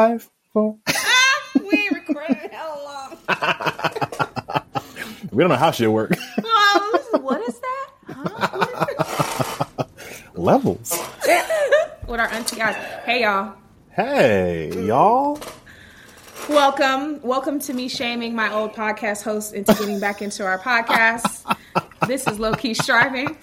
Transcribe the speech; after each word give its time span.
Five, 0.00 0.30
four. 0.54 0.78
we 1.70 1.90
recording 1.92 2.34
hell 2.50 3.18
long. 3.28 4.62
We 5.30 5.42
don't 5.42 5.50
know 5.50 5.56
how 5.56 5.72
shit 5.72 5.92
work. 5.92 6.12
Oh, 6.42 7.18
what 7.20 7.46
is 7.46 7.60
that? 7.60 7.90
Huh? 8.08 9.84
Levels. 10.34 10.98
With 12.08 12.18
our 12.18 12.28
auntie 12.28 12.56
guys. 12.56 12.76
Hey 13.04 13.24
y'all. 13.24 13.52
Hey, 13.90 14.86
y'all. 14.86 15.38
Welcome. 16.48 17.20
Welcome 17.20 17.60
to 17.60 17.74
me 17.74 17.90
shaming 17.90 18.34
my 18.34 18.50
old 18.50 18.72
podcast 18.72 19.22
host 19.22 19.52
into 19.52 19.74
getting 19.74 20.00
back 20.00 20.22
into 20.22 20.46
our 20.46 20.58
podcast. 20.58 21.44
This 22.06 22.26
is 22.26 22.38
low 22.38 22.54
key 22.54 22.72
striving. 22.72 23.36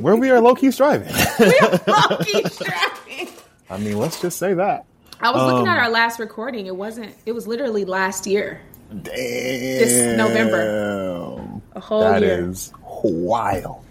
Where 0.00 0.16
we 0.16 0.28
are 0.28 0.38
low 0.42 0.54
key 0.54 0.70
striving. 0.70 1.08
low 1.08 2.18
key 2.18 2.44
striving. 2.50 3.28
I 3.70 3.78
mean, 3.78 3.96
let's 3.96 4.20
just 4.20 4.38
say 4.38 4.52
that. 4.52 4.84
I 5.20 5.30
was 5.32 5.42
looking 5.42 5.68
Um, 5.68 5.74
at 5.74 5.78
our 5.78 5.90
last 5.90 6.18
recording. 6.20 6.66
It 6.66 6.76
wasn't. 6.76 7.14
It 7.26 7.32
was 7.32 7.46
literally 7.46 7.84
last 7.84 8.26
year. 8.26 8.60
Damn. 8.90 9.04
This 9.14 10.16
November. 10.16 11.50
A 11.74 11.80
whole 11.80 12.00
That 12.00 12.22
year. 12.22 12.48
is 12.50 12.72
wild. 13.02 13.84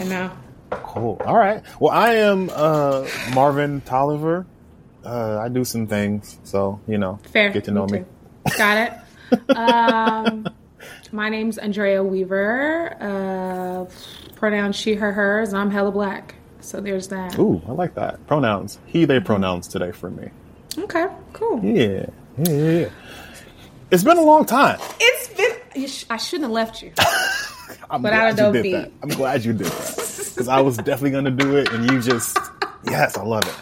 I 0.00 0.04
know. 0.04 0.30
Cool. 0.70 1.20
All 1.24 1.36
right. 1.36 1.62
Well, 1.80 1.92
I 1.92 2.14
am 2.14 2.50
uh, 2.54 3.06
Marvin 3.34 3.80
Tolliver. 3.82 4.46
Uh, 5.04 5.38
I 5.40 5.48
do 5.48 5.64
some 5.64 5.86
things, 5.86 6.38
so 6.44 6.80
you 6.88 6.98
know, 6.98 7.18
Fair. 7.32 7.50
get 7.50 7.64
to 7.64 7.70
know 7.70 7.86
me. 7.86 7.98
too. 8.00 8.06
Got 8.56 8.92
it. 9.32 9.56
um, 9.56 10.46
my 11.12 11.28
name's 11.28 11.58
Andrea 11.58 12.02
Weaver. 12.02 12.96
Uh, 13.00 14.32
pronouns 14.34 14.76
she, 14.76 14.94
her, 14.94 15.12
hers. 15.12 15.52
I'm 15.54 15.70
hella 15.70 15.92
black. 15.92 16.34
So 16.66 16.80
there's 16.80 17.06
that. 17.08 17.38
Ooh, 17.38 17.62
I 17.68 17.70
like 17.70 17.94
that. 17.94 18.26
Pronouns. 18.26 18.80
He, 18.86 19.04
they 19.04 19.18
mm-hmm. 19.18 19.26
pronouns 19.26 19.68
today 19.68 19.92
for 19.92 20.10
me. 20.10 20.30
Okay, 20.76 21.06
cool. 21.32 21.64
Yeah. 21.64 22.06
Yeah. 22.38 22.38
yeah, 22.38 22.70
yeah. 22.80 22.88
It's 23.92 24.02
been 24.02 24.18
a 24.18 24.22
long 24.22 24.44
time. 24.44 24.80
It's 24.98 25.28
been. 25.28 25.86
Sh- 25.86 26.06
I 26.10 26.16
shouldn't 26.16 26.46
have 26.46 26.50
left 26.50 26.82
you. 26.82 26.90
I'm 27.88 28.02
But 28.02 28.14
I 28.14 28.32
glad 28.32 28.36
don't 28.36 28.54
you 28.54 28.62
did 28.62 28.62
beat. 28.64 28.72
that. 28.72 28.90
I'm 29.00 29.10
glad 29.10 29.44
you 29.44 29.52
did 29.52 29.68
that. 29.68 30.30
Because 30.34 30.48
I 30.48 30.60
was 30.60 30.76
definitely 30.78 31.12
going 31.12 31.26
to 31.26 31.30
do 31.30 31.56
it, 31.56 31.70
and 31.72 31.88
you 31.88 32.02
just, 32.02 32.36
yes, 32.84 33.16
I 33.16 33.22
love 33.22 33.44
it. 33.44 33.54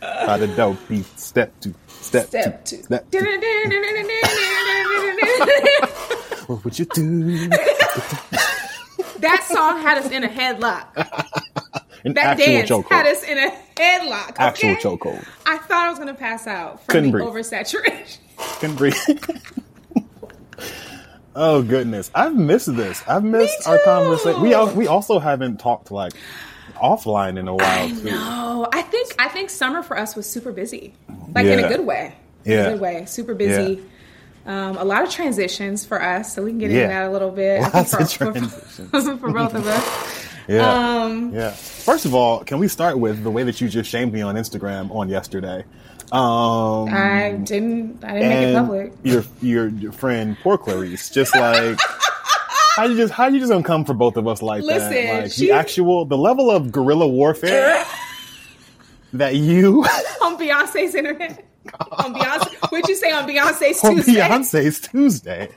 By 0.00 0.38
the 0.38 0.46
dope 0.46 0.78
beat. 0.88 1.06
Step 1.18 1.52
two. 1.60 1.74
Step, 1.88 2.28
Step 2.28 2.64
two. 2.64 2.76
two. 2.76 2.82
Step 2.84 3.10
two. 3.10 3.18
What 6.46 6.62
would 6.62 6.78
you 6.78 6.84
do? 6.84 7.48
that 7.48 9.46
song 9.50 9.80
had 9.80 9.96
us 9.96 10.10
in 10.10 10.22
a 10.22 10.28
headlock. 10.28 10.84
An 12.04 12.12
That 12.14 12.36
dance 12.38 12.68
chokehold. 12.68 12.88
had 12.90 13.06
us 13.06 13.22
in 13.22 13.38
a 13.38 13.50
headlock. 13.76 14.30
Okay? 14.32 14.44
Actual 14.44 14.76
chokehold. 14.76 15.24
I 15.46 15.56
thought 15.58 15.86
I 15.86 15.88
was 15.88 15.98
going 15.98 16.08
to 16.08 16.14
pass 16.14 16.46
out 16.46 16.84
from 16.84 16.92
Couldn't 16.92 17.10
the 17.12 17.18
breathe. 17.18 17.28
oversaturation. 17.28 18.18
Couldn't 18.60 18.76
breathe. 18.76 18.94
oh 21.36 21.62
goodness, 21.62 22.10
I've 22.14 22.34
missed 22.36 22.74
this. 22.74 23.02
I've 23.08 23.24
missed 23.24 23.66
our 23.66 23.78
conversation. 23.80 24.40
We 24.42 24.54
al- 24.54 24.74
we 24.74 24.86
also 24.86 25.18
haven't 25.18 25.58
talked 25.58 25.90
like 25.90 26.12
offline 26.76 27.38
in 27.38 27.48
a 27.48 27.54
while 27.54 27.88
too. 27.88 28.02
No, 28.04 28.68
I 28.72 28.82
think 28.82 29.14
I 29.18 29.28
think 29.28 29.50
summer 29.50 29.82
for 29.82 29.96
us 29.98 30.14
was 30.16 30.28
super 30.28 30.52
busy, 30.52 30.94
like 31.34 31.46
in 31.46 31.58
a 31.64 31.68
good 31.68 31.84
way. 31.86 32.14
Yeah. 32.44 32.66
a 32.66 32.72
good 32.72 32.80
way. 32.80 33.04
Super 33.06 33.34
busy. 33.34 33.82
Um, 34.46 34.76
a 34.76 34.84
lot 34.84 35.02
of 35.02 35.08
transitions 35.08 35.86
for 35.86 36.02
us, 36.02 36.34
so 36.34 36.42
we 36.42 36.50
can 36.50 36.58
get 36.58 36.70
Yeah. 36.70 36.82
into 36.82 36.88
that 36.94 37.08
a 37.08 37.10
little 37.10 37.30
bit. 37.30 37.62
I 37.62 37.68
think 37.82 37.92
Lots 38.00 38.12
for, 38.12 38.26
of 38.28 38.34
for- 38.34 38.38
transitions. 38.40 39.20
for 39.20 39.32
both 39.32 39.54
of 39.54 39.66
us. 39.66 40.28
Yeah, 40.48 41.02
Um, 41.04 41.32
yeah. 41.34 41.50
First 41.52 42.04
of 42.04 42.14
all, 42.14 42.44
can 42.44 42.58
we 42.58 42.68
start 42.68 42.98
with 42.98 43.22
the 43.22 43.30
way 43.30 43.42
that 43.44 43.60
you 43.60 43.68
just 43.68 43.88
shamed 43.90 44.12
me 44.12 44.20
on 44.22 44.34
Instagram 44.34 44.90
on 44.94 45.08
yesterday? 45.08 45.64
Um, 46.12 46.88
I 46.92 47.38
didn't. 47.42 48.04
I 48.04 48.12
didn't 48.14 48.28
make 48.28 48.48
it 48.48 48.54
public. 48.54 48.92
Your 49.02 49.24
your 49.40 49.68
your 49.68 49.92
friend 49.92 50.36
poor 50.42 50.58
Clarice, 50.58 51.10
just 51.10 51.34
like. 51.34 51.78
How 52.76 52.86
you 52.86 52.96
just 52.96 53.12
how 53.12 53.28
you 53.28 53.38
just 53.38 53.52
gonna 53.52 53.62
come 53.62 53.84
for 53.84 53.94
both 53.94 54.16
of 54.16 54.26
us 54.26 54.42
like 54.42 54.64
Listen, 54.64 54.90
that? 54.90 55.22
Like 55.22 55.32
she- 55.32 55.46
the 55.46 55.52
actual 55.52 56.06
the 56.06 56.18
level 56.18 56.50
of 56.50 56.72
guerrilla 56.72 57.06
warfare 57.06 57.84
that 59.12 59.36
you 59.36 59.84
on 60.22 60.36
Beyonce's 60.36 60.92
internet. 60.96 61.44
on 61.92 62.12
Beyonce, 62.12 62.52
what'd 62.72 62.88
you 62.88 62.96
say 62.96 63.12
on 63.12 63.28
Beyonce's 63.28 63.80
Tuesday? 63.80 63.86
on 63.88 63.94
Tuesday? 63.94 64.20
Beyonce's 64.20 64.80
Tuesday. 64.80 65.48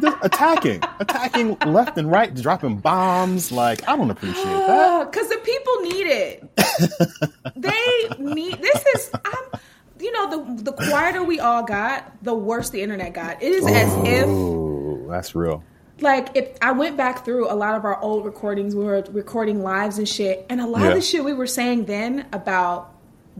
Just 0.00 0.16
attacking, 0.22 0.82
attacking 1.00 1.56
left 1.66 1.96
and 1.98 2.10
right, 2.10 2.34
dropping 2.34 2.78
bombs. 2.78 3.52
Like 3.52 3.86
I 3.88 3.96
don't 3.96 4.10
appreciate 4.10 4.44
that. 4.44 5.10
Because 5.12 5.28
the 5.28 5.36
people 5.38 5.80
need 5.82 6.06
it. 6.06 6.50
they 7.56 8.08
need. 8.18 8.60
This 8.60 8.84
is. 8.94 9.10
I'm. 9.24 9.60
You 10.00 10.12
know, 10.12 10.56
the 10.56 10.62
the 10.64 10.72
quieter 10.72 11.22
we 11.22 11.38
all 11.40 11.62
got, 11.62 12.12
the 12.22 12.34
worse 12.34 12.70
the 12.70 12.82
internet 12.82 13.14
got. 13.14 13.42
It 13.42 13.52
is 13.52 13.64
as 13.66 13.92
if 14.04 15.08
that's 15.08 15.34
real. 15.34 15.62
like 16.00 16.36
if 16.36 16.56
I 16.60 16.72
went 16.72 16.96
back 16.96 17.24
through 17.24 17.50
a 17.50 17.54
lot 17.54 17.76
of 17.76 17.84
our 17.84 17.98
old 18.00 18.24
recordings, 18.24 18.74
we 18.74 18.84
were 18.84 19.04
recording 19.12 19.62
lives 19.62 19.98
and 19.98 20.08
shit, 20.08 20.44
and 20.50 20.60
a 20.60 20.66
lot 20.66 20.82
Yeah. 20.82 20.88
of 20.88 20.94
the 20.94 21.00
shit 21.00 21.24
we 21.24 21.32
were 21.32 21.46
saying 21.46 21.84
then 21.84 22.26
about 22.32 22.92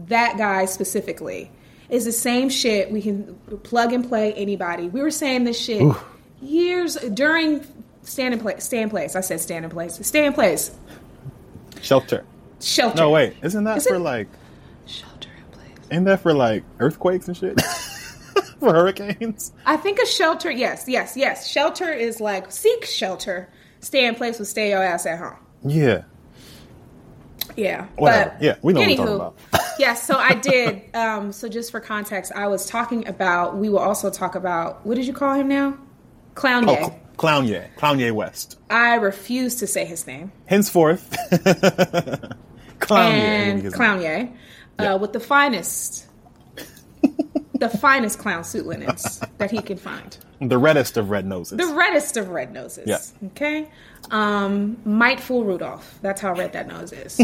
that 0.07 0.37
guy 0.37 0.65
specifically 0.65 1.51
is 1.89 2.05
the 2.05 2.11
same 2.11 2.49
shit 2.49 2.89
we 2.91 3.01
can 3.01 3.35
plug 3.63 3.91
and 3.93 4.07
play 4.07 4.33
anybody. 4.33 4.87
We 4.87 5.01
were 5.01 5.11
saying 5.11 5.43
this 5.43 5.59
shit 5.59 5.83
years 6.45 6.95
during 6.95 7.65
stand 8.03 8.33
in 8.33 8.39
place. 8.39 8.63
Stand 8.63 8.83
in 8.83 8.89
place. 8.89 9.15
I 9.15 9.21
said 9.21 9.39
stand 9.39 9.65
in 9.65 9.71
place. 9.71 9.99
Stay 10.05 10.25
in 10.25 10.33
place. 10.33 10.71
Shelter. 11.81 12.25
Shelter. 12.61 12.97
No, 12.97 13.09
wait, 13.11 13.35
isn't 13.43 13.63
that 13.65 13.77
Is 13.77 13.87
for 13.87 13.95
it- 13.95 13.99
like? 13.99 14.27
Shelter 14.85 15.29
in 15.37 15.51
place. 15.51 15.87
Ain't 15.91 16.05
that 16.05 16.21
for 16.21 16.33
like 16.33 16.63
earthquakes 16.79 17.27
and 17.27 17.35
shit? 17.35 17.59
for 18.59 18.73
hurricanes? 18.73 19.51
I 19.65 19.77
think 19.77 19.99
a 19.99 20.05
shelter. 20.05 20.49
Yes, 20.51 20.85
yes, 20.87 21.15
yes. 21.17 21.47
Shelter 21.47 21.91
is 21.91 22.19
like 22.21 22.51
seek 22.51 22.85
shelter. 22.85 23.49
Stay 23.81 24.05
in 24.05 24.15
place 24.15 24.39
will 24.39 24.45
stay 24.45 24.69
your 24.71 24.81
ass 24.81 25.05
at 25.05 25.19
home. 25.19 25.37
Yeah. 25.63 26.03
Yeah. 27.55 27.85
Whatever. 27.97 28.31
But 28.31 28.41
Yeah, 28.43 28.55
we 28.61 28.73
know 28.73 28.79
what 28.81 28.89
we're 28.89 28.95
talking 28.95 29.13
anywho, 29.13 29.15
about. 29.15 29.61
yes, 29.79 30.03
so 30.05 30.17
I 30.17 30.33
did. 30.33 30.95
Um, 30.95 31.31
so 31.31 31.47
just 31.47 31.71
for 31.71 31.79
context, 31.79 32.31
I 32.35 32.47
was 32.47 32.65
talking 32.65 33.07
about. 33.07 33.57
We 33.57 33.69
will 33.69 33.79
also 33.79 34.09
talk 34.09 34.35
about. 34.35 34.85
What 34.85 34.95
did 34.95 35.05
you 35.05 35.13
call 35.13 35.35
him 35.35 35.47
now? 35.47 35.77
Clown 36.35 36.67
Oh, 36.69 36.71
Ye. 36.73 36.77
Cl- 36.79 36.99
Clown 37.17 37.47
Ye, 37.47 37.61
Clown 37.77 37.99
Ye 37.99 38.11
West. 38.11 38.59
I 38.69 38.95
refuse 38.95 39.55
to 39.55 39.67
say 39.67 39.85
his 39.85 40.05
name. 40.05 40.31
Henceforth, 40.45 41.09
Clown 42.79 43.11
Ye. 43.13 43.19
and 43.21 43.57
is 43.59 43.63
his 43.65 43.73
Clown 43.73 43.99
name. 44.01 44.27
Ye, 44.27 44.33
Yeah. 44.83 44.93
uh, 44.93 44.97
with 44.97 45.13
the 45.13 45.19
finest, 45.21 46.07
the 47.59 47.69
finest 47.69 48.19
clown 48.19 48.43
suit 48.43 48.65
linens 48.67 49.21
that 49.37 49.49
he 49.51 49.61
can 49.61 49.77
find. 49.77 50.17
The 50.41 50.57
reddest 50.57 50.97
of 50.97 51.09
red 51.09 51.25
noses. 51.25 51.57
The 51.57 51.73
reddest 51.73 52.17
of 52.17 52.27
red 52.29 52.51
noses. 52.51 52.85
Yeah. 52.87 53.27
Okay. 53.31 53.69
Um, 54.11 54.77
might 54.85 55.19
fool 55.21 55.45
Rudolph. 55.45 55.97
That's 56.01 56.19
how 56.19 56.33
red 56.33 56.51
that 56.53 56.67
nose 56.67 56.91
is. 56.91 57.19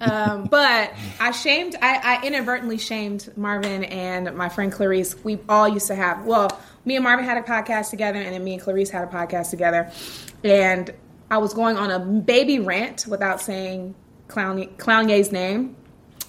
um, 0.00 0.44
but 0.44 0.92
I 1.20 1.32
shamed, 1.32 1.74
I, 1.82 2.18
I 2.22 2.26
inadvertently 2.26 2.78
shamed 2.78 3.30
Marvin 3.36 3.82
and 3.84 4.34
my 4.36 4.48
friend 4.48 4.70
Clarice. 4.72 5.16
We 5.24 5.40
all 5.48 5.68
used 5.68 5.88
to 5.88 5.96
have, 5.96 6.24
well, 6.24 6.48
me 6.84 6.96
and 6.96 7.04
Marvin 7.04 7.24
had 7.24 7.38
a 7.38 7.42
podcast 7.42 7.90
together, 7.90 8.20
and 8.20 8.34
then 8.34 8.42
me 8.42 8.54
and 8.54 8.62
Clarice 8.62 8.90
had 8.90 9.04
a 9.04 9.06
podcast 9.06 9.50
together. 9.50 9.90
And 10.44 10.92
I 11.30 11.38
was 11.38 11.54
going 11.54 11.76
on 11.76 11.90
a 11.90 11.98
baby 11.98 12.58
rant 12.58 13.06
without 13.06 13.40
saying 13.40 13.94
Clown, 14.28 14.66
Clown 14.78 15.08
Ye's 15.08 15.32
name. 15.32 15.76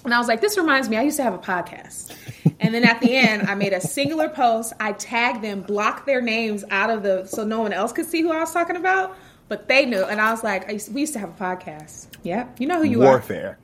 And 0.04 0.12
I 0.12 0.18
was 0.18 0.28
like, 0.28 0.40
this 0.42 0.58
reminds 0.58 0.88
me, 0.88 0.98
I 0.98 1.02
used 1.02 1.16
to 1.16 1.22
have 1.22 1.34
a 1.34 1.38
podcast. 1.38 2.14
And 2.60 2.74
then 2.74 2.84
at 2.84 3.00
the 3.00 3.16
end, 3.16 3.48
I 3.48 3.54
made 3.54 3.72
a 3.72 3.80
singular 3.80 4.28
post. 4.28 4.74
I 4.78 4.92
tagged 4.92 5.42
them, 5.42 5.62
blocked 5.62 6.04
their 6.04 6.20
names 6.20 6.62
out 6.70 6.90
of 6.90 7.02
the, 7.02 7.24
so 7.24 7.44
no 7.44 7.62
one 7.62 7.72
else 7.72 7.92
could 7.92 8.06
see 8.06 8.20
who 8.20 8.30
I 8.30 8.40
was 8.40 8.52
talking 8.52 8.76
about. 8.76 9.16
But 9.48 9.66
they 9.66 9.86
knew. 9.86 10.02
And 10.04 10.20
I 10.20 10.30
was 10.30 10.44
like, 10.44 10.68
I 10.68 10.72
used, 10.72 10.92
we 10.92 11.02
used 11.02 11.14
to 11.14 11.18
have 11.20 11.30
a 11.30 11.42
podcast. 11.42 12.08
Yeah. 12.22 12.48
You 12.58 12.66
know 12.66 12.78
who 12.78 12.84
you 12.84 13.02
are 13.02 13.06
Warfare. 13.06 13.58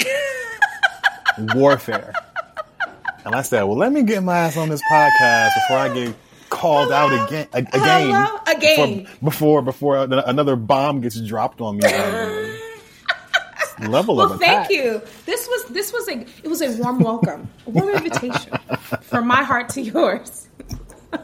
Warfare. 1.54 2.14
And 3.24 3.34
I 3.34 3.42
said, 3.42 3.62
well, 3.64 3.76
let 3.76 3.92
me 3.92 4.02
get 4.02 4.22
my 4.22 4.38
ass 4.38 4.56
on 4.56 4.70
this 4.70 4.82
podcast 4.90 5.50
before 5.54 5.76
I 5.76 5.88
get 5.92 6.14
called 6.50 6.90
Hello? 6.92 7.16
out 7.16 7.28
again. 7.28 7.48
a- 7.52 7.58
Again. 7.58 8.10
Hello? 8.10 8.38
Again. 8.46 9.02
Before, 9.22 9.62
before, 9.62 9.64
before 9.96 9.96
another 10.26 10.56
bomb 10.56 11.00
gets 11.00 11.20
dropped 11.20 11.60
on 11.60 11.78
me. 11.78 11.88
Level 13.88 14.20
of 14.20 14.30
Well, 14.30 14.38
attack. 14.38 14.68
thank 14.68 14.70
you. 14.70 15.00
This 15.24 15.48
was, 15.48 15.64
this 15.66 15.92
was 15.92 16.06
a, 16.08 16.20
it 16.42 16.48
was 16.48 16.60
a 16.60 16.70
warm 16.82 16.98
welcome, 16.98 17.48
a 17.66 17.70
warm 17.70 17.88
invitation 17.96 18.52
from 19.00 19.26
my 19.26 19.42
heart 19.42 19.70
to 19.70 19.80
yours. 19.80 20.48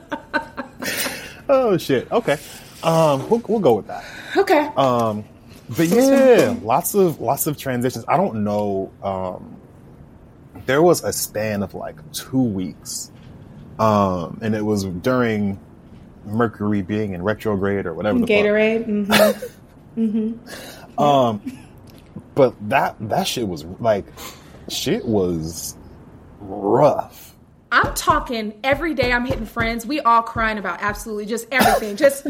Oh 1.48 1.76
shit. 1.76 2.10
Okay. 2.10 2.38
Um, 2.82 3.28
we'll, 3.30 3.40
we'll 3.46 3.60
go 3.60 3.74
with 3.74 3.86
that. 3.86 4.04
Okay. 4.36 4.68
Um, 4.76 5.24
but 5.68 5.86
yeah, 5.86 6.56
lots 6.60 6.94
of 6.94 7.20
lots 7.20 7.46
of 7.46 7.56
transitions. 7.56 8.04
I 8.08 8.16
don't 8.16 8.42
know. 8.42 8.90
Um, 9.02 9.56
there 10.66 10.82
was 10.82 11.04
a 11.04 11.12
span 11.12 11.62
of 11.62 11.72
like 11.74 11.96
two 12.12 12.42
weeks, 12.42 13.12
um, 13.78 14.38
and 14.42 14.54
it 14.54 14.64
was 14.64 14.84
during 14.84 15.58
Mercury 16.24 16.82
being 16.82 17.12
in 17.12 17.22
retrograde 17.22 17.86
or 17.86 17.94
whatever. 17.94 18.18
The 18.18 18.26
fuck. 18.26 18.36
Gatorade. 18.44 19.50
hmm 19.94 20.32
Um, 21.02 21.42
but 22.34 22.54
that 22.70 22.96
that 23.00 23.26
shit 23.26 23.46
was 23.46 23.64
like, 23.80 24.06
shit 24.68 25.04
was 25.04 25.76
rough. 26.40 27.34
I'm 27.70 27.92
talking 27.94 28.58
every 28.64 28.94
day. 28.94 29.12
I'm 29.12 29.26
hitting 29.26 29.44
friends. 29.44 29.84
We 29.84 30.00
all 30.00 30.22
crying 30.22 30.56
about 30.56 30.80
absolutely 30.80 31.26
just 31.26 31.48
everything. 31.52 31.96
just, 31.96 32.26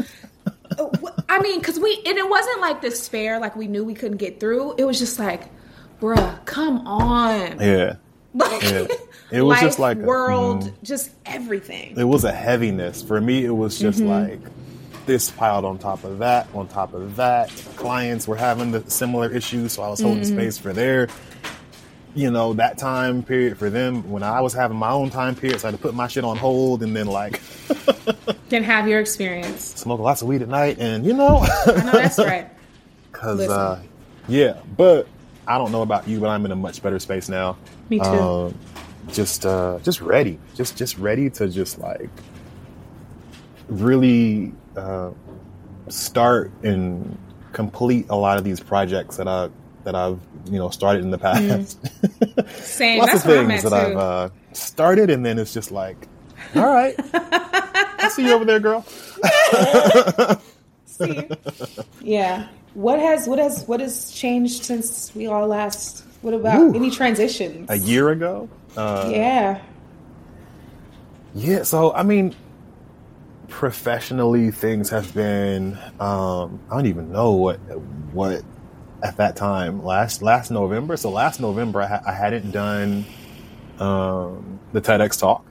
I 1.29 1.39
mean, 1.39 1.59
because 1.59 1.79
we 1.79 2.01
and 2.05 2.17
it 2.17 2.29
wasn't 2.29 2.59
like 2.59 2.81
despair, 2.81 3.39
like 3.39 3.55
we 3.55 3.67
knew 3.67 3.85
we 3.85 3.93
couldn't 3.93 4.17
get 4.17 4.39
through. 4.41 4.75
It 4.77 4.83
was 4.83 4.99
just 4.99 5.17
like, 5.17 5.43
bruh, 6.01 6.43
come 6.45 6.85
on. 6.85 7.59
Yeah. 7.61 7.95
Like, 8.33 8.63
Yeah. 8.63 8.87
It 9.31 9.41
was 9.41 9.55
life, 9.55 9.61
just 9.61 9.79
like 9.79 9.97
world, 9.97 10.63
mm. 10.63 10.73
just 10.83 11.11
everything. 11.25 11.97
It 11.97 12.03
was 12.05 12.23
a 12.23 12.31
heaviness. 12.31 13.01
For 13.03 13.19
me, 13.19 13.43
it 13.45 13.51
was 13.51 13.77
just 13.77 13.99
Mm-hmm. 13.99 14.07
like 14.45 14.51
this 15.05 15.31
piled 15.31 15.65
on 15.65 15.77
top 15.79 16.03
of 16.03 16.19
that, 16.19 16.47
on 16.53 16.67
top 16.67 16.93
of 16.93 17.15
that. 17.17 17.49
Clients 17.75 18.27
were 18.27 18.35
having 18.37 18.71
the 18.71 18.89
similar 18.89 19.29
issues, 19.31 19.73
so 19.73 19.83
I 19.83 19.89
was 19.89 19.99
holding 20.01 20.23
Mm-hmm. 20.23 20.35
space 20.37 20.57
for 20.57 20.71
their, 20.73 21.07
you 22.15 22.31
know, 22.31 22.53
that 22.53 22.77
time 22.77 23.21
period 23.23 23.57
for 23.57 23.69
them. 23.69 24.09
When 24.09 24.23
I 24.23 24.39
was 24.41 24.53
having 24.53 24.77
my 24.77 24.91
own 24.91 25.09
time 25.09 25.35
period, 25.35 25.59
so 25.59 25.67
I 25.67 25.71
had 25.71 25.77
to 25.77 25.81
put 25.81 25.93
my 25.93 26.07
shit 26.07 26.23
on 26.23 26.37
hold 26.37 26.81
and 26.83 26.95
then 26.95 27.07
like 27.07 27.41
Can 28.49 28.63
have 28.63 28.87
your 28.87 28.99
experience. 29.01 29.61
smoke 29.75 29.99
lots 29.99 30.21
of 30.21 30.29
weed 30.29 30.41
at 30.41 30.47
night 30.47 30.77
and, 30.79 31.05
you 31.05 31.11
know, 31.13 31.39
I 31.65 31.71
know 31.83 31.91
that's 31.91 32.17
right. 32.17 32.49
Cause 33.11 33.41
uh, 33.41 33.81
yeah, 34.29 34.61
but 34.77 35.07
I 35.47 35.57
don't 35.57 35.71
know 35.73 35.81
about 35.81 36.07
you, 36.07 36.19
but 36.21 36.29
I'm 36.29 36.45
in 36.45 36.51
a 36.51 36.55
much 36.55 36.81
better 36.81 36.99
space 36.99 37.27
now. 37.29 37.57
Me 37.89 37.99
too. 37.99 38.05
Um, 38.05 38.55
just 39.07 39.45
uh, 39.45 39.79
just 39.83 40.01
ready, 40.01 40.39
just 40.55 40.77
just 40.77 40.97
ready 40.97 41.29
to 41.31 41.47
just 41.49 41.79
like 41.79 42.09
really 43.67 44.53
uh, 44.75 45.11
start 45.89 46.51
and 46.63 47.17
complete 47.53 48.05
a 48.09 48.15
lot 48.15 48.37
of 48.37 48.43
these 48.43 48.59
projects 48.59 49.17
that 49.17 49.27
I 49.27 49.49
that 49.83 49.95
I've 49.95 50.19
you 50.45 50.57
know 50.59 50.69
started 50.69 51.03
in 51.03 51.11
the 51.11 51.17
past. 51.17 51.77
Same. 52.63 52.99
Lots 52.99 53.11
Mm. 53.11 53.13
that's 53.13 53.25
of 53.25 53.47
things 53.47 53.63
that 53.63 53.69
too. 53.69 53.75
I've 53.75 53.97
uh, 53.97 54.29
started, 54.53 55.09
and 55.09 55.25
then 55.25 55.39
it's 55.39 55.53
just 55.53 55.71
like, 55.71 56.07
all 56.55 56.65
right, 56.65 56.95
I 57.13 58.09
see 58.11 58.25
you 58.25 58.33
over 58.33 58.45
there, 58.45 58.59
girl. 58.59 58.85
See? 60.85 61.29
yeah. 62.01 62.47
What 62.73 62.99
has 62.99 63.27
what 63.27 63.39
has 63.39 63.63
what 63.67 63.79
has 63.79 64.11
changed 64.11 64.63
since 64.65 65.13
we 65.15 65.27
all 65.27 65.47
last? 65.47 66.03
What 66.21 66.33
about 66.33 66.59
Ooh. 66.59 66.75
any 66.75 66.89
transitions? 66.91 67.69
A 67.69 67.77
year 67.77 68.09
ago, 68.09 68.49
uh, 68.77 69.09
Yeah. 69.13 69.61
Yeah, 71.35 71.63
so 71.63 71.93
I 71.93 72.03
mean, 72.03 72.35
professionally, 73.47 74.51
things 74.51 74.89
have 74.89 75.13
been. 75.13 75.77
Um, 75.99 76.59
I 76.69 76.75
don't 76.75 76.87
even 76.87 77.11
know 77.11 77.31
what 77.33 77.57
what 78.13 78.43
at 79.03 79.17
that 79.17 79.35
time 79.35 79.83
last 79.83 80.21
last 80.21 80.51
November. 80.51 80.97
So 80.97 81.11
last 81.11 81.39
November, 81.39 81.81
I, 81.81 81.87
ha- 81.87 82.01
I 82.07 82.13
hadn't 82.13 82.51
done 82.51 83.05
um, 83.79 84.59
the 84.73 84.81
TEDx 84.81 85.19
talk. 85.19 85.45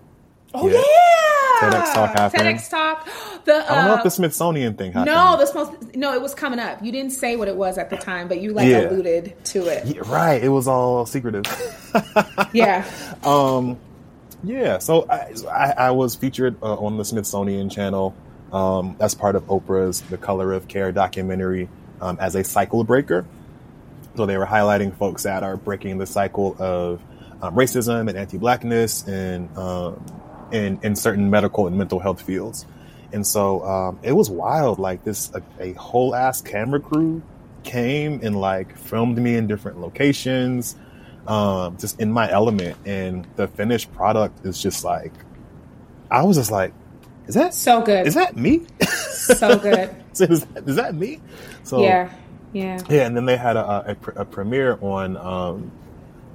Oh 0.56 0.68
Yeah. 0.68 0.74
yeah. 0.78 1.70
TEDx 1.70 1.94
Talk 1.94 2.10
happened. 2.18 2.42
TEDx 2.42 2.68
talk. 2.70 3.08
The 3.46 3.54
uh, 3.54 3.64
I 3.72 3.74
don't 3.76 3.84
know 3.86 3.94
if 3.96 4.02
the 4.02 4.10
Smithsonian 4.10 4.74
thing 4.74 4.92
happened. 4.92 5.14
no, 5.14 5.36
the 5.38 5.46
supposed 5.46 5.96
no, 5.96 6.12
it 6.12 6.20
was 6.20 6.34
coming 6.34 6.58
up. 6.58 6.82
You 6.84 6.92
didn't 6.92 7.12
say 7.12 7.36
what 7.36 7.48
it 7.48 7.56
was 7.56 7.78
at 7.78 7.88
the 7.88 7.96
time, 7.96 8.28
but 8.28 8.40
you 8.42 8.52
like 8.52 8.68
Yeah. 8.68 8.90
alluded 8.90 9.42
to 9.46 9.66
it. 9.66 9.86
Yeah, 9.86 10.02
right. 10.04 10.42
It 10.42 10.50
was 10.50 10.68
all 10.68 11.06
secretive. 11.06 11.44
Yeah. 12.52 12.84
Um. 13.24 13.78
Yeah, 14.44 14.78
so 14.78 15.08
I, 15.08 15.32
I, 15.50 15.74
I 15.86 15.90
was 15.92 16.14
featured 16.14 16.56
uh, 16.62 16.74
on 16.76 16.98
the 16.98 17.04
Smithsonian 17.04 17.70
Channel 17.70 18.14
um, 18.52 18.94
as 19.00 19.14
part 19.14 19.34
of 19.34 19.44
Oprah's 19.46 20.02
The 20.02 20.18
Color 20.18 20.52
of 20.52 20.68
Care 20.68 20.92
documentary 20.92 21.68
um, 22.00 22.18
as 22.20 22.34
a 22.36 22.44
cycle 22.44 22.84
breaker. 22.84 23.24
So 24.14 24.26
they 24.26 24.36
were 24.36 24.46
highlighting 24.46 24.94
folks 24.96 25.22
that 25.24 25.42
are 25.42 25.56
breaking 25.56 25.98
the 25.98 26.06
cycle 26.06 26.54
of 26.60 27.00
um, 27.42 27.56
racism 27.56 28.08
and 28.08 28.16
anti-blackness 28.16 29.08
and 29.08 29.48
um, 29.56 30.04
in 30.50 30.80
in 30.82 30.96
certain 30.96 31.30
medical 31.30 31.66
and 31.66 31.76
mental 31.76 32.00
health 32.00 32.22
fields. 32.22 32.66
And 33.12 33.26
so 33.26 33.64
um, 33.64 33.98
it 34.02 34.12
was 34.12 34.30
wild. 34.30 34.78
Like 34.78 35.04
this, 35.04 35.30
a, 35.34 35.42
a 35.60 35.72
whole 35.74 36.14
ass 36.14 36.40
camera 36.42 36.80
crew 36.80 37.22
came 37.62 38.20
and 38.22 38.36
like 38.38 38.76
filmed 38.76 39.18
me 39.18 39.36
in 39.36 39.46
different 39.46 39.80
locations, 39.80 40.76
um, 41.26 41.76
just 41.78 42.00
in 42.00 42.12
my 42.12 42.30
element. 42.30 42.78
And 42.84 43.26
the 43.36 43.48
finished 43.48 43.92
product 43.92 44.44
is 44.44 44.60
just 44.60 44.84
like, 44.84 45.14
I 46.10 46.24
was 46.24 46.36
just 46.36 46.50
like, 46.50 46.74
is 47.26 47.34
that 47.34 47.54
So 47.54 47.82
good. 47.82 48.06
is 48.06 48.14
that 48.14 48.36
me? 48.36 48.66
so 48.82 49.58
good. 49.58 49.90
is, 50.20 50.44
that, 50.46 50.68
is 50.68 50.76
that 50.76 50.94
me? 50.94 51.22
So 51.62 51.80
Yeah. 51.82 52.10
Yeah. 52.52 52.84
yeah, 52.88 53.06
and 53.06 53.16
then 53.16 53.26
they 53.26 53.36
had 53.36 53.56
a, 53.56 53.96
a, 54.16 54.20
a 54.22 54.24
premiere 54.24 54.78
on 54.80 55.16
um, 55.16 55.72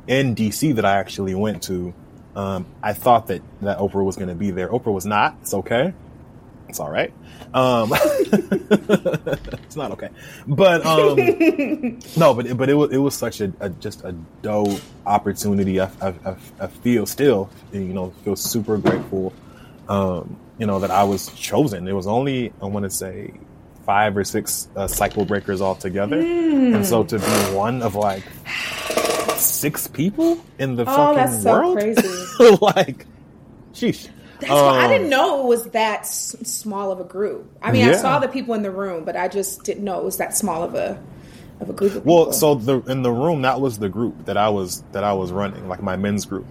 in 0.07 0.35
DC 0.35 0.75
that 0.75 0.85
I 0.85 0.97
actually 0.97 1.35
went 1.35 1.63
to. 1.63 1.93
Um, 2.35 2.65
I 2.81 2.93
thought 2.93 3.27
that 3.27 3.41
that 3.61 3.79
Oprah 3.79 4.03
was 4.03 4.15
going 4.15 4.29
to 4.29 4.35
be 4.35 4.51
there. 4.51 4.69
Oprah 4.69 4.93
was 4.93 5.05
not. 5.05 5.37
It's 5.41 5.53
okay. 5.53 5.93
It's 6.69 6.79
all 6.79 6.89
right. 6.89 7.13
Um, 7.53 7.91
it's 7.93 9.75
not 9.75 9.91
okay, 9.91 10.09
but 10.47 10.85
um, 10.85 11.17
no, 12.17 12.33
but 12.33 12.55
but 12.55 12.69
it 12.69 12.75
was 12.75 12.91
it 12.93 12.97
was 12.97 13.13
such 13.13 13.41
a, 13.41 13.51
a 13.59 13.67
just 13.69 14.05
a 14.05 14.13
dope 14.41 14.79
opportunity. 15.05 15.81
I, 15.81 15.89
I, 16.01 16.35
I, 16.61 16.67
feel 16.67 17.05
still, 17.05 17.49
you 17.73 17.81
know, 17.81 18.11
feel 18.23 18.37
super 18.37 18.77
grateful. 18.77 19.33
Um, 19.89 20.37
you 20.59 20.65
know 20.65 20.79
that 20.79 20.91
I 20.91 21.03
was 21.03 21.27
chosen. 21.33 21.89
It 21.89 21.93
was 21.93 22.07
only 22.07 22.53
I 22.61 22.67
want 22.67 22.83
to 22.83 22.89
say 22.89 23.33
five 23.91 24.15
or 24.15 24.23
six 24.23 24.69
uh, 24.77 24.87
cycle 24.87 25.25
breakers 25.25 25.61
altogether, 25.61 26.21
and 26.21 26.85
so 26.85 27.03
to 27.03 27.19
be 27.19 27.25
one 27.53 27.81
of 27.81 27.93
like 27.95 28.23
six 29.35 29.87
people 29.87 30.39
in 30.59 30.77
the 30.77 30.83
Oh, 30.83 30.95
fucking 30.95 31.15
that's 31.15 31.43
so 31.43 31.51
world, 31.51 31.77
crazy. 31.77 32.55
like, 32.61 33.05
sheesh. 33.73 34.07
That's 34.39 34.51
why 34.51 34.79
I 34.79 34.87
Um, 34.87 34.91
didn't 34.93 35.09
know 35.09 35.41
it 35.43 35.47
was 35.47 35.65
that 35.71 35.99
s- 36.01 36.35
small 36.43 36.91
of 36.93 36.99
a 37.01 37.03
group. 37.03 37.51
I 37.61 37.71
mean, 37.73 37.83
I 37.83 37.91
saw 37.97 38.19
the 38.19 38.27
people 38.29 38.53
in 38.55 38.63
the 38.63 38.71
room, 38.71 39.03
but 39.03 39.15
I 39.17 39.27
just 39.27 39.63
didn't 39.65 39.83
know 39.83 39.99
it 39.99 40.05
was 40.05 40.17
that 40.17 40.35
small 40.37 40.63
of 40.63 40.73
a 40.73 40.97
of 41.59 41.69
a 41.69 41.73
group 41.73 41.91
of 41.95 42.03
people. 42.03 42.15
Well, 42.15 42.31
so 42.33 42.55
the 42.55 42.79
in 42.89 43.03
the 43.03 43.11
room 43.11 43.41
that 43.43 43.59
was 43.59 43.77
the 43.77 43.89
group 43.89 44.25
that 44.25 44.37
I 44.37 44.49
was 44.49 44.83
that 44.93 45.03
I 45.03 45.13
was 45.13 45.31
running, 45.33 45.67
like 45.67 45.83
my 45.83 45.97
men's 45.97 46.25
group. 46.25 46.45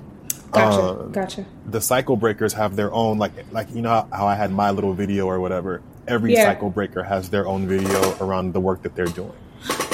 gotcha, 0.53 0.83
uh, 0.83 0.93
gotcha. 1.07 1.47
The 1.67 1.81
cycle 1.81 2.17
breakers 2.17 2.53
have 2.53 2.77
their 2.77 2.93
own 2.93 3.19
like 3.19 3.33
like 3.51 3.75
you 3.75 3.83
know 3.83 4.07
how 4.13 4.27
I 4.27 4.35
had 4.37 4.53
my 4.53 4.71
little 4.73 4.93
video 4.93 5.27
or 5.27 5.41
whatever. 5.41 5.83
Every 6.11 6.33
Yeah. 6.35 6.45
cycle 6.45 6.71
breaker 6.71 7.03
has 7.03 7.31
their 7.31 7.47
own 7.47 7.67
video 7.69 8.15
around 8.21 8.53
the 8.53 8.61
work 8.61 8.83
that 8.83 8.95
they're 8.97 9.07
doing 9.07 9.33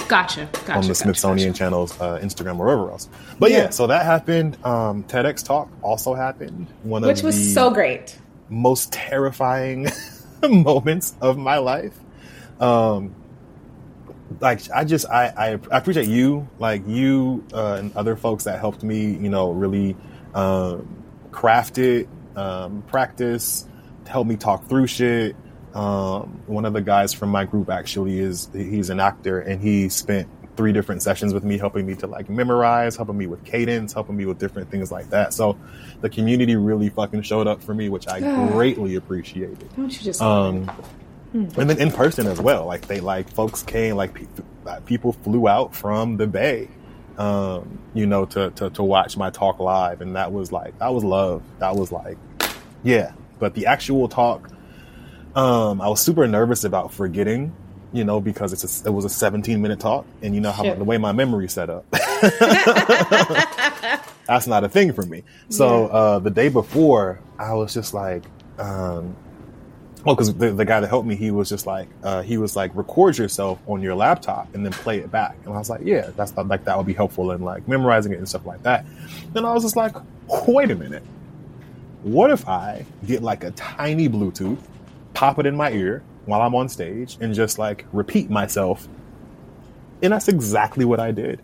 Gotcha, 0.08 0.48
gotcha. 0.52 0.72
on 0.72 0.80
the 0.82 0.88
gotcha, 0.88 0.94
Smithsonian 0.94 1.48
gotcha. 1.50 1.58
channels, 1.58 2.00
uh, 2.00 2.18
Instagram, 2.22 2.58
or 2.58 2.64
wherever 2.66 2.90
else. 2.90 3.08
But 3.38 3.50
yeah. 3.50 3.56
Yeah. 3.64 3.70
so 3.70 3.86
that 3.88 4.06
happened. 4.06 4.56
Um, 4.64 5.02
TEDx 5.04 5.44
Talk 5.44 5.68
also 5.82 6.14
happened. 6.14 6.68
One 6.84 7.02
which 7.02 7.18
of 7.18 7.24
was 7.24 7.36
the 7.36 7.52
so 7.52 7.70
great. 7.70 8.16
most 8.48 8.92
terrifying 8.92 9.88
moments 10.48 11.14
of 11.20 11.36
my 11.36 11.58
life. 11.58 11.94
Um, 12.60 13.14
like 14.40 14.60
I 14.74 14.84
just 14.84 15.06
I, 15.08 15.26
I 15.36 15.48
I 15.72 15.78
appreciate 15.78 16.08
you, 16.08 16.48
like 16.58 16.86
you 16.86 17.44
uh, 17.52 17.76
and 17.80 17.96
other 17.96 18.16
folks 18.16 18.44
that 18.44 18.58
helped 18.60 18.82
me, 18.82 19.06
you 19.06 19.28
know, 19.28 19.50
really 19.50 19.96
um, 20.34 20.86
craft 21.32 21.78
it, 21.78 22.08
um, 22.34 22.82
practice, 22.86 23.66
help 24.06 24.26
me 24.26 24.36
talk 24.36 24.68
through 24.68 24.86
shit. 24.86 25.36
Um, 25.76 26.40
one 26.46 26.64
of 26.64 26.72
the 26.72 26.80
guys 26.80 27.12
from 27.12 27.28
my 27.28 27.44
group 27.44 27.68
actually 27.68 28.18
is 28.18 28.48
he's 28.54 28.88
an 28.88 28.98
actor, 28.98 29.40
and 29.40 29.60
he 29.60 29.88
spent 29.90 30.26
three 30.56 30.72
different 30.72 31.02
sessions 31.02 31.34
with 31.34 31.44
me, 31.44 31.58
helping 31.58 31.86
me 31.86 31.94
to 31.96 32.06
like 32.06 32.30
memorize, 32.30 32.96
helping 32.96 33.18
me 33.18 33.26
with 33.26 33.44
cadence, 33.44 33.92
helping 33.92 34.16
me 34.16 34.24
with 34.24 34.38
different 34.38 34.70
things 34.70 34.90
like 34.90 35.10
that. 35.10 35.34
So 35.34 35.58
the 36.00 36.08
community 36.08 36.56
really 36.56 36.88
fucking 36.88 37.22
showed 37.22 37.46
up 37.46 37.62
for 37.62 37.74
me, 37.74 37.90
which 37.90 38.08
I 38.08 38.20
greatly 38.52 38.94
appreciated 38.94 39.68
Don't 39.76 39.92
you 39.92 40.02
just? 40.02 40.22
um, 40.22 40.70
and 41.34 41.68
then 41.68 41.78
in 41.78 41.90
person 41.90 42.26
as 42.26 42.40
well. 42.40 42.64
Like 42.64 42.86
they 42.86 43.00
like 43.00 43.28
folks 43.28 43.62
came, 43.62 43.96
like 43.96 44.14
pe- 44.14 44.80
people 44.86 45.12
flew 45.12 45.46
out 45.46 45.74
from 45.74 46.16
the 46.16 46.26
Bay, 46.26 46.68
um, 47.18 47.78
you 47.92 48.06
know, 48.06 48.24
to, 48.26 48.50
to 48.52 48.70
to 48.70 48.82
watch 48.82 49.18
my 49.18 49.28
talk 49.28 49.58
live, 49.58 50.00
and 50.00 50.16
that 50.16 50.32
was 50.32 50.52
like 50.52 50.78
that 50.78 50.94
was 50.94 51.04
love. 51.04 51.42
That 51.58 51.76
was 51.76 51.92
like, 51.92 52.16
yeah. 52.82 53.12
But 53.38 53.52
the 53.52 53.66
actual 53.66 54.08
talk, 54.08 54.48
um, 55.36 55.80
I 55.80 55.88
was 55.88 56.00
super 56.00 56.26
nervous 56.26 56.64
about 56.64 56.92
forgetting. 56.92 57.54
You 57.92 58.04
know, 58.04 58.20
because 58.20 58.52
it's 58.52 58.82
a, 58.84 58.88
it 58.88 58.90
was 58.90 59.04
a 59.06 59.08
17 59.08 59.62
minute 59.62 59.78
talk, 59.80 60.04
and 60.20 60.34
you 60.34 60.40
know 60.40 60.50
how 60.50 60.64
Shit. 60.64 60.76
the 60.76 60.84
way 60.84 60.98
my 60.98 61.12
memory 61.12 61.48
set 61.48 61.70
up. 61.70 61.86
that's 64.26 64.46
not 64.46 64.64
a 64.64 64.68
thing 64.68 64.92
for 64.92 65.02
me. 65.02 65.22
So 65.48 65.86
Yeah. 65.86 65.92
uh, 65.92 66.18
the 66.18 66.30
day 66.30 66.48
before, 66.48 67.20
I 67.38 67.54
was 67.54 67.72
just 67.72 67.94
like, 67.94 68.24
um, 68.58 69.16
well, 70.04 70.14
because 70.14 70.34
the, 70.34 70.52
the 70.52 70.64
guy 70.64 70.80
that 70.80 70.88
helped 70.88 71.06
me, 71.08 71.16
he 71.16 71.30
was 71.30 71.48
just 71.48 71.66
like, 71.66 71.88
uh, 72.02 72.22
he 72.22 72.38
was 72.38 72.54
like, 72.54 72.74
record 72.74 73.18
yourself 73.18 73.58
on 73.66 73.82
your 73.82 73.94
laptop 73.94 74.54
and 74.54 74.64
then 74.64 74.72
play 74.72 74.98
it 74.98 75.10
back. 75.10 75.36
And 75.44 75.54
I 75.54 75.58
was 75.58 75.70
like, 75.70 75.80
yeah, 75.84 76.10
that's 76.16 76.36
like 76.36 76.64
that 76.64 76.76
would 76.76 76.86
be 76.86 76.94
helpful 76.94 77.32
in 77.32 77.42
like 77.42 77.66
memorizing 77.66 78.12
it 78.12 78.18
and 78.18 78.28
stuff 78.28 78.44
like 78.44 78.62
that. 78.64 78.84
Then 79.32 79.44
I 79.44 79.52
was 79.52 79.62
just 79.62 79.76
like, 79.76 79.96
wait 80.46 80.70
a 80.70 80.76
minute, 80.76 81.02
what 82.02 82.30
if 82.30 82.46
I 82.48 82.84
get 83.06 83.22
like 83.22 83.42
a 83.42 83.50
tiny 83.52 84.08
Bluetooth, 84.08 84.58
pop 85.16 85.38
it 85.38 85.46
in 85.46 85.56
my 85.56 85.70
ear 85.72 86.02
while 86.26 86.42
I'm 86.42 86.54
on 86.54 86.68
stage, 86.68 87.16
and 87.20 87.32
just 87.34 87.58
like 87.58 87.86
repeat 87.92 88.28
myself? 88.30 88.86
And 90.02 90.12
that's 90.12 90.28
exactly 90.28 90.84
what 90.84 91.00
I 91.00 91.10
did. 91.10 91.40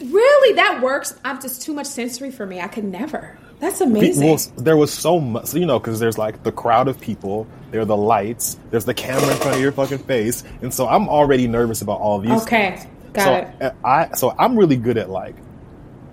really, 0.00 0.54
that 0.54 0.80
works. 0.80 1.18
I'm 1.24 1.40
just 1.40 1.62
too 1.62 1.74
much 1.74 1.86
sensory 1.86 2.30
for 2.30 2.46
me. 2.46 2.60
I 2.60 2.68
could 2.68 2.84
never. 2.84 3.36
That's 3.58 3.80
amazing. 3.80 4.26
Well, 4.28 4.38
there 4.58 4.76
was 4.76 4.92
so 4.92 5.18
much, 5.18 5.54
you 5.54 5.64
know, 5.66 5.78
because 5.80 5.98
there's 5.98 6.18
like 6.18 6.42
the 6.42 6.52
crowd 6.52 6.86
of 6.88 7.00
people, 7.00 7.46
there 7.70 7.80
are 7.80 7.86
the 7.86 7.96
lights, 7.96 8.58
there's 8.70 8.84
the 8.84 8.92
camera 8.94 9.30
in 9.30 9.36
front 9.38 9.56
of 9.56 9.62
your 9.62 9.72
fucking 9.72 9.98
face, 9.98 10.44
and 10.62 10.72
so 10.72 10.86
I'm 10.86 11.08
already 11.08 11.48
nervous 11.48 11.80
about 11.82 11.98
all 12.00 12.18
of 12.18 12.22
these. 12.22 12.42
Okay, 12.42 12.76
things. 12.76 12.86
got 13.14 13.24
so 13.24 13.34
it. 13.34 13.62
uh, 13.62 13.86
I 13.86 14.14
so 14.14 14.34
I'm 14.38 14.56
really 14.58 14.76
good 14.76 14.98
at 14.98 15.08
like 15.10 15.34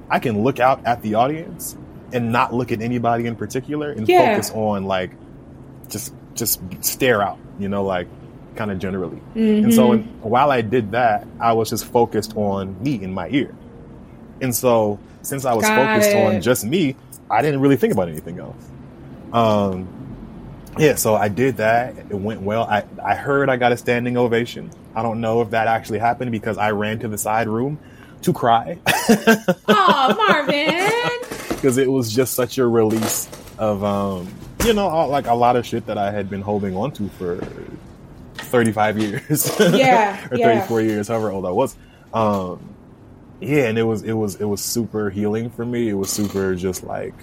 I 0.09 0.19
can 0.19 0.41
look 0.43 0.59
out 0.61 0.85
at 0.85 1.01
the 1.01 1.15
audience 1.15 1.75
and 2.13 2.31
not 2.31 2.53
look 2.53 2.71
at 2.71 2.81
anybody 2.81 3.25
in 3.27 3.35
particular 3.35 3.91
and 3.91 4.07
Yeah. 4.07 4.31
focus 4.33 4.49
on 4.51 4.85
like 4.85 5.11
just 5.89 6.13
just 6.35 6.61
stare 6.81 7.21
out, 7.21 7.37
you 7.59 7.69
know, 7.69 7.83
like 7.83 8.07
kind 8.55 8.71
of 8.71 8.79
generally. 8.79 9.17
Mm-hmm. 9.35 9.65
And 9.65 9.73
so 9.73 9.87
when, 9.89 10.03
while 10.21 10.51
I 10.51 10.61
did 10.61 10.91
that, 10.91 11.27
I 11.39 11.53
was 11.53 11.69
just 11.69 11.85
focused 11.85 12.35
on 12.35 12.81
me 12.83 13.01
in 13.01 13.13
my 13.13 13.29
ear. 13.29 13.53
And 14.41 14.53
so 14.55 14.99
since 15.21 15.45
I 15.45 15.53
was 15.53 15.63
Got 15.65 15.75
focused 15.75 16.11
it. 16.11 16.35
on 16.35 16.41
just 16.41 16.65
me, 16.65 16.95
I 17.29 17.41
didn't 17.41 17.61
really 17.61 17.77
think 17.77 17.93
about 17.93 18.09
anything 18.09 18.39
else. 18.39 18.69
Um, 19.31 19.87
yeah, 20.77 20.95
so 20.95 21.15
I 21.15 21.27
did 21.27 21.57
that. 21.57 21.97
It 21.97 22.15
went 22.15 22.41
well. 22.41 22.63
I, 22.63 22.83
I 23.03 23.15
heard 23.15 23.49
I 23.49 23.57
got 23.57 23.71
a 23.71 23.77
standing 23.77 24.17
ovation. 24.17 24.71
I 24.95 25.01
don't 25.01 25.21
know 25.21 25.41
if 25.41 25.51
that 25.51 25.67
actually 25.67 25.99
happened 25.99 26.31
because 26.31 26.57
I 26.57 26.71
ran 26.71 26.99
to 26.99 27.07
the 27.07 27.17
side 27.17 27.47
room 27.47 27.79
to 28.21 28.31
cry 28.31 28.77
Oh, 29.67 30.15
Marvin. 30.15 31.49
because 31.49 31.77
it 31.77 31.91
was 31.91 32.13
just 32.13 32.33
such 32.35 32.57
a 32.57 32.65
release 32.65 33.27
of, 33.63 33.83
um, 33.83 34.27
you 34.65 34.73
know, 34.73 34.87
all- 34.87 35.07
like 35.09 35.27
a 35.27 35.33
lot 35.33 35.55
of 35.55 35.65
shit 35.65 35.85
that 35.87 35.97
I 35.97 36.11
had 36.11 36.29
been 36.29 36.41
holding 36.41 36.75
on 36.75 36.91
to 36.93 37.07
for 37.09 37.37
35 38.35 38.97
years. 39.03 39.59
Yeah, 39.59 40.27
or 40.31 40.37
yeah. 40.37 40.61
34 40.61 40.81
years, 40.81 41.07
however 41.07 41.31
old 41.31 41.45
I 41.45 41.51
was. 41.51 41.75
Um, 42.13 42.59
yeah, 43.39 43.63
and 43.65 43.77
it 43.77 43.83
was, 43.83 44.03
it 44.03 44.13
was, 44.13 44.35
it 44.35 44.45
was 44.45 44.61
super 44.61 45.09
healing 45.09 45.49
for 45.49 45.65
me. 45.65 45.89
It 45.89 45.93
was 45.95 46.09
super 46.09 46.55
just 46.55 46.83
like, 46.83 47.13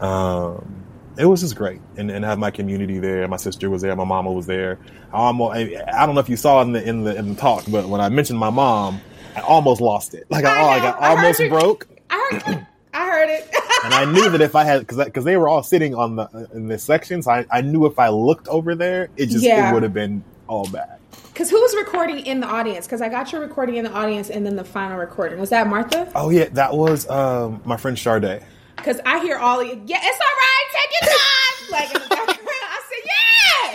um, 0.00 0.84
it 1.16 1.26
was 1.26 1.40
just 1.42 1.54
great, 1.54 1.80
and 1.96 2.10
and 2.10 2.24
have 2.24 2.38
my 2.40 2.50
community 2.50 2.98
there. 2.98 3.28
My 3.28 3.36
sister 3.36 3.70
was 3.70 3.82
there. 3.82 3.94
My 3.94 4.04
mama 4.04 4.32
was 4.32 4.46
there. 4.46 4.78
I 5.12 5.18
almost, 5.18 5.54
I, 5.56 5.84
I 5.94 6.06
don't 6.06 6.14
know 6.16 6.20
if 6.20 6.28
you 6.28 6.36
saw 6.36 6.60
in 6.62 6.72
the 6.72 6.82
in 6.82 7.04
the 7.04 7.14
in 7.14 7.28
the 7.28 7.34
talk, 7.40 7.64
but 7.70 7.88
when 7.88 8.00
I 8.00 8.08
mentioned 8.08 8.38
my 8.38 8.50
mom, 8.50 9.00
I 9.36 9.40
almost 9.40 9.80
lost 9.80 10.14
it. 10.14 10.26
Like 10.28 10.44
I, 10.44 10.58
I 10.60 10.62
like. 10.64 10.82
I 10.82 10.90
I 10.90 11.08
almost 11.10 11.38
you- 11.38 11.48
broke. 11.50 11.86
I 12.10 12.28
heard, 12.32 12.66
I 12.94 13.06
heard 13.10 13.28
it. 13.30 13.48
And 13.84 13.92
I 13.94 14.04
knew 14.10 14.30
that 14.30 14.40
if 14.40 14.54
I 14.56 14.64
had, 14.64 14.80
because 14.80 15.04
because 15.04 15.24
they 15.24 15.36
were 15.36 15.48
all 15.48 15.62
sitting 15.62 15.94
on 15.94 16.16
the 16.16 16.48
in 16.54 16.68
this 16.68 16.82
section, 16.82 17.22
so 17.22 17.30
I, 17.32 17.44
I 17.50 17.60
knew 17.60 17.84
if 17.86 17.98
I 17.98 18.08
looked 18.08 18.48
over 18.48 18.74
there, 18.74 19.08
it 19.16 19.26
just 19.26 19.44
Yeah. 19.44 19.70
it 19.70 19.74
would 19.74 19.82
have 19.82 19.92
been 19.92 20.24
all 20.46 20.66
bad. 20.68 20.98
Because 21.32 21.50
who 21.50 21.60
was 21.60 21.74
recording 21.76 22.24
in 22.26 22.40
the 22.40 22.46
audience? 22.46 22.86
Because 22.86 23.00
I 23.02 23.08
got 23.08 23.30
your 23.32 23.40
recording 23.40 23.76
in 23.76 23.84
the 23.84 23.92
audience 23.92 24.30
and 24.30 24.46
then 24.46 24.56
the 24.56 24.64
final 24.64 24.96
recording. 24.98 25.38
Was 25.38 25.50
that 25.50 25.66
Martha? 25.68 26.10
Oh 26.14 26.30
yeah, 26.30 26.48
that 26.52 26.74
was 26.74 27.08
um, 27.10 27.60
my 27.64 27.76
friend 27.76 27.98
Sade. 27.98 28.42
Because 28.76 29.00
I 29.04 29.18
hear 29.20 29.36
all 29.38 29.60
of 29.60 29.66
you, 29.66 29.82
yeah, 29.86 29.98
it's 30.02 30.20
all 30.20 30.36
right, 30.36 30.66
take 30.72 30.90
your 31.00 31.10
time. 31.10 31.70
like 31.70 31.88
in 31.94 32.02
the 32.02 32.08
background, 32.08 32.64
I 32.70 32.80
said, 32.90 33.04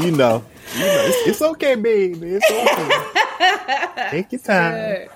You 0.00 0.12
know, 0.12 0.42
you 0.74 0.80
know, 0.80 1.04
it's, 1.06 1.28
it's 1.28 1.42
okay, 1.42 1.74
baby. 1.74 2.36
It's 2.40 2.50
okay. 2.50 4.10
Take 4.10 4.32
your 4.32 4.40
time. 4.40 4.72
Good. 4.72 5.10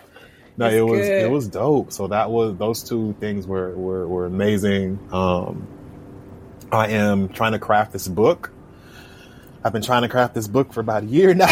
No, 0.56 0.66
It's 0.66 0.74
it 0.76 0.82
was 0.82 1.00
good. 1.00 1.22
it 1.22 1.30
was 1.30 1.48
dope. 1.48 1.92
So 1.92 2.06
that 2.08 2.30
was 2.30 2.56
those 2.56 2.82
two 2.82 3.14
things 3.20 3.46
were 3.46 3.74
were, 3.74 4.06
were 4.06 4.26
amazing. 4.26 4.98
Um, 5.12 5.66
I 6.70 6.88
am 6.88 7.28
trying 7.28 7.52
to 7.52 7.58
craft 7.58 7.92
this 7.92 8.06
book. 8.08 8.52
I've 9.64 9.72
been 9.72 9.82
trying 9.82 10.02
to 10.02 10.08
craft 10.08 10.34
this 10.34 10.46
book 10.48 10.72
for 10.72 10.80
about 10.80 11.04
a 11.04 11.06
year 11.06 11.34
now. 11.34 11.48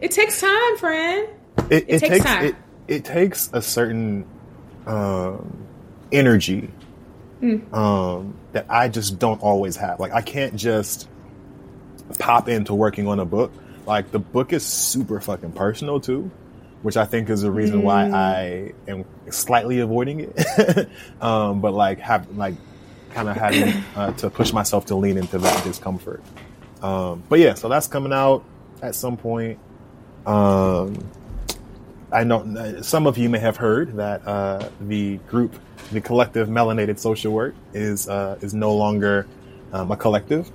It 0.00 0.10
takes 0.10 0.40
time, 0.40 0.76
friend. 0.76 1.28
it, 1.70 1.84
It 1.88 1.98
takes 2.00 2.24
time. 2.24 2.44
It, 2.44 2.56
it 2.88 3.04
takes 3.04 3.48
a 3.52 3.62
certain 3.62 4.26
um, 4.86 5.66
energy 6.12 6.70
Hmm. 7.40 7.74
um, 7.74 8.34
that 8.52 8.66
I 8.68 8.88
just 8.88 9.18
don't 9.18 9.40
always 9.42 9.76
have. 9.76 9.98
Like 10.00 10.12
I 10.12 10.20
can't 10.22 10.54
just 10.56 11.08
pop 12.18 12.48
into 12.48 12.74
working 12.74 13.06
on 13.08 13.18
a 13.18 13.24
book. 13.24 13.52
Like 13.86 14.10
the 14.12 14.18
book 14.18 14.52
is 14.52 14.64
super 14.64 15.20
fucking 15.20 15.52
personal 15.52 16.00
too, 16.00 16.30
which 16.84 16.98
I 16.98 17.06
think 17.06 17.30
is 17.30 17.40
the 17.40 17.50
reason 17.50 17.82
why 17.82 18.08
Hmm. 18.08 18.14
I 18.14 18.72
am 18.86 19.06
slightly 19.30 19.80
avoiding 19.80 20.20
it. 20.20 20.88
um, 21.22 21.62
but 21.62 21.72
like 21.72 21.98
have 22.00 22.36
like 22.36 22.56
kind 23.14 23.26
of 23.26 23.36
having 23.36 23.82
uh, 23.96 24.12
to 24.12 24.28
push 24.28 24.52
myself 24.52 24.84
to 24.86 24.94
lean 24.94 25.16
into 25.16 25.38
that 25.38 25.64
discomfort. 25.64 26.22
Um, 26.82 27.22
but 27.30 27.38
yeah, 27.38 27.54
so 27.54 27.70
that's 27.70 27.86
coming 27.86 28.12
out 28.12 28.44
at 28.82 28.94
some 28.94 29.16
point. 29.16 29.58
Um, 30.26 30.98
I 32.12 32.22
know 32.24 32.82
some 32.82 33.06
of 33.06 33.16
you 33.16 33.30
may 33.30 33.38
have 33.38 33.56
heard 33.56 33.96
that 33.96 34.26
uh, 34.28 34.68
the 34.78 35.16
group, 35.30 35.58
the 35.90 36.02
collective 36.02 36.48
Melanated 36.48 36.98
Social 36.98 37.32
Work, 37.32 37.54
is 37.72 38.10
uh, 38.10 38.36
is 38.42 38.52
no 38.52 38.76
longer 38.76 39.26
um, 39.72 39.90
a 39.90 39.96
collective. 39.96 40.50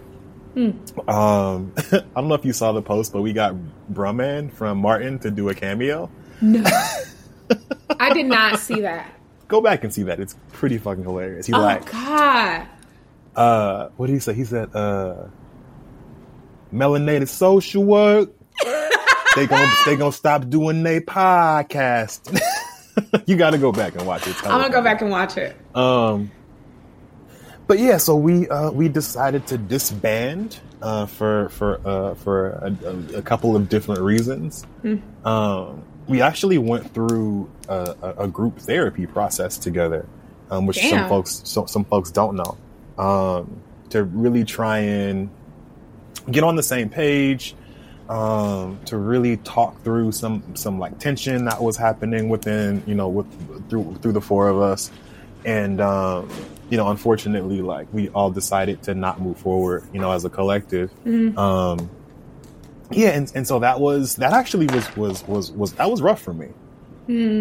Um, 1.08 1.74
I 1.92 2.02
don't 2.16 2.28
know 2.28 2.36
if 2.36 2.46
you 2.46 2.54
saw 2.54 2.72
the 2.72 2.82
post, 2.82 3.14
but 3.14 3.22
we 3.22 3.34
got 3.34 3.56
Bruh 3.92 4.16
Man 4.16 4.50
from 4.50 4.78
Martin 4.80 5.20
to 5.20 5.32
do 5.32 5.50
a 5.50 5.56
cameo. 5.56 6.10
No. 6.42 6.64
I 8.00 8.14
did 8.14 8.26
not 8.28 8.60
see 8.60 8.82
that. 8.82 9.14
Go 9.48 9.62
back 9.62 9.84
and 9.84 9.94
see 9.94 10.04
that; 10.04 10.20
it's 10.20 10.36
pretty 10.54 10.78
fucking 10.78 11.04
hilarious. 11.04 11.46
He's 11.48 11.56
Oh, 11.56 11.60
like, 11.60 11.90
God. 11.92 12.68
uh, 13.36 13.90
what 13.98 14.08
did 14.08 14.14
he 14.14 14.20
say? 14.20 14.34
He 14.34 14.44
said, 14.44 14.76
uh, 14.76 15.28
"Melanated 16.74 17.28
Social 17.28 17.84
Work." 17.84 18.30
they 19.36 19.48
gonna 19.48 19.72
they 19.86 19.96
gonna 19.96 20.12
stop 20.12 20.50
doing 20.50 20.84
their 20.84 21.02
podcast. 21.02 22.40
you 23.26 23.38
got 23.38 23.52
to 23.52 23.58
go 23.58 23.72
back 23.72 23.96
and 23.96 24.06
watch 24.06 24.28
it. 24.28 24.36
I'm 24.44 24.60
going 24.60 24.64
to 24.66 24.70
go 24.78 24.82
back 24.84 25.02
and 25.02 25.10
watch 25.10 25.38
it. 25.38 25.56
Um, 25.76 26.30
but 27.70 27.78
yeah, 27.78 27.98
so 27.98 28.16
we 28.16 28.50
uh, 28.50 28.72
we 28.72 28.90
decided 28.90 29.46
to 29.46 29.58
disband 29.60 30.60
uh, 30.82 31.06
for 31.06 31.50
for 31.50 31.80
uh, 31.86 32.16
for 32.16 32.50
a, 32.50 33.18
a, 33.18 33.22
couple 33.22 33.56
of 33.56 33.70
different 33.70 34.02
reasons. 34.02 34.66
Um, 35.24 35.84
we 36.08 36.20
actually 36.20 36.58
went 36.58 36.92
through 36.96 37.48
a, 37.68 38.16
a, 38.18 38.28
group 38.28 38.58
therapy 38.58 39.06
process 39.06 39.56
together, 39.56 40.08
um, 40.50 40.66
which 40.66 40.80
some 40.80 41.08
folks 41.08 41.42
so, 41.46 41.68
some 41.68 41.86
folks 41.86 42.10
don't 42.10 42.36
know, 42.36 42.58
um, 42.98 43.62
to 43.92 44.04
really 44.04 44.46
try 44.46 44.80
and 44.80 45.30
get 46.32 46.44
on 46.44 46.56
the 46.56 46.64
same 46.64 46.90
page. 46.90 47.56
Um, 48.10 48.80
to 48.86 48.98
really 48.98 49.38
talk 49.38 49.84
through 49.84 50.14
some 50.14 50.56
some 50.56 50.80
like 50.80 50.98
tension 50.98 51.46
that 51.46 51.62
was 51.62 51.78
happening 51.78 52.30
within 52.30 52.82
you 52.88 52.96
know 52.96 53.10
with 53.10 53.70
through 53.70 53.96
through 54.02 54.14
the 54.14 54.22
four 54.22 54.50
of 54.50 54.60
us, 54.60 54.90
and 55.46 55.80
um, 55.80 56.28
you 56.70 56.78
know 56.78 56.90
unfortunately 56.90 57.62
like 57.62 57.88
we 57.94 58.10
all 58.10 58.32
decided 58.32 58.82
to 58.84 58.94
not 58.94 59.20
move 59.22 59.38
forward 59.38 59.84
you 59.94 60.00
know 60.00 60.12
as 60.12 60.26
a 60.26 60.30
collective. 60.30 60.92
Um, 61.38 61.90
yeah, 62.92 63.10
and, 63.10 63.32
and 63.36 63.48
so 63.48 63.60
that 63.60 63.80
was 63.80 64.16
that 64.16 64.34
actually 64.34 64.66
was 64.68 64.96
was 64.98 65.28
was 65.28 65.52
was 65.52 65.74
that 65.74 65.90
was 65.90 66.02
rough 66.02 66.22
for 66.22 66.34
me. 66.34 66.50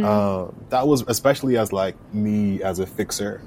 Um, 0.04 0.54
that 0.70 0.86
was 0.86 1.04
especially 1.08 1.56
as 1.58 1.72
like 1.72 1.94
me 2.12 2.62
as 2.62 2.78
a 2.78 2.86
fixer. 2.86 3.40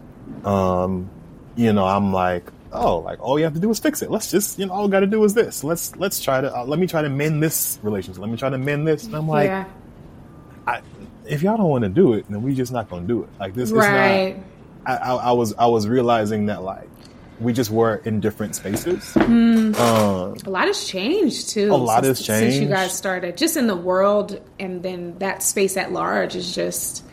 Um, 0.45 1.09
you 1.55 1.73
know, 1.73 1.85
I'm 1.85 2.13
like, 2.13 2.43
oh, 2.71 2.99
like 2.99 3.19
all 3.19 3.37
you 3.37 3.45
have 3.45 3.53
to 3.55 3.59
do 3.59 3.69
is 3.69 3.79
fix 3.79 4.01
it. 4.01 4.09
Let's 4.11 4.31
just, 4.31 4.57
you 4.59 4.65
know, 4.65 4.73
all 4.73 4.85
we 4.85 4.91
got 4.91 5.01
to 5.01 5.07
do 5.07 5.23
is 5.23 5.33
this. 5.33 5.63
Let's 5.63 5.95
let's 5.95 6.21
try 6.21 6.41
to 6.41 6.55
uh, 6.55 6.63
let 6.65 6.79
me 6.79 6.87
try 6.87 7.01
to 7.01 7.09
mend 7.09 7.41
this 7.41 7.79
relationship. 7.83 8.21
Let 8.21 8.29
me 8.29 8.37
try 8.37 8.49
to 8.49 8.57
mend 8.57 8.87
this. 8.87 9.05
And 9.05 9.15
I'm 9.15 9.27
like, 9.27 9.47
yeah. 9.47 9.65
I, 10.67 10.81
if 11.25 11.41
y'all 11.41 11.57
don't 11.57 11.69
want 11.69 11.83
to 11.83 11.89
do 11.89 12.13
it, 12.13 12.25
then 12.29 12.41
we 12.41 12.53
just 12.53 12.71
not 12.71 12.89
gonna 12.89 13.07
do 13.07 13.23
it. 13.23 13.29
Like 13.39 13.53
this, 13.53 13.71
Right. 13.71 14.27
It's 14.27 14.37
not, 14.37 14.45
I, 14.85 14.95
I, 14.95 15.15
I 15.15 15.31
was 15.31 15.53
I 15.55 15.67
was 15.67 15.87
realizing 15.87 16.47
that 16.47 16.63
like 16.63 16.87
we 17.39 17.53
just 17.53 17.71
were 17.71 17.95
in 18.05 18.19
different 18.19 18.55
spaces. 18.55 19.13
Hmm. 19.13 19.73
Um, 19.75 20.35
A 20.45 20.49
lot 20.49 20.67
has 20.67 20.85
changed 20.87 21.49
too. 21.49 21.71
A 21.71 21.75
lot 21.75 22.03
since, 22.03 22.19
has 22.19 22.27
changed 22.27 22.53
since 22.53 22.63
you 22.63 22.69
guys 22.69 22.95
started. 22.95 23.35
Just 23.37 23.57
in 23.57 23.67
the 23.67 23.75
world, 23.75 24.39
and 24.59 24.83
then 24.83 25.17
that 25.19 25.41
space 25.41 25.75
at 25.77 25.91
large 25.91 26.35
is 26.35 26.53
just 26.53 27.03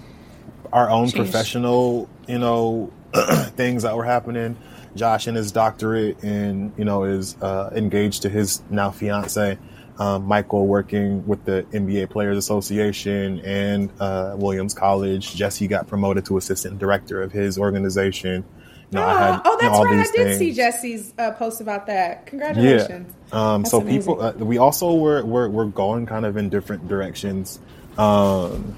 our 0.73 0.91
own 0.91 1.05
Changed. 1.07 1.17
professional, 1.17 2.09
you 2.27 2.39
know, 2.39 2.93
things 3.57 3.85
that 3.85 3.97
were 3.97 4.05
happening. 4.05 4.57
Josh 4.97 5.27
and 5.27 5.37
his 5.37 5.53
doctorate 5.53 6.23
and, 6.23 6.73
you 6.77 6.85
know, 6.85 7.05
is 7.05 7.37
uh, 7.41 7.71
engaged 7.75 8.23
to 8.23 8.29
his 8.29 8.63
now 8.69 8.91
fiance. 8.91 9.59
Um, 9.99 10.27
Michael 10.27 10.67
working 10.69 11.27
with 11.27 11.45
the 11.45 11.65
NBA 11.73 12.11
Players 12.11 12.37
Association 12.37 13.41
and 13.41 13.91
uh, 13.99 14.37
Williams 14.39 14.73
College. 14.73 15.35
Jesse 15.35 15.67
got 15.67 15.89
promoted 15.89 16.25
to 16.27 16.37
assistant 16.37 16.79
director 16.79 17.21
of 17.21 17.33
his 17.33 17.59
organization. 17.59 18.45
You 18.91 18.99
know, 18.99 19.07
I 19.07 19.19
had, 19.19 19.41
oh, 19.45 19.59
oh, 19.61 19.63
you 19.63 19.69
know, 19.69 19.97
that's 19.97 20.17
right. 20.17 20.27
I 20.27 20.29
did 20.29 20.39
see. 20.39 20.53
Jesse's 20.55 21.13
uh, 21.19 21.33
post 21.33 21.61
about 21.61 21.87
that. 21.89 22.23
Yeah. 22.23 22.31
Congratulations. 22.31 23.13
Um, 23.33 23.63
That's 23.63 23.71
so 23.71 23.81
people, 23.83 24.23
uh, 24.23 24.33
we 24.33 24.57
also 24.57 24.95
were, 24.95 25.25
were, 25.25 25.51
were 25.51 25.67
going 25.67 26.07
kind 26.07 26.25
of 26.25 26.37
in 26.37 26.49
different 26.49 26.89
directions. 26.89 27.59
Um, 27.99 28.77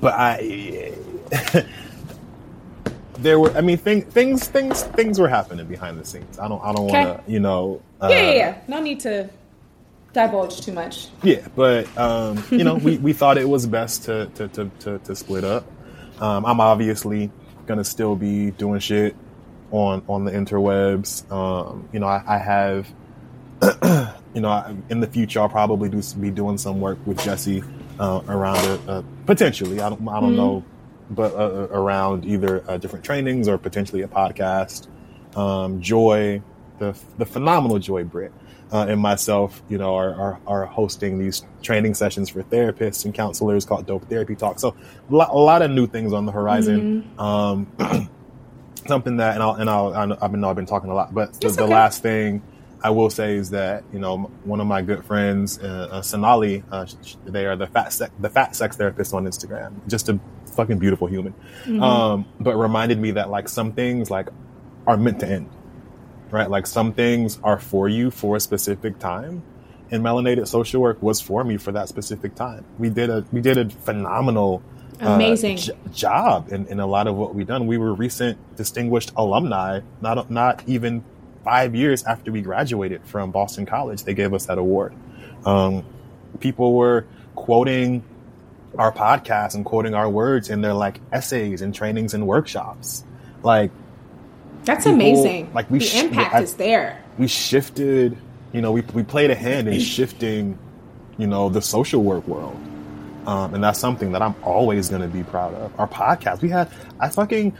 but 0.00 0.14
I, 0.16 0.94
there 3.18 3.38
were, 3.38 3.50
I 3.54 3.60
mean, 3.60 3.76
thing, 3.76 4.02
things, 4.02 4.48
things, 4.48 4.82
things 4.82 5.18
were 5.18 5.28
happening 5.28 5.66
behind 5.66 5.98
the 5.98 6.04
scenes. 6.06 6.38
I 6.38 6.48
don't, 6.48 6.62
I 6.62 6.72
don't 6.72 6.86
want 6.86 7.26
to, 7.26 7.30
you 7.30 7.40
know, 7.40 7.82
uh, 8.00 8.08
yeah, 8.10 8.22
yeah, 8.22 8.32
yeah. 8.32 8.60
No 8.68 8.80
need 8.80 9.00
to. 9.00 9.28
Divulge 10.12 10.60
too 10.60 10.72
much. 10.72 11.08
Yeah, 11.22 11.46
but 11.54 11.86
um, 11.98 12.42
you 12.50 12.64
know, 12.64 12.74
we, 12.74 12.98
we 12.98 13.12
thought 13.12 13.38
it 13.38 13.48
was 13.48 13.66
best 13.66 14.04
to 14.04 14.26
to, 14.34 14.48
to, 14.48 14.70
to, 14.80 14.98
to 14.98 15.16
split 15.16 15.44
up. 15.44 15.70
Um, 16.20 16.44
I'm 16.46 16.60
obviously 16.60 17.30
gonna 17.66 17.84
still 17.84 18.16
be 18.16 18.50
doing 18.50 18.80
shit 18.80 19.16
on 19.70 20.02
on 20.08 20.24
the 20.24 20.32
interwebs. 20.32 21.30
Um, 21.32 21.88
you 21.92 22.00
know, 22.00 22.06
I, 22.06 22.22
I 22.26 22.38
have, 22.38 22.88
you 24.34 24.40
know, 24.40 24.76
in 24.88 25.00
the 25.00 25.06
future 25.06 25.40
I'll 25.40 25.48
probably 25.48 25.88
do 25.88 26.02
be 26.20 26.30
doing 26.30 26.58
some 26.58 26.80
work 26.80 26.98
with 27.06 27.22
Jesse 27.22 27.62
uh, 27.98 28.22
around 28.28 28.64
it, 28.64 28.80
uh, 28.88 29.02
potentially. 29.26 29.80
I 29.80 29.88
don't 29.88 30.06
I 30.08 30.20
don't 30.20 30.30
mm-hmm. 30.30 30.36
know, 30.36 30.64
but 31.10 31.32
uh, 31.32 31.36
uh, 31.36 31.68
around 31.70 32.24
either 32.24 32.62
uh, 32.68 32.76
different 32.76 33.04
trainings 33.04 33.48
or 33.48 33.58
potentially 33.58 34.02
a 34.02 34.08
podcast. 34.08 34.88
Um, 35.36 35.80
Joy, 35.80 36.42
the 36.78 36.96
the 37.16 37.24
phenomenal 37.24 37.78
Joy 37.78 38.04
Britt 38.04 38.32
uh, 38.72 38.86
and 38.88 39.00
myself, 39.00 39.62
you 39.68 39.76
know, 39.76 39.94
are, 39.94 40.14
are, 40.14 40.40
are, 40.46 40.66
hosting 40.66 41.18
these 41.18 41.44
training 41.62 41.92
sessions 41.92 42.30
for 42.30 42.42
therapists 42.42 43.04
and 43.04 43.12
counselors 43.12 43.66
called 43.66 43.86
Dope 43.86 44.08
Therapy 44.08 44.34
Talk. 44.34 44.58
So 44.58 44.74
a 45.10 45.14
lot, 45.14 45.28
a 45.28 45.36
lot 45.36 45.60
of 45.60 45.70
new 45.70 45.86
things 45.86 46.14
on 46.14 46.24
the 46.24 46.32
horizon. 46.32 47.02
Mm-hmm. 47.02 47.20
Um, 47.20 48.10
something 48.86 49.18
that, 49.18 49.34
and 49.34 49.42
I'll, 49.42 49.54
and 49.54 49.68
I'll, 49.68 50.18
I've 50.22 50.32
been, 50.32 50.42
I've 50.42 50.56
been 50.56 50.66
talking 50.66 50.90
a 50.90 50.94
lot, 50.94 51.12
but 51.12 51.34
the, 51.34 51.48
okay. 51.48 51.56
the, 51.56 51.66
last 51.66 52.02
thing 52.02 52.42
I 52.82 52.90
will 52.90 53.10
say 53.10 53.36
is 53.36 53.50
that, 53.50 53.84
you 53.92 53.98
know, 53.98 54.30
one 54.44 54.60
of 54.60 54.66
my 54.66 54.80
good 54.80 55.04
friends, 55.04 55.58
uh, 55.58 55.88
uh, 55.92 56.02
Sonali, 56.02 56.64
uh, 56.72 56.86
they 57.26 57.44
are 57.44 57.56
the 57.56 57.66
fat, 57.66 57.92
sec- 57.92 58.12
the 58.20 58.30
fat 58.30 58.56
sex 58.56 58.76
therapist 58.76 59.12
on 59.12 59.26
Instagram. 59.26 59.86
Just 59.86 60.08
a 60.08 60.18
fucking 60.56 60.78
beautiful 60.78 61.08
human. 61.08 61.34
Mm-hmm. 61.64 61.82
Um, 61.82 62.26
but 62.40 62.56
reminded 62.56 62.98
me 62.98 63.10
that 63.12 63.28
like 63.28 63.50
some 63.50 63.72
things 63.72 64.10
like 64.10 64.28
are 64.86 64.96
meant 64.96 65.20
to 65.20 65.28
end 65.28 65.50
right? 66.32 66.50
Like 66.50 66.66
some 66.66 66.92
things 66.92 67.38
are 67.44 67.58
for 67.58 67.88
you 67.88 68.10
for 68.10 68.36
a 68.36 68.40
specific 68.40 68.98
time. 68.98 69.42
And 69.90 70.02
melanated 70.02 70.48
social 70.48 70.80
work 70.80 71.02
was 71.02 71.20
for 71.20 71.44
me 71.44 71.58
for 71.58 71.70
that 71.72 71.88
specific 71.88 72.34
time. 72.34 72.64
We 72.78 72.88
did 72.88 73.10
a 73.10 73.24
we 73.30 73.42
did 73.42 73.58
a 73.58 73.68
phenomenal 73.68 74.62
uh, 75.02 75.10
amazing 75.10 75.58
uh, 75.58 75.60
j- 75.60 75.72
job 75.92 76.50
in, 76.50 76.66
in 76.68 76.80
a 76.80 76.86
lot 76.86 77.06
of 77.06 77.14
what 77.14 77.34
we've 77.34 77.46
done. 77.46 77.66
We 77.66 77.76
were 77.76 77.92
recent 77.92 78.38
distinguished 78.56 79.12
alumni, 79.16 79.80
not 80.00 80.30
not 80.30 80.62
even 80.66 81.04
five 81.44 81.74
years 81.74 82.04
after 82.04 82.32
we 82.32 82.40
graduated 82.40 83.04
from 83.04 83.32
Boston 83.32 83.66
College. 83.66 84.04
They 84.04 84.14
gave 84.14 84.32
us 84.32 84.46
that 84.46 84.56
award. 84.56 84.94
Um, 85.44 85.84
people 86.40 86.74
were 86.74 87.06
quoting 87.34 88.02
our 88.78 88.92
podcast 88.92 89.54
and 89.54 89.66
quoting 89.66 89.92
our 89.94 90.08
words 90.08 90.48
in 90.48 90.62
their 90.62 90.72
like 90.72 91.00
essays 91.12 91.60
and 91.60 91.74
trainings 91.74 92.14
and 92.14 92.26
workshops. 92.26 93.04
Like 93.42 93.70
that's 94.64 94.84
people, 94.84 94.94
amazing. 94.94 95.52
Like 95.54 95.70
we, 95.70 95.78
the 95.78 95.84
sh- 95.84 96.02
impact 96.02 96.34
I, 96.34 96.42
is 96.42 96.54
there. 96.54 97.02
We 97.18 97.28
shifted. 97.28 98.16
You 98.52 98.60
know, 98.60 98.72
we 98.72 98.82
we 98.92 99.02
played 99.02 99.30
a 99.30 99.34
hand 99.34 99.68
in 99.68 99.80
shifting. 99.96 100.58
You 101.18 101.26
know, 101.26 101.48
the 101.48 101.62
social 101.62 102.02
work 102.02 102.26
world. 102.26 102.58
Um, 103.26 103.54
and 103.54 103.62
that's 103.62 103.78
something 103.78 104.12
that 104.12 104.22
I'm 104.22 104.34
always 104.42 104.88
going 104.88 105.02
to 105.02 105.08
be 105.08 105.22
proud 105.22 105.54
of. 105.54 105.78
Our 105.78 105.86
podcast, 105.86 106.42
we 106.42 106.48
had, 106.48 106.70
I 106.98 107.08
fucking 107.08 107.56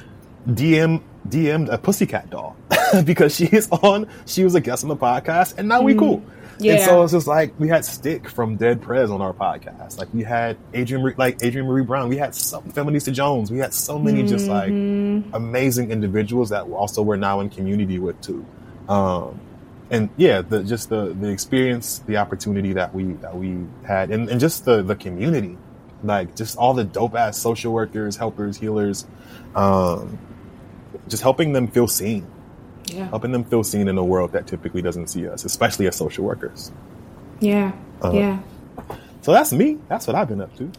DM, 0.49 1.03
DM'd 1.29 1.69
a 1.69 1.79
pussycat 1.79 2.31
doll 2.31 2.57
because 3.05 3.35
she 3.37 3.47
is 3.47 3.69
on, 3.71 4.09
she 4.27 4.43
was 4.43 4.55
a 4.55 4.61
guest 4.61 4.83
on 4.83 4.89
the 4.89 4.97
podcast 4.97 5.59
and 5.59 5.69
now 5.69 5.83
we 5.83 5.95
mm. 5.95 6.01
cool. 6.01 6.23
Yeah. 6.59 6.75
And 6.75 6.83
so 6.83 7.03
it's 7.03 7.13
just 7.13 7.27
like 7.27 7.59
we 7.59 7.69
had 7.69 7.85
Stick 7.85 8.29
from 8.29 8.57
Dead 8.57 8.81
Prez 8.81 9.11
on 9.11 9.21
our 9.21 9.33
podcast. 9.33 9.99
Like 9.99 10.13
we 10.13 10.23
had 10.23 10.57
Adrian, 10.75 11.15
like 11.17 11.43
Adrienne 11.43 11.67
Maree 11.67 11.87
Brown. 11.87 12.09
We 12.09 12.17
had 12.17 12.35
some 12.35 12.65
Feminista 12.65 13.13
Jones. 13.13 13.51
We 13.51 13.59
had 13.59 13.75
so 13.75 13.99
many 13.99 14.21
mm-hmm. 14.21 14.29
just 14.29 14.49
like 14.49 14.71
mm-hmm. 14.71 15.35
amazing 15.35 15.91
individuals 15.91 16.51
that 16.51 16.65
also 16.65 17.03
we're 17.03 17.17
now 17.17 17.41
in 17.41 17.51
community 17.51 17.99
with 17.99 18.21
too. 18.21 18.45
Um, 18.89 19.41
and 19.91 20.09
yeah, 20.17 20.43
the 20.43 20.65
just 20.65 20.89
the 20.89 21.13
the 21.13 21.29
experience, 21.29 21.99
the 22.01 22.17
opportunity 22.17 22.73
that 22.73 22.95
we 22.95 23.13
that 23.15 23.37
we 23.37 23.67
had, 23.87 24.11
and, 24.11 24.29
and 24.29 24.41
just 24.41 24.65
the 24.65 24.83
the 24.83 24.97
community, 24.97 25.59
like 26.03 26.35
just 26.35 26.57
all 26.57 26.75
the 26.75 26.85
dope 26.85 27.15
ass 27.15 27.39
social 27.39 27.73
workers, 27.73 28.17
helpers, 28.17 28.57
healers, 28.57 29.07
um, 29.55 30.19
just 31.09 31.23
helping 31.23 31.53
them 31.53 31.69
feel 31.69 31.87
seen 31.87 32.27
yeah. 32.95 33.09
helping 33.09 33.33
them 33.33 33.45
feel 33.45 33.65
seen 33.65 33.89
in 33.89 33.99
a 33.99 34.05
world 34.05 34.33
that 34.33 34.47
typically 34.47 34.83
doesn't 34.83 35.09
see 35.09 35.29
us, 35.29 35.45
especially 35.45 35.87
as 35.87 35.97
social 35.97 36.25
workers. 36.25 36.73
Yeah, 37.41 37.73
uh, 38.03 38.13
yeah. 38.13 38.39
So 39.23 39.33
that's 39.33 39.53
me. 39.53 39.79
That's 39.89 40.07
what 40.07 40.17
I've 40.17 40.29
been 40.29 40.41
up 40.41 40.55
to. 40.57 40.71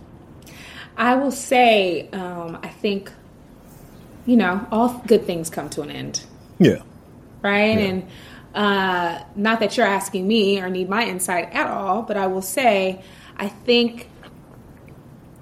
I 0.97 1.15
will 1.15 1.31
say, 1.31 2.09
um, 2.11 2.59
I 2.61 2.67
think, 2.67 3.11
you 4.25 4.37
know, 4.37 4.65
all 4.71 5.01
good 5.07 5.25
things 5.25 5.49
come 5.49 5.69
to 5.71 5.81
an 5.81 5.89
end. 5.89 6.23
Yeah. 6.59 6.81
Right? 7.41 7.77
Yeah. 7.77 7.85
And 7.85 8.07
uh, 8.53 9.23
not 9.35 9.59
that 9.61 9.75
you're 9.77 9.87
asking 9.87 10.27
me 10.27 10.61
or 10.61 10.69
need 10.69 10.89
my 10.89 11.05
insight 11.05 11.51
at 11.53 11.67
all, 11.67 12.03
but 12.03 12.17
I 12.17 12.27
will 12.27 12.41
say, 12.41 13.01
I 13.37 13.47
think, 13.49 14.09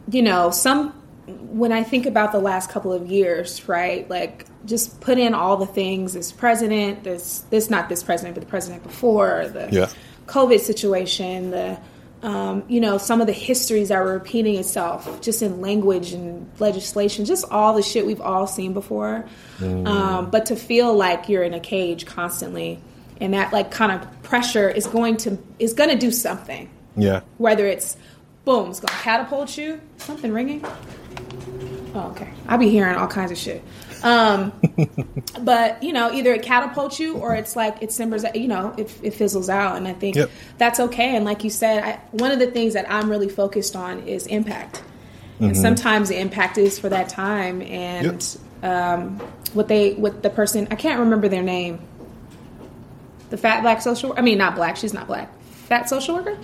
you 0.09 0.21
know, 0.21 0.51
some, 0.51 1.00
when 1.27 1.71
I 1.71 1.83
think 1.83 2.05
about 2.05 2.31
the 2.31 2.39
last 2.39 2.69
couple 2.69 2.91
of 2.91 3.07
years, 3.07 3.67
right, 3.67 4.09
like 4.09 4.45
just 4.65 5.01
put 5.01 5.17
in 5.17 5.33
all 5.33 5.57
the 5.57 5.65
things 5.65 6.13
this 6.13 6.31
president, 6.31 7.03
this 7.03 7.39
this 7.49 7.69
not 7.69 7.89
this 7.89 8.03
president, 8.03 8.35
but 8.35 8.41
the 8.41 8.49
president 8.49 8.83
before, 8.83 9.47
the 9.47 9.69
yeah. 9.71 9.89
COVID 10.27 10.59
situation, 10.59 11.51
the 11.51 11.79
um, 12.23 12.63
you 12.67 12.79
know, 12.79 12.99
some 12.99 13.19
of 13.19 13.27
the 13.27 13.33
histories 13.33 13.89
that 13.89 13.99
were 13.99 14.13
repeating 14.13 14.55
itself 14.55 15.21
just 15.21 15.41
in 15.41 15.59
language 15.59 16.13
and 16.13 16.51
legislation, 16.59 17.25
just 17.25 17.45
all 17.49 17.73
the 17.73 17.81
shit 17.81 18.05
we've 18.05 18.21
all 18.21 18.45
seen 18.45 18.73
before. 18.73 19.25
Mm. 19.57 19.87
Um, 19.87 20.29
but 20.29 20.45
to 20.47 20.55
feel 20.55 20.93
like 20.93 21.29
you're 21.29 21.43
in 21.43 21.55
a 21.55 21.59
cage 21.59 22.05
constantly 22.05 22.79
and 23.21 23.35
that 23.35 23.53
like 23.53 23.71
kind 23.71 23.91
of 23.91 24.23
pressure 24.23 24.67
is 24.69 24.87
going 24.87 25.15
to 25.17 25.37
is 25.59 25.73
going 25.73 25.91
to 25.91 25.95
do 25.95 26.11
something. 26.11 26.69
Yeah. 26.97 27.21
Whether 27.37 27.67
it's 27.67 27.95
boom, 28.43 28.71
it's 28.71 28.79
going 28.79 28.93
to 28.93 29.03
catapult 29.03 29.57
you. 29.57 29.79
Something 29.97 30.33
ringing. 30.33 30.65
Oh, 31.93 32.09
okay. 32.11 32.31
I'll 32.47 32.57
be 32.57 32.69
hearing 32.69 32.95
all 32.95 33.07
kinds 33.07 33.31
of 33.31 33.37
shit. 33.37 33.63
Um, 34.03 34.53
but 35.41 35.81
you 35.83 35.93
know, 35.93 36.11
either 36.11 36.33
it 36.33 36.43
catapults 36.43 36.99
you 36.99 37.17
or 37.17 37.35
it's 37.35 37.55
like 37.55 37.81
it 37.81 37.91
simmers. 37.91 38.23
You 38.33 38.47
know, 38.47 38.73
it, 38.77 38.93
it 39.03 39.13
fizzles 39.13 39.49
out, 39.49 39.77
and 39.77 39.87
I 39.87 39.93
think 39.93 40.15
yep. 40.15 40.29
that's 40.57 40.79
okay. 40.79 41.15
And 41.15 41.25
like 41.25 41.43
you 41.43 41.49
said, 41.49 41.83
I, 41.83 41.99
one 42.11 42.31
of 42.31 42.39
the 42.39 42.49
things 42.49 42.73
that 42.73 42.89
I'm 42.89 43.09
really 43.09 43.29
focused 43.29 43.75
on 43.75 44.07
is 44.07 44.27
impact. 44.27 44.83
Mm-hmm. 45.35 45.45
And 45.45 45.57
sometimes 45.57 46.09
the 46.09 46.19
impact 46.19 46.57
is 46.57 46.79
for 46.79 46.89
that 46.89 47.09
time, 47.09 47.61
and 47.61 48.37
yep. 48.61 48.71
um, 48.71 49.19
what 49.53 49.67
they, 49.67 49.93
what 49.93 50.21
the 50.23 50.29
person, 50.29 50.67
I 50.71 50.75
can't 50.75 50.99
remember 50.99 51.27
their 51.27 51.43
name. 51.43 51.79
The 53.31 53.37
fat 53.37 53.61
black 53.61 53.81
social, 53.81 54.13
I 54.15 54.21
mean, 54.21 54.37
not 54.37 54.55
black. 54.55 54.77
She's 54.77 54.93
not 54.93 55.07
black. 55.07 55.33
Fat 55.49 55.89
social 55.89 56.15
worker. 56.15 56.37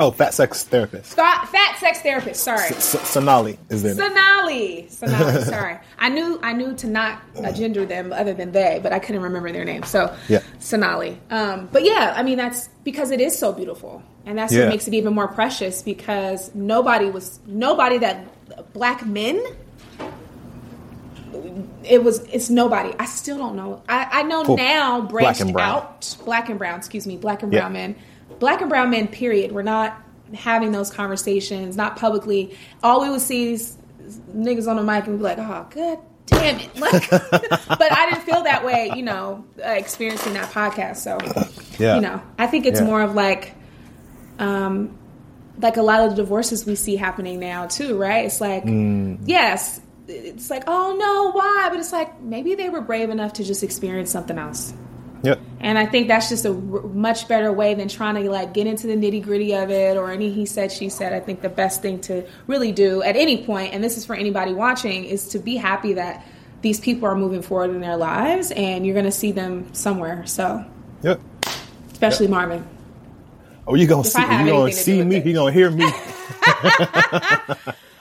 Oh, 0.00 0.10
fat 0.10 0.32
sex 0.32 0.64
therapist. 0.64 1.12
Fat, 1.12 1.46
fat 1.48 1.76
sex 1.78 2.00
therapist. 2.00 2.42
Sorry. 2.42 2.68
S- 2.68 3.06
Sonali 3.06 3.58
is 3.68 3.82
there. 3.82 3.94
Sonali. 3.94 4.88
Sonali. 4.88 5.44
sorry, 5.44 5.78
I 5.98 6.08
knew 6.08 6.40
I 6.42 6.54
knew 6.54 6.74
to 6.76 6.86
not 6.86 7.20
gender 7.54 7.84
them 7.84 8.10
other 8.10 8.32
than 8.32 8.50
they, 8.52 8.80
but 8.82 8.94
I 8.94 8.98
couldn't 8.98 9.20
remember 9.20 9.52
their 9.52 9.66
name. 9.66 9.82
So 9.82 10.16
yeah, 10.26 10.40
Sonali. 10.58 11.20
Um, 11.28 11.68
but 11.70 11.84
yeah, 11.84 12.14
I 12.16 12.22
mean 12.22 12.38
that's 12.38 12.68
because 12.82 13.10
it 13.10 13.20
is 13.20 13.38
so 13.38 13.52
beautiful, 13.52 14.02
and 14.24 14.38
that's 14.38 14.54
yeah. 14.54 14.60
what 14.60 14.68
makes 14.70 14.88
it 14.88 14.94
even 14.94 15.12
more 15.12 15.28
precious. 15.28 15.82
Because 15.82 16.54
nobody 16.54 17.10
was 17.10 17.38
nobody 17.44 17.98
that 17.98 18.72
black 18.72 19.04
men 19.04 19.38
it 21.84 22.02
was 22.02 22.20
it's 22.32 22.48
nobody. 22.48 22.94
I 22.98 23.04
still 23.04 23.36
don't 23.36 23.54
know. 23.54 23.82
I, 23.86 24.20
I 24.20 24.22
know 24.22 24.42
now 24.42 25.02
branched 25.02 25.42
out 25.42 26.16
black 26.24 26.48
and 26.48 26.58
brown, 26.58 26.78
excuse 26.78 27.06
me, 27.06 27.18
black 27.18 27.42
and 27.42 27.52
brown 27.52 27.74
yeah. 27.74 27.86
men 27.86 27.96
black 28.40 28.60
and 28.60 28.68
brown 28.68 28.90
men, 28.90 29.06
period, 29.06 29.52
we're 29.52 29.62
not 29.62 30.00
having 30.34 30.72
those 30.72 30.90
conversations, 30.90 31.76
not 31.76 31.96
publicly. 31.96 32.56
All 32.82 33.00
we 33.02 33.10
would 33.10 33.20
see 33.20 33.52
is 33.52 33.76
niggas 34.34 34.68
on 34.68 34.76
the 34.76 34.82
mic 34.82 35.06
and 35.06 35.18
be 35.18 35.22
like, 35.22 35.38
oh, 35.38 35.66
god 35.70 35.98
damn 36.26 36.58
it. 36.58 36.70
Like, 36.80 37.10
but 37.10 37.92
I 37.92 38.10
didn't 38.10 38.24
feel 38.24 38.42
that 38.42 38.64
way, 38.64 38.90
you 38.96 39.02
know, 39.02 39.44
uh, 39.64 39.70
experiencing 39.70 40.34
that 40.34 40.50
podcast. 40.50 40.96
So, 40.96 41.18
yeah. 41.78 41.96
you 41.96 42.00
know, 42.00 42.22
I 42.38 42.46
think 42.46 42.66
it's 42.66 42.80
yeah. 42.80 42.86
more 42.86 43.02
of 43.02 43.14
like, 43.14 43.54
um, 44.38 44.96
like 45.60 45.76
a 45.76 45.82
lot 45.82 46.00
of 46.00 46.10
the 46.10 46.16
divorces 46.16 46.64
we 46.64 46.74
see 46.74 46.96
happening 46.96 47.38
now 47.38 47.66
too, 47.66 47.98
right? 47.98 48.24
It's 48.24 48.40
like, 48.40 48.64
mm. 48.64 49.18
yes, 49.26 49.80
it's 50.08 50.50
like, 50.50 50.64
oh 50.66 50.96
no, 50.98 51.32
why? 51.32 51.68
But 51.70 51.78
it's 51.78 51.92
like 51.92 52.20
maybe 52.20 52.54
they 52.54 52.70
were 52.70 52.80
brave 52.80 53.10
enough 53.10 53.34
to 53.34 53.44
just 53.44 53.62
experience 53.62 54.10
something 54.10 54.38
else. 54.38 54.72
Yep. 55.22 55.40
And 55.60 55.78
I 55.78 55.86
think 55.86 56.08
that's 56.08 56.28
just 56.28 56.44
a 56.44 56.50
r- 56.50 56.54
much 56.54 57.28
better 57.28 57.52
way 57.52 57.74
than 57.74 57.88
trying 57.88 58.14
to 58.22 58.30
like 58.30 58.54
get 58.54 58.66
into 58.66 58.86
the 58.86 58.94
nitty 58.94 59.22
gritty 59.22 59.54
of 59.54 59.70
it 59.70 59.96
or 59.96 60.10
any 60.10 60.30
he 60.30 60.46
said 60.46 60.72
she 60.72 60.88
said. 60.88 61.12
I 61.12 61.20
think 61.20 61.42
the 61.42 61.48
best 61.48 61.82
thing 61.82 62.00
to 62.02 62.26
really 62.46 62.72
do 62.72 63.02
at 63.02 63.16
any 63.16 63.44
point, 63.44 63.74
and 63.74 63.84
this 63.84 63.98
is 63.98 64.06
for 64.06 64.14
anybody 64.14 64.54
watching, 64.54 65.04
is 65.04 65.28
to 65.30 65.38
be 65.38 65.56
happy 65.56 65.94
that 65.94 66.26
these 66.62 66.80
people 66.80 67.08
are 67.08 67.14
moving 67.14 67.42
forward 67.42 67.70
in 67.70 67.80
their 67.80 67.96
lives 67.96 68.50
and 68.50 68.86
you're 68.86 68.94
going 68.94 69.06
to 69.06 69.12
see 69.12 69.32
them 69.32 69.72
somewhere. 69.74 70.26
So. 70.26 70.64
Yep. 71.02 71.20
Especially 71.92 72.26
yep. 72.26 72.30
Marvin. 72.30 72.66
Oh, 73.66 73.74
you 73.74 73.86
gonna 73.86 74.02
see? 74.02 74.20
You 74.20 74.26
gonna 74.50 74.72
see 74.72 75.04
me? 75.04 75.22
You 75.22 75.32
gonna 75.32 75.52
hear 75.52 75.70
me? 75.70 75.84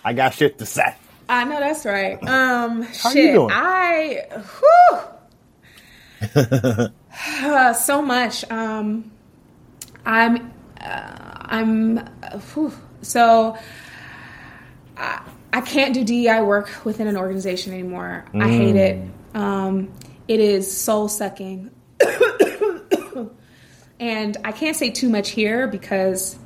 I 0.04 0.14
got 0.16 0.34
shit 0.34 0.58
to 0.58 0.66
say. 0.66 0.96
I 1.28 1.44
know 1.44 1.60
that's 1.60 1.86
right. 1.86 2.18
Um, 2.28 2.82
How 2.82 3.12
shit. 3.12 3.26
You 3.26 3.34
doing? 3.34 3.52
I. 3.52 4.26
Whew, 4.32 5.00
so 7.74 8.02
much. 8.02 8.50
Um, 8.52 9.12
I'm 10.06 10.54
I'm 10.82 11.98
whew. 12.54 12.74
so 13.02 13.58
I, 14.98 15.22
I 15.52 15.62
can't 15.62 15.94
do 15.94 16.04
DEI 16.04 16.42
work 16.42 16.70
within 16.84 17.08
an 17.08 17.18
organization 17.18 17.74
anymore. 17.74 18.26
I 18.34 18.48
hate 18.50 18.76
it. 18.76 19.10
Um, 19.34 19.94
it 20.28 20.40
is 20.40 20.76
soul 20.76 21.08
sucking. 21.08 21.72
and 24.00 24.38
I 24.44 24.52
can't 24.52 24.76
say 24.76 24.90
too 24.92 25.10
much 25.10 25.30
here 25.32 25.68
because 25.68 26.38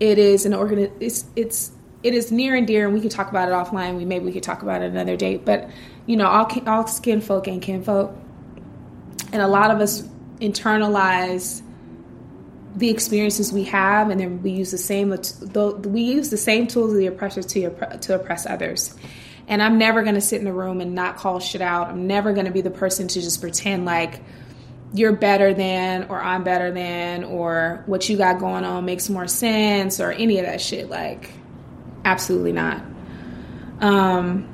it 0.00 0.18
is 0.18 0.44
an 0.44 0.54
organ 0.54 0.90
it's 1.00 1.24
it's 1.36 1.70
it 2.02 2.14
is 2.14 2.32
near 2.32 2.54
and 2.54 2.66
dear 2.66 2.86
and 2.86 2.94
we 2.94 3.00
could 3.00 3.10
talk 3.10 3.30
about 3.30 3.48
it 3.48 3.52
offline 3.52 3.96
we 3.96 4.04
maybe 4.04 4.24
we 4.24 4.32
could 4.32 4.42
talk 4.42 4.62
about 4.62 4.82
it 4.82 4.90
another 4.90 5.16
date 5.16 5.44
but 5.44 5.70
you 6.06 6.16
know 6.16 6.26
all 6.26 6.50
all 6.66 6.86
skin 6.86 7.20
folk 7.20 7.46
and 7.46 7.62
kin 7.62 7.82
folk. 7.82 8.16
and 9.32 9.42
a 9.42 9.48
lot 9.48 9.70
of 9.70 9.80
us 9.80 10.02
internalize 10.40 11.62
the 12.76 12.90
experiences 12.90 13.52
we 13.52 13.64
have 13.64 14.10
and 14.10 14.20
then 14.20 14.42
we 14.42 14.50
use 14.50 14.70
the 14.70 14.78
same 14.78 15.14
we 15.84 16.02
use 16.02 16.30
the 16.30 16.36
same 16.36 16.66
tools 16.66 16.92
of 16.92 16.98
the 16.98 17.06
oppressors 17.06 17.46
to 17.46 17.70
to 17.98 18.14
oppress 18.14 18.46
others. 18.46 18.94
And 19.46 19.62
i'm 19.62 19.78
never 19.78 20.02
going 20.02 20.14
to 20.14 20.20
sit 20.20 20.38
in 20.38 20.44
the 20.44 20.52
room 20.52 20.80
and 20.80 20.94
not 20.94 21.16
call 21.16 21.38
shit 21.38 21.60
out. 21.60 21.88
I'm 21.88 22.06
never 22.06 22.32
going 22.32 22.46
to 22.46 22.52
be 22.52 22.62
the 22.62 22.70
person 22.70 23.08
to 23.08 23.20
just 23.20 23.40
pretend 23.40 23.84
like 23.84 24.20
you're 24.92 25.12
better 25.12 25.52
than 25.52 26.04
or 26.04 26.22
I'm 26.22 26.44
better 26.44 26.70
than 26.70 27.24
or 27.24 27.82
what 27.86 28.08
you 28.08 28.16
got 28.16 28.38
going 28.38 28.64
on 28.64 28.84
makes 28.84 29.10
more 29.10 29.26
sense 29.26 30.00
or 30.00 30.12
any 30.12 30.38
of 30.38 30.46
that 30.46 30.60
shit. 30.60 30.88
Like 30.88 31.30
absolutely 32.04 32.52
not. 32.52 32.82
Um 33.80 34.53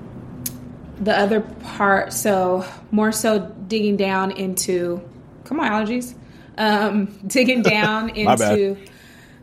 the 1.00 1.16
other 1.18 1.40
part 1.40 2.12
so 2.12 2.64
more 2.90 3.12
so 3.12 3.38
digging 3.66 3.96
down 3.96 4.30
into 4.30 5.00
come 5.44 5.58
on 5.60 5.70
allergies 5.70 6.14
um 6.58 7.06
digging 7.26 7.62
down 7.62 8.10
into 8.10 8.76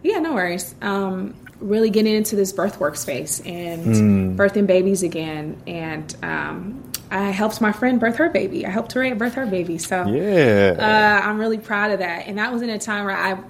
yeah 0.04 0.20
no 0.20 0.34
worries 0.34 0.76
um 0.82 1.36
really 1.60 1.90
getting 1.90 2.14
into 2.14 2.36
this 2.36 2.54
birth 2.54 2.78
workspace 2.78 3.46
and 3.48 3.86
mm. 3.86 4.36
birthing 4.36 4.68
babies 4.68 5.02
again 5.02 5.62
and 5.66 6.16
um 6.24 6.84
I 7.10 7.30
helped 7.32 7.62
my 7.62 7.72
friend 7.72 8.00
birth 8.00 8.18
her 8.18 8.30
baby. 8.30 8.66
I 8.66 8.70
helped 8.70 8.92
her 8.94 9.16
birth 9.16 9.36
her 9.36 9.46
baby. 9.46 9.78
So 9.78 10.06
yeah, 10.08 10.76
uh, 10.78 11.26
I'm 11.26 11.40
really 11.40 11.58
proud 11.58 11.92
of 11.92 12.00
that. 12.00 12.28
And 12.28 12.38
that 12.38 12.52
was 12.52 12.62
in 12.62 12.70
a 12.70 12.80
time 12.80 13.06
where 13.06 13.16
I 13.16 13.42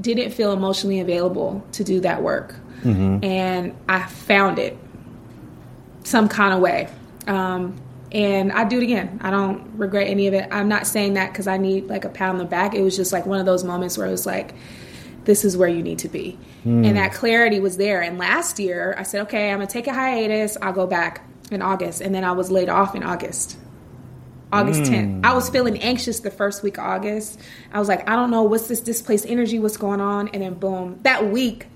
didn't 0.00 0.32
feel 0.32 0.52
emotionally 0.52 1.00
available 1.00 1.64
to 1.72 1.84
do 1.84 2.00
that 2.00 2.22
work, 2.22 2.54
mm-hmm. 2.82 3.24
and 3.24 3.76
I 3.88 4.04
found 4.06 4.58
it 4.58 4.76
some 6.02 6.28
kind 6.28 6.52
of 6.54 6.60
way. 6.60 6.88
Um, 7.26 7.80
and 8.12 8.52
I 8.52 8.64
do 8.64 8.78
it 8.78 8.84
again. 8.84 9.18
I 9.22 9.30
don't 9.30 9.76
regret 9.76 10.06
any 10.06 10.28
of 10.28 10.34
it. 10.34 10.48
I'm 10.52 10.68
not 10.68 10.86
saying 10.86 11.14
that 11.14 11.32
because 11.32 11.48
I 11.48 11.56
need 11.56 11.88
like 11.88 12.04
a 12.04 12.08
pat 12.08 12.30
on 12.30 12.38
the 12.38 12.44
back. 12.44 12.74
It 12.74 12.82
was 12.82 12.96
just 12.96 13.12
like 13.12 13.26
one 13.26 13.40
of 13.40 13.46
those 13.46 13.64
moments 13.64 13.98
where 13.98 14.06
it 14.06 14.12
was 14.12 14.24
like, 14.24 14.54
this 15.24 15.44
is 15.44 15.56
where 15.56 15.68
you 15.68 15.82
need 15.82 15.98
to 16.00 16.08
be. 16.08 16.38
Mm. 16.64 16.86
And 16.86 16.96
that 16.96 17.12
clarity 17.12 17.60
was 17.60 17.76
there. 17.76 18.02
And 18.02 18.18
last 18.18 18.58
year, 18.58 18.94
I 18.96 19.02
said, 19.02 19.22
okay, 19.22 19.50
I'm 19.50 19.58
going 19.58 19.66
to 19.66 19.72
take 19.72 19.86
a 19.86 19.92
hiatus. 19.92 20.56
I'll 20.60 20.72
go 20.72 20.86
back 20.86 21.26
in 21.50 21.60
August, 21.62 22.00
and 22.00 22.14
then 22.14 22.24
I 22.24 22.32
was 22.32 22.50
laid 22.50 22.68
off 22.68 22.94
in 22.94 23.02
August. 23.02 23.58
August 24.52 24.82
mm. 24.82 25.20
10th. 25.20 25.24
I 25.24 25.34
was 25.34 25.50
feeling 25.50 25.80
anxious 25.80 26.20
the 26.20 26.30
first 26.30 26.62
week 26.62 26.78
of 26.78 26.84
August. 26.84 27.40
I 27.72 27.78
was 27.78 27.88
like, 27.88 28.08
I 28.08 28.14
don't 28.14 28.30
know 28.30 28.44
what's 28.44 28.68
this 28.68 28.80
displaced 28.80 29.26
energy, 29.26 29.58
what's 29.58 29.76
going 29.76 30.00
on, 30.00 30.28
and 30.28 30.42
then 30.42 30.54
boom, 30.54 31.00
that 31.02 31.26
week, 31.26 31.66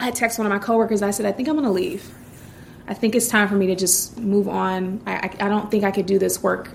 I 0.00 0.10
texted 0.10 0.38
one 0.38 0.46
of 0.46 0.52
my 0.52 0.58
coworkers. 0.58 1.02
I 1.02 1.10
said, 1.10 1.26
I 1.26 1.32
think 1.32 1.48
I'm 1.48 1.56
gonna 1.56 1.70
leave. 1.70 2.10
I 2.88 2.94
think 2.94 3.14
it's 3.14 3.28
time 3.28 3.48
for 3.48 3.54
me 3.54 3.66
to 3.66 3.76
just 3.76 4.18
move 4.18 4.48
on. 4.48 5.02
I, 5.06 5.14
I, 5.14 5.46
I 5.46 5.48
don't 5.48 5.70
think 5.70 5.84
I 5.84 5.90
could 5.90 6.06
do 6.06 6.18
this 6.18 6.42
work 6.42 6.70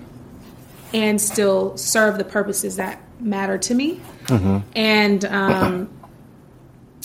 and 0.94 1.20
still 1.20 1.76
serve 1.76 2.18
the 2.18 2.24
purposes 2.24 2.76
that 2.76 3.00
matter 3.20 3.58
to 3.58 3.74
me. 3.74 4.00
Mm-hmm. 4.26 4.58
And 4.76 5.24
um, 5.24 5.90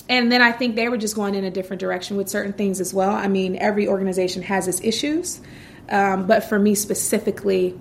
and 0.07 0.31
then 0.31 0.43
I 0.43 0.51
think 0.51 0.75
they 0.75 0.89
were 0.89 0.97
just 0.97 1.15
going 1.15 1.33
in 1.33 1.43
a 1.43 1.51
different 1.51 1.79
direction 1.79 2.17
with 2.17 2.29
certain 2.29 2.53
things 2.53 2.79
as 2.79 2.93
well. 2.93 3.11
I 3.11 3.27
mean, 3.27 3.55
every 3.55 3.87
organization 3.87 4.43
has 4.43 4.67
its 4.67 4.79
issues, 4.83 5.41
um, 5.89 6.27
but 6.27 6.43
for 6.43 6.59
me 6.59 6.75
specifically, 6.75 7.79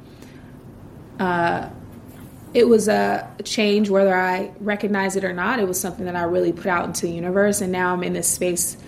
uh, 1.18 1.68
it 2.54 2.66
was 2.66 2.88
a 2.88 3.30
change 3.44 3.90
whether 3.90 4.14
I 4.14 4.52
recognize 4.60 5.16
it 5.16 5.24
or 5.24 5.34
not. 5.34 5.58
It 5.58 5.68
was 5.68 5.78
something 5.78 6.06
that 6.06 6.16
I 6.16 6.22
really 6.22 6.52
put 6.52 6.66
out 6.66 6.86
into 6.86 7.02
the 7.02 7.12
universe, 7.12 7.60
and 7.60 7.70
now 7.70 7.92
I'm 7.92 8.02
in 8.02 8.14
this 8.14 8.28
space 8.28 8.78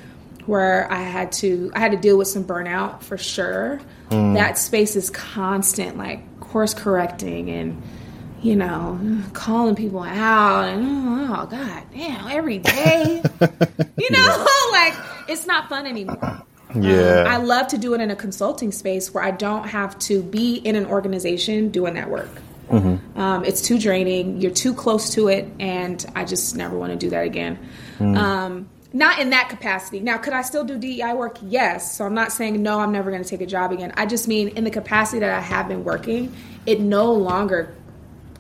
where 0.51 0.91
I 0.93 1.01
had 1.01 1.31
to 1.33 1.71
I 1.75 1.79
had 1.79 1.93
to 1.93 1.97
deal 1.97 2.19
with 2.19 2.29
some 2.29 2.45
burnout 2.45 3.03
for 3.03 3.17
sure. 3.17 3.81
Mm. 4.11 4.35
That 4.35 4.59
space 4.59 4.97
is 4.97 5.09
constant, 5.09 5.97
like 5.97 6.41
course 6.41 6.75
correcting 6.75 7.49
and 7.49 7.83
you 8.43 8.57
know, 8.57 8.99
calling 9.35 9.77
people 9.77 10.03
out 10.03 10.65
and 10.65 11.31
oh, 11.31 11.47
god 11.47 11.85
damn, 11.93 12.27
every 12.29 12.59
day. 12.59 13.23
you 13.41 14.11
know, 14.11 14.47
like 14.73 14.95
it's 15.29 15.47
not 15.47 15.69
fun 15.69 15.87
anymore. 15.87 16.43
Yeah. 16.75 17.23
Um, 17.23 17.27
I 17.27 17.37
love 17.37 17.69
to 17.69 17.79
do 17.79 17.95
it 17.95 18.01
in 18.01 18.11
a 18.11 18.17
consulting 18.17 18.73
space 18.73 19.13
where 19.13 19.23
I 19.23 19.31
don't 19.31 19.69
have 19.69 19.99
to 20.01 20.23
be 20.23 20.57
in 20.57 20.75
an 20.75 20.87
organization 20.87 21.71
doing 21.71 21.95
that 21.95 22.09
work. 22.11 22.31
Mm-hmm. 22.71 23.21
Um, 23.21 23.45
it's 23.45 23.61
too 23.61 23.79
draining. 23.79 24.41
You're 24.41 24.53
too 24.53 24.73
close 24.75 25.15
to 25.15 25.29
it, 25.29 25.49
and 25.59 26.05
I 26.15 26.25
just 26.25 26.57
never 26.57 26.79
want 26.79 26.93
to 26.93 26.97
do 26.97 27.11
that 27.11 27.25
again. 27.25 27.59
Mm. 27.99 28.17
Um, 28.17 28.70
not 28.93 29.19
in 29.21 29.31
that 29.31 29.49
capacity. 29.49 30.01
Now, 30.01 30.19
could 30.19 30.33
I 30.33 30.43
still 30.43 30.65
do 30.65 30.77
DEI 30.77 31.15
work? 31.15 31.39
Yes. 31.43 31.97
So 31.97 32.05
I'm 32.05 32.15
not 32.15 32.33
saying 32.33 32.61
no, 32.63 32.81
I'm 32.81 32.93
never 32.93 33.11
going 33.11 33.23
to 33.23 33.29
take 33.29 33.41
a 33.41 33.47
job 33.47 33.73
again. 33.73 33.93
I 33.97 34.07
just 34.07 34.27
mean 34.27 34.49
in 34.49 34.65
the 34.65 34.71
capacity 34.71 35.21
that 35.21 35.31
I 35.31 35.41
have 35.41 35.69
been 35.69 35.85
working, 35.85 36.35
it 36.67 36.81
no 36.81 37.13
longer 37.13 37.75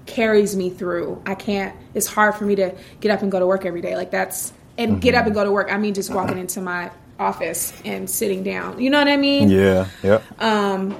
carries 0.07 0.57
me 0.57 0.71
through. 0.71 1.23
I 1.25 1.35
can't. 1.35 1.77
It's 1.95 2.07
hard 2.07 2.35
for 2.35 2.45
me 2.45 2.57
to 2.57 2.75
get 3.01 3.13
up 3.13 3.23
and 3.23 3.31
go 3.31 3.39
to 3.39 3.47
work 3.47 3.65
every 3.65 3.81
day. 3.81 3.97
Like 3.97 4.11
that's 4.11 4.53
and 4.77 4.93
mm-hmm. 4.93 5.01
get 5.01 5.15
up 5.15 5.27
and 5.27 5.35
go 5.35 5.45
to 5.45 5.53
work. 5.53 5.71
I 5.71 5.79
mean, 5.79 5.95
just 5.95 6.13
walking 6.13 6.39
into 6.39 6.61
my 6.61 6.91
office 7.19 7.73
and 7.85 8.09
sitting 8.09 8.43
down. 8.43 8.81
You 8.81 8.91
know 8.91 8.99
what 8.99 9.09
I 9.09 9.17
mean? 9.17 9.51
Yeah. 9.51 9.87
Yeah. 10.03 10.21
Um, 10.39 10.97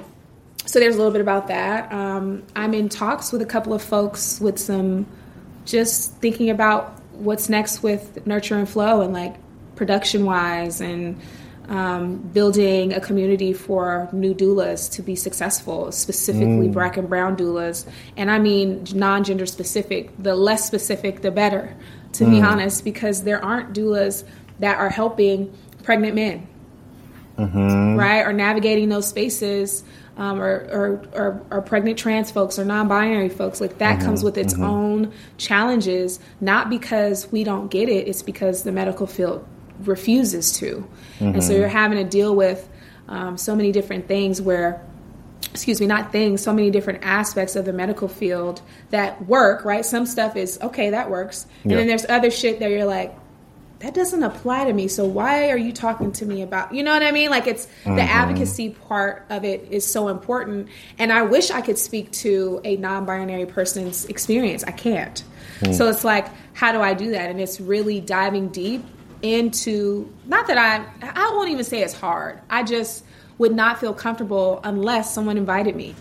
so 0.65 0.79
there's 0.79 0.95
a 0.95 0.97
little 0.97 1.11
bit 1.11 1.21
about 1.21 1.47
that. 1.47 1.91
Um, 1.91 2.43
I'm 2.55 2.73
in 2.73 2.87
talks 2.87 3.31
with 3.31 3.41
a 3.41 3.45
couple 3.45 3.73
of 3.73 3.81
folks 3.81 4.39
with 4.39 4.59
some 4.59 5.07
just 5.65 6.15
thinking 6.17 6.49
about 6.49 7.00
what's 7.23 7.49
next 7.49 7.83
with 7.83 8.25
nurture 8.25 8.57
and 8.57 8.67
flow 8.67 9.01
and 9.01 9.13
like 9.13 9.35
production 9.75 10.25
wise 10.25 10.81
and 10.81 11.19
um, 11.69 12.17
building 12.17 12.93
a 12.93 12.99
community 12.99 13.53
for 13.53 14.09
new 14.11 14.33
doulas 14.33 14.91
to 14.91 15.01
be 15.01 15.15
successful, 15.15 15.91
specifically 15.91 16.67
mm. 16.67 16.73
black 16.73 16.97
and 16.97 17.07
brown 17.07 17.37
doulas. 17.37 17.87
And 18.17 18.29
I 18.29 18.39
mean 18.39 18.85
non 18.93 19.23
gender 19.23 19.45
specific. 19.45 20.11
The 20.19 20.35
less 20.35 20.65
specific, 20.65 21.21
the 21.21 21.31
better, 21.31 21.75
to 22.13 22.25
mm. 22.25 22.31
be 22.31 22.41
honest, 22.41 22.83
because 22.83 23.23
there 23.23 23.43
aren't 23.43 23.73
doulas 23.73 24.25
that 24.59 24.77
are 24.77 24.89
helping 24.89 25.55
pregnant 25.83 26.15
men, 26.15 26.47
mm-hmm. 27.37 27.95
right? 27.95 28.21
Or 28.21 28.33
navigating 28.33 28.89
those 28.89 29.07
spaces. 29.07 29.83
Um, 30.17 30.41
or, 30.41 30.67
or, 30.69 31.01
or, 31.13 31.45
or, 31.49 31.61
pregnant 31.61 31.97
trans 31.97 32.31
folks 32.31 32.59
or 32.59 32.65
non-binary 32.65 33.29
folks 33.29 33.61
like 33.61 33.77
that 33.77 33.97
mm-hmm, 33.97 34.07
comes 34.07 34.23
with 34.23 34.37
its 34.37 34.53
mm-hmm. 34.53 34.63
own 34.63 35.13
challenges 35.37 36.19
not 36.41 36.69
because 36.69 37.31
we 37.31 37.45
don't 37.45 37.71
get 37.71 37.87
it 37.87 38.09
it's 38.09 38.21
because 38.21 38.63
the 38.63 38.73
medical 38.73 39.07
field 39.07 39.47
refuses 39.87 40.51
to. 40.53 40.75
Mm-hmm. 40.75 41.25
And 41.25 41.43
so 41.43 41.51
mm-hmm. 41.51 41.59
you're 41.59 41.69
having 41.69 41.97
to 41.97 42.09
deal 42.09 42.35
with 42.35 42.67
um, 43.07 43.37
so 43.37 43.55
many 43.55 43.71
different 43.71 44.07
things 44.07 44.41
where 44.41 44.85
excuse 45.51 45.81
me, 45.81 45.87
not 45.87 46.13
things, 46.13 46.41
so 46.41 46.53
many 46.53 46.71
different 46.71 47.03
aspects 47.03 47.57
of 47.57 47.65
the 47.65 47.73
medical 47.73 48.07
field 48.07 48.61
that 48.89 49.25
work, 49.25 49.65
right? 49.65 49.85
Some 49.85 50.05
stuff 50.05 50.37
is 50.37 50.57
okay, 50.61 50.91
that 50.91 51.09
works. 51.09 51.45
And 51.63 51.73
then 51.73 51.87
there's 51.87 52.05
other 52.07 52.31
shit 52.31 52.59
that 52.59 52.69
you're 52.69 52.85
like, 52.85 53.13
that 53.81 53.95
doesn't 53.95 54.21
apply 54.21 54.65
to 54.65 54.73
me. 54.73 54.87
So 54.87 55.05
why 55.05 55.49
are 55.49 55.57
you 55.57 55.73
talking 55.73 56.11
to 56.13 56.25
me 56.25 56.43
about, 56.43 56.73
you 56.73 56.83
know 56.83 56.93
what 56.93 57.01
I 57.01 57.11
mean? 57.11 57.29
Like 57.31 57.47
it's 57.47 57.65
mm-hmm. 57.65 57.95
the 57.95 58.03
advocacy 58.03 58.69
part 58.69 59.25
of 59.29 59.43
it 59.43 59.67
is 59.71 59.85
so 59.85 60.07
important. 60.07 60.69
And 60.99 61.11
I 61.11 61.23
wish 61.23 61.49
I 61.49 61.61
could 61.61 61.77
speak 61.77 62.11
to 62.11 62.61
a 62.63 62.75
non 62.77 63.05
binary 63.05 63.47
person's 63.47 64.05
experience. 64.05 64.63
I 64.63 64.71
can't. 64.71 65.23
Mm. 65.61 65.73
So 65.73 65.89
it's 65.89 66.03
like, 66.03 66.27
how 66.53 66.71
do 66.71 66.81
I 66.81 66.93
do 66.93 67.11
that? 67.11 67.29
And 67.29 67.41
it's 67.41 67.59
really 67.59 68.01
diving 68.01 68.49
deep 68.49 68.83
into 69.21 70.11
not 70.25 70.47
that 70.47 70.57
I 70.57 70.83
I 71.01 71.29
won't 71.35 71.49
even 71.49 71.63
say 71.63 71.81
it's 71.81 71.93
hard. 71.93 72.39
I 72.49 72.63
just 72.63 73.03
would 73.37 73.53
not 73.53 73.79
feel 73.79 73.93
comfortable 73.93 74.59
unless 74.63 75.13
someone 75.13 75.37
invited 75.37 75.75
me 75.75 75.95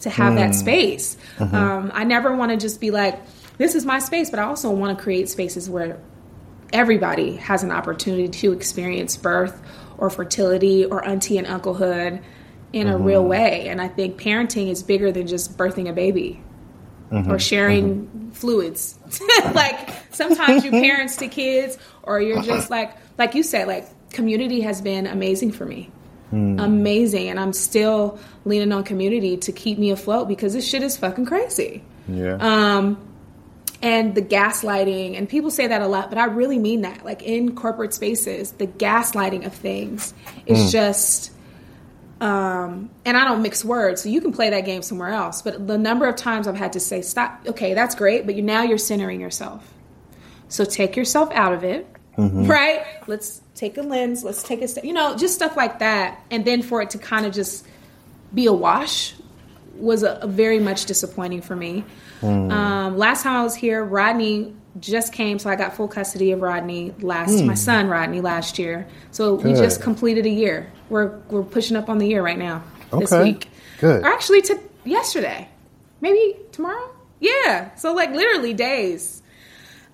to 0.00 0.10
have 0.10 0.34
mm. 0.34 0.36
that 0.36 0.54
space. 0.54 1.16
Mm-hmm. 1.38 1.54
Um, 1.54 1.90
I 1.94 2.04
never 2.04 2.34
want 2.36 2.52
to 2.52 2.58
just 2.58 2.80
be 2.80 2.90
like, 2.90 3.20
this 3.56 3.74
is 3.74 3.86
my 3.86 3.98
space, 3.98 4.28
but 4.28 4.38
I 4.38 4.42
also 4.42 4.70
want 4.70 4.96
to 4.96 5.02
create 5.02 5.30
spaces 5.30 5.70
where 5.70 5.98
everybody 6.76 7.36
has 7.36 7.62
an 7.62 7.70
opportunity 7.70 8.28
to 8.28 8.52
experience 8.52 9.16
birth 9.16 9.58
or 9.96 10.10
fertility 10.10 10.84
or 10.84 11.02
auntie 11.06 11.38
and 11.38 11.46
unclehood 11.46 12.22
in 12.74 12.86
mm-hmm. 12.86 12.96
a 12.96 12.98
real 12.98 13.24
way. 13.24 13.68
And 13.68 13.80
I 13.80 13.88
think 13.88 14.20
parenting 14.20 14.68
is 14.68 14.82
bigger 14.82 15.10
than 15.10 15.26
just 15.26 15.56
birthing 15.56 15.88
a 15.88 15.94
baby 15.94 16.38
mm-hmm. 17.10 17.32
or 17.32 17.38
sharing 17.38 18.06
mm-hmm. 18.06 18.30
fluids. 18.32 18.98
like 19.54 19.90
sometimes 20.10 20.64
you 20.64 20.70
parents 20.70 21.16
to 21.16 21.28
kids, 21.28 21.78
or 22.02 22.20
you're 22.20 22.42
just 22.42 22.68
like, 22.68 22.94
like 23.16 23.34
you 23.34 23.42
said, 23.42 23.66
like 23.68 24.10
community 24.10 24.60
has 24.60 24.82
been 24.82 25.06
amazing 25.06 25.52
for 25.52 25.64
me. 25.64 25.90
Mm. 26.30 26.62
Amazing. 26.62 27.28
And 27.28 27.40
I'm 27.40 27.54
still 27.54 28.18
leaning 28.44 28.72
on 28.72 28.84
community 28.84 29.38
to 29.38 29.52
keep 29.52 29.78
me 29.78 29.92
afloat 29.92 30.28
because 30.28 30.52
this 30.52 30.68
shit 30.68 30.82
is 30.82 30.96
fucking 30.96 31.24
crazy. 31.24 31.82
Yeah. 32.06 32.36
Um, 32.40 33.00
and 33.86 34.16
the 34.16 34.22
gaslighting 34.22 35.16
and 35.16 35.28
people 35.28 35.48
say 35.48 35.68
that 35.68 35.80
a 35.80 35.86
lot 35.86 36.08
but 36.08 36.18
i 36.18 36.24
really 36.24 36.58
mean 36.58 36.80
that 36.80 37.04
like 37.04 37.22
in 37.22 37.54
corporate 37.54 37.94
spaces 37.94 38.50
the 38.52 38.66
gaslighting 38.66 39.46
of 39.46 39.54
things 39.54 40.12
is 40.44 40.58
mm. 40.58 40.72
just 40.72 41.32
um, 42.20 42.90
and 43.04 43.16
i 43.16 43.24
don't 43.24 43.42
mix 43.42 43.64
words 43.64 44.02
so 44.02 44.08
you 44.08 44.20
can 44.20 44.32
play 44.32 44.50
that 44.50 44.64
game 44.64 44.82
somewhere 44.82 45.10
else 45.10 45.40
but 45.40 45.68
the 45.68 45.78
number 45.78 46.08
of 46.08 46.16
times 46.16 46.48
i've 46.48 46.56
had 46.56 46.72
to 46.72 46.80
say 46.80 47.00
stop 47.00 47.40
okay 47.46 47.74
that's 47.74 47.94
great 47.94 48.26
but 48.26 48.34
you 48.34 48.42
now 48.42 48.62
you're 48.62 48.76
centering 48.76 49.20
yourself 49.20 49.72
so 50.48 50.64
take 50.64 50.96
yourself 50.96 51.30
out 51.32 51.52
of 51.52 51.62
it 51.62 51.86
mm-hmm. 52.18 52.46
right 52.46 52.84
let's 53.06 53.40
take 53.54 53.76
a 53.78 53.82
lens 53.82 54.24
let's 54.24 54.42
take 54.42 54.62
a 54.62 54.68
step 54.68 54.82
you 54.84 54.92
know 54.92 55.16
just 55.16 55.34
stuff 55.34 55.56
like 55.56 55.78
that 55.78 56.20
and 56.32 56.44
then 56.44 56.60
for 56.60 56.82
it 56.82 56.90
to 56.90 56.98
kind 56.98 57.24
of 57.24 57.32
just 57.32 57.64
be 58.34 58.46
a 58.46 58.52
wash 58.52 59.14
was 59.76 60.02
a, 60.02 60.18
a 60.22 60.26
very 60.26 60.58
much 60.58 60.86
disappointing 60.86 61.40
for 61.40 61.54
me 61.54 61.84
Mm. 62.20 62.50
Um, 62.50 62.98
last 62.98 63.22
time 63.22 63.36
I 63.36 63.42
was 63.42 63.54
here, 63.54 63.84
Rodney 63.84 64.54
just 64.80 65.12
came, 65.12 65.38
so 65.38 65.50
I 65.50 65.56
got 65.56 65.74
full 65.74 65.88
custody 65.88 66.32
of 66.32 66.40
Rodney 66.40 66.94
last. 67.00 67.32
Mm. 67.32 67.46
My 67.46 67.54
son 67.54 67.88
Rodney 67.88 68.20
last 68.20 68.58
year, 68.58 68.86
so 69.10 69.36
Good. 69.36 69.46
we 69.46 69.52
just 69.54 69.82
completed 69.82 70.26
a 70.26 70.30
year. 70.30 70.70
We're 70.88 71.18
we're 71.30 71.42
pushing 71.42 71.76
up 71.76 71.88
on 71.88 71.98
the 71.98 72.06
year 72.06 72.22
right 72.22 72.38
now 72.38 72.62
okay. 72.92 73.00
this 73.00 73.12
week. 73.12 73.50
Good. 73.80 74.02
Or 74.02 74.06
actually, 74.06 74.42
to 74.42 74.60
yesterday, 74.84 75.48
maybe 76.00 76.36
tomorrow. 76.52 76.90
Yeah, 77.20 77.74
so 77.74 77.94
like 77.94 78.10
literally 78.10 78.52
days. 78.52 79.22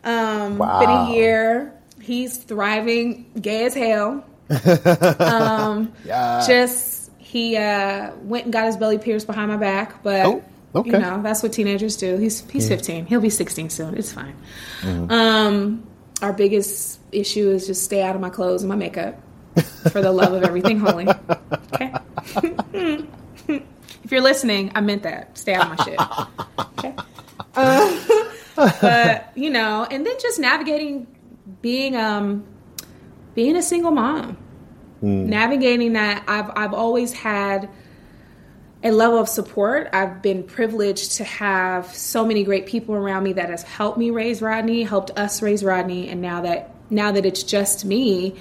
Um, 0.04 0.58
wow. 0.58 0.80
Been 0.80 0.90
a 0.90 1.16
year. 1.16 1.74
He's 2.00 2.37
thriving, 2.37 3.30
gay 3.40 3.66
as 3.66 3.74
hell. 3.74 4.24
um, 5.20 5.92
yeah. 6.04 6.44
Just 6.44 7.12
he 7.18 7.56
uh, 7.56 8.12
went 8.22 8.44
and 8.44 8.52
got 8.52 8.66
his 8.66 8.76
belly 8.76 8.98
pierced 8.98 9.26
behind 9.26 9.50
my 9.50 9.56
back, 9.56 10.02
but. 10.02 10.26
Oh 10.26 10.44
Okay. 10.74 10.90
You 10.90 10.98
know, 10.98 11.22
that's 11.22 11.42
what 11.42 11.52
teenagers 11.52 11.96
do. 11.96 12.16
He's 12.16 12.48
he's 12.50 12.68
yeah. 12.68 12.76
15. 12.76 13.06
He'll 13.06 13.20
be 13.20 13.30
16 13.30 13.70
soon. 13.70 13.96
It's 13.96 14.12
fine. 14.12 14.35
Mm-hmm. 14.80 15.11
Um, 15.11 15.87
our 16.22 16.32
biggest 16.32 17.00
issue 17.11 17.50
is 17.50 17.66
just 17.66 17.85
stay 17.85 18.02
out 18.02 18.14
of 18.14 18.20
my 18.20 18.30
clothes 18.30 18.62
and 18.62 18.68
my 18.68 18.76
makeup 18.76 19.20
for 19.90 20.00
the 20.00 20.12
love 20.12 20.32
of 20.32 20.44
everything 20.44 20.78
holy. 20.78 21.06
Okay. 21.74 21.92
if 23.48 24.11
you're 24.11 24.22
listening, 24.22 24.72
I 24.74 24.80
meant 24.80 25.02
that. 25.02 25.37
Stay 25.37 25.54
out 25.54 25.70
of 25.70 25.76
my 25.76 25.85
shit. 25.85 26.00
Okay. 26.78 26.94
Uh, 27.54 28.30
but 28.80 29.32
you 29.35 29.50
know, 29.50 29.87
and 29.90 30.06
then 30.06 30.14
just 30.20 30.38
navigating 30.40 31.06
being 31.61 31.96
um 31.96 32.44
being 33.35 33.56
a 33.56 33.62
single 33.62 33.90
mom. 33.90 34.38
Mm. 35.02 35.26
Navigating 35.26 35.94
that 35.94 36.24
I've 36.28 36.50
I've 36.56 36.72
always 36.72 37.12
had 37.12 37.68
a 38.85 38.90
level 38.90 39.18
of 39.18 39.29
support. 39.29 39.88
I've 39.92 40.23
been 40.23 40.42
privileged 40.42 41.12
to 41.18 41.25
have 41.25 41.95
so 41.95 42.25
many 42.25 42.45
great 42.45 42.66
people 42.66 42.95
around 42.95 43.23
me 43.23 43.35
that 43.35 43.49
has 43.49 43.62
helped 43.62 43.99
me 43.99 44.11
raise 44.11 44.42
Rodney, 44.42 44.83
helped 44.83 45.12
us 45.16 45.40
raise 45.40 45.62
Rodney, 45.62 46.09
and 46.09 46.21
now 46.21 46.42
that 46.42 46.75
now 46.90 47.12
that 47.12 47.25
it's 47.25 47.42
just 47.42 47.85
me, 47.85 48.35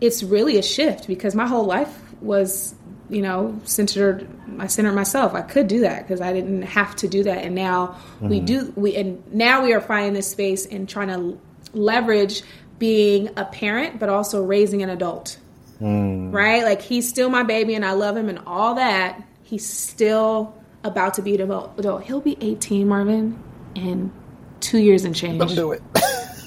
it's 0.00 0.22
really 0.22 0.58
a 0.58 0.62
shift 0.62 1.06
because 1.06 1.34
my 1.34 1.46
whole 1.46 1.64
life 1.64 1.94
was, 2.22 2.74
you 3.08 3.20
know, 3.20 3.60
centered 3.64 4.28
I 4.58 4.68
centered 4.68 4.92
myself. 4.92 5.34
I 5.34 5.42
could 5.42 5.66
do 5.66 5.80
that 5.80 6.06
because 6.06 6.20
I 6.20 6.32
didn't 6.32 6.62
have 6.62 6.94
to 6.96 7.08
do 7.08 7.24
that 7.24 7.38
and 7.38 7.54
now 7.54 7.88
mm-hmm. 7.88 8.28
we 8.28 8.40
do 8.40 8.72
we 8.76 8.94
and 8.96 9.22
now 9.32 9.62
we 9.64 9.72
are 9.72 9.80
finding 9.80 10.12
this 10.12 10.30
space 10.30 10.66
and 10.66 10.88
trying 10.88 11.08
to 11.08 11.40
leverage 11.72 12.42
being 12.78 13.30
a 13.36 13.44
parent 13.44 13.98
but 13.98 14.08
also 14.08 14.42
raising 14.44 14.82
an 14.82 14.90
adult. 14.90 15.36
Mm. 15.80 16.32
Right? 16.32 16.62
Like 16.62 16.80
he's 16.80 17.08
still 17.08 17.28
my 17.28 17.42
baby 17.42 17.74
and 17.74 17.84
I 17.84 17.92
love 17.92 18.16
him 18.16 18.28
and 18.28 18.40
all 18.46 18.76
that 18.76 19.20
he's 19.50 19.66
still 19.66 20.54
about 20.84 21.14
to 21.14 21.22
be 21.22 21.34
an 21.34 21.40
adult. 21.42 22.04
He'll 22.04 22.20
be 22.20 22.38
18, 22.40 22.86
Marvin, 22.86 23.42
in 23.74 24.12
two 24.60 24.78
years 24.78 25.04
and 25.04 25.14
change. 25.14 25.40
Don't 25.40 25.54
do 25.56 25.72
it. 25.72 25.82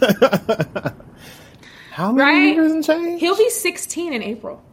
How 1.92 2.12
many 2.14 2.32
right? 2.32 2.56
years 2.56 2.72
and 2.72 2.84
change? 2.84 3.20
He'll 3.20 3.38
be 3.38 3.50
16 3.50 4.14
in 4.14 4.24
April. 4.24 4.64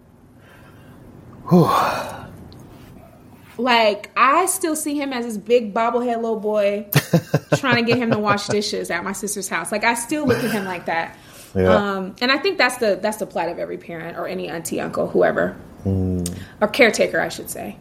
like 3.58 4.10
I 4.16 4.46
still 4.46 4.76
see 4.76 4.94
him 4.96 5.12
as 5.12 5.26
this 5.26 5.36
big 5.36 5.74
bobblehead 5.74 6.16
little 6.16 6.38
boy 6.38 6.88
trying 7.56 7.76
to 7.76 7.82
get 7.82 7.98
him 7.98 8.12
to 8.12 8.18
wash 8.18 8.46
dishes 8.46 8.88
at 8.90 9.02
my 9.02 9.12
sister's 9.12 9.48
house. 9.48 9.72
Like 9.72 9.82
I 9.82 9.94
still 9.94 10.24
look 10.24 10.42
at 10.44 10.52
him 10.52 10.64
like 10.64 10.86
that. 10.86 11.18
Yeah. 11.56 11.74
Um, 11.74 12.14
and 12.20 12.30
I 12.30 12.38
think 12.38 12.58
that's 12.58 12.76
the 12.76 13.00
that's 13.02 13.16
the 13.16 13.26
plight 13.26 13.48
of 13.48 13.58
every 13.58 13.78
parent 13.78 14.16
or 14.16 14.28
any 14.28 14.48
auntie, 14.48 14.80
uncle, 14.80 15.08
whoever, 15.08 15.56
mm. 15.84 16.38
or 16.60 16.68
caretaker, 16.68 17.20
I 17.20 17.28
should 17.28 17.50
say. 17.50 17.76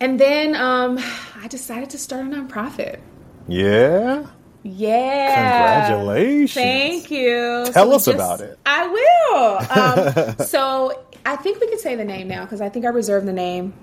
And 0.00 0.18
then 0.18 0.56
um, 0.56 0.98
I 1.36 1.46
decided 1.48 1.90
to 1.90 1.98
start 1.98 2.26
a 2.26 2.28
nonprofit. 2.28 3.00
Yeah. 3.48 4.26
Yeah. 4.62 5.86
Congratulations. 5.86 6.54
Thank 6.54 7.10
you. 7.10 7.66
Tell 7.72 7.90
so 7.90 7.92
us 7.96 8.04
just, 8.06 8.14
about 8.14 8.40
it. 8.40 8.58
I 8.64 8.86
will. 8.86 10.38
Um, 10.38 10.38
so 10.46 11.04
I 11.24 11.36
think 11.36 11.60
we 11.60 11.68
can 11.68 11.78
say 11.78 11.96
the 11.96 12.04
name 12.04 12.28
now 12.28 12.44
because 12.44 12.60
I 12.60 12.68
think 12.68 12.84
I 12.84 12.88
reserved 12.88 13.26
the 13.26 13.32
name. 13.32 13.74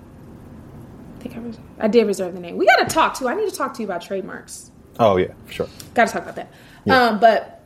I 1.16 1.22
think 1.22 1.36
I, 1.36 1.40
res- 1.40 1.58
I 1.78 1.88
did 1.88 2.06
reserve 2.06 2.34
the 2.34 2.40
name. 2.40 2.56
We 2.56 2.66
got 2.66 2.88
to 2.88 2.94
talk 2.94 3.18
too. 3.18 3.28
I 3.28 3.34
need 3.34 3.48
to 3.48 3.56
talk 3.56 3.74
to 3.74 3.82
you 3.82 3.86
about 3.86 4.02
trademarks. 4.02 4.70
Oh 4.98 5.16
yeah, 5.16 5.32
sure. 5.48 5.68
Got 5.94 6.08
to 6.08 6.12
talk 6.12 6.22
about 6.22 6.36
that. 6.36 6.52
Yeah. 6.84 7.02
Um, 7.02 7.20
but 7.20 7.64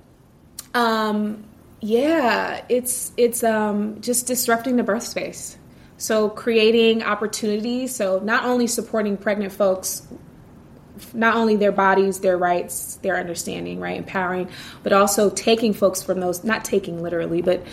um, 0.75 1.45
yeah, 1.81 2.65
it's 2.69 3.12
it's 3.17 3.43
um, 3.43 4.01
just 4.01 4.27
disrupting 4.27 4.77
the 4.77 4.83
birth 4.83 5.03
space. 5.03 5.59
So, 6.03 6.29
creating 6.29 7.05
opportunities. 7.05 7.95
So, 7.95 8.19
not 8.19 8.45
only 8.45 8.67
supporting 8.67 9.17
pregnant 9.17 9.53
folks, 9.53 10.03
not 11.15 11.37
only 11.37 11.55
their 11.55 11.71
bodies, 11.71 12.19
their 12.19 12.37
rights, 12.37 12.97
their 13.03 13.17
understanding, 13.17 13.79
right, 13.79 13.99
empowering, 13.99 14.49
but 14.83 14.93
also 14.93 15.31
taking 15.31 15.73
folks 15.73 16.03
from 16.03 16.19
those, 16.19 16.43
not 16.43 16.65
taking 16.65 17.01
literally, 17.01 17.41
but 17.41 17.65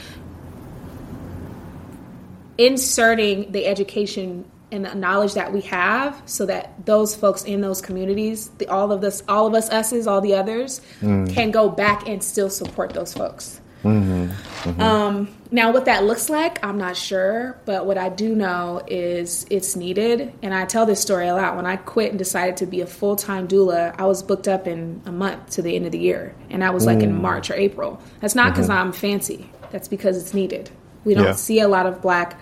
inserting 2.59 3.51
the 3.51 3.65
education 3.65 4.45
and 4.71 4.85
the 4.85 4.93
knowledge 4.93 5.33
that 5.33 5.51
we 5.51 5.61
have 5.61 6.21
so 6.27 6.45
that 6.45 6.85
those 6.85 7.15
folks 7.15 7.43
in 7.45 7.61
those 7.61 7.81
communities 7.81 8.49
the, 8.59 8.67
all 8.67 8.91
of 8.91 9.01
this 9.01 9.23
all 9.27 9.47
of 9.47 9.55
us 9.55 9.71
us's 9.71 10.05
all 10.05 10.21
the 10.21 10.35
others 10.35 10.81
mm. 11.01 11.33
can 11.33 11.49
go 11.49 11.67
back 11.67 12.07
and 12.07 12.23
still 12.23 12.49
support 12.49 12.93
those 12.93 13.11
folks 13.11 13.59
mm-hmm. 13.81 14.25
Mm-hmm. 14.69 14.81
Um, 14.81 15.35
now, 15.51 15.71
what 15.71 15.85
that 15.85 16.03
looks 16.03 16.29
like, 16.29 16.63
I'm 16.63 16.77
not 16.77 16.95
sure, 16.95 17.59
but 17.65 17.87
what 17.87 17.97
I 17.97 18.09
do 18.09 18.35
know 18.35 18.83
is 18.85 19.47
it's 19.49 19.75
needed. 19.75 20.31
And 20.43 20.53
I 20.53 20.65
tell 20.65 20.85
this 20.85 21.01
story 21.01 21.27
a 21.27 21.33
lot. 21.33 21.55
When 21.55 21.65
I 21.65 21.75
quit 21.75 22.11
and 22.11 22.19
decided 22.19 22.57
to 22.57 22.67
be 22.67 22.81
a 22.81 22.85
full 22.85 23.15
time 23.15 23.47
doula, 23.47 23.95
I 23.97 24.05
was 24.05 24.21
booked 24.21 24.47
up 24.47 24.67
in 24.67 25.01
a 25.05 25.11
month 25.11 25.51
to 25.51 25.63
the 25.63 25.75
end 25.75 25.87
of 25.87 25.91
the 25.91 25.97
year. 25.97 26.35
And 26.51 26.61
that 26.61 26.73
was 26.73 26.85
like 26.85 26.99
mm. 26.99 27.03
in 27.03 27.21
March 27.21 27.49
or 27.49 27.55
April. 27.55 27.99
That's 28.19 28.35
not 28.35 28.53
because 28.53 28.69
mm-hmm. 28.69 28.79
I'm 28.79 28.91
fancy, 28.91 29.49
that's 29.71 29.87
because 29.87 30.21
it's 30.21 30.35
needed. 30.35 30.69
We 31.03 31.15
don't 31.15 31.25
yeah. 31.25 31.31
see 31.33 31.61
a 31.61 31.67
lot 31.67 31.87
of 31.87 31.99
black 31.99 32.39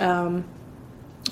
um, 0.00 0.44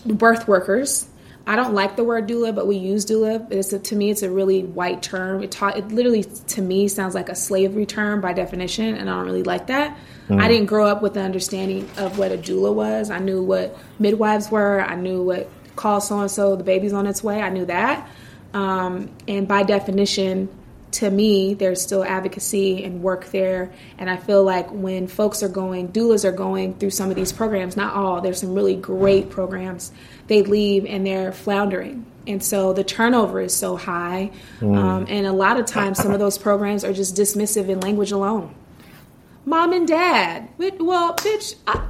birth 0.06 0.46
workers 0.46 1.07
I 1.48 1.56
don't 1.56 1.72
like 1.72 1.96
the 1.96 2.04
word 2.04 2.28
doula, 2.28 2.54
but 2.54 2.66
we 2.66 2.76
use 2.76 3.06
doula. 3.06 3.50
It's 3.50 3.72
a, 3.72 3.78
to 3.78 3.96
me, 3.96 4.10
it's 4.10 4.22
a 4.22 4.30
really 4.30 4.64
white 4.64 5.02
term. 5.02 5.42
It, 5.42 5.50
ta- 5.50 5.68
it 5.68 5.88
literally, 5.88 6.24
to 6.24 6.60
me, 6.60 6.88
sounds 6.88 7.14
like 7.14 7.30
a 7.30 7.34
slavery 7.34 7.86
term 7.86 8.20
by 8.20 8.34
definition, 8.34 8.94
and 8.94 9.08
I 9.08 9.14
don't 9.14 9.24
really 9.24 9.44
like 9.44 9.68
that. 9.68 9.96
Mm. 10.28 10.42
I 10.42 10.48
didn't 10.48 10.66
grow 10.66 10.86
up 10.86 11.00
with 11.00 11.14
the 11.14 11.22
understanding 11.22 11.88
of 11.96 12.18
what 12.18 12.32
a 12.32 12.36
doula 12.36 12.74
was. 12.74 13.10
I 13.10 13.18
knew 13.18 13.42
what 13.42 13.78
midwives 13.98 14.50
were. 14.50 14.82
I 14.82 14.94
knew 14.94 15.22
what 15.22 15.48
call 15.74 16.02
so 16.02 16.20
and 16.20 16.30
so 16.30 16.54
the 16.54 16.64
baby's 16.64 16.92
on 16.92 17.06
its 17.06 17.24
way. 17.24 17.40
I 17.40 17.48
knew 17.48 17.64
that, 17.64 18.06
um, 18.52 19.10
and 19.26 19.48
by 19.48 19.62
definition, 19.62 20.50
to 20.90 21.10
me, 21.10 21.54
there's 21.54 21.82
still 21.82 22.02
advocacy 22.02 22.84
and 22.84 23.02
work 23.02 23.26
there. 23.26 23.72
And 23.98 24.08
I 24.08 24.16
feel 24.16 24.42
like 24.42 24.70
when 24.70 25.06
folks 25.06 25.42
are 25.42 25.48
going, 25.48 25.92
doulas 25.92 26.24
are 26.24 26.32
going 26.32 26.74
through 26.74 26.90
some 26.90 27.10
of 27.10 27.16
these 27.16 27.32
programs, 27.32 27.76
not 27.76 27.94
all, 27.94 28.20
there's 28.20 28.40
some 28.40 28.54
really 28.54 28.76
great 28.76 29.30
programs, 29.30 29.92
they 30.28 30.42
leave 30.42 30.86
and 30.86 31.04
they're 31.04 31.32
floundering. 31.32 32.06
And 32.26 32.42
so 32.42 32.74
the 32.74 32.84
turnover 32.84 33.40
is 33.40 33.54
so 33.54 33.76
high. 33.76 34.30
Mm. 34.60 34.76
Um, 34.76 35.06
and 35.08 35.26
a 35.26 35.32
lot 35.32 35.58
of 35.58 35.66
times, 35.66 35.98
some 35.98 36.12
of 36.12 36.20
those 36.20 36.38
programs 36.38 36.84
are 36.84 36.92
just 36.92 37.16
dismissive 37.16 37.68
in 37.68 37.80
language 37.80 38.12
alone. 38.12 38.54
Mom 39.46 39.72
and 39.72 39.88
dad. 39.88 40.50
Well, 40.58 41.14
bitch, 41.14 41.54
I, 41.66 41.88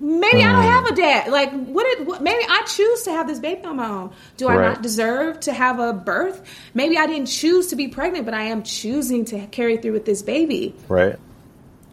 maybe 0.00 0.42
I 0.42 0.52
don't 0.52 0.62
have 0.62 0.86
a 0.86 0.94
dad. 0.94 1.30
Like, 1.30 1.52
what, 1.52 1.84
did, 1.84 2.06
what? 2.06 2.22
Maybe 2.22 2.42
I 2.48 2.62
choose 2.62 3.02
to 3.02 3.10
have 3.10 3.26
this 3.26 3.38
baby 3.38 3.62
on 3.64 3.76
my 3.76 3.86
own. 3.86 4.12
Do 4.38 4.48
I 4.48 4.56
right. 4.56 4.68
not 4.72 4.82
deserve 4.82 5.40
to 5.40 5.52
have 5.52 5.78
a 5.78 5.92
birth? 5.92 6.42
Maybe 6.72 6.96
I 6.96 7.06
didn't 7.06 7.28
choose 7.28 7.66
to 7.66 7.76
be 7.76 7.88
pregnant, 7.88 8.24
but 8.24 8.32
I 8.32 8.44
am 8.44 8.62
choosing 8.62 9.26
to 9.26 9.46
carry 9.48 9.76
through 9.76 9.92
with 9.92 10.06
this 10.06 10.22
baby. 10.22 10.74
Right. 10.88 11.18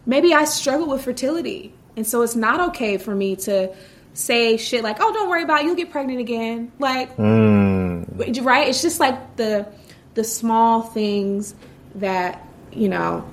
Maybe 0.06 0.32
I 0.32 0.46
struggle 0.46 0.88
with 0.88 1.04
fertility, 1.04 1.74
and 1.94 2.06
so 2.06 2.22
it's 2.22 2.34
not 2.34 2.70
okay 2.70 2.96
for 2.96 3.14
me 3.14 3.36
to 3.36 3.74
say 4.14 4.56
shit 4.56 4.82
like, 4.82 4.98
"Oh, 5.00 5.12
don't 5.12 5.28
worry 5.28 5.42
about 5.42 5.60
it. 5.60 5.66
You'll 5.66 5.76
get 5.76 5.90
pregnant 5.90 6.20
again." 6.20 6.72
Like, 6.78 7.16
mm. 7.16 8.44
right? 8.44 8.68
It's 8.68 8.82
just 8.82 9.00
like 9.00 9.36
the 9.36 9.66
the 10.14 10.24
small 10.24 10.82
things 10.82 11.54
that 11.96 12.46
you 12.72 12.88
know. 12.88 13.28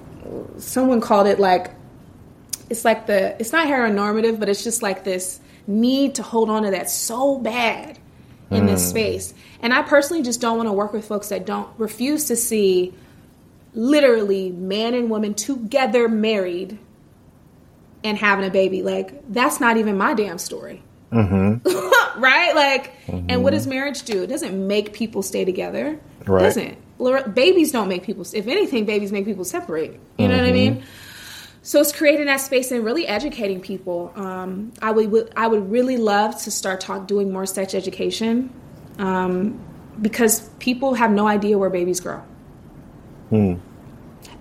Someone 0.58 1.02
called 1.02 1.26
it 1.26 1.40
like 1.40 1.72
it's 2.70 2.86
like 2.86 3.08
the 3.08 3.36
it's 3.40 3.52
not 3.52 3.68
heteronormative, 3.68 4.40
but 4.40 4.50
it's 4.50 4.64
just 4.64 4.82
like 4.82 5.04
this 5.04 5.40
need 5.68 6.16
to 6.16 6.24
hold 6.24 6.50
on 6.50 6.64
to 6.64 6.72
that 6.72 6.90
so 6.90 7.38
bad 7.38 7.98
in 8.52 8.64
mm. 8.64 8.68
this 8.68 8.90
space. 8.90 9.34
And 9.62 9.74
I 9.74 9.82
personally 9.84 10.24
just 10.24 10.42
don't 10.42 10.58
want 10.58 10.68
to 10.68 10.74
work 10.74 10.94
with 10.94 11.06
folks 11.06 11.30
that 11.30 11.46
don't 11.46 11.70
refuse 11.78 12.26
to 12.26 12.36
see 12.36 12.94
literally 13.74 14.52
man 14.52 14.94
and 14.94 15.10
woman 15.10 15.34
together 15.34 16.08
married 16.10 16.80
and 18.04 18.18
having 18.18 18.46
a 18.46 18.52
baby. 18.52 18.84
Like 18.84 19.32
that's 19.32 19.60
not 19.60 19.78
even 19.78 19.98
my 19.98 20.14
damn 20.14 20.38
story. 20.38 20.84
Mm-hmm. 21.12 21.68
right? 22.22 22.56
Like, 22.56 23.06
mm-hmm. 23.06 23.28
and 23.30 23.44
what 23.44 23.52
does 23.52 23.68
marriage 23.68 24.04
do? 24.04 24.24
It 24.24 24.28
doesn't 24.28 24.68
make 24.68 24.94
people 24.94 25.24
stay 25.24 25.46
together. 25.46 26.00
Right. 26.26 26.42
It 26.42 26.78
doesn't. 26.98 27.34
Babies 27.34 27.72
don't 27.72 27.88
make 27.88 28.04
people. 28.04 28.26
If 28.34 28.48
anything, 28.48 28.86
babies 28.86 29.12
make 29.12 29.26
people 29.26 29.46
separate. 29.46 29.94
You 29.94 29.98
mm-hmm. 29.98 30.28
know 30.28 30.38
what 30.38 30.46
I 30.46 30.52
mean? 30.52 30.76
Mm-hmm. 30.78 30.86
So 31.62 31.80
it's 31.82 31.92
creating 31.92 32.28
that 32.28 32.38
space 32.38 32.72
and 32.72 32.84
really 32.84 33.06
educating 33.06 33.62
people. 33.62 34.12
Um, 34.16 34.72
I 34.82 34.92
would, 34.92 35.32
I 35.36 35.48
would 35.48 35.70
really 35.70 35.98
love 35.98 36.42
to 36.44 36.52
start 36.52 36.82
talk 36.82 37.08
doing 37.08 37.32
more 37.32 37.46
sex 37.46 37.74
education 37.74 38.52
um, 38.98 39.60
because 40.02 40.48
people 40.60 40.94
have 40.94 41.12
no 41.12 41.28
idea 41.28 41.58
where 41.58 41.70
babies 41.70 42.00
grow. 42.00 42.20
Hmm. 43.30 43.56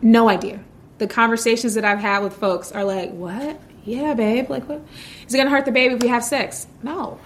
No 0.00 0.28
idea. 0.28 0.60
The 0.98 1.06
conversations 1.06 1.74
that 1.74 1.84
I've 1.84 2.00
had 2.00 2.22
with 2.22 2.34
folks 2.34 2.72
are 2.72 2.84
like, 2.84 3.10
"What? 3.12 3.60
Yeah, 3.84 4.14
babe. 4.14 4.50
Like, 4.50 4.68
what? 4.68 4.82
Is 5.26 5.34
it 5.34 5.38
gonna 5.38 5.50
hurt 5.50 5.64
the 5.64 5.72
baby 5.72 5.94
if 5.94 6.02
we 6.02 6.08
have 6.08 6.22
sex? 6.22 6.66
No. 6.82 7.18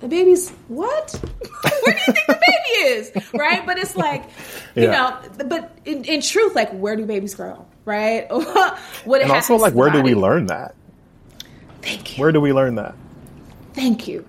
The 0.00 0.08
baby's 0.08 0.50
what? 0.68 1.12
where 1.62 1.94
do 1.94 2.00
you 2.06 2.12
think 2.12 2.26
the 2.26 2.34
baby 2.34 2.88
is? 2.90 3.12
Right? 3.32 3.64
But 3.64 3.78
it's 3.78 3.96
like, 3.96 4.24
you 4.74 4.84
yeah. 4.84 4.90
know, 4.90 5.46
but 5.46 5.76
in, 5.84 6.04
in, 6.04 6.20
truth, 6.20 6.54
like, 6.54 6.70
where 6.72 6.94
do 6.94 7.06
babies 7.06 7.34
grow? 7.34 7.64
Right? 7.84 8.26
what 9.04 9.22
and 9.22 9.32
also, 9.32 9.56
like, 9.56 9.74
where 9.74 9.90
do 9.90 10.02
we 10.02 10.14
learn 10.14 10.46
that? 10.46 10.74
Thank 11.82 12.16
you. 12.16 12.22
Where 12.22 12.32
do 12.32 12.40
we 12.40 12.52
learn 12.52 12.74
that? 12.76 12.94
Thank 13.72 14.06
you. 14.06 14.26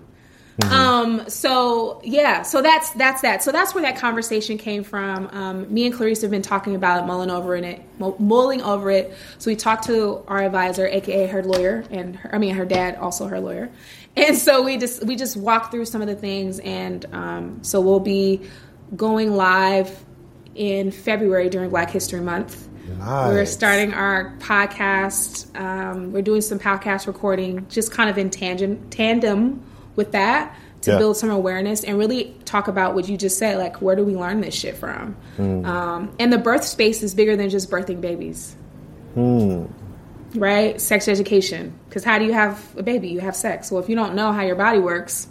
Mm-hmm. 0.59 0.73
Um, 0.73 1.29
so 1.29 1.99
yeah, 2.03 2.41
so 2.43 2.61
that's 2.61 2.91
that's 2.91 3.21
that. 3.21 3.43
So 3.43 3.51
that's 3.51 3.75
where 3.75 3.81
that 3.81 3.97
conversation 3.97 4.57
came 4.57 4.85
from. 4.85 5.27
Um, 5.33 5.73
me 5.73 5.85
and 5.85 5.93
Clarice 5.93 6.21
have 6.21 6.31
been 6.31 6.41
talking 6.41 6.75
about 6.75 7.03
it, 7.03 7.07
mulling 7.07 7.29
over 7.29 7.55
it, 7.57 7.81
mulling 7.99 8.61
over 8.61 8.89
it. 8.89 9.13
So 9.37 9.51
we 9.51 9.57
talked 9.57 9.85
to 9.87 10.23
our 10.29 10.41
advisor, 10.41 10.87
aka 10.87 11.27
her 11.27 11.43
lawyer, 11.43 11.83
and 11.91 12.15
her, 12.15 12.33
I 12.33 12.37
mean 12.37 12.55
her 12.55 12.65
dad, 12.65 12.95
also 12.95 13.27
her 13.27 13.39
lawyer. 13.39 13.69
And 14.17 14.37
so 14.37 14.63
we 14.63 14.77
just 14.77 15.03
we 15.03 15.17
just 15.17 15.35
walked 15.35 15.71
through 15.71 15.83
some 15.83 16.01
of 16.01 16.07
the 16.07 16.15
things, 16.15 16.59
and 16.59 17.05
um, 17.11 17.59
so 17.63 17.81
we'll 17.81 17.99
be 17.99 18.43
going 18.95 19.35
live 19.35 20.05
in 20.55 20.91
February 20.91 21.49
during 21.49 21.69
Black 21.69 21.91
History 21.91 22.21
Month. 22.21 22.65
Nice. 22.97 23.27
We're 23.27 23.45
starting 23.45 23.93
our 23.93 24.33
podcast. 24.37 25.53
Um, 25.59 26.13
we're 26.13 26.21
doing 26.21 26.39
some 26.39 26.59
podcast 26.59 27.07
recording, 27.07 27.67
just 27.67 27.91
kind 27.91 28.09
of 28.09 28.17
in 28.17 28.29
tangent, 28.29 28.89
tandem 28.89 29.61
with 29.95 30.11
that 30.11 30.55
to 30.81 30.91
yeah. 30.91 30.97
build 30.97 31.17
some 31.17 31.29
awareness 31.29 31.83
and 31.83 31.97
really 31.97 32.35
talk 32.45 32.67
about 32.67 32.95
what 32.95 33.09
you 33.09 33.17
just 33.17 33.37
said 33.37 33.57
like 33.57 33.81
where 33.81 33.95
do 33.95 34.03
we 34.03 34.15
learn 34.15 34.41
this 34.41 34.53
shit 34.53 34.77
from? 34.77 35.15
Mm. 35.37 35.65
um, 35.65 36.15
and 36.19 36.31
the 36.31 36.37
birth 36.37 36.63
space 36.63 37.03
is 37.03 37.15
bigger 37.15 37.35
than 37.35 37.49
just 37.49 37.69
birthing 37.69 38.01
babies. 38.01 38.55
Mm. 39.15 39.71
right? 40.35 40.79
Sex 40.79 41.07
education. 41.07 41.77
Because 41.87 42.03
how 42.03 42.19
do 42.19 42.25
you 42.25 42.33
have 42.33 42.63
a 42.77 42.83
baby? 42.83 43.09
You 43.09 43.21
have 43.21 43.35
sex. 43.35 43.71
Well 43.71 43.81
if 43.81 43.89
you 43.89 43.95
don't 43.95 44.15
know 44.15 44.31
how 44.31 44.43
your 44.43 44.55
body 44.55 44.79
works 44.79 45.27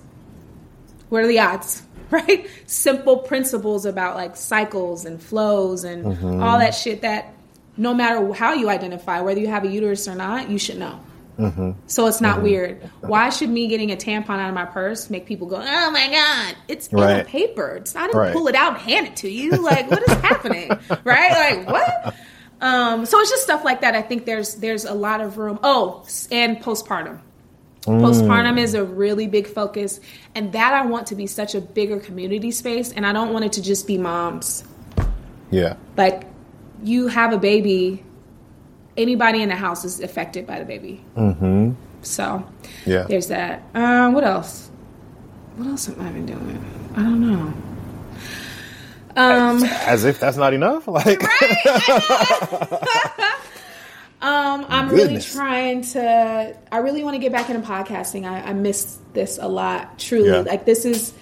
what 1.09 1.23
are 1.23 1.29
the 1.29 1.41
odds? 1.41 1.83
Right? 2.11 2.47
Simple 2.67 3.17
principles 3.17 3.87
about 3.87 4.15
like 4.15 4.37
cycles 4.37 5.05
and 5.05 5.21
flows 5.21 5.83
and 5.83 6.05
mm-hmm. 6.05 6.43
all 6.43 6.61
that 6.61 6.73
shit 6.73 7.01
that 7.01 7.35
no 7.77 7.93
matter 7.93 8.33
how 8.33 8.53
you 8.53 8.69
identify 8.69 9.21
whether 9.21 9.41
you 9.41 9.49
have 9.49 9.65
a 9.65 9.69
uterus 9.69 10.07
or 10.07 10.15
not 10.15 10.49
you 10.49 10.59
should 10.59 10.79
know 10.79 11.01
Mm-hmm. 11.39 11.73
So 11.87 12.07
it's 12.07 12.21
not 12.21 12.37
mm-hmm. 12.37 12.45
weird. 12.45 12.91
Why 13.01 13.31
should 13.31 13.49
me 13.49 13.67
getting 13.67 13.91
a 13.91 13.97
tampon 13.97 14.39
out 14.39 14.49
of 14.49 14.55
my 14.55 14.67
purse 14.67 15.11
make 15.11 15.27
people 15.27 15.49
go, 15.49 15.57
"Oh 15.57 15.91
my 15.91 16.09
god, 16.11 16.57
it's 16.69 16.93
right. 16.93 17.11
in 17.11 17.21
a 17.21 17.25
paper"? 17.25 17.77
It's 17.77 17.95
not. 17.95 18.15
right. 18.15 18.33
pull 18.33 18.47
it 18.47 18.55
out 18.55 18.75
and 18.75 18.83
hand 18.83 19.07
it 19.09 19.17
to 19.17 19.31
you. 19.31 19.51
Like, 19.65 19.91
what 19.91 20.03
is 20.09 20.15
happening? 20.19 20.69
right? 21.05 21.57
Like, 21.57 21.69
what? 21.69 22.15
Um, 22.61 23.07
so 23.07 23.19
it's 23.19 23.31
just 23.31 23.43
stuff 23.43 23.65
like 23.65 23.81
that. 23.81 23.95
I 23.95 24.03
think 24.03 24.27
there's 24.27 24.57
there's 24.57 24.85
a 24.85 24.95
lot 24.95 25.21
of 25.21 25.39
room. 25.39 25.59
Oh, 25.63 26.07
and 26.31 26.59
postpartum. 26.59 27.21
Mm. 27.83 28.01
Postpartum 28.01 28.59
is 28.59 28.75
a 28.75 28.85
really 28.85 29.27
big 29.27 29.47
focus, 29.47 30.01
and 30.35 30.53
that 30.53 30.73
I 30.73 30.87
want 30.87 31.09
to 31.09 31.15
be 31.15 31.27
such 31.27 31.55
a 31.55 31.61
bigger 31.61 31.99
community 31.99 32.51
space, 32.51 32.93
and 32.93 33.07
I 33.07 33.13
don't 33.13 33.33
want 33.33 33.45
it 33.45 33.53
to 33.55 33.63
just 33.63 33.87
be 33.87 33.99
moms. 33.99 34.65
Yeah. 35.51 35.77
Like, 35.97 36.27
you 36.83 37.09
have 37.09 37.33
a 37.33 37.39
baby 37.39 38.05
anybody 38.97 39.43
in 39.43 39.49
the 39.49 39.57
house 39.57 39.85
is 39.85 40.01
affected 40.01 40.47
by 40.47 40.59
the 40.59 40.65
baby. 40.65 41.05
Mm-hmm. 41.17 41.73
So 42.03 42.47
yeah, 42.87 43.05
there's 43.05 43.29
that. 43.29 43.63
Uh, 43.75 44.11
what 44.11 44.25
else? 44.25 44.71
What 45.57 45.69
else 45.69 45.87
have 45.87 46.01
I 46.01 46.11
been 46.11 46.27
doing? 46.27 46.93
I 46.97 47.03
don't 47.03 47.21
know. 47.21 47.55
Um, 49.17 49.63
as, 49.63 50.05
if 50.05 50.19
that's 50.19 50.37
not 50.37 50.55
enough. 50.55 50.89
Like, 50.95 51.23
um, 54.21 54.67
I'm 54.69 54.89
Goodness. 54.89 55.35
really 55.35 55.47
trying 55.47 55.83
to. 55.83 56.57
I 56.73 56.79
really 56.79 57.05
want 57.05 57.15
to 57.15 57.21
get 57.21 57.31
back 57.33 57.49
into 57.49 57.67
podcasting. 57.67 58.29
I, 58.29 58.41
I 58.41 58.53
miss 58.53 58.99
this 59.13 59.39
a 59.39 59.47
lot. 59.47 59.99
Truly, 59.99 60.31
yeah. 60.31 60.41
like 60.41 60.65
this 60.65 60.85
is 60.85 61.15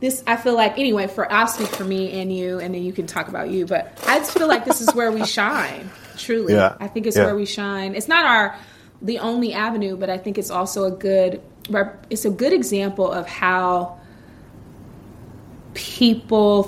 this 0.00 0.22
I 0.26 0.36
feel 0.36 0.54
like 0.54 0.78
anyway 0.78 1.06
for 1.06 1.30
I'll 1.30 1.46
speak 1.46 1.68
for 1.68 1.84
me 1.84 2.20
and 2.20 2.34
you 2.34 2.58
and 2.58 2.74
then 2.74 2.82
you 2.82 2.92
can 2.92 3.06
talk 3.06 3.28
about 3.28 3.50
you 3.50 3.66
but 3.66 3.98
I 4.06 4.18
just 4.18 4.36
feel 4.36 4.48
like 4.48 4.64
this 4.64 4.80
is 4.80 4.92
where 4.94 5.12
we 5.12 5.24
shine 5.24 5.88
truly. 6.16 6.54
Yeah. 6.54 6.76
I 6.80 6.88
think 6.88 7.06
it's 7.06 7.16
yeah. 7.16 7.26
where 7.26 7.36
we 7.36 7.46
shine. 7.46 7.94
It's 7.94 8.08
not 8.08 8.24
our 8.24 8.56
the 9.00 9.18
only 9.18 9.52
avenue, 9.52 9.96
but 9.96 10.10
I 10.10 10.18
think 10.18 10.38
it's 10.38 10.50
also 10.50 10.84
a 10.84 10.90
good 10.90 11.42
it's 12.10 12.24
a 12.24 12.30
good 12.30 12.52
example 12.52 13.10
of 13.10 13.26
how 13.26 13.98
people 15.74 16.64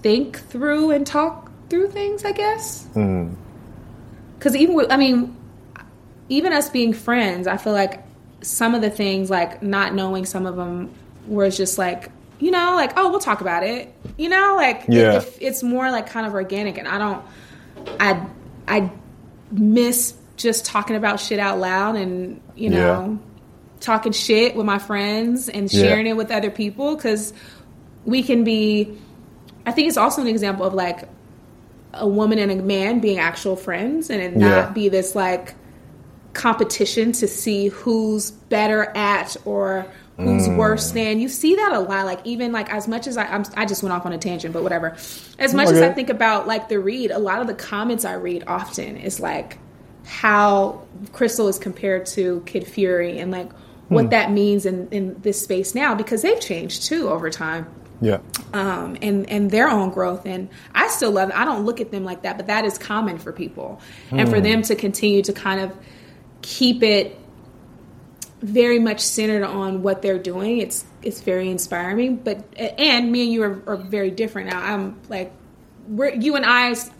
think 0.00 0.38
through 0.48 0.90
and 0.90 1.06
talk 1.06 1.50
through 1.68 1.88
things. 1.88 2.24
I 2.24 2.32
guess 2.32 2.84
because 2.84 2.96
mm. 2.96 4.56
even 4.56 4.74
with, 4.74 4.90
I 4.90 4.96
mean, 4.96 5.36
even 6.28 6.52
us 6.52 6.70
being 6.70 6.92
friends, 6.92 7.46
I 7.46 7.56
feel 7.56 7.72
like 7.72 8.04
some 8.42 8.74
of 8.74 8.82
the 8.82 8.90
things 8.90 9.30
like 9.30 9.62
not 9.62 9.94
knowing 9.94 10.24
some 10.24 10.46
of 10.46 10.56
them 10.56 10.92
was 11.26 11.56
just 11.56 11.78
like 11.78 12.10
you 12.40 12.50
know 12.50 12.74
like 12.74 12.92
oh 12.96 13.08
we'll 13.08 13.20
talk 13.20 13.40
about 13.40 13.62
it 13.62 13.94
you 14.18 14.28
know 14.28 14.54
like 14.56 14.84
yeah. 14.88 15.20
it, 15.20 15.38
it's 15.40 15.62
more 15.62 15.90
like 15.90 16.08
kind 16.08 16.26
of 16.26 16.34
organic 16.34 16.76
and 16.76 16.88
i 16.88 16.98
don't 16.98 17.24
i 18.00 18.26
I 18.68 18.90
miss 19.50 20.14
just 20.36 20.64
talking 20.64 20.96
about 20.96 21.20
shit 21.20 21.38
out 21.38 21.58
loud 21.58 21.96
and 21.96 22.40
you 22.54 22.70
know 22.70 23.10
yeah. 23.10 23.16
talking 23.80 24.12
shit 24.12 24.56
with 24.56 24.66
my 24.66 24.78
friends 24.78 25.48
and 25.48 25.70
sharing 25.70 26.06
yeah. 26.06 26.12
it 26.12 26.16
with 26.16 26.30
other 26.30 26.50
people 26.50 26.96
because 26.96 27.32
we 28.04 28.22
can 28.22 28.44
be. 28.44 28.98
I 29.64 29.70
think 29.70 29.88
it's 29.88 29.96
also 29.96 30.22
an 30.22 30.28
example 30.28 30.66
of 30.66 30.74
like 30.74 31.08
a 31.94 32.08
woman 32.08 32.38
and 32.38 32.50
a 32.50 32.56
man 32.56 33.00
being 33.00 33.18
actual 33.18 33.54
friends 33.54 34.10
and 34.10 34.20
it 34.20 34.36
not 34.36 34.48
yeah. 34.48 34.70
be 34.70 34.88
this 34.88 35.14
like 35.14 35.54
competition 36.32 37.12
to 37.12 37.28
see 37.28 37.68
who's 37.68 38.30
better 38.30 38.84
at 38.96 39.36
or 39.44 39.86
who's 40.22 40.48
mm. 40.48 40.56
worse 40.56 40.90
than. 40.92 41.20
You 41.20 41.28
see 41.28 41.54
that 41.56 41.72
a 41.72 41.80
lot. 41.80 42.06
Like 42.06 42.20
even 42.24 42.52
like 42.52 42.72
as 42.72 42.88
much 42.88 43.06
as 43.06 43.16
I 43.16 43.24
I'm, 43.24 43.44
i 43.56 43.64
just 43.64 43.82
went 43.82 43.92
off 43.92 44.06
on 44.06 44.12
a 44.12 44.18
tangent, 44.18 44.52
but 44.52 44.62
whatever. 44.62 44.96
As 45.38 45.54
much 45.54 45.68
okay. 45.68 45.76
as 45.76 45.82
I 45.82 45.92
think 45.92 46.10
about 46.10 46.46
like 46.46 46.68
the 46.68 46.78
read, 46.78 47.10
a 47.10 47.18
lot 47.18 47.40
of 47.40 47.46
the 47.46 47.54
comments 47.54 48.04
I 48.04 48.14
read 48.14 48.44
often 48.46 48.96
is 48.96 49.20
like 49.20 49.58
how 50.04 50.82
Crissle 51.12 51.48
is 51.48 51.58
compared 51.58 52.06
to 52.06 52.42
Kid 52.46 52.66
Fury 52.66 53.18
and 53.18 53.30
like 53.30 53.50
what 53.88 54.04
hmm. 54.04 54.10
that 54.10 54.30
means 54.30 54.66
in 54.66 54.88
in 54.88 55.20
this 55.20 55.40
space 55.40 55.74
now 55.74 55.94
because 55.94 56.22
they've 56.22 56.40
changed 56.40 56.84
too 56.84 57.08
over 57.08 57.30
time. 57.30 57.66
Yeah. 58.00 58.18
Um, 58.52 58.96
and 59.00 59.30
and 59.30 59.50
their 59.50 59.68
own 59.68 59.90
growth, 59.90 60.26
and 60.26 60.48
I 60.74 60.88
still 60.88 61.12
love. 61.12 61.30
I 61.32 61.44
don't 61.44 61.64
look 61.64 61.80
at 61.80 61.92
them 61.92 62.04
like 62.04 62.22
that, 62.22 62.36
but 62.36 62.48
that 62.48 62.64
is 62.64 62.76
common 62.76 63.18
for 63.18 63.32
people, 63.32 63.80
and 64.10 64.28
for 64.28 64.38
hmm. 64.38 64.42
them 64.42 64.62
to 64.62 64.74
continue 64.74 65.22
to 65.22 65.32
kind 65.32 65.60
of 65.60 65.76
keep 66.42 66.82
it 66.82 67.16
very 68.42 68.80
much 68.80 69.00
centered 69.00 69.44
on 69.44 69.82
what 69.82 70.02
they're 70.02 70.18
doing. 70.18 70.58
It's 70.58 70.84
it's 71.02 71.20
very 71.20 71.48
inspiring. 71.48 72.16
But 72.16 72.44
and 72.56 73.10
me 73.10 73.22
and 73.22 73.32
you 73.32 73.42
are, 73.44 73.62
are 73.66 73.76
very 73.76 74.10
different 74.10 74.50
now. 74.50 74.60
I'm 74.60 75.00
like 75.08 75.32
we're 75.86 76.14
you 76.14 76.36
and 76.36 76.44
I 76.44 76.70
as, 76.70 76.90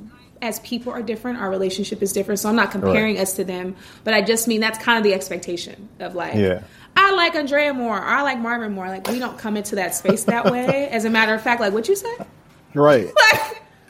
as, 0.41 0.61
people 0.61 0.93
are 0.93 1.03
different. 1.03 1.39
Our 1.39 1.51
relationship 1.51 2.03
is 2.03 2.13
different. 2.13 2.41
So 2.41 2.49
I'm 2.49 2.57
not 2.57 2.71
comparing 2.71 3.17
right. 3.17 3.23
us 3.23 3.35
to 3.35 3.45
them. 3.45 3.77
But 4.05 4.15
I 4.15 4.23
just 4.23 4.49
mean 4.49 4.61
that's 4.61 4.79
kind 4.79 4.99
of 4.99 5.05
the 5.05 5.15
expectation 5.15 5.89
of 5.99 6.15
like 6.15 6.35
yeah. 6.35 6.63
I 6.97 7.13
like 7.13 7.35
Andrea 7.35 7.75
more. 7.75 7.99
Or 7.99 8.05
I 8.05 8.23
like 8.23 8.39
Marvin 8.39 8.73
more. 8.73 8.89
Like 8.89 9.09
we 9.09 9.19
don't 9.19 9.39
come 9.39 9.57
into 9.57 9.77
that 9.77 9.95
space 9.95 10.25
that 10.25 10.51
way. 10.51 10.89
As 10.91 11.05
a 11.05 11.11
matter 11.11 11.35
of 11.35 11.43
fact, 11.43 11.61
like 11.61 11.73
what 11.73 11.89
you 11.89 11.97
say? 11.97 12.17
Right. 12.75 13.13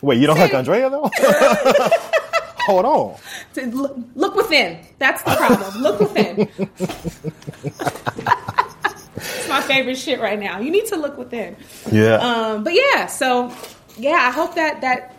Like, 0.03 0.16
Wait, 0.16 0.20
you 0.20 0.27
don't 0.27 0.37
like 0.37 0.53
Andrea 0.53 0.91
though? 0.91 1.09
Hold 2.67 2.85
on. 2.85 3.17
Look, 3.57 3.97
look 4.15 4.35
within. 4.35 4.79
That's 4.99 5.23
the 5.23 5.35
problem. 5.37 5.83
look 5.83 6.01
within. 6.01 6.49
it's 9.17 9.49
my 9.49 9.61
favorite 9.63 9.97
shit 9.97 10.21
right 10.21 10.39
now. 10.39 10.61
You 10.61 10.71
need 10.71 10.87
to 10.87 10.97
look 10.97 11.19
within. 11.19 11.57
Yeah. 11.91 12.15
Um, 12.17 12.65
but 12.65 12.75
yeah, 12.75 13.07
so 13.07 13.53
yeah, 13.97 14.19
I 14.21 14.31
hope 14.31 14.55
that 14.55 14.81
that 14.83 15.15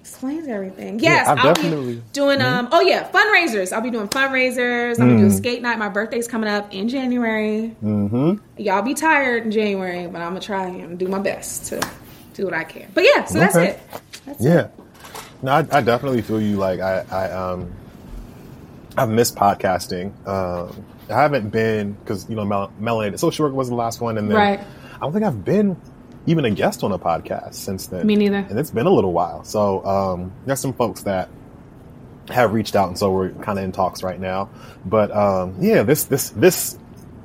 explains 0.00 0.48
everything. 0.48 0.98
Yes, 1.00 1.26
yeah, 1.26 1.34
I'll 1.42 1.54
be 1.54 2.02
doing 2.12 2.40
um. 2.40 2.66
Mm-hmm. 2.66 2.74
Oh 2.74 2.80
yeah, 2.80 3.10
fundraisers. 3.10 3.72
I'll 3.72 3.80
be 3.80 3.90
doing 3.90 4.08
fundraisers. 4.08 5.00
I'm 5.00 5.08
mm. 5.08 5.16
gonna 5.16 5.18
do 5.18 5.26
a 5.26 5.30
skate 5.30 5.62
night. 5.62 5.78
My 5.78 5.88
birthday's 5.88 6.28
coming 6.28 6.48
up 6.48 6.72
in 6.72 6.88
January. 6.88 7.74
Mm-hmm. 7.82 8.60
Y'all 8.60 8.82
be 8.82 8.94
tired 8.94 9.44
in 9.44 9.50
January, 9.50 10.06
but 10.06 10.20
I'm 10.20 10.30
gonna 10.30 10.40
try 10.40 10.66
and 10.66 10.98
do 10.98 11.08
my 11.08 11.18
best 11.18 11.66
to 11.66 11.80
do 12.34 12.44
what 12.44 12.54
I 12.54 12.64
can. 12.64 12.90
But 12.94 13.04
yeah, 13.04 13.24
so 13.24 13.38
okay. 13.38 13.46
that's 13.46 13.56
it. 13.56 13.80
That's 14.26 14.44
yeah. 14.44 14.60
It. 14.60 14.70
No, 15.42 15.52
I, 15.52 15.58
I 15.70 15.80
definitely 15.82 16.22
feel 16.22 16.40
you. 16.40 16.56
Like 16.56 16.80
I, 16.80 17.04
I 17.10 17.30
um, 17.32 17.72
I've 18.96 19.10
missed 19.10 19.36
podcasting. 19.36 20.12
Um, 20.26 20.84
I 21.08 21.14
haven't 21.14 21.50
been 21.50 21.92
because 21.92 22.28
you 22.28 22.36
know 22.36 22.44
Mel- 22.44 22.72
Melanated 22.80 23.18
Social 23.18 23.46
Work 23.46 23.54
was 23.54 23.68
the 23.68 23.74
last 23.74 24.00
one, 24.00 24.18
and 24.18 24.28
then 24.30 24.36
Right. 24.36 24.60
I 24.60 24.98
don't 25.00 25.12
think 25.12 25.24
I've 25.24 25.44
been 25.44 25.76
even 26.26 26.44
a 26.44 26.50
guest 26.50 26.82
on 26.82 26.90
a 26.92 26.98
podcast 26.98 27.54
since 27.54 27.86
then. 27.86 28.06
Me 28.06 28.16
neither. 28.16 28.38
And 28.38 28.58
it's 28.58 28.70
been 28.70 28.86
a 28.86 28.90
little 28.90 29.12
while. 29.12 29.44
So 29.44 29.84
um, 29.86 30.32
there's 30.46 30.58
some 30.60 30.72
folks 30.72 31.02
that 31.04 31.28
have 32.30 32.52
reached 32.52 32.74
out, 32.74 32.88
and 32.88 32.98
so 32.98 33.12
we're 33.12 33.30
kind 33.30 33.58
of 33.58 33.64
in 33.64 33.72
talks 33.72 34.02
right 34.02 34.18
now. 34.18 34.48
But 34.84 35.12
um, 35.14 35.56
yeah, 35.60 35.82
this 35.84 36.04
this 36.04 36.30
this 36.30 36.76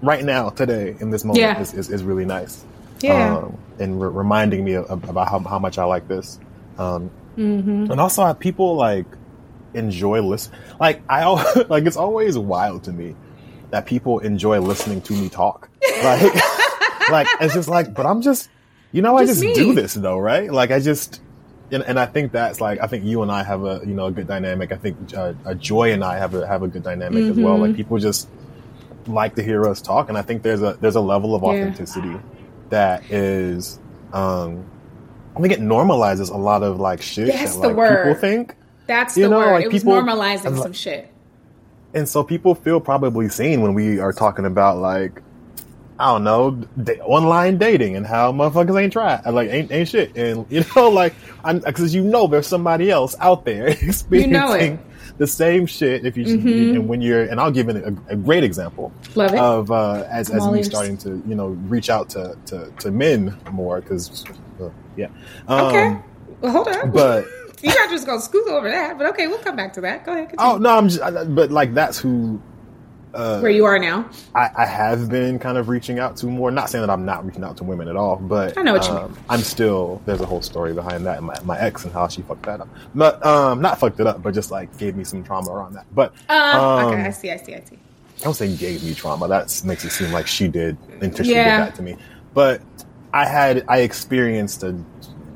right 0.03 0.23
now 0.23 0.49
today 0.49 0.95
in 0.99 1.09
this 1.11 1.23
moment 1.23 1.41
Yeah. 1.41 1.59
is, 1.59 1.73
is, 1.73 1.89
is 1.89 2.03
really 2.03 2.25
nice. 2.25 2.63
Yeah. 3.01 3.37
Um, 3.37 3.57
and 3.79 3.99
re- 4.01 4.09
reminding 4.09 4.63
me 4.63 4.73
of, 4.73 4.89
about 5.09 5.27
how, 5.29 5.39
how 5.39 5.57
much 5.59 5.77
I 5.79 5.85
like 5.85 6.07
this. 6.07 6.39
Um, 6.77 7.09
Mm-hmm. 7.41 7.91
and 7.91 7.99
also 7.99 8.23
how 8.23 8.33
people 8.33 8.75
like 8.75 9.05
enjoy 9.73 10.21
listen. 10.21 10.53
Like 10.79 11.01
I 11.09 11.21
al- 11.21 11.65
like 11.69 11.85
it's 11.85 11.97
always 11.97 12.37
wild 12.37 12.83
to 12.85 12.91
me 12.91 13.15
that 13.71 13.85
people 13.85 14.19
enjoy 14.19 14.59
listening 14.59 15.01
to 15.03 15.13
me 15.13 15.29
talk. 15.29 15.69
Like 16.03 16.33
like 17.09 17.27
it's 17.39 17.53
just 17.53 17.69
like, 17.69 17.93
but 17.93 18.05
I'm 18.05 18.21
just 18.21 18.49
you 18.91 19.01
know 19.01 19.15
I 19.17 19.25
Just 19.25 19.41
just 19.41 19.57
me. 19.57 19.63
do 19.63 19.73
this 19.73 19.93
though, 19.93 20.17
right? 20.19 20.51
Like 20.51 20.71
I 20.71 20.79
just. 20.79 21.21
And, 21.73 21.83
and 21.83 21.97
I 21.97 22.05
think 22.05 22.33
that's 22.33 22.59
like 22.59 22.81
I 22.81 22.87
think 22.87 23.05
you 23.05 23.21
and 23.21 23.31
I 23.31 23.43
have 23.43 23.63
a 23.63 23.79
you 23.85 23.93
know 23.93 24.07
a 24.07 24.11
good 24.11 24.27
dynamic. 24.27 24.73
I 24.73 24.75
think 24.75 24.97
uh, 25.15 25.31
uh, 25.45 25.53
Joy 25.53 25.93
and 25.93 26.03
I 26.03 26.17
have 26.17 26.35
a 26.35 26.45
have 26.45 26.63
a 26.63 26.67
good 26.67 26.83
dynamic 26.83 27.23
as 27.23 27.37
well. 27.37 27.53
Mm-hmm. 27.53 27.61
Like 27.61 27.75
people 27.77 27.97
just 27.97 28.27
like 29.07 29.35
to 29.35 29.41
hear 29.41 29.65
us 29.65 29.81
talk, 29.81 30.09
and 30.09 30.17
I 30.17 30.21
think 30.21 30.43
there's 30.43 30.61
a 30.61 30.73
there's 30.81 30.95
a 30.97 30.99
level 31.01 31.33
of 31.33 31.43
Yeah. 31.43 31.47
authenticity 31.47 32.19
that 32.71 33.09
is 33.09 33.79
um 34.11 34.65
I 35.35 35.39
think 35.41 35.53
it 35.53 35.61
normalizes 35.61 36.29
a 36.33 36.37
lot 36.37 36.63
of 36.63 36.79
like 36.79 37.01
shit 37.01 37.27
That's 37.27 37.55
that 37.55 37.61
the 37.61 37.67
like 37.69 37.77
word. 37.77 38.03
people 38.05 38.19
think. 38.19 38.55
That's 38.87 39.15
You 39.15 39.23
the 39.23 39.29
know, 39.29 39.37
word. 39.37 39.51
like, 39.53 39.65
it 39.65 39.73
was 39.73 39.83
normalizing 39.83 40.51
like- 40.55 40.63
some 40.63 40.73
shit. 40.73 41.07
And 41.93 42.07
so 42.07 42.23
people 42.23 42.55
feel 42.55 42.79
probably 42.79 43.27
seen 43.29 43.61
when 43.61 43.73
we 43.73 43.99
are 43.99 44.13
talking 44.13 44.45
about 44.45 44.77
like 44.77 45.21
I 45.99 46.05
don't 46.05 46.23
know, 46.23 46.51
da- 46.81 46.99
online 47.01 47.59
dating 47.59 47.95
and 47.95 48.07
how 48.07 48.31
motherfuckers 48.31 48.81
ain't 48.81 48.91
try, 48.91 49.21
like 49.29 49.49
ain't 49.51 49.71
ain't 49.71 49.87
shit, 49.87 50.17
and 50.17 50.47
you 50.49 50.63
know, 50.75 50.89
like, 50.89 51.13
because 51.45 51.93
you 51.93 52.03
know 52.03 52.25
there's 52.25 52.47
somebody 52.47 52.89
else 52.89 53.15
out 53.19 53.45
there 53.45 53.67
experiencing 53.81 54.31
know 54.31 54.53
it. 54.53 54.71
Mm-hmm. 54.73 55.17
the 55.19 55.27
same 55.27 55.67
shit. 55.67 56.03
If 56.03 56.17
you 56.17 56.25
and 56.73 56.87
when 56.87 57.01
you're, 57.01 57.23
and 57.25 57.39
I'll 57.39 57.51
give 57.51 57.69
a, 57.69 57.95
a 58.07 58.15
great 58.15 58.43
example 58.43 58.91
Love 59.13 59.33
it. 59.33 59.39
of 59.39 59.69
uh, 59.69 60.05
as 60.09 60.31
as 60.31 60.41
all 60.41 60.51
me 60.51 60.63
starting 60.63 60.97
to 60.99 61.21
you 61.27 61.35
know 61.35 61.49
reach 61.69 61.91
out 61.91 62.09
to 62.11 62.35
to, 62.47 62.71
to 62.79 62.89
men 62.89 63.37
more 63.51 63.79
because 63.81 64.23
uh, 64.61 64.69
yeah, 64.95 65.07
um, 65.47 65.65
Okay. 65.67 65.97
Well, 66.41 66.51
hold 66.51 66.67
on. 66.67 66.91
but. 66.91 67.25
You're 67.63 67.75
not 67.75 67.91
just 67.91 68.07
gonna 68.07 68.19
scoot 68.21 68.47
over 68.47 68.67
that, 68.71 68.97
but 68.97 69.05
okay, 69.11 69.27
we'll 69.27 69.37
come 69.37 69.55
back 69.55 69.73
to 69.73 69.81
that. 69.81 70.03
Go 70.03 70.13
ahead. 70.13 70.29
Continue. 70.29 70.51
Oh 70.53 70.57
no, 70.57 70.75
I'm 70.75 70.89
just, 70.89 70.99
I- 70.99 71.25
but 71.25 71.51
like 71.51 71.75
that's 71.75 71.99
who 71.99 72.41
Where 73.13 73.51
you 73.51 73.65
are 73.65 73.77
now. 73.77 74.09
I, 74.33 74.49
I 74.57 74.65
have 74.65 75.09
been 75.09 75.37
kind 75.37 75.59
of 75.59 75.69
reaching 75.69 75.99
out 75.99 76.15
to 76.17 76.25
more. 76.25 76.49
Not 76.49 76.71
saying 76.71 76.81
that 76.81 76.89
I'm 76.89 77.05
not 77.05 77.23
reaching 77.23 77.43
out 77.43 77.57
to 77.57 77.63
women 77.63 77.87
at 77.87 77.95
all, 77.95 78.15
but 78.15 78.57
I 78.57 78.63
know 78.63 78.73
what 78.73 78.87
you 78.87 78.95
mean. 78.95 79.15
I'm 79.29 79.41
still. 79.41 80.01
There's 80.07 80.21
a 80.21 80.25
whole 80.25 80.41
story 80.41 80.73
behind 80.73 81.05
that. 81.05 81.17
and 81.17 81.27
My, 81.27 81.35
my 81.43 81.59
ex 81.59 81.83
and 81.83 81.93
how 81.93 82.07
she 82.07 82.23
fucked 82.23 82.45
that 82.45 82.61
up. 82.61 82.69
But 82.95 83.23
um, 83.23 83.61
not 83.61 83.79
fucked 83.79 83.99
it 83.99 84.07
up, 84.07 84.23
but 84.23 84.33
just 84.33 84.49
like 84.49 84.75
gave 84.79 84.95
me 84.95 85.03
some 85.03 85.23
trauma 85.23 85.51
around 85.51 85.73
that. 85.73 85.85
But 85.91 86.13
Uh, 86.29 86.85
okay, 86.87 87.01
um, 87.01 87.05
I 87.05 87.11
see, 87.11 87.29
I 87.29 87.37
see, 87.37 87.53
I 87.53 87.59
see. 87.59 87.75
I 88.21 88.23
don't 88.23 88.33
say 88.33 88.55
gave 88.55 88.83
me 88.83 88.95
trauma. 88.95 89.27
That 89.27 89.61
makes 89.65 89.83
it 89.85 89.91
seem 89.91 90.11
like 90.11 90.25
she 90.25 90.47
did 90.47 90.77
she 90.99 91.33
Yeah. 91.33 91.57
did 91.57 91.59
that 91.67 91.75
to 91.75 91.83
me. 91.83 91.95
But 92.33 92.61
I 93.13 93.25
had 93.25 93.65
I 93.67 93.79
experienced 93.79 94.63
a 94.63 94.75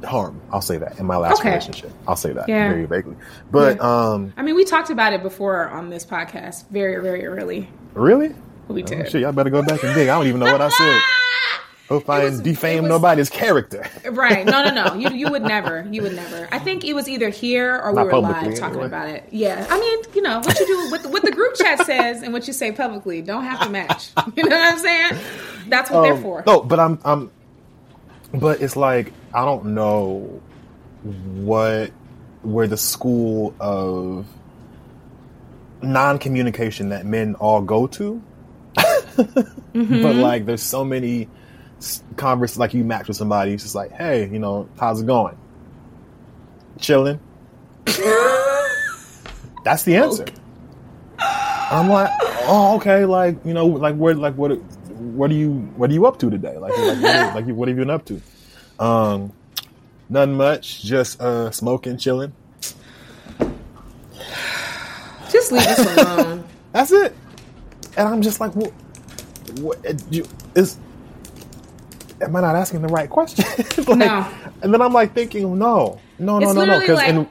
harm. 0.06 0.40
I'll 0.52 0.62
say 0.62 0.78
that 0.78 1.00
in 1.00 1.06
my 1.06 1.18
last 1.18 1.40
Okay. 1.40 1.50
relationship. 1.50 1.92
I'll 2.08 2.16
say 2.16 2.32
that 2.34 2.48
Yeah. 2.48 2.70
very 2.70 2.86
vaguely. 2.86 3.16
But 3.52 3.80
um, 3.82 4.34
I 4.38 4.44
mean, 4.44 4.56
we 4.56 4.64
talked 4.66 4.90
about 4.90 5.14
it 5.14 5.24
before 5.24 5.68
on 5.70 5.90
this 5.90 6.06
podcast, 6.06 6.68
very, 6.70 7.02
very 7.02 7.26
early. 7.26 7.70
really, 7.94 8.36
We 8.68 8.84
oh, 8.84 8.86
did. 8.86 9.10
shit, 9.10 9.22
y'all 9.22 9.32
better 9.32 9.50
go 9.50 9.62
back 9.64 9.84
and 9.84 9.96
dig. 9.96 10.10
I 10.10 10.16
don't 10.18 10.28
even 10.28 10.40
know 10.42 10.52
what 10.52 10.62
I 10.62 10.70
said. 10.70 11.02
Hope 11.90 12.10
I 12.10 12.22
didn't 12.22 12.42
defame 12.44 12.84
was- 12.84 12.90
nobody's 12.90 13.30
character. 13.30 13.86
Right? 14.12 14.44
No, 14.46 14.64
no, 14.64 14.72
no. 14.74 14.94
You 15.00 15.10
you 15.12 15.30
would 15.30 15.44
never. 15.44 15.88
You 15.92 16.02
would 16.04 16.16
never. 16.16 16.48
I 16.52 16.58
think 16.60 16.84
it 16.84 16.94
was 16.94 17.08
either 17.08 17.30
here 17.30 17.80
or 17.80 17.94
we 17.94 18.04
were 18.04 18.18
live 18.20 18.56
talking 18.56 18.64
anyway. 18.76 18.86
about 18.88 19.08
it. 19.10 19.24
Yeah. 19.32 19.66
I 19.70 19.80
mean, 19.80 20.00
you 20.16 20.22
know 20.24 20.40
what 20.40 20.60
you 20.60 20.66
do, 20.66 20.92
what 20.92 21.04
the, 21.04 21.10
what 21.10 21.24
the 21.24 21.32
group 21.32 21.54
chat 21.56 21.86
says, 21.86 22.22
and 22.24 22.34
what 22.34 22.48
you 22.48 22.54
say 22.54 22.72
publicly 22.72 23.22
don't 23.22 23.44
have 23.44 23.60
to 23.62 23.70
match. 23.70 24.10
You 24.36 24.44
know 24.44 24.56
what 24.58 24.74
I'm 24.74 24.80
saying? 24.80 25.12
That's 25.70 25.90
what 25.92 26.02
they're 26.04 26.14
Um, 26.14 26.22
for. 26.24 26.44
No, 26.48 26.62
but 26.62 26.80
I'm, 26.80 27.00
I'm, 27.06 27.32
but 28.40 28.62
it's 28.62 28.76
like 28.76 29.14
I 29.34 29.46
don't 29.46 29.74
know 29.74 30.42
what 31.04 31.92
where 32.42 32.68
the 32.68 32.78
school 32.78 33.54
of 33.60 34.26
non-communication 35.82 36.90
that 36.90 37.06
men 37.06 37.36
all 37.36 37.62
go 37.62 37.88
to. 37.88 38.22
Mm-hmm. 39.76 40.04
But 40.04 40.16
like, 40.16 40.46
there's 40.46 40.64
so 40.64 40.86
many 40.86 41.28
conversations. 42.16 42.60
Like 42.60 42.74
you 42.74 42.86
match 42.86 43.10
with 43.10 43.18
somebody, 43.18 43.54
it's 43.54 43.64
just 43.64 43.76
like, 43.76 43.92
hey, 43.92 44.30
you 44.30 44.40
know, 44.40 44.70
how's 44.80 45.02
it 45.02 45.06
going? 45.06 45.38
Chilling. 46.80 47.20
That's 49.66 49.84
the 49.84 49.98
answer. 49.98 50.26
I'm 51.20 51.90
like, 51.90 52.10
oh, 52.44 52.76
okay, 52.78 53.04
like 53.04 53.44
you 53.46 53.54
know, 53.54 53.66
like 53.66 53.96
where, 53.96 54.14
like 54.14 54.36
what, 54.36 54.58
what 55.16 55.32
are 55.32 55.36
you, 55.36 55.52
what 55.78 55.90
are 55.90 55.94
you 55.94 56.06
up 56.06 56.20
to 56.20 56.30
today? 56.30 56.58
Like, 56.58 56.78
like, 56.78 57.02
what, 57.02 57.36
like 57.36 57.46
what 57.56 57.68
have 57.68 57.78
you 57.78 57.84
been 57.84 57.90
up 57.90 58.06
to? 58.06 58.22
Um, 58.80 59.34
nothing 60.10 60.36
much, 60.36 60.84
just 60.84 61.22
uh, 61.22 61.52
smoking, 61.52 61.98
chilling. 61.98 62.34
Just 65.30 65.52
leave 65.52 65.66
us 65.66 65.98
alone. 65.98 66.44
That's 66.72 66.92
it. 66.92 67.16
And 67.98 68.08
I'm 68.08 68.22
just 68.22 68.40
like, 68.40 68.56
what, 68.56 68.72
what 69.60 69.78
you, 70.12 70.26
is, 70.56 70.78
am 72.22 72.36
I 72.36 72.42
not 72.42 72.56
asking 72.56 72.82
the 72.82 72.88
right 72.90 73.10
question? 73.10 73.46
like, 73.88 73.98
No. 73.98 74.28
And 74.62 74.74
then 74.74 74.82
I'm 74.82 74.94
like 74.94 75.14
thinking, 75.14 75.58
no, 75.58 76.00
no, 76.20 76.40
no, 76.40 76.46
It's 76.48 76.54
no, 76.56 76.66
no, 76.66 76.80
because 76.80 76.98
like- 76.98 77.10
in 77.10 77.28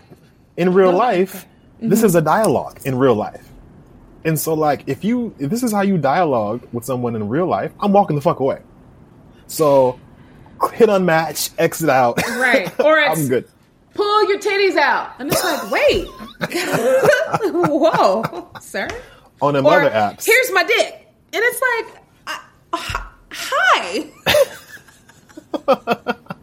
in 0.56 0.72
real 0.72 0.92
life, 0.92 1.46
this 1.80 2.02
is 2.04 2.14
a 2.14 2.22
dialogue 2.22 2.78
in 2.84 2.96
real 2.96 3.14
life. 3.16 3.50
And 4.24 4.38
so, 4.38 4.54
like, 4.54 4.84
if 4.86 5.04
you 5.04 5.34
if 5.38 5.50
this 5.50 5.62
is 5.62 5.70
how 5.72 5.82
you 5.82 5.98
dialogue 5.98 6.66
with 6.72 6.84
someone 6.84 7.14
in 7.14 7.28
real 7.28 7.46
life, 7.46 7.72
I'm 7.80 7.92
walking 7.92 8.16
the 8.16 8.22
fuck 8.22 8.40
away. 8.40 8.60
So, 9.46 9.98
hit 10.72 10.88
unmatch, 10.88 11.50
exit 11.58 11.90
out. 11.90 12.16
Right. 12.26 12.72
Or 12.84 12.98
it's- 12.98 13.18
I'm 13.18 13.28
good. 13.28 13.46
Pull 13.94 14.28
your 14.28 14.40
titties 14.40 14.76
out, 14.76 15.12
and 15.20 15.30
it's 15.30 15.44
like, 15.44 15.70
wait, 15.70 16.06
whoa, 17.52 18.50
sir. 18.60 18.88
On 19.40 19.54
another 19.54 19.86
Or 19.86 19.92
other 19.92 20.16
here's 20.20 20.50
my 20.52 20.64
dick, 20.64 21.06
and 21.32 21.42
it's 21.44 21.62
like, 21.62 22.02
I, 22.26 22.40
hi. 23.30 24.10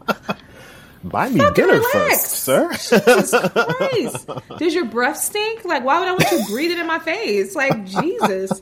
buy 1.12 1.28
me 1.28 1.38
fucking 1.38 1.54
dinner 1.54 1.78
relax. 1.78 2.44
first, 2.44 2.90
sir. 2.90 2.98
Jesus 3.00 3.40
Christ. 3.52 4.28
Does 4.58 4.74
your 4.74 4.86
breath 4.86 5.18
stink? 5.18 5.64
Like, 5.64 5.84
why 5.84 5.98
would 6.00 6.08
I 6.08 6.12
want 6.12 6.30
you 6.32 6.44
breathing 6.52 6.78
in 6.78 6.86
my 6.86 6.98
face? 6.98 7.54
Like, 7.54 7.84
Jesus. 7.86 8.60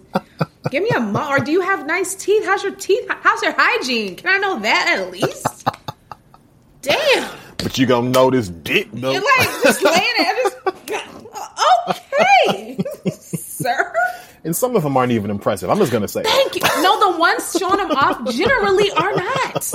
Give 0.70 0.82
me 0.82 0.90
a 0.94 1.00
mo- 1.00 1.30
or 1.30 1.38
do 1.38 1.52
you 1.52 1.62
have 1.62 1.86
nice 1.86 2.14
teeth? 2.14 2.44
How's 2.44 2.62
your 2.62 2.74
teeth? 2.74 3.06
How's 3.08 3.42
your 3.42 3.54
hygiene? 3.56 4.16
Can 4.16 4.28
I 4.34 4.38
know 4.38 4.58
that 4.60 4.98
at 4.98 5.10
least? 5.10 5.66
Damn. 6.82 7.30
but 7.58 7.76
you 7.78 7.86
gonna 7.86 8.10
know 8.10 8.30
this 8.30 8.48
dick 8.48 8.88
though. 8.92 9.12
And 9.14 9.22
like 9.38 9.48
just 9.62 9.82
laying 9.82 10.14
there, 10.18 10.34
just 10.42 10.56
okay, 11.88 12.78
sir. 13.10 13.92
and 14.44 14.56
some 14.56 14.76
of 14.76 14.82
them 14.82 14.96
aren't 14.96 15.12
even 15.12 15.30
impressive. 15.30 15.68
I'm 15.70 15.78
just 15.78 15.92
gonna 15.92 16.08
say. 16.08 16.22
Thank 16.22 16.54
you. 16.56 16.62
No, 16.82 17.12
the 17.12 17.18
ones 17.18 17.54
showing 17.58 17.76
them 17.76 17.90
off 17.92 18.32
generally 18.32 18.90
are 18.92 19.14
not. 19.14 19.72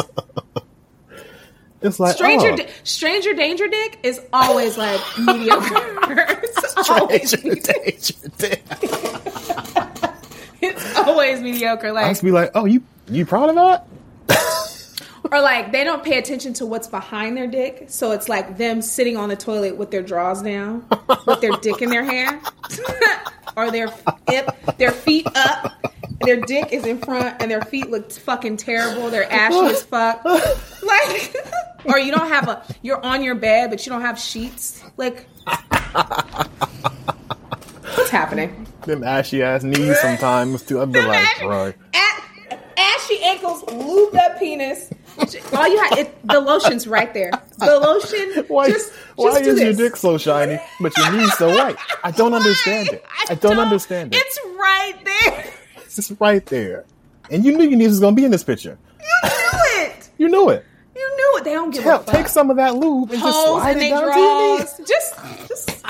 It's 1.86 2.00
like 2.00 2.16
Stranger, 2.16 2.52
oh, 2.52 2.56
di- 2.58 2.68
stranger 2.84 3.34
danger 3.34 3.68
dick 3.68 4.00
is 4.04 4.20
always 4.34 4.78
like 4.78 5.00
mediocre. 5.20 5.68
it's 6.44 6.90
always 6.90 7.30
stranger 7.30 7.62
danger 7.62 8.14
dick. 8.38 8.64
it's 10.62 10.96
always 10.98 11.42
mediocre. 11.42 11.92
Like 11.92 12.06
I 12.06 12.08
Like 12.08 12.12
must 12.12 12.24
be 12.24 12.32
like, 12.32 12.52
oh, 12.56 12.66
you 12.66 12.84
you 13.10 13.26
proud 13.26 13.50
of 13.50 13.56
that? 13.56 13.88
or 15.32 15.42
like 15.42 15.72
they 15.72 15.84
don't 15.84 16.04
pay 16.04 16.18
attention 16.18 16.54
to 16.54 16.66
what's 16.66 16.88
behind 16.88 17.36
their 17.38 17.48
dick, 17.48 17.86
so 17.88 18.12
it's 18.12 18.30
like 18.30 18.58
them 18.58 18.82
sitting 18.82 19.18
on 19.18 19.30
the 19.30 19.36
toilet 19.36 19.78
with 19.78 19.92
their 19.92 20.02
drawers 20.04 20.42
down, 20.42 20.86
with 21.28 21.42
their 21.42 21.52
dick 21.62 21.82
in 21.82 21.90
their 21.90 22.04
hand, 22.04 22.42
or 23.56 23.70
their 23.72 23.90
hip, 24.30 24.50
their 24.78 24.92
feet 24.92 25.28
up. 25.36 25.72
Their 26.22 26.42
dick 26.42 26.72
is 26.72 26.86
in 26.86 27.00
front, 27.00 27.42
and 27.42 27.52
their 27.52 27.62
feet 27.62 27.90
look 27.90 28.12
fucking 28.12 28.58
terrible. 28.58 29.10
They're 29.10 29.32
ashy 29.32 29.58
as 29.58 29.84
fuck. 29.84 30.24
Like, 30.26 31.36
or 31.86 32.00
you 32.00 32.12
don't 32.12 32.28
have 32.30 32.48
a. 32.48 32.64
You're 32.82 33.04
on 33.04 33.24
your 33.24 33.36
bed, 33.36 33.70
but 33.70 33.86
you 33.86 33.92
don't 33.92 34.02
have 34.02 34.20
sheets. 34.20 34.84
Like, 34.98 35.28
what's 37.96 38.10
happening? 38.10 38.68
Them 38.86 39.04
ashy 39.04 39.44
ass 39.44 39.64
knees 39.64 40.00
sometimes 40.00 40.62
too. 40.64 40.82
I'd 40.82 40.92
be 40.92 41.02
like, 41.02 41.40
bro. 41.40 41.74
A- 41.94 42.60
ashy 42.78 43.20
ankles, 43.24 43.64
lubed 43.64 44.16
up 44.16 44.40
penis, 44.40 44.92
All 45.54 45.68
you 45.68 45.80
have, 45.80 45.98
it, 45.98 46.28
the 46.28 46.40
lotion's 46.40 46.88
right 46.88 47.14
there. 47.14 47.32
The 47.58 47.80
lotion. 47.80 48.46
Why, 48.48 48.70
just, 48.70 48.92
why 49.16 49.40
just 49.40 49.50
is 49.50 49.62
your 49.62 49.74
dick 49.74 49.96
so 49.96 50.18
shiny, 50.18 50.60
but 50.82 50.96
your 50.98 51.12
knees 51.14 51.34
so 51.38 51.50
white? 51.50 51.78
I 52.04 52.12
don't 52.12 52.34
understand 52.34 52.90
it. 52.90 53.04
I 53.30 53.36
don't 53.36 53.60
understand 53.60 54.14
it. 54.14 54.22
It's 54.22 54.40
right 54.58 54.94
there. 55.04 55.54
It's 55.98 56.10
just 56.10 56.20
right 56.20 56.46
there. 56.48 56.84
And 57.32 57.46
you 57.46 57.58
knew 57.58 57.64
your 57.64 57.78
niece 57.78 57.88
was 57.90 58.00
going 58.02 58.16
to 58.16 58.20
be 58.20 58.26
in 58.26 58.32
this 58.32 58.44
picture. 58.44 58.78
You 59.00 59.30
knew 59.30 59.60
it. 59.86 60.10
You 60.18 60.30
knew 60.30 60.50
it. 60.50 60.66
You 60.96 61.16
knew 61.18 61.38
it. 61.40 61.44
They 61.44 61.52
don't 61.54 61.72
give 61.72 61.84
Tell, 61.84 62.00
a 62.00 62.04
fuck. 62.04 62.16
take 62.16 62.28
some 62.30 62.50
of 62.50 62.56
that 62.56 62.76
lube 62.76 63.12
and 63.12 63.20
just 63.22 63.46
slide 63.46 63.76
it 63.76 63.90
down 63.90 64.02
to 64.02 64.08
your 64.08 64.14
draws. 64.14 64.80
knees. 64.80 64.88
Just, 64.88 65.16
just. 65.50 65.86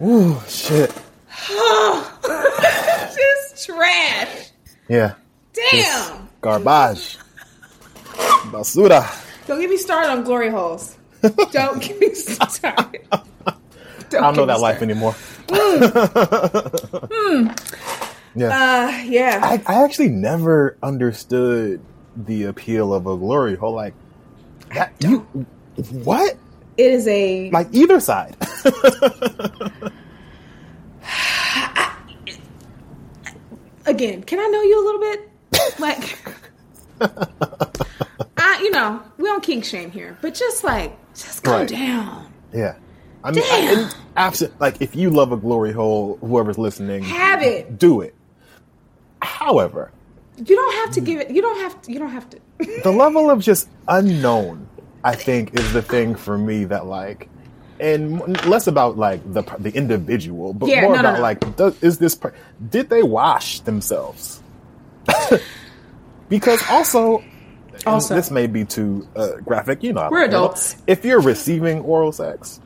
Ooh, 0.02 0.40
shit. 0.48 0.90
just 3.14 3.66
trash. 3.66 4.50
Yeah. 4.88 5.14
Damn. 5.52 6.28
Garbage. 6.40 7.18
Basura. 8.50 9.04
Don't 9.46 9.60
get 9.60 9.70
me 9.70 9.76
started 9.76 10.10
on 10.10 10.24
glory 10.24 10.50
holes. 10.50 10.95
Don't 11.52 11.82
get 11.82 12.00
me 12.00 12.14
started. 12.14 13.06
Don't 13.10 14.14
I 14.14 14.32
don't 14.32 14.36
know 14.36 14.46
that 14.46 14.60
life 14.60 14.76
started. 14.76 14.90
anymore. 14.90 15.14
yeah. 18.34 18.48
Uh, 18.48 18.90
yeah. 19.04 19.40
I, 19.42 19.62
I 19.66 19.84
actually 19.84 20.08
never 20.08 20.76
understood 20.82 21.80
the 22.16 22.44
appeal 22.44 22.94
of 22.94 23.06
a 23.06 23.16
glory 23.16 23.56
hole. 23.56 23.74
Like, 23.74 23.94
that, 24.74 24.92
you, 25.00 25.18
what? 26.04 26.36
it 26.76 26.92
is 26.92 27.08
a. 27.08 27.50
Like 27.50 27.68
either 27.72 28.00
side. 28.00 28.36
again, 33.86 34.22
can 34.22 34.38
I 34.38 34.46
know 34.48 34.62
you 34.62 34.82
a 34.82 34.84
little 34.84 35.00
bit? 35.00 35.30
Like, 35.78 36.18
I, 38.58 38.62
you 38.62 38.70
know, 38.70 39.02
we 39.18 39.24
don't 39.24 39.42
kink 39.42 39.64
shame 39.64 39.90
here, 39.90 40.16
but 40.22 40.34
just 40.34 40.64
like, 40.64 40.96
just 41.14 41.42
go 41.42 41.52
Right. 41.52 41.68
down. 41.68 42.32
yeah. 42.52 42.74
I 43.24 43.32
mean, 43.32 43.42
I, 43.50 43.60
Damn. 43.60 43.78
and 43.84 43.96
absent, 44.16 44.60
like, 44.60 44.80
if 44.80 44.94
you 44.94 45.10
love 45.10 45.32
a 45.32 45.36
glory 45.36 45.72
hole, 45.72 46.16
whoever's 46.20 46.58
listening, 46.58 47.02
Have 47.02 47.42
it. 47.42 47.76
do 47.78 48.00
it. 48.00 48.14
However, 49.20 49.90
You 50.36 50.54
don't 50.54 50.74
have 50.84 50.90
to 50.94 51.00
give 51.00 51.18
it. 51.20 51.30
You 51.30 51.40
don't 51.42 51.58
have 51.60 51.80
to. 51.82 51.92
You 51.92 51.98
don't 51.98 52.10
have 52.10 52.28
to. 52.30 52.38
the 52.84 52.92
level 52.92 53.30
of 53.30 53.40
just 53.40 53.68
unknown, 53.88 54.68
I 55.02 55.14
think, 55.16 55.58
is 55.58 55.72
the 55.72 55.80
thing 55.82 56.14
for 56.14 56.36
me 56.38 56.64
that 56.66 56.84
like, 56.86 57.28
and 57.80 58.20
less 58.46 58.66
about 58.66 58.96
like 58.98 59.20
the 59.32 59.42
the 59.58 59.70
individual, 59.74 60.52
but 60.52 60.68
Yeah, 60.68 60.82
more 60.82 60.94
no, 60.94 61.00
about 61.00 61.16
no. 61.16 61.22
like, 61.22 61.56
does, 61.56 61.82
is 61.82 61.98
this 61.98 62.14
per- 62.14 62.34
did 62.68 62.90
they 62.90 63.02
wash 63.02 63.60
themselves? 63.60 64.40
because 66.28 66.62
also, 66.70 67.24
Also. 67.86 68.14
this 68.14 68.30
may 68.30 68.46
be 68.46 68.64
too 68.64 69.06
uh, 69.16 69.36
graphic. 69.44 69.82
You 69.82 69.92
know, 69.92 70.08
We're 70.10 70.22
don't 70.22 70.30
know. 70.30 70.44
adults. 70.44 70.76
If 70.86 71.04
you're 71.04 71.20
receiving 71.20 71.80
oral 71.80 72.12
sex, 72.12 72.60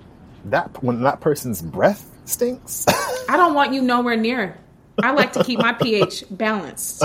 that 0.47 0.83
when 0.83 1.03
that 1.03 1.21
person's 1.21 1.63
breath 1.63 2.09
stinks. 2.25 2.87
I 3.29 3.37
don't 3.37 3.55
want 3.55 3.73
you 3.73 3.83
nowhere 3.83 4.17
near. 4.17 4.59
I 5.03 5.13
like 5.13 5.33
to 5.35 5.45
keep 5.45 5.59
my 5.59 5.73
pH 5.73 6.25
balanced. 6.31 7.05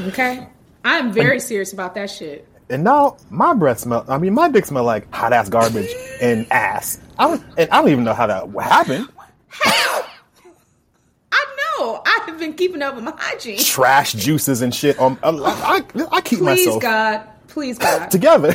Okay? 0.00 0.46
I'm 0.84 1.12
very 1.12 1.40
serious 1.40 1.72
about 1.72 1.94
that 1.94 2.10
shit. 2.10 2.48
And 2.70 2.84
now 2.84 3.18
my 3.30 3.54
breath 3.54 3.80
smell. 3.80 4.04
I 4.08 4.18
mean, 4.18 4.34
my 4.34 4.48
dick 4.48 4.64
smell 4.64 4.84
like 4.84 5.12
hot 5.14 5.32
ass 5.32 5.48
garbage 5.48 5.90
and 6.20 6.50
ass. 6.50 7.00
I 7.18 7.28
don't, 7.28 7.44
and 7.58 7.70
I 7.70 7.80
don't 7.80 7.90
even 7.90 8.04
know 8.04 8.14
how 8.14 8.26
that 8.26 8.48
happened. 8.62 9.08
How? 9.48 10.04
I 11.32 11.44
know. 11.78 12.02
I 12.06 12.11
have 12.26 12.38
been 12.38 12.54
keeping 12.54 12.82
up 12.82 12.94
with 12.94 13.04
my 13.04 13.14
hygiene. 13.16 13.58
Trash 13.58 14.12
juices 14.12 14.62
and 14.62 14.74
shit. 14.74 15.00
Um, 15.00 15.18
I, 15.22 15.30
I, 15.32 15.82
I 16.12 16.20
keep 16.20 16.40
Please, 16.40 16.66
myself 16.66 16.82
God. 16.82 17.28
Please, 17.48 17.78
God. 17.78 18.06
together. 18.10 18.54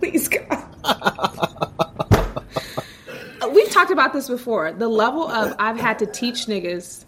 Please, 0.00 0.28
God. 0.28 0.66
We've 3.52 3.70
talked 3.70 3.90
about 3.90 4.12
this 4.12 4.28
before. 4.28 4.72
The 4.72 4.88
level 4.88 5.28
of 5.28 5.54
I've 5.58 5.78
had 5.78 5.98
to 6.00 6.06
teach 6.06 6.46
niggas 6.46 7.04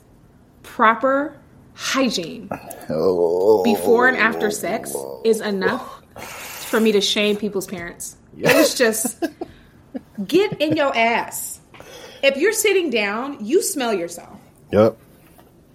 proper 0.63 1.37
hygiene 1.75 2.49
before 2.89 4.09
and 4.09 4.17
after 4.17 4.51
sex 4.51 4.95
is 5.25 5.41
enough 5.41 6.03
for 6.17 6.81
me 6.81 6.93
to 6.93 7.01
shame 7.01 7.37
people's 7.37 7.67
parents. 7.67 8.17
It 8.37 8.55
was 8.55 8.75
just 8.75 9.23
get 10.27 10.61
in 10.61 10.77
your 10.77 10.97
ass. 10.97 11.61
If 12.23 12.37
you're 12.37 12.53
sitting 12.53 12.91
down, 12.91 13.45
you 13.45 13.63
smell 13.63 13.93
yourself. 13.93 14.39
Yep. 14.71 14.97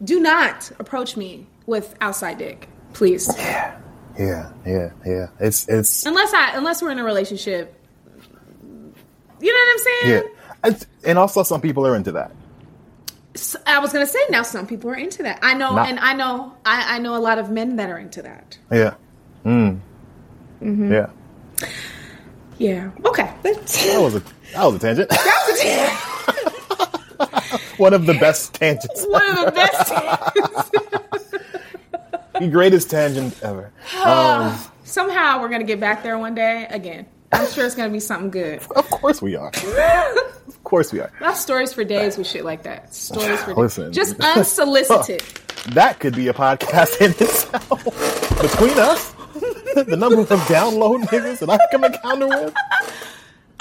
Do 0.04 0.20
not 0.20 0.72
approach 0.80 1.18
me 1.18 1.48
with 1.66 1.96
outside 2.02 2.38
dick, 2.38 2.68
please. 2.94 3.30
Yeah, 3.38 3.80
yeah, 4.18 4.52
yeah. 4.66 4.90
Yeah. 5.06 5.28
It's 5.40 5.68
it's 5.68 6.06
Unless 6.06 6.34
I 6.34 6.52
unless 6.56 6.82
we're 6.82 6.92
in 6.92 7.00
a 7.00 7.04
relationship. 7.04 7.74
You 9.40 9.54
know 9.54 9.60
what 9.60 9.72
I'm 9.72 9.80
saying? 9.80 10.14
yeah. 10.14 10.22
It's, 10.72 10.88
and 11.06 11.18
also, 11.20 11.44
some 11.44 11.62
people 11.62 11.86
are 11.86 11.96
into 11.96 12.12
that. 12.14 12.32
I 13.68 13.78
was 13.80 13.94
gonna 13.94 14.08
say 14.08 14.20
now 14.32 14.42
some 14.42 14.66
people 14.66 14.90
are 14.90 14.96
into 14.96 15.22
that. 15.24 15.40
I 15.44 15.54
know, 15.54 15.76
Not- 15.76 15.88
and 15.90 16.00
I 16.00 16.14
know, 16.14 16.54
I, 16.66 16.96
I 16.96 17.00
know 17.00 17.16
a 17.16 17.20
lot 17.22 17.38
of 17.38 17.52
men 17.52 17.76
that 17.76 17.90
are 17.92 18.00
into 18.00 18.24
that. 18.24 18.58
Yeah. 18.72 18.96
Mm. 19.46 19.80
Mm-hmm. 20.62 20.92
Yeah. 20.92 21.10
Yeah. 22.58 22.92
Okay. 23.06 23.32
that 23.44 24.00
was 24.02 24.16
a 24.16 24.24
That 24.54 24.66
was 24.66 24.76
a 24.76 24.80
tangent. 24.80 25.10
that 25.10 25.46
was 25.48 25.60
a 25.60 25.64
tangent. 25.64 27.54
that's 27.78 27.80
One 27.80 27.94
of 27.94 28.06
the 28.06 28.14
best 28.14 28.54
tangents. 28.54 29.06
one 29.08 29.30
of 29.38 29.46
the 29.46 29.52
best. 29.52 29.92
tangents. 30.74 31.32
the 32.40 32.48
greatest 32.48 32.90
tangent 32.90 33.42
ever. 33.44 33.72
Um, 34.04 34.58
Somehow 34.84 35.42
we're 35.42 35.50
gonna 35.50 35.64
get 35.66 35.80
back 35.82 36.02
there 36.04 36.18
one 36.18 36.34
day 36.34 36.66
again. 36.70 37.06
I'm 37.34 37.50
sure 37.52 37.66
it's 37.66 37.76
gonna 37.76 37.92
be 37.92 38.00
something 38.00 38.30
good. 38.32 38.62
of 38.76 38.90
course 38.90 39.22
we 39.22 39.36
are. 39.36 39.52
Of 40.48 40.64
course 40.64 40.92
we 40.92 41.00
are. 41.00 41.10
I 41.22 41.26
have 41.28 41.38
stories 41.38 41.72
for 41.72 41.86
days 41.86 42.18
with 42.18 42.28
shit 42.28 42.44
like 42.44 42.64
that. 42.64 42.94
Stories 42.94 43.40
for 43.42 43.52
days. 43.52 43.58
Listen. 43.58 43.94
Just 43.94 44.20
unsolicited. 44.20 45.22
That 45.74 46.00
could 46.00 46.14
be 46.14 46.28
a 46.28 46.34
podcast 46.34 47.00
in 47.00 47.12
itself. 47.12 47.84
Between 48.42 48.78
us, 48.78 49.14
the 49.76 49.96
number 49.96 50.22
of 50.22 50.28
download 50.28 51.04
niggas 51.04 51.40
that 51.40 51.50
I 51.50 51.58
come 51.72 51.86
encounter 51.86 52.28
with. 52.28 52.54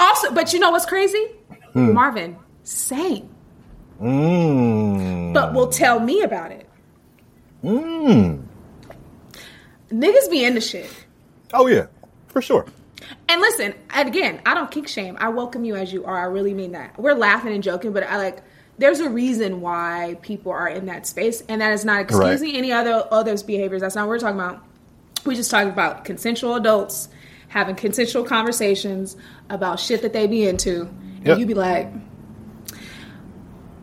Also, 0.00 0.32
but 0.32 0.52
you 0.52 0.58
know 0.58 0.70
what's 0.72 0.86
crazy? 0.86 1.26
Hmm. 1.74 1.92
Marvin, 1.92 2.36
same. 2.64 3.28
Mmm. 4.00 5.32
But 5.32 5.54
will 5.54 5.68
tell 5.68 6.00
me 6.00 6.22
about 6.22 6.52
it. 6.52 6.68
Mmm. 7.64 8.42
Niggas 9.90 10.30
be 10.30 10.44
into 10.44 10.60
shit. 10.60 10.90
Oh 11.54 11.66
yeah, 11.66 11.86
for 12.28 12.42
sure. 12.42 12.66
And 13.28 13.40
listen, 13.40 13.74
again, 13.94 14.40
I 14.44 14.54
don't 14.54 14.70
kick 14.70 14.88
shame. 14.88 15.16
I 15.20 15.28
welcome 15.28 15.64
you 15.64 15.76
as 15.76 15.92
you 15.92 16.04
are. 16.04 16.18
I 16.18 16.24
really 16.24 16.54
mean 16.54 16.72
that. 16.72 16.98
We're 16.98 17.14
laughing 17.14 17.52
and 17.52 17.62
joking, 17.62 17.92
but 17.92 18.02
I 18.02 18.16
like 18.16 18.42
there's 18.78 19.00
a 19.00 19.08
reason 19.08 19.60
why 19.60 20.18
people 20.22 20.52
are 20.52 20.68
in 20.68 20.86
that 20.86 21.06
space, 21.06 21.42
and 21.48 21.60
that 21.60 21.72
is 21.72 21.84
not 21.84 22.00
excusing 22.02 22.54
any 22.56 22.72
other 22.72 23.06
others' 23.10 23.42
behaviors. 23.42 23.80
That's 23.80 23.94
not 23.94 24.02
what 24.02 24.10
we're 24.10 24.18
talking 24.18 24.38
about. 24.40 24.62
We 25.24 25.34
just 25.34 25.50
talking 25.50 25.70
about 25.70 26.04
consensual 26.04 26.54
adults 26.56 27.08
having 27.48 27.76
consensual 27.76 28.24
conversations 28.24 29.16
about 29.50 29.78
shit 29.80 30.02
that 30.02 30.12
they 30.12 30.26
be 30.26 30.46
into, 30.46 30.82
and 30.82 31.26
Yep. 31.26 31.38
you 31.38 31.46
be 31.46 31.54
like, 31.54 31.88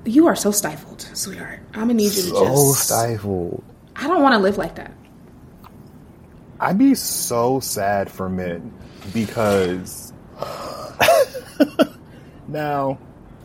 "You 0.06 0.28
are 0.28 0.36
so 0.36 0.52
stifled, 0.52 1.02
sweetheart. 1.14 1.60
I'm 1.74 1.82
gonna 1.82 1.96
need 1.96 2.14
you 2.14 2.24
to 2.24 2.30
So 2.30 2.46
just." 2.46 2.56
So 2.56 2.74
stifled. 2.74 3.64
I 3.96 4.08
don't 4.08 4.22
want 4.22 4.34
to 4.34 4.40
live 4.40 4.58
like 4.58 4.76
that. 4.76 4.92
I'd 6.60 6.78
be 6.78 6.96
so 6.96 7.60
sad 7.60 8.10
for 8.10 8.30
men 8.30 8.72
because 9.14 10.14
now 12.48 12.98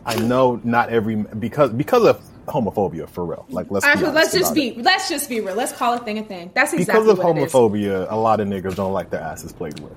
I 0.05 0.15
know 0.15 0.59
not 0.63 0.89
every 0.89 1.15
because 1.15 1.71
because 1.71 2.05
of 2.05 2.23
homophobia 2.47 3.07
for 3.09 3.25
real. 3.25 3.45
Like 3.49 3.67
let's 3.69 3.85
let's 3.85 4.33
just 4.33 4.55
be 4.55 4.69
it. 4.69 4.77
let's 4.79 5.09
just 5.09 5.29
be 5.29 5.39
real. 5.39 5.55
Let's 5.55 5.71
call 5.71 5.93
a 5.93 5.99
thing 5.99 6.17
a 6.17 6.23
thing. 6.23 6.51
That's 6.53 6.73
exactly 6.73 7.03
because 7.03 7.19
of 7.19 7.23
what 7.23 7.37
it 7.37 7.43
is. 7.43 7.53
homophobia. 7.53 8.07
A 8.09 8.15
lot 8.15 8.39
of 8.39 8.47
niggas 8.47 8.75
don't 8.75 8.93
like 8.93 9.09
their 9.09 9.21
asses 9.21 9.53
played 9.53 9.79
with. 9.79 9.93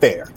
Fair, 0.00 0.28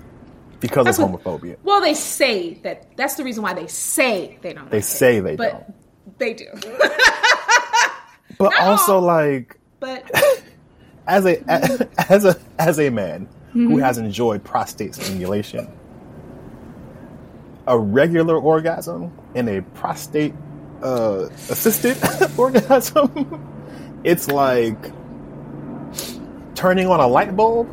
because 0.60 0.86
That's 0.86 1.00
of 1.00 1.12
what- 1.12 1.24
homophobia. 1.24 1.58
Well, 1.64 1.82
they 1.82 1.94
say 1.94 2.56
that. 2.64 2.96
That's 2.98 3.16
the 3.16 3.24
reason 3.24 3.44
why 3.44 3.54
they 3.54 3.68
say 3.68 4.38
they 4.42 4.54
don't. 4.54 4.70
They 4.70 4.78
like 4.78 4.84
say 4.84 5.18
it, 5.18 5.22
they 5.22 5.36
but 5.36 5.52
don't. 5.52 6.20
They 6.20 6.34
do. 6.34 6.48
But 8.38 8.52
No. 8.52 8.58
also 8.60 9.00
like 9.00 9.58
but 9.80 10.10
as 11.08 11.26
a 11.26 11.42
as 12.10 12.26
a 12.26 12.40
as 12.58 12.80
a 12.80 12.90
man 12.90 13.28
Mm-hmm. 13.50 13.72
who 13.72 13.78
has 13.80 13.98
enjoyed 13.98 14.44
prostate 14.44 14.94
stimulation, 14.94 15.68
a 17.66 17.80
regular 17.80 18.38
orgasm 18.38 19.12
and 19.34 19.50
a 19.50 19.64
prostate 19.74 20.36
uh, 20.84 21.28
assisted 21.50 21.98
orgasm, 22.38 23.50
it's 24.04 24.28
like 24.28 24.92
turning 26.54 26.86
on 26.86 27.00
a 27.00 27.08
light 27.08 27.36
bulb 27.36 27.68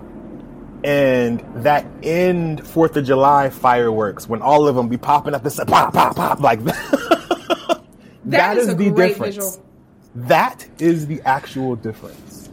and 0.87 1.41
that 1.65 1.85
end 2.05 2.65
Fourth 2.65 2.97
of 2.97 3.05
July 3.05 3.51
fireworks 3.51 4.29
when 4.29 4.41
all 4.41 4.69
of 4.69 4.77
them 4.77 4.89
be 4.89 4.97
popping 4.97 5.35
up 5.35 5.43
this 5.43 5.57
pop 5.67 5.93
pop 5.93 6.15
pop 6.15 6.39
like 6.41 6.63
that. 6.65 7.83
That 8.27 8.57
is 8.57 8.69
a 8.69 8.75
the 8.75 8.91
great 8.91 9.09
difference. 9.11 9.37
visual. 9.37 9.67
That 10.15 10.67
is 10.79 11.09
the 11.09 11.21
actual 11.23 11.75
difference. 11.77 12.49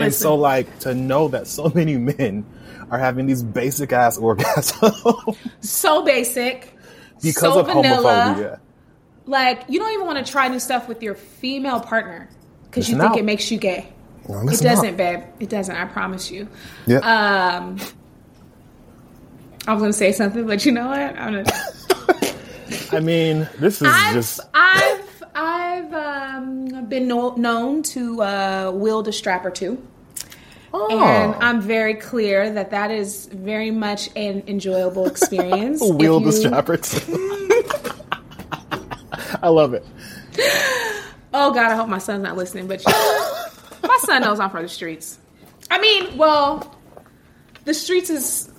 And 0.00 0.14
so, 0.14 0.36
like, 0.36 0.78
to 0.80 0.94
know 0.94 1.28
that 1.28 1.46
so 1.46 1.70
many 1.74 1.96
men 1.98 2.46
are 2.90 2.98
having 2.98 3.26
these 3.26 3.42
basic 3.42 3.92
ass 3.92 4.16
orgasms 4.16 5.36
so 5.60 6.02
basic 6.04 6.76
because 7.20 7.54
so 7.54 7.60
of 7.60 7.66
vanilla. 7.66 8.34
homophobia. 8.36 8.60
Like 9.26 9.64
you 9.68 9.78
don't 9.80 9.92
even 9.92 10.06
want 10.06 10.24
to 10.24 10.30
try 10.30 10.46
new 10.48 10.58
stuff 10.60 10.88
with 10.88 11.02
your 11.02 11.14
female 11.14 11.80
partner 11.80 12.28
because 12.64 12.88
you 12.88 12.94
Listen 12.94 13.08
think 13.08 13.12
out. 13.18 13.18
it 13.18 13.24
makes 13.24 13.50
you 13.50 13.58
gay. 13.58 13.92
Well, 14.26 14.48
It 14.48 14.60
doesn't, 14.60 14.90
up. 14.90 14.96
babe. 14.96 15.20
It 15.40 15.48
doesn't. 15.48 15.74
I 15.74 15.84
promise 15.86 16.30
you. 16.30 16.48
Yeah. 16.86 16.98
Um, 16.98 17.78
I 19.66 19.72
was 19.74 19.80
gonna 19.82 19.92
say 19.92 20.12
something, 20.12 20.46
but 20.46 20.64
you 20.66 20.72
know 20.72 20.88
what? 20.88 20.98
I'm 20.98 21.44
gonna. 21.44 21.44
I 22.92 23.00
mean, 23.00 23.48
this 23.58 23.80
is 23.82 23.88
I've 23.90 24.14
just. 24.14 24.40
I've 24.54 25.24
I've 25.34 25.92
um, 25.94 26.86
been 26.88 27.08
no, 27.08 27.34
known 27.36 27.82
to 27.84 28.22
uh, 28.22 28.70
wield 28.74 29.08
a 29.08 29.12
strap 29.12 29.44
or 29.44 29.50
two. 29.50 29.82
Oh, 30.74 30.88
And 31.04 31.34
I'm 31.42 31.60
very 31.60 31.94
clear 31.94 32.50
that 32.52 32.70
that 32.70 32.90
is 32.90 33.26
very 33.26 33.70
much 33.70 34.08
an 34.16 34.42
enjoyable 34.46 35.06
experience. 35.06 35.82
If 35.84 35.96
wield 35.96 36.24
the 36.24 36.30
you- 36.30 36.32
strapper 36.40 36.76
too. 36.82 37.28
I 39.42 39.48
love 39.48 39.74
it. 39.74 39.84
Oh 41.34 41.52
God, 41.52 41.70
I 41.72 41.76
hope 41.76 41.88
my 41.88 41.98
son's 41.98 42.22
not 42.22 42.36
listening. 42.36 42.66
But 42.68 42.82
my 42.86 43.48
son 44.02 44.22
knows 44.22 44.40
I'm 44.40 44.50
from 44.50 44.62
the 44.62 44.68
streets. 44.68 45.18
I 45.70 45.80
mean, 45.80 46.16
well, 46.16 46.74
the 47.64 47.74
streets 47.74 48.10
is. 48.10 48.50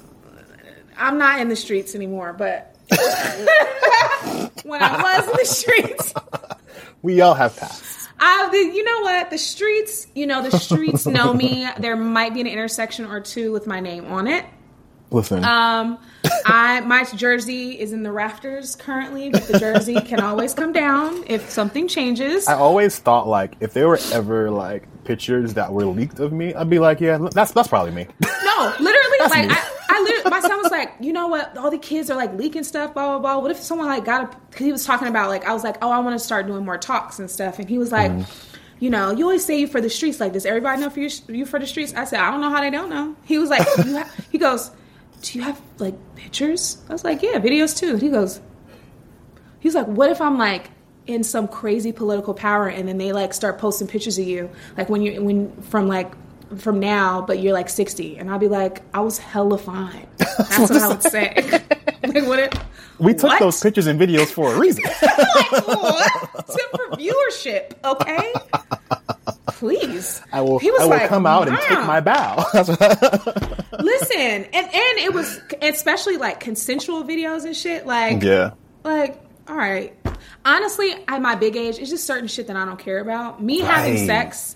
I'm 0.97 1.17
not 1.17 1.39
in 1.39 1.49
the 1.49 1.55
streets 1.55 1.95
anymore, 1.95 2.33
but 2.33 2.75
when 4.63 4.81
I 4.83 5.01
was 5.01 5.27
in 5.27 5.37
the 5.37 5.45
streets, 5.45 6.13
We 7.01 7.21
all 7.21 7.33
have 7.33 7.55
passed. 7.57 8.09
I, 8.19 8.47
the, 8.51 8.57
you 8.57 8.83
know 8.83 9.01
what? 9.01 9.29
The 9.31 9.37
streets, 9.37 10.07
you 10.15 10.27
know, 10.27 10.41
the 10.47 10.57
streets 10.57 11.05
know 11.05 11.33
me. 11.33 11.67
There 11.79 11.95
might 11.95 12.33
be 12.33 12.41
an 12.41 12.47
intersection 12.47 13.05
or 13.05 13.19
two 13.19 13.51
with 13.51 13.67
my 13.67 13.79
name 13.79 14.05
on 14.05 14.27
it. 14.27 14.45
Listen, 15.09 15.43
Um, 15.43 15.99
I 16.45 16.79
my 16.81 17.03
jersey 17.03 17.79
is 17.79 17.91
in 17.91 18.01
the 18.03 18.11
rafters 18.11 18.75
currently, 18.75 19.29
but 19.29 19.43
the 19.47 19.59
jersey 19.59 19.99
can 20.01 20.19
always 20.21 20.53
come 20.53 20.71
down 20.73 21.23
if 21.27 21.49
something 21.49 21.87
changes. 21.87 22.47
I 22.47 22.53
always 22.53 22.97
thought 22.97 23.27
like 23.27 23.55
if 23.59 23.73
there 23.73 23.87
were 23.87 23.99
ever 24.11 24.49
like 24.49 24.87
pictures 25.03 25.53
that 25.55 25.71
were 25.71 25.85
leaked 25.85 26.19
of 26.19 26.31
me, 26.31 26.53
I'd 26.53 26.69
be 26.69 26.79
like, 26.79 26.99
yeah, 27.01 27.17
that's 27.31 27.51
that's 27.51 27.67
probably 27.67 27.91
me. 27.91 28.07
No, 28.21 28.73
literally, 28.79 29.17
like 29.19 29.47
me. 29.47 29.55
I, 29.55 29.71
I 29.89 30.01
literally, 30.01 30.29
my 30.29 30.39
son 30.39 30.61
was 30.61 30.71
like, 30.71 30.93
you 30.99 31.13
know 31.13 31.27
what? 31.27 31.57
All 31.57 31.71
the 31.71 31.77
kids 31.77 32.09
are 32.09 32.15
like 32.15 32.33
leaking 32.33 32.63
stuff, 32.63 32.93
blah 32.93 33.07
blah 33.07 33.19
blah. 33.19 33.41
What 33.41 33.51
if 33.51 33.57
someone 33.57 33.87
like 33.87 34.05
got 34.05 34.23
a? 34.23 34.27
Cause 34.27 34.59
he 34.59 34.71
was 34.71 34.85
talking 34.85 35.07
about 35.07 35.29
like 35.29 35.45
I 35.45 35.53
was 35.53 35.63
like, 35.63 35.77
oh, 35.81 35.91
I 35.91 35.99
want 35.99 36.17
to 36.17 36.23
start 36.23 36.47
doing 36.47 36.65
more 36.65 36.77
talks 36.77 37.19
and 37.19 37.29
stuff, 37.29 37.59
and 37.59 37.69
he 37.69 37.77
was 37.77 37.91
like. 37.91 38.11
Mm-hmm. 38.11 38.49
You 38.79 38.89
know, 38.89 39.11
you 39.11 39.23
always 39.23 39.45
say 39.45 39.57
you 39.61 39.67
for 39.67 39.79
the 39.79 39.89
streets. 39.89 40.19
Like, 40.19 40.33
does 40.33 40.45
everybody 40.45 40.81
know 40.81 40.89
for 40.89 40.99
you, 40.99 41.09
you 41.29 41.45
for 41.45 41.57
the 41.57 41.65
streets? 41.65 41.93
I 41.93 42.03
said, 42.03 42.19
I 42.19 42.29
don't 42.29 42.41
know 42.41 42.49
how 42.49 42.59
they 42.59 42.71
don't 42.71 42.89
know. 42.89 43.15
He 43.23 43.37
was 43.37 43.49
like, 43.49 43.65
you 43.77 43.97
ha-, 43.97 44.11
he 44.29 44.37
goes, 44.37 44.71
do 45.21 45.37
you 45.39 45.45
have 45.45 45.61
like 45.77 45.95
pictures? 46.15 46.79
I 46.89 46.91
was 46.91 47.05
like, 47.05 47.21
yeah, 47.21 47.39
videos 47.39 47.77
too. 47.77 47.95
He 47.95 48.09
goes, 48.09 48.41
he's 49.61 49.73
like, 49.73 49.87
what 49.87 50.09
if 50.09 50.19
I'm 50.19 50.37
like 50.37 50.69
in 51.05 51.23
some 51.23 51.47
crazy 51.47 51.91
political 51.91 52.33
power 52.33 52.67
and 52.67 52.87
then 52.87 52.97
they 52.97 53.11
like 53.11 53.33
start 53.33 53.57
posting 53.59 53.87
pictures 53.87 54.17
of 54.17 54.25
you, 54.25 54.49
like 54.77 54.89
when 54.89 55.01
you're 55.01 55.21
when 55.21 55.51
from 55.63 55.87
like 55.87 56.13
from 56.57 56.79
now, 56.79 57.21
but 57.21 57.39
you're 57.39 57.53
like 57.53 57.69
60, 57.69 58.17
and 58.17 58.29
I'll 58.29 58.39
be 58.39 58.47
like, 58.47 58.81
I 58.93 58.99
was 59.01 59.17
hella 59.17 59.57
fine. 59.57 60.07
That's 60.17 60.59
what 60.59 60.71
I 60.71 60.87
would 60.87 61.03
say. 61.03 61.33
like, 62.03 62.27
what? 62.27 62.39
It, 62.39 62.55
We 62.99 63.13
took 63.13 63.23
What? 63.23 63.39
those 63.39 63.59
pictures 63.59 63.87
and 63.87 63.99
videos 63.99 64.27
for 64.27 64.53
a 64.53 64.59
reason. 64.59 64.83
like 65.01 65.67
what? 65.67 66.11
For 66.47 66.95
viewership, 66.97 67.73
okay? 67.83 68.33
Please. 69.47 70.21
I 70.31 70.41
will. 70.41 70.59
He 70.59 70.69
was 70.71 70.81
I 70.81 70.83
will 70.83 70.89
like, 70.91 71.09
come 71.09 71.25
out 71.25 71.47
and 71.47 71.57
take 71.57 71.79
my 71.85 72.01
bow. 72.01 72.45
Listen, 72.53 74.17
and 74.19 74.53
and 74.53 74.99
it 74.99 75.13
was 75.13 75.39
especially 75.61 76.17
like 76.17 76.39
consensual 76.39 77.03
videos 77.03 77.45
and 77.45 77.55
shit. 77.55 77.85
Like, 77.87 78.21
yeah. 78.21 78.51
like 78.83 79.22
all 79.47 79.55
right 79.55 79.93
honestly 80.45 80.93
at 81.07 81.21
my 81.21 81.35
big 81.35 81.55
age 81.55 81.77
it's 81.77 81.89
just 81.89 82.05
certain 82.05 82.27
shit 82.27 82.47
that 82.47 82.55
i 82.55 82.63
don't 82.65 82.79
care 82.79 82.99
about 82.99 83.41
me 83.43 83.59
having 83.59 84.05
sex 84.05 84.55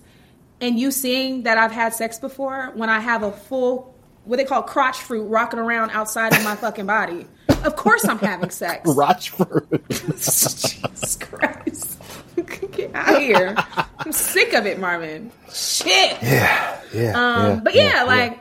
and 0.61 0.79
you 0.79 0.91
seeing 0.91 1.43
that 1.43 1.57
i've 1.57 1.71
had 1.71 1.93
sex 1.93 2.17
before 2.19 2.71
when 2.75 2.89
i 2.89 2.99
have 2.99 3.23
a 3.23 3.31
full 3.31 3.93
what 4.25 4.37
they 4.37 4.45
call 4.45 4.61
crotch 4.63 4.97
fruit 4.97 5.23
rocking 5.25 5.59
around 5.59 5.89
outside 5.91 6.33
of 6.35 6.43
my 6.43 6.55
fucking 6.55 6.85
body 6.85 7.25
of 7.65 7.75
course 7.75 8.05
i'm 8.05 8.19
having 8.19 8.49
sex 8.49 8.81
Crotch 8.93 9.29
fruit. 9.31 9.67
jesus 9.89 11.15
christ 11.17 12.01
get 12.71 12.93
out 12.95 13.15
of 13.15 13.21
here 13.21 13.55
i'm 13.99 14.11
sick 14.11 14.53
of 14.53 14.65
it 14.65 14.79
marvin 14.79 15.31
shit 15.51 16.17
yeah. 16.21 16.79
Yeah. 16.93 17.11
um, 17.15 17.45
yeah, 17.55 17.59
but 17.63 17.75
yeah, 17.75 18.03
like, 18.03 18.39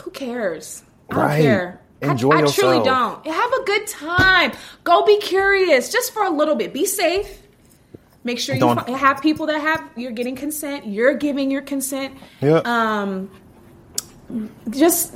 who 0.00 0.10
cares? 0.12 0.84
I 1.10 1.14
don't 1.14 1.24
Right. 1.24 1.42
care. 1.42 1.80
I- 2.02 2.10
Enjoy 2.12 2.32
I, 2.32 2.42
truly 2.46 2.82
don't. 2.84 3.24
Have 3.26 3.52
a 3.52 3.64
good 3.64 3.86
time. 3.86 4.52
Go 4.84 5.04
be 5.04 5.18
curious, 5.20 5.90
just 5.92 6.12
for 6.12 6.22
a 6.24 6.30
little 6.30 6.54
bit. 6.56 6.72
Be 6.72 6.84
safe. 6.86 7.40
Make 8.24 8.38
sure 8.38 8.54
you 8.54 8.60
Don't- 8.60 8.88
have 8.88 9.20
people 9.20 9.46
that 9.46 9.60
have 9.60 9.82
you're 9.96 10.12
getting 10.12 10.36
consent. 10.36 10.86
You're 10.86 11.14
giving 11.14 11.50
your 11.50 11.62
consent. 11.62 12.14
Yeah. 12.40 12.60
Um, 12.64 13.30
just 14.70 15.14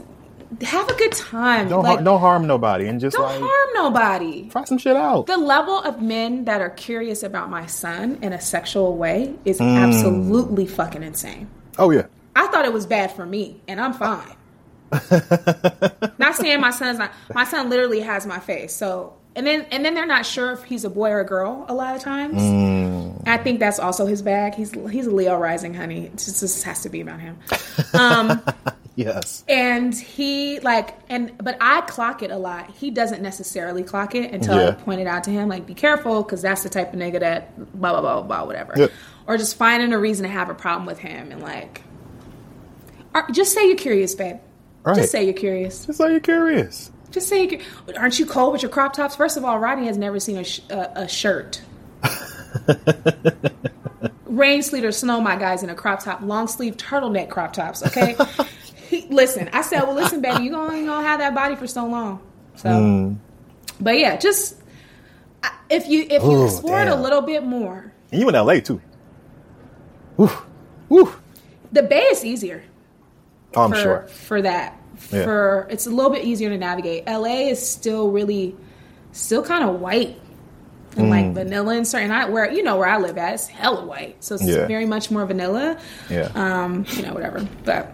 have 0.61 0.89
a 0.89 0.95
good 0.95 1.13
time. 1.13 1.69
don't 1.69 1.83
like, 1.83 1.97
har- 1.97 2.05
don't 2.05 2.21
harm 2.21 2.47
nobody 2.47 2.87
and 2.87 3.01
just 3.01 3.17
don't 3.17 3.25
like 3.27 3.41
harm 3.41 3.69
nobody. 3.75 4.49
try 4.51 4.65
some 4.65 4.79
shit 4.79 4.97
out. 4.97 5.27
The 5.27 5.37
level 5.37 5.79
of 5.81 6.01
men 6.03 6.45
that 6.45 6.61
are 6.61 6.71
curious 6.71 7.23
about 7.23 7.51
my 7.51 7.67
son 7.67 8.19
in 8.23 8.33
a 8.33 8.41
sexual 8.41 8.97
way 8.97 9.35
is 9.45 9.59
Mm. 9.59 9.77
absolutely 9.77 10.67
fucking 10.67 11.03
insane. 11.03 11.49
Oh 11.79 11.91
yeah. 11.91 12.07
I 12.35 12.47
thought 12.49 12.65
it 12.65 12.73
was 12.73 12.87
bad 12.87 13.13
for 13.13 13.25
me, 13.25 13.61
and 13.67 13.81
I'm 13.81 13.93
fine. 13.95 14.35
not 16.19 16.35
saying 16.37 16.61
my 16.61 16.71
son's 16.71 16.99
not. 16.99 17.13
My 17.35 17.45
son 17.45 17.69
literally 17.71 18.01
has 18.01 18.27
my 18.27 18.39
face. 18.39 18.75
So, 18.75 19.15
and 19.35 19.47
then 19.47 19.67
and 19.71 19.85
then 19.85 19.95
they're 19.95 20.07
not 20.07 20.25
sure 20.27 20.53
if 20.53 20.63
he's 20.65 20.85
a 20.85 20.91
boy 20.91 21.11
or 21.11 21.21
a 21.21 21.27
girl 21.27 21.67
a 21.69 21.75
lot 21.75 21.97
of 21.97 22.03
times. 22.03 23.23
I 23.27 23.37
think 23.39 23.61
that's 23.61 23.79
also 23.79 24.07
his 24.07 24.23
bag. 24.23 24.55
He's 24.55 24.73
he's 24.91 25.07
a 25.07 25.11
Leo 25.11 25.37
rising, 25.37 25.75
honey. 25.75 26.07
It 26.07 26.13
just, 26.13 26.41
just 26.41 26.63
has 26.65 26.83
to 26.83 26.89
be 26.89 27.01
about 27.01 27.21
him. 27.21 27.39
Um, 27.95 28.43
Yes. 28.99 29.45
and 29.47 29.95
he 29.95 30.59
like 30.61 30.97
and 31.11 31.37
but 31.37 31.59
I 31.61 31.83
clock 31.83 32.23
it 32.23 32.31
a 32.31 32.39
lot. 32.39 32.71
He 32.71 32.91
doesn't 32.91 33.21
necessarily 33.21 33.83
clock 33.83 34.15
it 34.15 34.33
until 34.33 34.57
Yeah. 34.57 34.69
I 34.69 34.73
point 34.73 35.03
it 35.03 35.07
out 35.07 35.25
to 35.25 35.31
him. 35.31 35.51
Like, 35.51 35.67
be 35.67 35.75
careful 35.75 36.23
because 36.23 36.41
that's 36.41 36.63
the 36.63 36.71
type 36.71 36.95
of 36.95 36.99
nigga 36.99 37.21
that 37.21 37.79
blah 37.79 37.93
blah 37.93 38.01
blah 38.01 38.23
blah 38.23 38.45
whatever. 38.47 38.73
Yep. 38.75 38.93
Or 39.27 39.37
just 39.37 39.57
finding 39.57 39.93
a 39.93 39.99
reason 39.99 40.23
to 40.25 40.31
have 40.31 40.49
a 40.49 40.55
problem 40.55 40.87
with 40.87 40.99
him 40.99 41.31
and 41.31 41.43
like, 41.43 41.83
or, 43.15 43.27
just 43.33 43.53
say 43.53 43.67
you're 43.67 43.77
curious, 43.77 44.15
babe. 44.15 44.39
Right. 44.87 44.97
Just 44.97 45.11
say 45.13 45.25
you're 45.25 45.35
curious. 45.35 45.85
Just 45.85 45.99
say 45.99 46.11
you're 46.13 46.21
curious. 46.21 46.91
Just 47.11 47.29
say, 47.29 47.47
you're, 47.49 47.61
aren't 47.99 48.19
you 48.19 48.27
cold 48.27 48.53
with 48.53 48.63
your 48.63 48.71
crop 48.71 48.93
tops? 48.93 49.17
First 49.17 49.37
of 49.37 49.45
all, 49.45 49.59
Rodney 49.59 49.87
has 49.89 49.99
never 49.99 50.21
seen 50.21 50.37
a, 50.37 50.45
sh- 50.45 50.61
a, 50.71 51.03
a 51.03 51.09
shirt. 51.09 51.61
Rain, 54.27 54.63
sleet, 54.63 54.85
or 54.85 54.93
snow, 54.93 55.21
my 55.21 55.37
guys 55.37 55.63
in 55.63 55.71
a 55.71 55.75
crop 55.75 56.03
top, 56.05 56.21
long 56.23 56.47
sleeve 56.47 56.77
turtleneck 56.77 57.31
crop 57.31 57.53
tops. 57.53 57.85
Okay, 57.87 58.17
he, 58.89 59.07
listen. 59.09 59.49
I 59.53 59.63
said, 59.63 59.83
well, 59.83 59.95
listen, 59.95 60.21
baby, 60.21 60.45
you 60.45 60.51
gonna, 60.51 60.85
gonna 60.85 61.07
have 61.07 61.21
that 61.21 61.35
body 61.35 61.57
for 61.57 61.67
so 61.67 61.87
long. 61.87 62.21
So, 62.57 62.69
Hmm. 62.71 63.15
but 63.81 63.99
yeah, 63.99 64.17
just 64.17 64.57
if 65.71 65.89
you 65.89 66.03
if 66.11 66.23
you 66.23 66.31
Ooh, 66.33 66.45
explore 66.45 66.83
it 66.83 66.89
a 66.89 66.95
little 66.97 67.23
bit 67.23 67.45
more, 67.45 67.93
And 68.13 68.21
you 68.21 68.29
in 68.29 68.35
LA 68.35 68.61
too. 68.61 68.81
Woo. 70.17 70.31
Woo. 70.89 71.13
the 71.73 71.83
Bay 71.83 72.03
is 72.03 72.25
easier. 72.25 72.63
Oh, 73.55 73.65
I'm 73.65 73.71
for, 73.71 73.77
sure. 73.77 74.03
for 74.09 74.43
that. 74.43 74.76
Yeah. 75.11 75.25
For 75.25 75.67
it's 75.71 75.87
a 75.87 75.91
little 75.91 76.11
bit 76.11 76.25
easier 76.25 76.49
to 76.51 76.59
navigate. 76.59 77.05
LA 77.07 77.49
is 77.51 77.67
still 77.67 78.11
really 78.11 78.55
still 79.13 79.43
kind 79.43 79.65
of 79.65 79.81
white 79.81 80.21
and 80.97 81.07
Mm. 81.07 81.11
like 81.11 81.35
vanilla 81.35 81.75
and 81.77 81.87
certain 81.87 82.11
I 82.11 82.29
where 82.29 82.51
you 82.51 82.63
know 82.63 82.77
where 82.77 82.89
I 82.89 82.97
live 82.99 83.19
at 83.19 83.35
it's 83.35 83.47
hella 83.47 83.85
white. 83.85 84.17
So 84.25 84.35
it's 84.37 84.45
Yeah. 84.45 84.67
very 84.67 84.87
much 84.87 85.11
more 85.11 85.25
vanilla. 85.27 85.79
Yeah. 86.11 86.31
Um, 86.35 86.85
you 86.91 87.03
know, 87.03 87.13
whatever. 87.13 87.47
But 87.65 87.93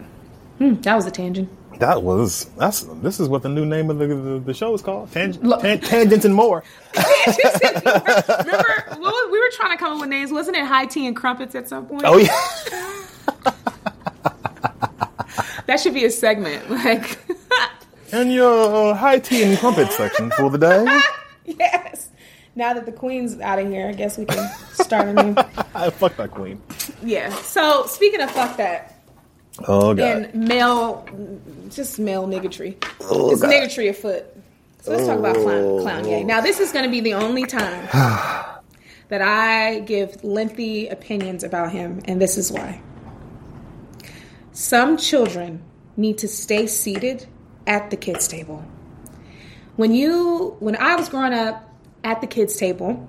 hmm, 0.59 0.74
that 0.82 0.94
was 0.94 1.07
a 1.07 1.11
tangent. 1.11 1.48
That 1.80 2.03
was 2.05 2.48
that's 2.59 2.82
this 3.03 3.18
is 3.18 3.28
what 3.28 3.42
the 3.42 3.48
new 3.48 3.66
name 3.66 3.90
of 3.90 3.98
the 3.98 4.07
the, 4.07 4.38
the 4.44 4.55
show 4.55 4.72
is 4.74 4.82
called. 4.82 5.11
Tang- 5.11 5.32
tan- 5.32 5.80
tangents 5.80 6.24
and 6.24 6.34
more. 6.34 6.62
Remember 6.96 8.84
what 8.88 9.00
was, 9.00 9.28
we 9.32 9.40
were 9.40 9.50
trying 9.53 9.72
to 9.72 9.76
come 9.78 9.94
up 9.94 10.00
with 10.00 10.09
names, 10.11 10.30
wasn't 10.30 10.57
it 10.57 10.64
high 10.64 10.86
tea 10.86 11.07
and 11.07 11.16
crumpets 11.16 11.55
at 11.55 11.68
some 11.68 11.86
point? 11.86 12.03
Oh 12.05 12.18
yeah. 12.18 12.28
That 15.66 15.80
should 15.80 15.95
be 15.95 16.05
a 16.05 16.11
segment. 16.11 16.70
Like 16.70 17.18
And 18.12 18.33
your 18.33 18.95
high 18.95 19.18
tea 19.18 19.43
and 19.43 19.59
crumpet 19.59 19.91
section 19.93 20.30
for 20.33 20.51
the 20.51 20.59
day. 20.59 21.01
Yes. 21.45 22.09
Now 22.55 22.72
that 22.74 22.87
the 22.87 22.93
queen's 22.93 23.41
out 23.41 23.59
of 23.59 23.68
here, 23.68 23.89
I 23.89 23.93
guess 23.93 24.16
we 24.16 24.26
can 24.26 24.49
start 24.74 25.09
a 25.09 25.12
new 25.12 25.35
I 25.74 25.91
fuck 25.91 26.16
that 26.18 26.30
queen. 26.30 26.62
Yeah. 27.03 27.30
So 27.30 27.85
speaking 27.87 28.20
of 28.20 28.30
fuck 28.30 28.57
that, 28.59 29.01
Oh 29.66 29.93
god. 29.93 29.99
and 29.99 30.49
male, 30.49 31.05
just 31.68 31.99
male 31.99 32.28
niggatry. 32.28 32.76
Oh, 33.01 33.33
it's 33.33 33.43
God. 33.43 33.53
Oh. 33.53 33.53
niggatry 33.53 33.91
afoot. 33.91 34.24
So 34.83 34.93
let's 34.93 35.07
talk 35.07 35.18
about 35.18 35.35
clown, 35.35 35.64
oh. 35.64 35.80
clown 35.83 36.05
gang. 36.05 36.26
Now 36.28 36.41
this 36.41 36.61
is 36.61 36.70
going 36.70 36.85
to 36.85 36.91
be 36.91 37.01
the 37.01 37.14
only 37.14 37.45
time 37.45 37.87
that 39.09 39.20
I 39.20 39.80
give 39.80 40.22
lengthy 40.22 40.89
opinions 40.89 41.43
about 41.43 41.72
him, 41.72 42.03
and 42.05 42.20
this 42.20 42.37
is 42.39 42.53
why. 42.53 42.80
Some 44.62 44.96
children 44.96 45.60
need 45.96 46.18
to 46.18 46.28
stay 46.28 46.68
seated 46.68 47.26
at 47.66 47.90
the 47.90 47.96
kids' 47.96 48.28
table. 48.28 48.64
When 49.74 49.92
you, 49.92 50.56
when 50.60 50.76
I 50.76 50.94
was 50.94 51.08
growing 51.08 51.32
up 51.32 51.68
at 52.04 52.20
the 52.20 52.28
kids' 52.28 52.54
table, 52.54 53.08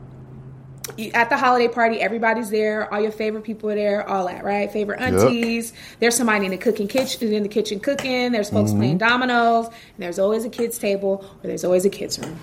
at 1.14 1.30
the 1.30 1.38
holiday 1.38 1.68
party, 1.68 2.01
everybody's 2.01 2.49
there. 2.49 2.91
All 2.91 2.99
your 2.99 3.12
favorite 3.12 3.43
people 3.43 3.70
are 3.70 3.76
there. 3.76 4.10
All 4.10 4.26
that, 4.26 4.43
right? 4.43 4.72
Favorite 4.72 4.99
aunties. 4.99 5.72
Yep. 5.72 5.82
There's 5.99 6.18
somebody 6.18 6.45
in 6.45 6.51
the 6.51 6.58
cooking 6.58 6.88
kitchen 6.88 7.32
in 7.32 7.43
the 7.43 7.49
kitchen 7.49 7.80
cooking. 7.80 8.32
There's 8.32 8.49
folks 8.49 8.72
mm-hmm. 8.72 8.80
playing 8.80 8.97
dominoes. 8.97 9.68
And 9.68 9.76
there's 9.99 10.18
always 10.18 10.45
a 10.45 10.49
kids 10.49 10.80
table, 10.80 11.24
or 11.43 11.47
there's 11.47 11.64
always 11.64 11.86
a 11.86 11.89
kids 11.91 12.18
room. 12.18 12.39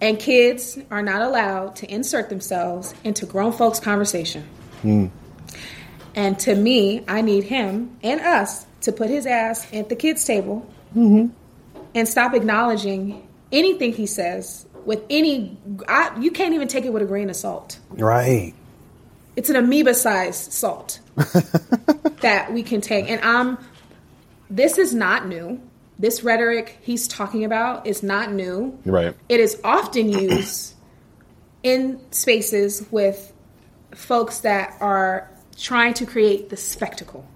And 0.00 0.18
kids 0.18 0.78
are 0.90 1.02
not 1.02 1.20
allowed 1.20 1.76
to 1.76 1.92
insert 1.92 2.30
themselves 2.30 2.94
into 3.04 3.26
grown 3.26 3.52
folks' 3.52 3.78
conversation. 3.78 4.48
Mm. 4.82 5.10
And 6.14 6.38
to 6.40 6.54
me, 6.54 7.04
I 7.08 7.22
need 7.22 7.44
him 7.44 7.96
and 8.02 8.20
us 8.20 8.66
to 8.82 8.92
put 8.92 9.08
his 9.08 9.26
ass 9.26 9.66
at 9.72 9.88
the 9.88 9.96
kids' 9.96 10.24
table. 10.24 10.68
Mm-hmm. 10.94 11.32
and 11.94 12.06
stop 12.06 12.34
acknowledging 12.34 13.26
anything 13.50 13.94
he 13.94 14.04
says 14.04 14.66
with 14.84 15.02
any 15.08 15.56
I, 15.88 16.18
you 16.20 16.30
can't 16.30 16.52
even 16.52 16.68
take 16.68 16.84
it 16.84 16.92
with 16.92 17.02
a 17.02 17.06
grain 17.06 17.30
of 17.30 17.36
salt. 17.36 17.78
Right. 17.88 18.52
It's 19.34 19.48
an 19.48 19.56
amoeba 19.56 19.94
sized 19.94 20.52
salt 20.52 21.00
that 22.20 22.52
we 22.52 22.62
can 22.62 22.82
take. 22.82 23.08
And 23.10 23.22
i'm 23.22 23.58
this 24.50 24.76
is 24.76 24.94
not 24.94 25.26
new. 25.26 25.62
This 25.98 26.22
rhetoric 26.22 26.78
he's 26.82 27.08
talking 27.08 27.44
about 27.44 27.86
is 27.86 28.02
not 28.02 28.30
new. 28.30 28.78
Right. 28.84 29.14
It 29.30 29.40
is 29.40 29.58
often 29.64 30.10
used 30.10 30.74
in 31.62 32.00
spaces 32.10 32.84
with 32.90 33.32
folks 33.94 34.40
that 34.40 34.76
are 34.80 35.30
trying 35.56 35.94
to 35.94 36.06
create 36.06 36.48
the 36.48 36.56
spectacle 36.56 37.26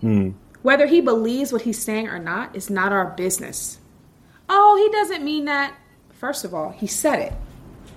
hmm. 0.00 0.30
whether 0.62 0.86
he 0.86 1.00
believes 1.00 1.52
what 1.52 1.62
he's 1.62 1.78
saying 1.78 2.08
or 2.08 2.18
not 2.18 2.54
is 2.56 2.70
not 2.70 2.92
our 2.92 3.10
business 3.10 3.78
oh 4.48 4.76
he 4.76 4.90
doesn't 4.96 5.24
mean 5.24 5.44
that 5.44 5.74
First 6.20 6.44
of 6.44 6.52
all, 6.52 6.68
he 6.68 6.86
said 6.86 7.18
it. 7.18 7.32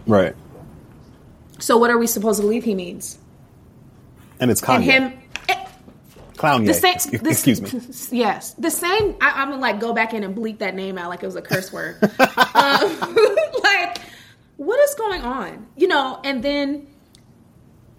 Right. 0.08 0.34
So 1.60 1.78
what 1.78 1.90
are 1.90 1.98
we 1.98 2.08
supposed 2.08 2.40
to 2.40 2.44
believe 2.44 2.64
he 2.64 2.74
means? 2.74 3.18
And 4.40 4.50
it's 4.50 4.62
Kanye. 4.62 4.88
And 4.88 5.14
him. 5.14 5.22
Eh, 5.50 5.66
Clown. 6.38 6.64
The 6.64 6.74
same, 6.74 6.94
excuse, 6.94 7.22
this, 7.22 7.46
excuse 7.46 8.10
me. 8.10 8.18
Yes, 8.18 8.54
the 8.54 8.72
same. 8.72 9.18
I, 9.20 9.42
am 9.42 9.50
gonna 9.50 9.62
like 9.62 9.82
go 9.82 9.92
back 9.92 10.14
in 10.14 10.24
and 10.24 10.34
bleep 10.34 10.60
that 10.60 10.74
name 10.74 10.98
out 10.98 11.10
like 11.10 11.22
it 11.22 11.26
was 11.26 11.36
a 11.36 11.42
curse 11.42 11.74
word. 11.74 12.02
um, 12.02 12.10
like, 13.62 13.98
what 14.56 14.80
is 14.80 14.96
going 14.96 15.22
on? 15.22 15.68
You 15.76 15.90
know, 15.90 16.22
and 16.24 16.42
then 16.42 16.88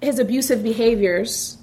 his 0.05 0.19
abusive 0.19 0.63
behaviors 0.63 1.59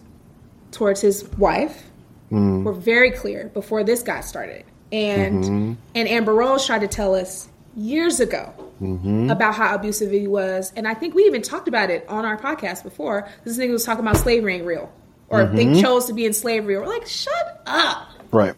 towards 0.72 1.02
his 1.02 1.26
wife 1.38 1.90
mm. 2.32 2.64
were 2.64 2.74
very 2.74 3.12
clear 3.12 3.50
before 3.54 3.84
this 3.84 4.04
got 4.04 4.26
started. 4.26 4.66
And 4.92 5.44
mm-hmm. 5.44 5.74
and 5.96 6.08
Amber 6.08 6.34
Rose 6.34 6.66
tried 6.66 6.80
to 6.80 6.88
tell 6.88 7.16
us 7.16 7.48
years 7.76 8.20
ago 8.20 8.54
mm-hmm. 8.82 9.30
about 9.30 9.56
how 9.56 9.74
abusive 9.76 10.12
he 10.12 10.28
was. 10.28 10.74
And 10.76 10.88
I 10.88 10.94
think 10.94 11.16
we 11.16 11.24
even 11.24 11.42
talked 11.42 11.68
about 11.68 11.90
it 11.90 12.06
on 12.10 12.26
our 12.26 12.38
podcast 12.38 12.84
before. 12.84 13.30
This 13.44 13.58
nigga 13.58 13.72
was 13.72 13.86
talking 13.86 14.06
about 14.06 14.18
slavery 14.18 14.56
ain't 14.56 14.66
real. 14.66 14.92
Or 15.30 15.40
mm-hmm. 15.40 15.56
they 15.56 15.82
chose 15.82 16.06
to 16.06 16.14
be 16.14 16.26
in 16.26 16.34
slavery. 16.34 16.78
We're 16.78 16.88
like, 16.88 17.08
shut 17.08 17.64
up. 17.66 18.10
Right. 18.32 18.56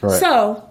Right. 0.00 0.18
So 0.18 0.70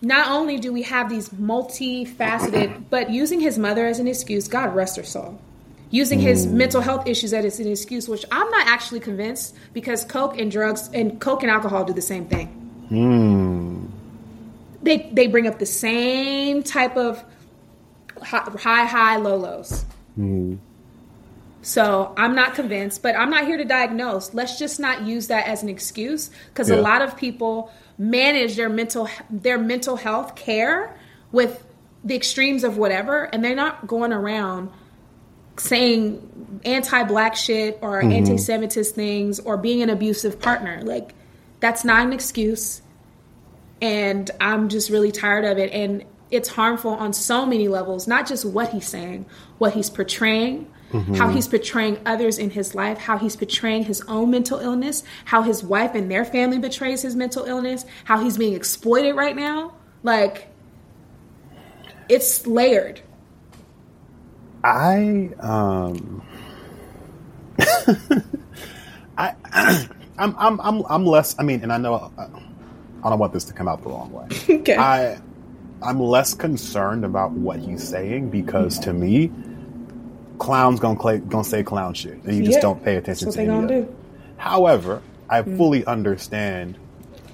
not 0.00 0.30
only 0.30 0.58
do 0.58 0.72
we 0.72 0.82
have 0.82 1.10
these 1.10 1.28
multifaceted, 1.28 2.84
but 2.88 3.10
using 3.10 3.40
his 3.40 3.58
mother 3.58 3.86
as 3.86 3.98
an 3.98 4.08
excuse, 4.08 4.48
God 4.48 4.74
rest 4.74 4.96
her 4.96 5.02
soul. 5.02 5.38
Using 5.90 6.20
his 6.20 6.46
mm. 6.46 6.52
mental 6.52 6.80
health 6.80 7.06
issues 7.08 7.32
as 7.32 7.58
an 7.58 7.66
excuse, 7.66 8.08
which 8.08 8.24
I'm 8.30 8.48
not 8.50 8.66
actually 8.68 9.00
convinced 9.00 9.56
because 9.72 10.04
coke 10.04 10.38
and 10.38 10.50
drugs 10.50 10.88
and 10.94 11.20
coke 11.20 11.42
and 11.42 11.50
alcohol 11.50 11.84
do 11.84 11.92
the 11.92 12.02
same 12.02 12.26
thing. 12.26 12.86
Mm 12.90 14.00
they 14.82 15.10
they 15.12 15.26
bring 15.26 15.46
up 15.46 15.58
the 15.58 15.66
same 15.66 16.62
type 16.62 16.96
of 16.96 17.22
high 18.22 18.84
high 18.84 19.16
low 19.16 19.36
lows. 19.36 19.84
Mm. 20.18 20.58
So 21.62 22.14
I'm 22.16 22.34
not 22.34 22.54
convinced, 22.54 23.02
but 23.02 23.16
I'm 23.16 23.28
not 23.28 23.44
here 23.44 23.58
to 23.58 23.64
diagnose. 23.64 24.32
Let's 24.32 24.58
just 24.58 24.80
not 24.80 25.02
use 25.02 25.26
that 25.26 25.46
as 25.46 25.62
an 25.62 25.68
excuse 25.68 26.30
because 26.48 26.70
yeah. 26.70 26.76
a 26.76 26.80
lot 26.80 27.02
of 27.02 27.16
people 27.16 27.70
manage 27.98 28.56
their 28.56 28.70
mental 28.70 29.08
their 29.28 29.58
mental 29.58 29.96
health 29.96 30.36
care 30.36 30.96
with 31.32 31.66
the 32.02 32.16
extremes 32.16 32.64
of 32.64 32.78
whatever, 32.78 33.24
and 33.24 33.44
they're 33.44 33.54
not 33.54 33.86
going 33.86 34.12
around 34.12 34.70
saying 35.56 36.60
anti-black 36.64 37.36
shit 37.36 37.78
or 37.82 38.00
mm-hmm. 38.00 38.12
anti-Semitist 38.12 38.94
things 38.94 39.40
or 39.40 39.56
being 39.56 39.82
an 39.82 39.90
abusive 39.90 40.40
partner. 40.40 40.80
Like 40.82 41.14
that's 41.60 41.84
not 41.84 42.06
an 42.06 42.12
excuse 42.12 42.82
and 43.82 44.30
I'm 44.40 44.68
just 44.68 44.90
really 44.90 45.12
tired 45.12 45.44
of 45.44 45.58
it. 45.58 45.72
And 45.72 46.04
it's 46.30 46.48
harmful 46.48 46.92
on 46.92 47.12
so 47.12 47.44
many 47.44 47.68
levels, 47.68 48.06
not 48.06 48.26
just 48.26 48.44
what 48.44 48.70
he's 48.70 48.86
saying, 48.86 49.26
what 49.58 49.74
he's 49.74 49.90
portraying, 49.90 50.70
mm-hmm. 50.92 51.14
how 51.14 51.28
he's 51.28 51.48
portraying 51.48 51.98
others 52.06 52.38
in 52.38 52.50
his 52.50 52.74
life, 52.74 52.98
how 52.98 53.18
he's 53.18 53.36
portraying 53.36 53.84
his 53.84 54.00
own 54.02 54.30
mental 54.30 54.58
illness, 54.58 55.02
how 55.24 55.42
his 55.42 55.64
wife 55.64 55.94
and 55.94 56.10
their 56.10 56.24
family 56.24 56.58
betrays 56.58 57.02
his 57.02 57.16
mental 57.16 57.44
illness, 57.44 57.84
how 58.04 58.22
he's 58.22 58.38
being 58.38 58.54
exploited 58.54 59.16
right 59.16 59.34
now. 59.34 59.72
Like, 60.02 60.48
it's 62.08 62.46
layered. 62.46 63.00
I, 64.62 65.30
um, 65.40 66.22
I, 69.18 69.34
I'm, 70.18 70.34
I'm, 70.38 70.60
I'm, 70.60 70.82
I'm 70.88 71.06
less, 71.06 71.34
I 71.38 71.42
mean, 71.42 71.62
and 71.62 71.72
I 71.72 71.78
know, 71.78 71.94
uh, 71.94 72.28
I 73.02 73.08
don't 73.08 73.18
want 73.18 73.32
this 73.32 73.44
to 73.44 73.52
come 73.52 73.68
out 73.68 73.82
the 73.82 73.88
wrong 73.88 74.12
way. 74.12 74.28
okay. 74.60 74.76
I 74.76 75.18
I'm 75.82 76.00
less 76.00 76.34
concerned 76.34 77.04
about 77.04 77.32
what 77.32 77.58
he's 77.58 77.86
saying 77.86 78.30
because 78.30 78.78
to 78.80 78.92
me, 78.92 79.30
clowns 80.38 80.80
gonna 80.80 80.98
play, 80.98 81.18
gonna 81.18 81.44
say 81.44 81.62
clown 81.62 81.94
shit, 81.94 82.22
and 82.24 82.36
you 82.36 82.42
just 82.42 82.56
yeah. 82.56 82.60
don't 82.60 82.84
pay 82.84 82.96
attention 82.96 83.30
to 83.30 83.36
they 83.36 83.46
gonna 83.46 83.66
do. 83.66 83.96
However, 84.36 85.02
I 85.28 85.42
mm. 85.42 85.56
fully 85.56 85.84
understand 85.86 86.78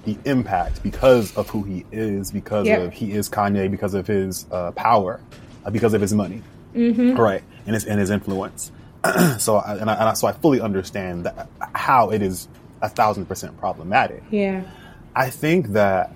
the 0.04 0.16
impact 0.24 0.82
because 0.82 1.36
of 1.36 1.50
who 1.50 1.64
he 1.64 1.84
is, 1.90 2.30
because 2.30 2.66
yep. 2.66 2.82
of 2.82 2.92
he 2.92 3.12
is 3.12 3.28
Kanye, 3.28 3.70
because 3.70 3.94
of 3.94 4.06
his 4.06 4.46
uh, 4.52 4.70
power, 4.72 5.20
uh, 5.64 5.70
because 5.70 5.94
of 5.94 6.00
his 6.00 6.12
money, 6.12 6.42
mm-hmm. 6.76 7.16
right, 7.16 7.42
and 7.66 7.74
his 7.74 7.84
and 7.84 7.98
his 7.98 8.10
influence. 8.10 8.70
so, 9.38 9.56
I, 9.56 9.76
and, 9.76 9.90
I, 9.90 9.94
and 9.94 10.08
I, 10.10 10.12
so 10.14 10.26
I 10.26 10.32
fully 10.32 10.60
understand 10.60 11.26
that, 11.26 11.48
how 11.74 12.10
it 12.10 12.22
is 12.22 12.48
a 12.82 12.88
thousand 12.88 13.26
percent 13.26 13.58
problematic. 13.58 14.22
Yeah. 14.30 14.64
I 15.14 15.30
think 15.30 15.68
that, 15.68 16.12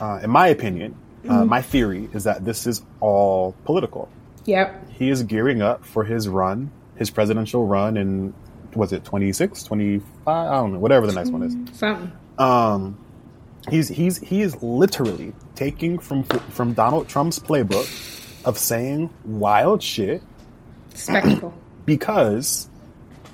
uh, 0.00 0.20
in 0.22 0.30
my 0.30 0.48
opinion, 0.48 0.96
uh, 1.24 1.32
mm-hmm. 1.32 1.48
my 1.48 1.62
theory 1.62 2.08
is 2.12 2.24
that 2.24 2.44
this 2.44 2.66
is 2.66 2.82
all 3.00 3.54
political. 3.64 4.08
Yep. 4.44 4.90
He 4.90 5.08
is 5.08 5.22
gearing 5.22 5.62
up 5.62 5.84
for 5.84 6.04
his 6.04 6.28
run, 6.28 6.70
his 6.96 7.10
presidential 7.10 7.66
run 7.66 7.96
in, 7.96 8.34
was 8.74 8.92
it 8.92 9.04
26, 9.04 9.62
25? 9.62 10.28
I 10.28 10.50
don't 10.52 10.74
know, 10.74 10.78
whatever 10.78 11.06
the 11.06 11.12
next 11.12 11.30
one 11.30 11.42
is. 11.42 11.78
Something. 11.78 12.12
Um, 12.38 12.98
he's, 13.70 13.88
he's, 13.88 14.18
he 14.18 14.42
is 14.42 14.60
literally 14.62 15.32
taking 15.54 15.98
from, 15.98 16.24
from 16.24 16.72
Donald 16.74 17.08
Trump's 17.08 17.38
playbook 17.38 17.86
of 18.44 18.58
saying 18.58 19.10
wild 19.24 19.82
shit. 19.82 20.22
Spectacle. 20.94 21.54
because 21.86 22.68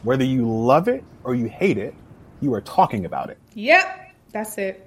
whether 0.02 0.24
you 0.24 0.48
love 0.48 0.88
it 0.88 1.04
or 1.24 1.34
you 1.34 1.46
hate 1.46 1.78
it, 1.78 1.94
you 2.40 2.54
are 2.54 2.61
talking 2.61 3.04
about 3.04 3.30
it. 3.30 3.38
Yep. 3.54 4.14
That's 4.32 4.59
it. 4.59 4.86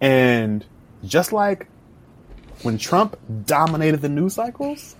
And 0.00 0.64
just 1.04 1.32
like 1.32 1.66
when 2.62 2.78
Trump 2.78 3.16
dominated 3.46 4.02
the 4.02 4.08
news 4.08 4.34
cycles, 4.34 4.96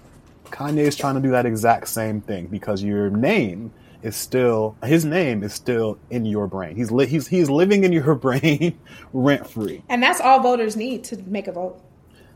Kanye 0.47 0.79
is 0.79 0.97
trying 0.97 1.17
to 1.17 1.21
do 1.21 1.31
that 1.31 1.47
exact 1.47 1.89
same 1.89 2.21
thing 2.21 2.47
because 2.47 2.83
your 2.83 3.11
name 3.11 3.73
is 4.03 4.15
still 4.15 4.77
his 4.85 5.05
name 5.05 5.43
is 5.43 5.53
still 5.53 5.99
in 6.11 6.25
your 6.25 6.47
brain. 6.47 6.77
He's 6.77 6.91
li- 6.91 7.07
he's 7.07 7.27
he's 7.27 7.51
living 7.51 7.85
in 7.85 7.93
your 7.93 8.15
brain 8.27 8.79
rent 9.13 9.49
free. 9.49 9.83
And 9.89 10.03
that's 10.03 10.21
all 10.21 10.41
voters 10.41 10.77
need 10.77 11.05
to 11.05 11.17
make 11.23 11.49
a 11.49 11.53
vote. 11.53 11.81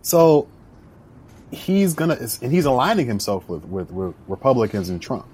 So 0.03 0.49
he's 1.51 1.95
gonna 1.95 2.19
and 2.43 2.53
he's 2.53 2.65
aligning 2.65 3.07
himself 3.07 3.49
with, 3.49 3.65
with, 3.65 3.91
with 3.91 4.15
Republicans 4.29 4.89
and 4.89 5.01
Trump. 5.01 5.27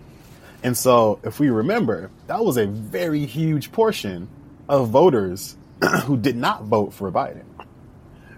And 0.62 0.76
so 0.76 1.20
if 1.22 1.38
we 1.38 1.50
remember, 1.50 2.10
that 2.26 2.44
was 2.44 2.56
a 2.56 2.66
very 2.66 3.26
huge 3.26 3.72
portion 3.72 4.28
of 4.68 4.88
voters 4.88 5.56
who 6.04 6.16
did 6.16 6.36
not 6.36 6.64
vote 6.64 6.92
for 6.92 7.10
Biden, 7.12 7.44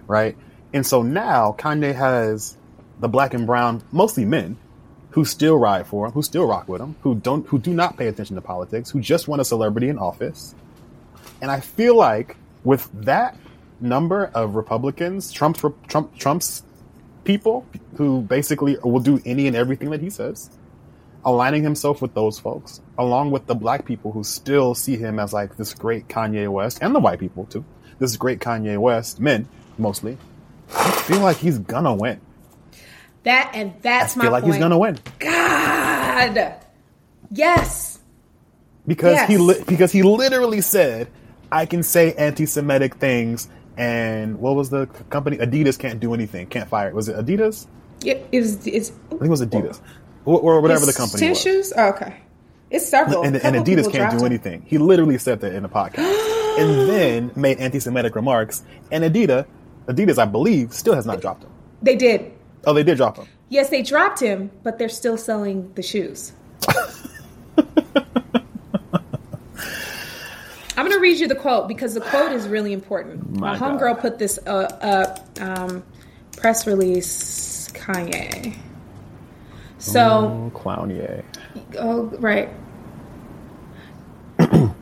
right? 0.07 0.37
And 0.73 0.87
so 0.87 1.03
now 1.03 1.55
Kanye 1.59 1.95
has 1.95 2.57
the 3.01 3.09
black 3.09 3.35
and 3.35 3.47
brown, 3.47 3.83
mostly 3.93 4.25
men, 4.25 4.59
who 5.11 5.25
still 5.25 5.57
ride 5.57 5.87
for 5.87 6.07
him, 6.07 6.13
who 6.13 6.23
still 6.23 6.47
rock 6.47 6.69
with 6.69 6.81
him, 6.81 6.97
who 7.03 7.15
don't, 7.15 7.47
who 7.47 7.59
do 7.59 7.73
not 7.73 7.97
pay 7.97 8.09
attention 8.09 8.37
to 8.37 8.43
politics, 8.43 8.91
who 8.91 9.01
just 9.01 9.27
want 9.27 9.41
a 9.41 9.45
celebrity 9.45 9.89
in 9.89 9.99
office. 9.99 10.55
And 11.41 11.51
I 11.51 11.61
feel 11.61 11.97
like 11.97 12.37
with 12.65 12.91
that 13.05 13.37
number 13.81 14.31
of 14.35 14.55
Republicans, 14.55 15.33
Trump's 15.33 15.63
Trump 15.87 16.17
Trump's 16.19 16.63
people 17.29 17.67
who 17.97 18.23
basically 18.23 18.79
will 18.83 19.01
do 19.01 19.21
any 19.27 19.47
and 19.47 19.55
everything 19.55 19.91
that 19.91 20.01
he 20.01 20.09
says, 20.09 20.49
aligning 21.27 21.63
himself 21.63 22.01
with 22.01 22.15
those 22.15 22.39
folks, 22.39 22.81
along 22.97 23.31
with 23.31 23.47
the 23.47 23.55
black 23.55 23.85
people 23.85 24.13
who 24.13 24.25
still 24.25 24.75
see 24.75 24.97
him 24.97 25.19
as 25.19 25.35
like 25.35 25.55
this 25.59 25.75
great 25.75 26.09
Kanye 26.09 26.49
West, 26.49 26.79
and 26.81 26.95
the 26.95 27.01
white 27.01 27.21
people 27.21 27.45
too, 27.45 27.67
this 27.99 28.17
great 28.17 28.41
Kanye 28.41 28.79
West, 28.79 29.21
men 29.21 29.47
mostly. 29.77 30.17
I 30.75 30.91
feel 30.91 31.21
like 31.21 31.37
he's 31.37 31.59
gonna 31.59 31.95
win. 31.95 32.19
That 33.25 33.51
and 33.53 33.75
that's 33.83 34.17
I 34.17 34.19
my 34.19 34.25
feel 34.25 34.33
like 34.33 34.43
point. 34.45 34.55
he's 34.55 34.63
gonna 34.63 34.79
win 34.79 34.99
God, 35.19 36.55
yes, 37.31 37.99
because 38.87 39.21
he 39.29 39.37
li- 39.37 39.63
because 39.67 39.93
he 39.93 40.03
literally 40.03 40.63
said, 40.63 41.09
"I 41.53 41.67
can 41.67 41.83
say 41.83 42.15
anti-Semitic 42.15 42.95
things." 42.95 43.49
And 43.79 44.41
what 44.41 44.57
was 44.57 44.71
the 44.71 44.87
company? 45.09 45.39
Adidas 45.39 45.79
can't 45.79 46.01
do 46.01 46.13
anything, 46.13 46.49
can't 46.49 46.69
fire. 46.69 46.93
Was 46.93 47.09
it 47.09 47.17
Adidas? 47.17 47.67
it 48.05 48.27
is. 48.33 48.67
It's 48.67 48.91
I 49.07 49.11
think 49.11 49.23
it 49.23 49.29
was 49.29 49.41
Adidas, 49.41 49.81
or, 50.25 50.41
or 50.41 50.61
whatever 50.61 50.85
the 50.85 50.93
company 50.93 51.21
tennis 51.21 51.39
was. 51.39 51.43
shoes. 51.43 51.73
Oh, 51.77 51.89
okay, 51.91 52.17
it's 52.71 52.89
several. 52.89 53.23
and, 53.25 53.37
and 53.37 53.57
Adidas 53.57 53.91
can't 53.91 54.19
do 54.19 54.27
anything. 54.27 54.63
He 54.67 54.79
literally 54.79 55.17
said 55.19 55.41
that 55.41 55.55
in 55.55 55.65
a 55.65 55.69
podcast, 55.69 56.59
and 56.59 56.89
then 56.91 57.31
made 57.37 57.59
anti-Semitic 57.59 58.17
remarks. 58.17 58.65
And 58.91 59.05
Adidas, 59.05 59.47
Adidas, 59.87 60.19
I 60.19 60.25
believe, 60.25 60.73
still 60.73 60.95
has 60.95 61.07
not 61.07 61.21
dropped 61.21 61.45
him. 61.45 61.51
They 61.81 61.95
did. 61.95 62.33
Oh, 62.67 62.73
they 62.73 62.83
did 62.83 62.97
drop 62.97 63.17
him. 63.17 63.29
Yes, 63.49 63.71
they 63.71 63.83
dropped 63.83 64.21
him, 64.21 64.51
but 64.65 64.79
they're 64.79 64.89
still 64.89 65.17
selling 65.17 65.73
the 65.75 65.83
shoes. 65.83 66.33
I'm 70.79 70.85
going 70.85 70.97
to 70.97 71.03
read 71.03 71.19
you 71.19 71.27
the 71.27 71.35
quote 71.35 71.67
because 71.67 71.95
the 71.95 72.01
quote 72.01 72.31
is 72.31 72.47
really 72.47 72.73
important. 72.73 73.37
My, 73.37 73.59
My 73.59 73.59
homegirl 73.59 73.99
put 74.01 74.17
this 74.21 74.39
uh, 74.47 74.51
up. 74.81 75.41
Um, 75.41 75.83
press 76.37 76.69
release 76.69 77.69
Kanye. 77.73 78.57
So, 79.79 80.01
Oh, 80.47 80.51
clown, 80.57 80.91
yeah. 80.91 81.23
oh, 81.79 82.05
right. 82.21 82.49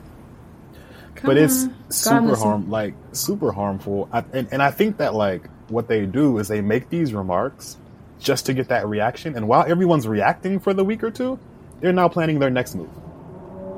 But 1.22 1.38
it's. 1.38 1.64
God, 1.64 1.74
super 1.88 2.36
harm, 2.36 2.70
like 2.70 2.94
super 3.12 3.50
harmful. 3.50 4.08
I, 4.12 4.22
and, 4.34 4.48
and 4.52 4.62
I 4.62 4.70
think 4.70 4.98
that 4.98 5.14
like 5.14 5.48
what 5.70 5.88
they 5.88 6.04
do 6.04 6.38
is 6.38 6.46
they 6.46 6.60
make 6.60 6.90
these 6.90 7.14
remarks 7.14 7.78
just 8.20 8.46
to 8.46 8.54
get 8.54 8.68
that 8.68 8.86
reaction. 8.86 9.34
And 9.34 9.48
while 9.48 9.64
everyone's 9.66 10.06
reacting 10.06 10.60
for 10.60 10.74
the 10.74 10.84
week 10.84 11.02
or 11.02 11.10
two, 11.10 11.38
they're 11.80 11.94
now 11.94 12.08
planning 12.08 12.38
their 12.38 12.50
next 12.50 12.74
move. 12.74 12.90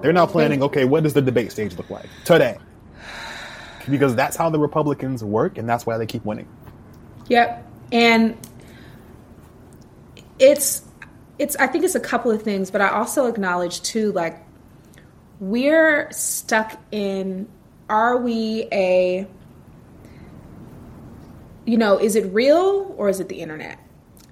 They're 0.03 0.13
now 0.13 0.27
planning, 0.27 0.63
okay, 0.63 0.85
what 0.85 1.03
does 1.03 1.15
the 1.15 1.23
debate 1.23 1.53
stage 1.53 1.77
look 1.77 1.91
like 1.91 2.09
today? 2.25 2.59
Because 3.89 4.15
that's 4.15 4.37
how 4.37 4.51
the 4.51 4.59
Republicans 4.59 5.25
work, 5.25 5.59
and 5.59 5.69
that's 5.69 5.87
why 5.87 5.97
they 5.97 6.07
keep 6.07 6.25
winning. 6.25 6.49
Yep. 7.29 7.67
And 7.93 8.37
it's 10.39 10.85
it's 11.39 11.57
I 11.57 11.67
think 11.67 11.85
it's 11.85 11.95
a 11.95 12.01
couple 12.01 12.31
of 12.31 12.43
things, 12.43 12.71
but 12.71 12.81
I 12.81 12.89
also 12.89 13.27
acknowledge 13.27 13.83
too 13.83 14.13
like 14.13 14.43
we're 15.41 16.11
stuck 16.11 16.79
in 16.91 17.49
are 17.89 18.17
we 18.19 18.69
a 18.73 19.27
you 21.65 21.77
know, 21.77 21.99
is 21.99 22.17
it 22.17 22.33
real 22.33 22.95
or 22.97 23.11
is 23.11 23.21
it 23.21 23.29
the 23.29 23.41
internet? 23.41 23.79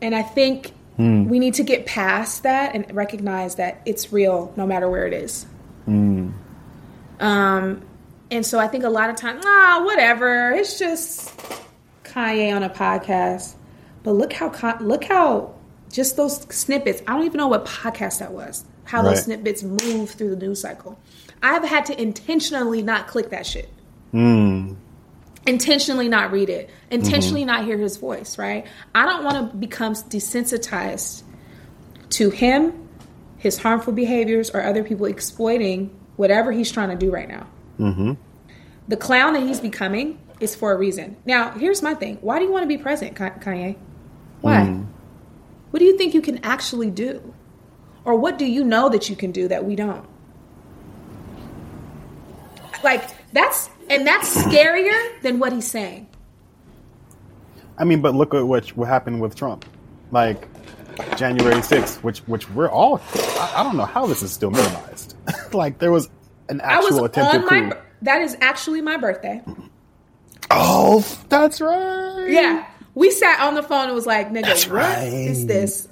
And 0.00 0.14
I 0.14 0.22
think 0.22 0.72
hmm. 0.96 1.28
we 1.28 1.38
need 1.38 1.54
to 1.54 1.62
get 1.62 1.84
past 1.84 2.44
that 2.44 2.74
and 2.74 2.94
recognize 2.94 3.56
that 3.56 3.82
it's 3.84 4.10
real 4.10 4.54
no 4.56 4.66
matter 4.66 4.88
where 4.88 5.06
it 5.06 5.12
is. 5.12 5.44
Um, 7.20 7.82
and 8.30 8.44
so 8.44 8.58
I 8.58 8.68
think 8.68 8.84
a 8.84 8.88
lot 8.88 9.10
of 9.10 9.16
times, 9.16 9.44
ah, 9.46 9.82
whatever. 9.84 10.50
It's 10.52 10.78
just 10.78 11.32
Kanye 12.04 12.54
on 12.54 12.62
a 12.62 12.70
podcast. 12.70 13.54
But 14.02 14.12
look 14.12 14.32
how 14.32 14.48
Con- 14.50 14.86
look 14.86 15.04
how 15.04 15.54
just 15.90 16.16
those 16.16 16.40
snippets. 16.54 17.02
I 17.06 17.14
don't 17.14 17.24
even 17.24 17.38
know 17.38 17.48
what 17.48 17.64
podcast 17.66 18.18
that 18.18 18.32
was. 18.32 18.64
How 18.84 19.02
Right. 19.02 19.10
those 19.10 19.24
snippets 19.24 19.62
move 19.62 20.10
through 20.10 20.30
the 20.30 20.36
news 20.46 20.60
cycle. 20.60 20.98
I've 21.42 21.64
had 21.64 21.86
to 21.86 22.00
intentionally 22.00 22.82
not 22.82 23.06
click 23.08 23.30
that 23.30 23.46
shit. 23.46 23.68
Mm. 24.14 24.76
Intentionally 25.46 26.08
not 26.08 26.32
read 26.32 26.48
it. 26.48 26.70
Intentionally 26.90 27.44
not 27.44 27.64
hear 27.64 27.78
his 27.78 27.96
voice. 27.96 28.38
Right. 28.38 28.66
I 28.94 29.06
don't 29.06 29.24
want 29.24 29.50
to 29.52 29.56
become 29.56 29.94
desensitized 29.94 31.22
to 32.10 32.30
him, 32.30 32.72
his 33.38 33.58
harmful 33.58 33.92
behaviors, 33.92 34.50
or 34.50 34.62
other 34.62 34.82
people 34.84 35.06
exploiting 35.06 35.90
whatever 36.16 36.52
he's 36.52 36.70
trying 36.70 36.90
to 36.90 36.96
do 36.96 37.10
right 37.10 37.28
now. 37.28 37.46
Mm-hmm. 37.78 38.12
The 38.88 38.96
clown 38.96 39.34
that 39.34 39.42
he's 39.42 39.60
becoming 39.60 40.18
is 40.40 40.54
for 40.54 40.72
a 40.72 40.76
reason. 40.76 41.16
Now, 41.24 41.52
here's 41.52 41.82
my 41.82 41.94
thing. 41.94 42.18
Why 42.20 42.38
do 42.38 42.44
you 42.44 42.52
want 42.52 42.62
to 42.62 42.68
be 42.68 42.78
president, 42.78 43.16
Kanye? 43.16 43.76
Why? 44.40 44.60
Mm. 44.60 44.86
What 45.70 45.80
do 45.80 45.84
you 45.84 45.96
think 45.96 46.14
you 46.14 46.20
can 46.20 46.38
actually 46.44 46.90
do? 46.90 47.34
Or 48.04 48.14
what 48.14 48.38
do 48.38 48.46
you 48.46 48.64
know 48.64 48.88
that 48.88 49.08
you 49.10 49.16
can 49.16 49.32
do 49.32 49.48
that 49.48 49.64
we 49.64 49.74
don't? 49.74 50.06
Like, 52.84 53.02
that's, 53.32 53.68
and 53.90 54.06
that's 54.06 54.36
scarier 54.44 55.20
than 55.22 55.38
what 55.38 55.52
he's 55.52 55.68
saying. 55.68 56.06
I 57.78 57.84
mean, 57.84 58.00
but 58.00 58.14
look 58.14 58.34
at 58.34 58.46
what 58.46 58.68
what 58.70 58.88
happened 58.88 59.20
with 59.20 59.34
Trump, 59.34 59.66
like 60.10 60.48
January 61.16 61.62
sixth, 61.62 62.02
which 62.02 62.20
which 62.20 62.48
we're 62.50 62.70
all. 62.70 63.00
I, 63.14 63.54
I 63.56 63.62
don't 63.62 63.76
know 63.76 63.84
how 63.84 64.06
this 64.06 64.22
is 64.22 64.32
still 64.32 64.50
minimized. 64.50 65.14
like 65.52 65.78
there 65.78 65.92
was 65.92 66.08
an 66.48 66.60
I 66.60 66.78
was 66.78 66.86
actual 66.86 67.04
attempted 67.04 67.40
on 67.40 67.46
my, 67.46 67.74
coup. 67.74 67.80
that 68.02 68.20
is 68.22 68.36
actually 68.40 68.80
my 68.80 68.96
birthday. 68.96 69.42
Oh, 70.50 71.04
that's 71.28 71.60
right. 71.60 72.26
Yeah. 72.28 72.66
We 72.94 73.10
sat 73.10 73.40
on 73.40 73.54
the 73.54 73.62
phone 73.62 73.86
and 73.86 73.94
was 73.94 74.06
like, 74.06 74.30
nigga, 74.30 74.42
That's 74.42 74.66
what 74.68 75.02
is 75.02 75.40
right. 75.40 75.48
this? 75.48 75.88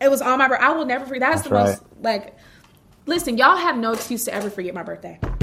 It 0.00 0.10
was 0.10 0.22
on 0.22 0.38
my 0.38 0.48
birthday. 0.48 0.64
I 0.66 0.72
will 0.72 0.84
never 0.84 1.04
forget. 1.04 1.20
That's, 1.20 1.48
That's 1.48 1.80
the 1.80 1.84
most, 1.84 2.02
like, 2.02 2.36
listen, 3.06 3.38
y'all 3.38 3.56
have 3.56 3.76
no 3.76 3.92
excuse 3.92 4.24
to 4.26 4.34
ever 4.34 4.50
forget 4.50 4.74
my 4.74 4.82
birthday. 4.82 5.18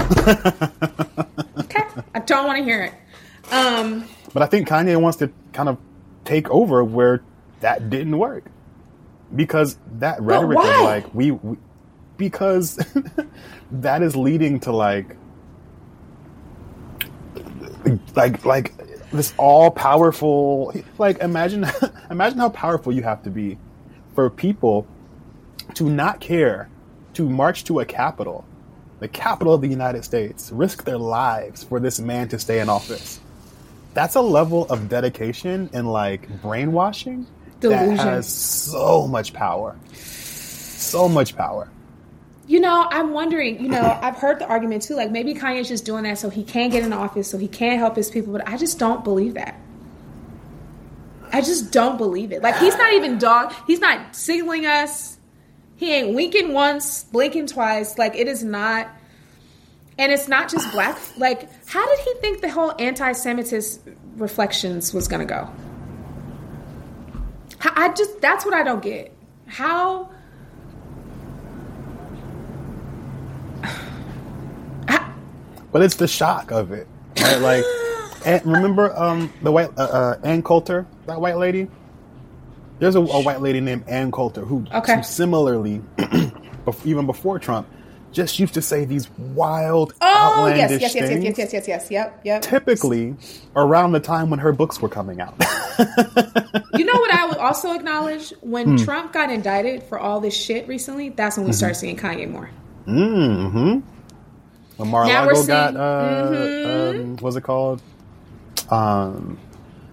okay? 1.58 1.84
I 2.14 2.20
don't 2.24 2.46
want 2.46 2.58
to 2.58 2.64
hear 2.64 2.82
it. 2.84 2.94
Um, 3.52 4.06
But 4.32 4.42
I 4.42 4.46
think 4.46 4.68
Kanye 4.68 4.98
wants 5.00 5.18
to 5.18 5.30
kind 5.52 5.68
of 5.68 5.76
take 6.24 6.48
over 6.50 6.82
where 6.84 7.22
that 7.60 7.90
didn't 7.90 8.16
work 8.16 8.44
because 9.34 9.78
that 9.98 10.20
rhetoric 10.20 10.58
of 10.58 10.80
like 10.82 11.14
we, 11.14 11.30
we 11.30 11.56
because 12.16 12.78
that 13.70 14.02
is 14.02 14.16
leading 14.16 14.60
to 14.60 14.72
like 14.72 15.16
like 18.14 18.44
like 18.44 18.74
this 19.12 19.32
all 19.38 19.70
powerful 19.70 20.74
like 20.98 21.18
imagine 21.18 21.66
imagine 22.10 22.38
how 22.38 22.48
powerful 22.48 22.92
you 22.92 23.02
have 23.02 23.22
to 23.22 23.30
be 23.30 23.58
for 24.14 24.28
people 24.28 24.86
to 25.74 25.88
not 25.88 26.20
care 26.20 26.68
to 27.14 27.28
march 27.28 27.64
to 27.64 27.80
a 27.80 27.84
capital 27.84 28.44
the 29.00 29.08
capital 29.08 29.54
of 29.54 29.62
the 29.62 29.68
United 29.68 30.04
States 30.04 30.52
risk 30.52 30.84
their 30.84 30.98
lives 30.98 31.64
for 31.64 31.80
this 31.80 31.98
man 31.98 32.28
to 32.28 32.38
stay 32.38 32.60
in 32.60 32.68
office. 32.68 33.18
That's 33.94 34.14
a 34.14 34.20
level 34.20 34.66
of 34.68 34.88
dedication 34.88 35.70
and 35.72 35.90
like 35.90 36.42
brainwashing 36.42 37.26
Delusion. 37.60 37.96
that 37.96 38.06
has 38.06 38.28
so 38.28 39.06
much 39.06 39.32
power 39.32 39.76
so 39.94 41.08
much 41.08 41.36
power 41.36 41.70
you 42.50 42.58
know, 42.58 42.88
I'm 42.90 43.12
wondering, 43.12 43.62
you 43.62 43.68
know, 43.68 43.96
I've 44.02 44.16
heard 44.16 44.40
the 44.40 44.46
argument 44.48 44.82
too, 44.82 44.96
like 44.96 45.12
maybe 45.12 45.34
Kanye's 45.34 45.68
just 45.68 45.84
doing 45.84 46.02
that 46.02 46.18
so 46.18 46.30
he 46.30 46.42
can't 46.42 46.72
get 46.72 46.82
in 46.82 46.92
office, 46.92 47.30
so 47.30 47.38
he 47.38 47.46
can't 47.46 47.78
help 47.78 47.94
his 47.94 48.10
people, 48.10 48.32
but 48.32 48.48
I 48.48 48.56
just 48.56 48.76
don't 48.76 49.04
believe 49.04 49.34
that. 49.34 49.54
I 51.32 51.42
just 51.42 51.70
don't 51.70 51.96
believe 51.96 52.32
it. 52.32 52.42
Like 52.42 52.56
he's 52.56 52.76
not 52.76 52.92
even 52.94 53.18
dog. 53.18 53.54
He's 53.68 53.78
not 53.78 54.16
signaling 54.16 54.66
us. 54.66 55.16
He 55.76 55.92
ain't 55.92 56.14
winking 56.16 56.52
once, 56.52 57.04
blinking 57.04 57.46
twice. 57.46 57.96
Like 57.98 58.16
it 58.16 58.26
is 58.26 58.42
not. 58.42 58.88
And 59.96 60.10
it's 60.10 60.26
not 60.26 60.48
just 60.48 60.72
black. 60.72 60.98
Like 61.16 61.48
how 61.68 61.86
did 61.86 62.00
he 62.00 62.14
think 62.20 62.40
the 62.40 62.50
whole 62.50 62.74
anti-Semitism 62.80 63.96
reflections 64.16 64.92
was 64.92 65.06
gonna 65.06 65.24
go? 65.24 65.48
I 67.62 67.92
just 67.96 68.20
that's 68.20 68.44
what 68.44 68.54
I 68.54 68.62
don't 68.62 68.82
get. 68.82 69.12
How? 69.46 70.10
but 75.72 75.82
it's 75.82 75.96
the 75.96 76.08
shock 76.08 76.50
of 76.50 76.72
it 76.72 76.86
right 77.20 77.40
like 77.40 77.64
and 78.26 78.44
remember 78.44 78.96
um 78.98 79.32
the 79.42 79.52
white 79.52 79.70
uh, 79.78 79.82
uh 79.82 80.18
ann 80.24 80.42
coulter 80.42 80.86
that 81.06 81.20
white 81.20 81.36
lady 81.36 81.68
there's 82.80 82.96
a, 82.96 83.00
a 83.00 83.20
white 83.22 83.40
lady 83.40 83.60
named 83.60 83.84
ann 83.88 84.10
coulter 84.10 84.44
who, 84.44 84.64
Okay. 84.74 84.96
who 84.96 85.02
similarly 85.02 85.80
even 86.84 87.06
before 87.06 87.38
trump 87.38 87.68
just 88.12 88.38
used 88.38 88.54
to 88.54 88.62
say 88.62 88.84
these 88.84 89.08
wild 89.18 89.94
Oh 90.00 90.46
yes, 90.54 90.70
outlandish 90.70 90.82
yes, 90.82 90.94
yes, 90.94 90.94
yes, 90.94 91.08
things 91.08 91.24
yes, 91.24 91.38
yes, 91.38 91.52
yes, 91.52 91.68
yes, 91.68 91.90
yep, 91.90 92.20
yep. 92.24 92.42
typically 92.42 93.14
around 93.56 93.92
the 93.92 94.00
time 94.00 94.30
when 94.30 94.40
her 94.40 94.52
books 94.52 94.80
were 94.82 94.88
coming 94.88 95.20
out 95.20 95.34
You 96.72 96.84
know 96.84 96.94
what 96.94 97.12
I 97.12 97.26
would 97.28 97.38
also 97.48 97.72
acknowledge 97.74 98.32
when 98.42 98.76
Hmm. 98.76 98.84
Trump 98.84 99.12
got 99.12 99.30
indicted 99.30 99.82
for 99.84 99.98
all 99.98 100.20
this 100.20 100.34
shit 100.36 100.66
recently. 100.68 101.08
That's 101.10 101.36
when 101.36 101.46
we 101.46 101.52
start 101.52 101.76
seeing 101.76 101.96
Kanye 101.96 102.28
more. 102.30 102.50
mm-hmm 102.86 103.80
when 104.76 104.88
mar-a-lago 104.88 105.44
got 105.46 105.76
uh 105.76 106.90
um, 106.90 107.16
what's 107.18 107.36
it 107.36 107.42
called 107.42 107.82
um 108.70 109.38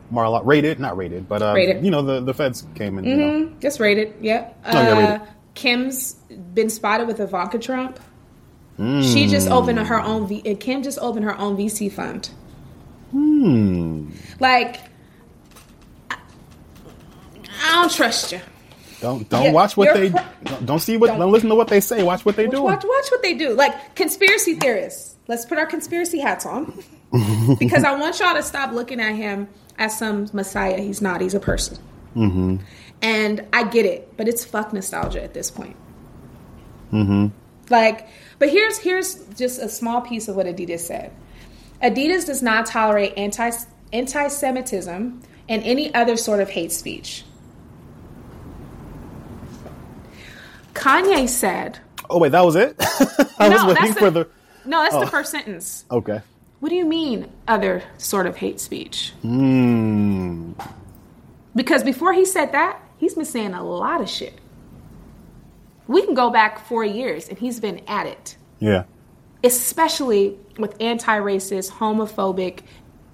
Mar-a-Lago 0.09 0.45
raided, 0.45 0.79
not 0.79 0.95
raided, 0.95 1.27
but 1.27 1.41
uh, 1.41 1.51
Raided. 1.53 1.83
you 1.83 1.91
know 1.91 2.01
the 2.01 2.21
the 2.21 2.33
feds 2.33 2.65
came 2.75 2.97
and 2.97 3.05
you 3.05 3.17
know, 3.17 3.27
Mm, 3.29 3.59
just 3.59 3.81
rated. 3.81 4.13
Yep. 4.21 4.57
Oh, 4.67 4.71
yeah. 4.99 5.25
Kim's 5.57 6.13
been 6.53 6.69
spotted 6.69 7.07
with 7.07 7.19
Ivanka 7.19 7.57
Trump. 7.57 7.99
She 8.77 9.25
just 9.27 9.49
opened 9.49 9.79
her 9.79 9.99
own. 9.99 10.27
V- 10.27 10.55
Kim 10.55 10.83
just 10.83 10.99
opened 10.99 11.25
her 11.25 11.35
own 11.39 11.57
VC 11.57 11.91
fund. 11.91 12.29
hmm, 13.11 14.11
Like, 14.39 14.79
I 16.11 16.17
I 17.59 17.81
don't 17.81 17.91
trust 17.91 18.31
you. 18.31 18.39
don't 19.01 19.27
don't 19.29 19.45
Yeah, 19.45 19.51
watch 19.51 19.75
what 19.75 19.93
they 19.95 20.11
pro- 20.11 20.21
don't, 20.43 20.65
don't 20.67 20.79
see 20.79 20.95
what 20.95 21.07
Don't- 21.07 21.19
don't 21.19 21.31
listen 21.31 21.49
to 21.49 21.55
what 21.55 21.69
they 21.69 21.79
say. 21.79 22.03
Watch 22.03 22.23
what 22.23 22.35
they 22.35 22.45
do. 22.47 22.61
Watch, 22.61 22.83
watch 22.87 23.07
what 23.09 23.23
they 23.23 23.33
do. 23.33 23.53
Like 23.55 23.95
conspiracy 23.95 24.53
theorists. 24.55 25.15
Let's 25.27 25.45
put 25.45 25.57
our 25.57 25.65
conspiracy 25.65 26.19
hats 26.19 26.45
on. 26.45 26.71
because 27.59 27.83
I 27.83 27.95
want 27.95 28.19
y'all 28.19 28.35
to 28.35 28.43
stop 28.43 28.73
looking 28.73 28.99
at 29.01 29.15
him 29.15 29.47
as 29.79 29.97
some 29.97 30.29
messiah. 30.33 30.79
He's 30.79 31.01
not. 31.01 31.19
He's 31.21 31.33
a 31.33 31.39
person. 31.39 31.77
Mm-hmm. 32.15 32.57
And 33.01 33.45
I 33.53 33.63
get 33.63 33.85
it, 33.85 34.15
but 34.17 34.27
it's 34.27 34.43
fuck 34.43 34.73
nostalgia 34.73 35.21
at 35.23 35.33
this 35.33 35.51
point. 35.51 35.75
Like, 37.69 38.07
but 38.39 38.49
here's 38.49 38.77
here's 38.79 39.15
just 39.35 39.61
a 39.61 39.69
small 39.69 40.01
piece 40.01 40.27
of 40.27 40.35
what 40.35 40.45
Adidas 40.47 40.79
said. 40.79 41.11
Adidas 41.83 42.25
does 42.25 42.41
not 42.41 42.65
tolerate 42.65 43.13
anti 43.17 43.51
anti-Semitism 43.93 45.21
and 45.49 45.63
any 45.63 45.93
other 45.93 46.17
sort 46.17 46.39
of 46.39 46.49
hate 46.49 46.71
speech. 46.71 47.23
Kanye 50.73 51.27
said, 51.27 51.79
Oh 52.09 52.19
wait, 52.19 52.31
that 52.31 52.45
was 52.45 52.55
it. 52.55 52.75
I 53.39 53.49
was 53.49 53.61
No, 53.61 53.67
waiting 53.67 53.83
that's 53.85 53.99
for 53.99 54.09
the- 54.09 54.23
the. 54.25 54.29
"No, 54.65 54.81
that's 54.81 54.95
Oh. 54.95 54.99
the 55.01 55.07
first 55.07 55.31
sentence." 55.31 55.85
Okay. 55.91 56.21
What 56.59 56.69
do 56.69 56.75
you 56.75 56.85
mean 56.85 57.27
other 57.47 57.83
sort 57.97 58.25
of 58.27 58.37
hate 58.37 58.59
speech? 58.59 59.13
Hmm. 59.21 60.53
Because 61.55 61.83
before 61.83 62.13
he 62.13 62.25
said 62.25 62.51
that, 62.53 62.79
he's 62.97 63.13
been 63.15 63.25
saying 63.25 63.53
a 63.53 63.63
lot 63.63 64.01
of 64.01 64.09
shit. 64.09 64.33
We 65.87 66.03
can 66.05 66.13
go 66.15 66.29
back 66.29 66.65
4 66.65 66.83
years 66.83 67.29
and 67.29 67.37
he's 67.37 67.59
been 67.59 67.81
at 67.87 68.05
it. 68.07 68.35
Yeah. 68.59 68.83
especially 69.43 70.35
with 70.57 70.75
anti-racist, 70.81 71.69
homophobic, 71.71 72.61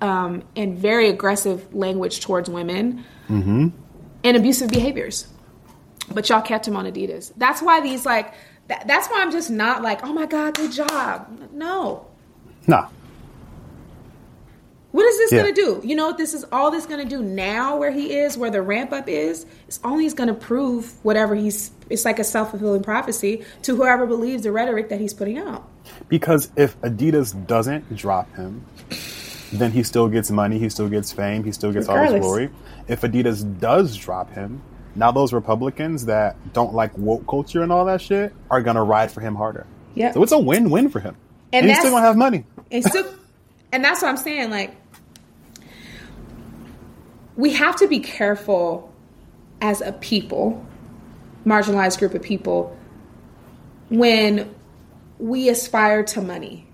um, 0.01 0.41
and 0.55 0.77
very 0.77 1.09
aggressive 1.09 1.73
language 1.75 2.21
towards 2.21 2.49
women 2.49 3.03
Mm-hmm. 3.29 3.67
and 4.23 4.38
abusive 4.38 4.69
behaviors. 4.69 5.27
But 6.13 6.29
y'all 6.29 6.41
kept 6.41 6.67
him 6.67 6.75
on 6.75 6.86
Adidas. 6.86 7.31
That's 7.38 7.61
why 7.61 7.81
these 7.81 8.05
like. 8.05 8.34
That, 8.67 8.88
that's 8.88 9.07
why 9.09 9.21
I'm 9.21 9.31
just 9.31 9.49
not 9.49 9.81
like, 9.81 10.05
oh 10.05 10.13
my 10.13 10.25
god, 10.25 10.55
good 10.55 10.71
job. 10.71 11.49
No. 11.51 12.05
Nah. 12.67 12.88
What 14.94 15.06
is 15.08 15.18
this 15.18 15.32
Yeah. 15.32 15.41
gonna 15.41 15.54
do? 15.54 15.82
You 15.84 15.96
know 15.96 16.06
what 16.06 16.18
this 16.20 16.34
is 16.36 16.46
all 16.52 16.70
this 16.70 16.86
gonna 16.86 17.04
do 17.04 17.22
now 17.24 17.78
where 17.78 17.89
he 17.91 18.14
is, 18.16 18.38
where 18.38 18.52
the 18.52 18.62
ramp 18.62 18.94
up 18.94 19.10
is, 19.10 19.46
it's 19.68 19.80
only 19.84 20.08
gonna 20.10 20.36
prove 20.36 20.94
whatever 21.04 21.34
he's 21.36 21.72
it's 21.89 22.06
like 22.06 22.20
a 22.20 22.24
self 22.24 22.52
fulfilling 22.52 22.84
prophecy 22.84 23.44
to 23.64 23.76
whoever 23.76 24.06
believes 24.06 24.44
the 24.44 24.52
rhetoric 24.52 24.89
that 24.89 25.00
he's 25.00 25.14
putting 25.14 25.38
out. 25.39 25.68
Because 26.10 26.50
if 26.56 26.80
Adidas 26.82 27.34
doesn't 27.48 27.96
drop 27.96 28.34
him, 28.36 28.64
then 29.52 29.72
he 29.72 29.82
still 29.82 30.08
gets 30.08 30.30
money, 30.30 30.60
he 30.60 30.70
still 30.70 30.89
gets 30.89 31.12
fame, 31.12 31.44
he 31.44 31.52
still 31.52 31.72
gets 31.72 31.88
all 31.89 31.96
this 31.96 32.14
Regardless. 32.14 32.26
glory. 32.28 32.50
If 32.88 33.02
Adidas 33.02 33.60
does 33.60 33.96
drop 33.98 34.32
him, 34.32 34.62
now 34.96 35.12
those 35.12 35.34
Republicans 35.34 36.06
that 36.06 36.36
don't 36.54 36.74
like 36.76 36.96
woke 37.00 37.26
culture 37.28 37.64
and 37.64 37.72
all 37.72 37.86
that 37.86 38.00
shit 38.00 38.32
are 38.52 38.62
gonna 38.62 38.84
ride 38.84 39.10
for 39.12 39.22
him 39.22 39.34
harder. 39.36 39.66
Yeah. 39.96 40.12
So 40.12 40.22
it's 40.22 40.32
a 40.32 40.38
win-win 40.39 40.89
for 40.89 41.00
him, 41.00 41.16
And 41.52 41.64
and, 41.64 41.72
he's 41.72 41.80
still 41.80 41.91
gonna 41.91 42.06
have 42.06 42.16
money. 42.16 42.46
And 42.72 42.84
still, 42.84 43.06
and 43.72 43.84
that's 43.84 44.02
what 44.04 44.10
I'm 44.10 44.18
saying. 44.18 44.50
Like, 44.52 44.76
we 47.36 47.53
have 47.53 47.75
to 47.77 47.88
be 47.88 47.99
careful 47.99 48.93
as 49.61 49.81
a 49.81 49.93
people, 49.93 50.65
marginalized 51.45 51.99
group 51.99 52.13
of 52.13 52.21
people, 52.21 52.77
when 53.89 54.53
we 55.19 55.49
aspire 55.49 56.03
to 56.03 56.21
money. 56.21 56.67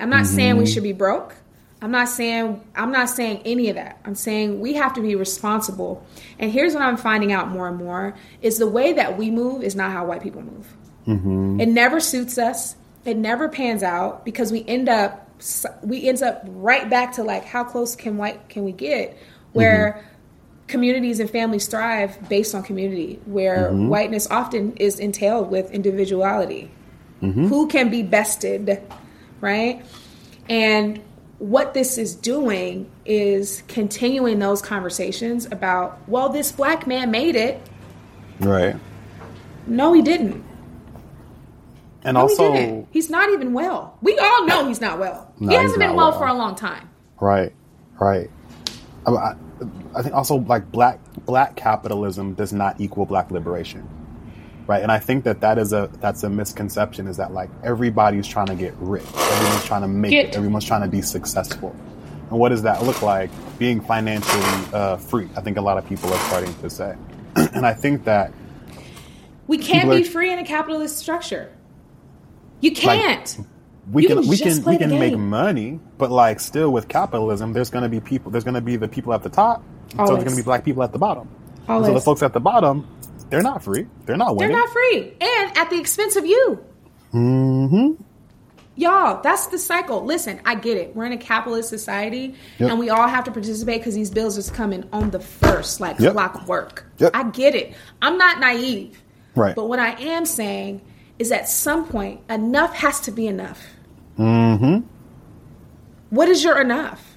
I'm 0.00 0.10
not 0.10 0.26
saying 0.26 0.56
we 0.56 0.64
mm-hmm. 0.64 0.72
should 0.72 0.82
be 0.82 0.92
broke. 0.92 1.34
I'm 1.80 1.90
not 1.90 2.08
saying 2.08 2.60
I'm 2.74 2.90
not 2.90 3.08
saying 3.08 3.42
any 3.44 3.68
of 3.68 3.76
that. 3.76 4.00
I'm 4.04 4.14
saying 4.14 4.60
we 4.60 4.74
have 4.74 4.94
to 4.94 5.00
be 5.00 5.14
responsible. 5.14 6.04
And 6.38 6.50
here's 6.50 6.74
what 6.74 6.82
I'm 6.82 6.96
finding 6.96 7.32
out 7.32 7.48
more 7.48 7.68
and 7.68 7.76
more 7.76 8.14
is 8.42 8.58
the 8.58 8.66
way 8.66 8.92
that 8.94 9.16
we 9.16 9.30
move 9.30 9.62
is 9.62 9.76
not 9.76 9.92
how 9.92 10.06
white 10.06 10.22
people 10.22 10.42
move. 10.42 10.76
Mm-hmm. 11.06 11.60
It 11.60 11.68
never 11.68 12.00
suits 12.00 12.36
us. 12.36 12.74
It 13.04 13.16
never 13.16 13.48
pans 13.48 13.82
out 13.82 14.24
because 14.24 14.50
we 14.50 14.64
end 14.66 14.88
up 14.88 15.24
we 15.82 16.08
ends 16.08 16.20
up 16.20 16.42
right 16.46 16.90
back 16.90 17.12
to 17.12 17.22
like 17.22 17.44
how 17.44 17.62
close 17.62 17.94
can 17.94 18.16
white 18.16 18.48
can 18.48 18.64
we 18.64 18.72
get 18.72 19.16
where 19.52 19.92
mm-hmm. 19.98 20.66
communities 20.66 21.20
and 21.20 21.30
families 21.30 21.66
thrive 21.66 22.28
based 22.28 22.54
on 22.54 22.62
community 22.62 23.20
where 23.26 23.70
mm-hmm. 23.70 23.88
whiteness 23.88 24.30
often 24.30 24.76
is 24.76 24.98
entailed 24.98 25.50
with 25.50 25.70
individuality 25.70 26.70
mm-hmm. 27.22 27.46
who 27.46 27.66
can 27.68 27.90
be 27.90 28.02
bested 28.02 28.82
right 29.40 29.84
and 30.48 31.00
what 31.38 31.72
this 31.72 31.98
is 31.98 32.16
doing 32.16 32.90
is 33.04 33.62
continuing 33.68 34.38
those 34.40 34.60
conversations 34.60 35.46
about 35.46 35.98
well 36.08 36.28
this 36.28 36.52
black 36.52 36.86
man 36.86 37.10
made 37.10 37.36
it 37.36 37.60
Right. 38.40 38.76
no 39.66 39.92
he 39.92 40.02
didn't 40.02 40.44
And 42.04 42.14
no, 42.14 42.22
also, 42.22 42.52
he 42.52 42.58
didn't. 42.58 42.88
He's 42.90 43.10
not 43.10 43.30
even 43.30 43.52
well. 43.52 43.98
We 44.00 44.18
all 44.18 44.46
know 44.46 44.66
he's 44.68 44.80
not 44.80 44.98
well. 44.98 45.32
No, 45.40 45.50
he 45.50 45.56
hasn't 45.56 45.78
been 45.78 45.94
well, 45.96 46.10
well. 46.10 46.18
for 46.18 46.26
a 46.26 46.32
long 46.32 46.54
time. 46.54 46.88
Right, 47.20 47.52
right. 48.00 48.30
I, 49.16 49.30
I, 49.30 49.34
I 49.96 50.02
think 50.02 50.14
also 50.14 50.36
like 50.36 50.70
black 50.70 51.00
black 51.24 51.56
capitalism 51.56 52.34
does 52.34 52.52
not 52.52 52.80
equal 52.80 53.06
black 53.06 53.30
liberation, 53.30 53.88
right? 54.66 54.82
And 54.82 54.92
I 54.92 54.98
think 54.98 55.24
that 55.24 55.40
that 55.40 55.58
is 55.58 55.72
a 55.72 55.90
that's 56.00 56.22
a 56.22 56.30
misconception. 56.30 57.08
Is 57.08 57.16
that 57.16 57.32
like 57.32 57.50
everybody's 57.64 58.26
trying 58.26 58.46
to 58.46 58.54
get 58.54 58.74
rich, 58.78 59.04
everyone's 59.14 59.64
trying 59.64 59.82
to 59.82 59.88
make 59.88 60.10
Get- 60.12 60.26
it, 60.26 60.36
everyone's 60.36 60.64
trying 60.64 60.82
to 60.82 60.88
be 60.88 61.02
successful. 61.02 61.74
And 62.30 62.38
what 62.38 62.50
does 62.50 62.62
that 62.62 62.82
look 62.82 63.00
like? 63.02 63.30
Being 63.58 63.80
financially 63.80 64.44
uh, 64.74 64.98
free. 64.98 65.28
I 65.34 65.40
think 65.40 65.56
a 65.56 65.62
lot 65.62 65.78
of 65.78 65.86
people 65.86 66.12
are 66.12 66.18
starting 66.28 66.54
to 66.56 66.68
say, 66.68 66.94
and 67.36 67.64
I 67.64 67.72
think 67.72 68.04
that 68.04 68.32
We 69.46 69.56
can't 69.58 69.88
be 69.90 70.02
are- 70.02 70.04
free 70.04 70.30
in 70.32 70.38
a 70.38 70.44
capitalist 70.44 70.98
structure. 70.98 71.50
You 72.60 72.72
can't. 72.72 73.38
We 73.90 74.02
You 74.02 74.08
can, 74.08 74.18
can 74.22 74.28
we 74.28 74.36
can 74.38 74.64
we 74.64 74.78
can 74.78 74.90
make 74.90 75.16
money, 75.16 75.80
but 75.96 76.10
like 76.10 76.40
still 76.40 76.70
with 76.70 76.88
capitalism, 76.88 77.52
there's 77.52 77.70
going 77.70 77.82
to 77.82 77.88
be 77.88 78.00
people. 78.00 78.30
There's 78.30 78.44
going 78.44 78.54
to 78.54 78.60
be 78.60 78.76
the 78.76 78.88
people 78.88 79.12
at 79.14 79.22
the 79.22 79.28
top. 79.30 79.62
So 79.90 79.96
there's 79.96 80.10
going 80.10 80.30
to 80.30 80.36
be 80.36 80.42
black 80.42 80.64
people 80.64 80.82
at 80.82 80.92
the 80.92 80.98
bottom. 80.98 81.28
So 81.66 81.92
the 81.94 82.00
folks 82.00 82.22
at 82.22 82.32
the 82.32 82.40
bottom, 82.40 82.86
they're 83.30 83.42
not 83.42 83.62
free. 83.62 83.86
They're 84.06 84.16
not 84.16 84.36
winning. 84.36 84.52
They're 84.52 84.60
not 84.60 84.70
free. 84.70 85.12
And 85.20 85.56
at 85.56 85.70
the 85.70 85.78
expense 85.78 86.16
of 86.16 86.26
you. 86.26 86.64
mm-hmm. 87.12 88.02
Y'all, 88.76 89.20
that's 89.22 89.48
the 89.48 89.58
cycle. 89.58 90.04
Listen, 90.04 90.40
I 90.44 90.54
get 90.54 90.76
it. 90.76 90.94
We're 90.94 91.04
in 91.06 91.12
a 91.12 91.16
capitalist 91.18 91.68
society 91.68 92.36
Yep. 92.58 92.70
and 92.70 92.78
we 92.78 92.90
all 92.90 93.08
have 93.08 93.24
to 93.24 93.32
participate 93.32 93.80
because 93.80 93.96
these 93.96 94.08
bills 94.10 94.38
is 94.38 94.50
coming 94.50 94.88
on 94.92 95.10
the 95.10 95.18
first, 95.18 95.80
like 95.80 95.98
Yep. 95.98 96.12
clockwork. 96.12 96.86
Yep. 96.98 97.10
I 97.12 97.24
get 97.30 97.56
it. 97.56 97.74
I'm 98.00 98.16
not 98.18 98.38
naive. 98.38 99.02
Right. 99.34 99.56
But 99.56 99.68
what 99.68 99.80
I 99.80 100.00
am 100.00 100.24
saying 100.24 100.80
is 101.18 101.32
at 101.32 101.48
some 101.48 101.86
point, 101.88 102.20
enough 102.30 102.72
has 102.76 103.00
to 103.00 103.10
be 103.10 103.26
enough. 103.26 103.60
Mm-hmm. 104.18 104.86
What 106.10 106.28
is 106.28 106.42
your 106.42 106.60
enough? 106.60 107.14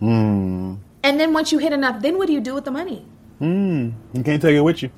Mm. 0.00 0.78
And 1.02 1.20
then 1.20 1.32
once 1.32 1.50
you 1.52 1.58
hit 1.58 1.72
enough, 1.72 2.02
then 2.02 2.18
what 2.18 2.26
do 2.26 2.32
you 2.32 2.40
do 2.40 2.54
with 2.54 2.64
the 2.64 2.70
money? 2.70 3.04
Mm. 3.40 3.94
You 4.12 4.22
can't 4.22 4.40
take 4.40 4.54
it 4.54 4.60
with 4.60 4.82
you. 4.82 4.90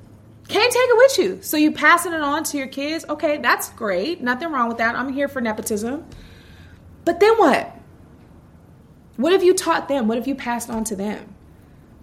Can't 0.49 0.73
take 0.73 0.89
it 0.89 0.97
with 0.97 1.19
you. 1.19 1.43
So 1.43 1.57
you 1.57 1.73
passing 1.73 2.13
it 2.13 2.21
on 2.21 2.45
to 2.45 2.59
your 2.59 2.69
kids. 2.69 3.05
Okay, 3.09 3.39
that's 3.39 3.71
great. 3.71 4.21
Nothing 4.21 4.53
wrong 4.53 4.69
with 4.69 4.79
that. 4.79 4.95
I'm 4.95 5.13
here 5.13 5.29
for 5.29 5.41
nepotism. 5.41 6.05
But 7.05 7.21
then 7.21 7.35
what? 7.37 7.73
What 9.17 9.33
have 9.33 9.43
you 9.43 9.55
taught 9.55 9.89
them? 9.89 10.07
What 10.07 10.19
have 10.19 10.29
you 10.29 10.35
passed 10.35 10.71
on 10.71 10.85
to 10.85 10.97
them? 10.97 11.35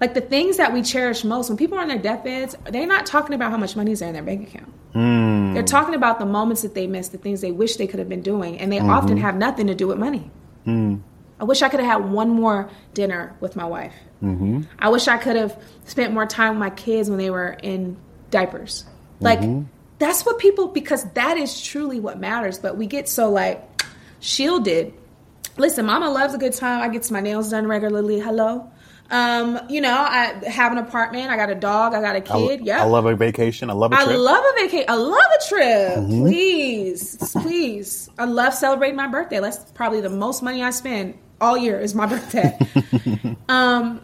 Like 0.02 0.14
the 0.14 0.22
things 0.22 0.58
that 0.58 0.74
we 0.74 0.82
cherish 0.82 1.24
most, 1.24 1.50
when 1.50 1.58
people 1.58 1.78
are 1.78 1.82
on 1.82 1.88
their 1.88 2.00
deathbeds, 2.00 2.58
they're 2.70 2.88
not 2.88 3.06
talking 3.06 3.36
about 3.36 3.52
how 3.52 3.58
much 3.58 3.76
money 3.76 3.92
is 3.92 4.02
in 4.02 4.14
their 4.14 4.24
bank 4.24 4.50
account. 4.50 4.74
Mm. 4.94 5.54
They're 5.54 5.64
talking 5.64 5.96
about 5.96 6.20
the 6.20 6.26
moments 6.26 6.62
that 6.62 6.76
they 6.76 6.88
missed, 6.88 7.12
the 7.12 7.18
things 7.18 7.42
they 7.42 7.52
wish 7.52 7.78
they 7.78 7.88
could 7.88 8.00
have 8.00 8.10
been 8.10 8.22
doing, 8.22 8.60
and 8.60 8.72
they 8.72 8.80
often 8.80 9.18
have 9.18 9.36
nothing 9.36 9.68
to 9.68 9.76
do 9.76 9.88
with 9.88 9.98
money. 9.98 10.30
Mm. 10.66 11.02
I 11.40 11.46
wish 11.46 11.62
I 11.62 11.70
could 11.70 11.80
have 11.80 12.04
had 12.04 12.12
one 12.12 12.30
more 12.30 12.70
dinner 12.94 13.36
with 13.40 13.56
my 13.56 13.66
wife. 13.66 13.94
Mm-hmm. 14.24 14.62
I 14.80 14.90
wish 14.90 15.08
I 15.08 15.18
could 15.18 15.36
have 15.36 15.62
spent 15.86 16.14
more 16.14 16.26
time 16.26 16.52
with 16.52 16.60
my 16.60 16.70
kids 16.70 17.10
when 17.10 17.18
they 17.18 17.30
were 17.30 17.58
in 17.62 17.98
diapers. 18.30 18.86
Like 19.20 19.42
that's 20.00 20.26
what 20.26 20.38
people 20.38 20.68
because 20.68 21.04
that 21.14 21.38
is 21.38 21.62
truly 21.62 22.00
what 22.00 22.20
matters. 22.20 22.60
But 22.60 22.78
we 22.78 22.88
get 22.88 23.10
so 23.10 23.30
like 23.30 23.84
shielded. 24.20 24.94
Listen, 25.58 25.86
mama 25.86 26.10
loves 26.10 26.34
a 26.34 26.38
good 26.38 26.54
time. 26.54 26.82
I 26.82 26.88
get 26.88 27.10
my 27.12 27.20
nails 27.20 27.52
done 27.52 27.68
regularly. 27.68 28.20
Hello. 28.20 28.72
Um, 29.14 29.60
you 29.70 29.80
know, 29.80 29.94
I 29.96 30.42
have 30.48 30.72
an 30.72 30.80
apartment, 30.80 31.30
I 31.30 31.36
got 31.38 31.52
a 31.52 31.56
dog, 31.56 31.94
I 31.94 32.02
got 32.02 32.16
a 32.16 32.22
kid. 32.22 32.62
yeah. 32.66 32.82
I 32.82 32.86
love 32.86 33.06
a 33.06 33.16
vacation. 33.16 33.70
I 33.70 33.74
love 33.74 33.92
a 33.92 33.96
I 33.96 34.06
trip. 34.06 34.18
love 34.18 34.44
a 34.44 34.60
vacation. 34.60 34.86
I 34.90 34.96
love 34.96 35.16
a 35.20 35.48
trip. 35.48 35.96
Please, 36.08 37.16
please. 37.44 38.10
I 38.18 38.26
love 38.26 38.56
celebrating 38.56 38.96
my 38.96 39.06
birthday. 39.06 39.40
That's 39.40 39.72
probably 39.74 40.02
the 40.02 40.10
most 40.10 40.42
money 40.42 40.64
I 40.64 40.72
spend 40.72 41.14
all 41.40 41.56
year 41.56 41.80
is 41.80 41.94
my 41.94 42.06
birthday. 42.16 42.58
um, 43.50 44.02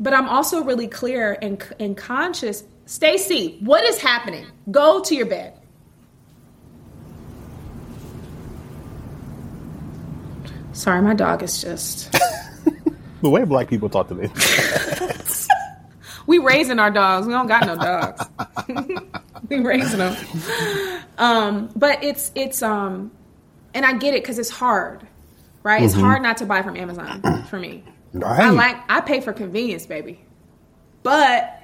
but 0.00 0.14
I'm 0.14 0.26
also 0.26 0.64
really 0.64 0.88
clear 0.88 1.36
and 1.42 1.62
and 1.78 1.94
conscious. 1.94 2.64
Stacy, 2.86 3.58
what 3.60 3.84
is 3.84 4.00
happening? 4.00 4.46
Go 4.70 5.02
to 5.02 5.14
your 5.14 5.26
bed. 5.26 5.52
Sorry, 10.72 11.02
my 11.02 11.12
dog 11.14 11.42
is 11.42 11.60
just. 11.60 12.14
The 13.22 13.30
way 13.30 13.44
black 13.44 13.68
people 13.68 13.88
talk 13.88 14.08
to 14.08 14.14
me. 14.14 14.28
we 16.26 16.38
raising 16.38 16.78
our 16.78 16.90
dogs. 16.90 17.26
We 17.26 17.32
don't 17.32 17.46
got 17.46 17.66
no 17.66 17.76
dogs. 17.76 18.24
we 19.48 19.60
raising 19.60 19.98
them. 19.98 20.16
Um, 21.18 21.70
but 21.76 22.02
it's 22.02 22.32
it's 22.34 22.62
um, 22.62 23.10
and 23.74 23.84
I 23.84 23.94
get 23.94 24.14
it 24.14 24.22
because 24.22 24.38
it's 24.38 24.50
hard, 24.50 25.06
right? 25.62 25.82
It's 25.82 25.94
hard 25.94 26.22
not 26.22 26.38
to 26.38 26.46
buy 26.46 26.62
from 26.62 26.76
Amazon 26.76 27.44
for 27.44 27.58
me. 27.58 27.84
Right. 28.12 28.40
I 28.40 28.50
like 28.50 28.76
I 28.88 29.00
pay 29.00 29.20
for 29.20 29.32
convenience, 29.32 29.86
baby. 29.86 30.20
But 31.02 31.56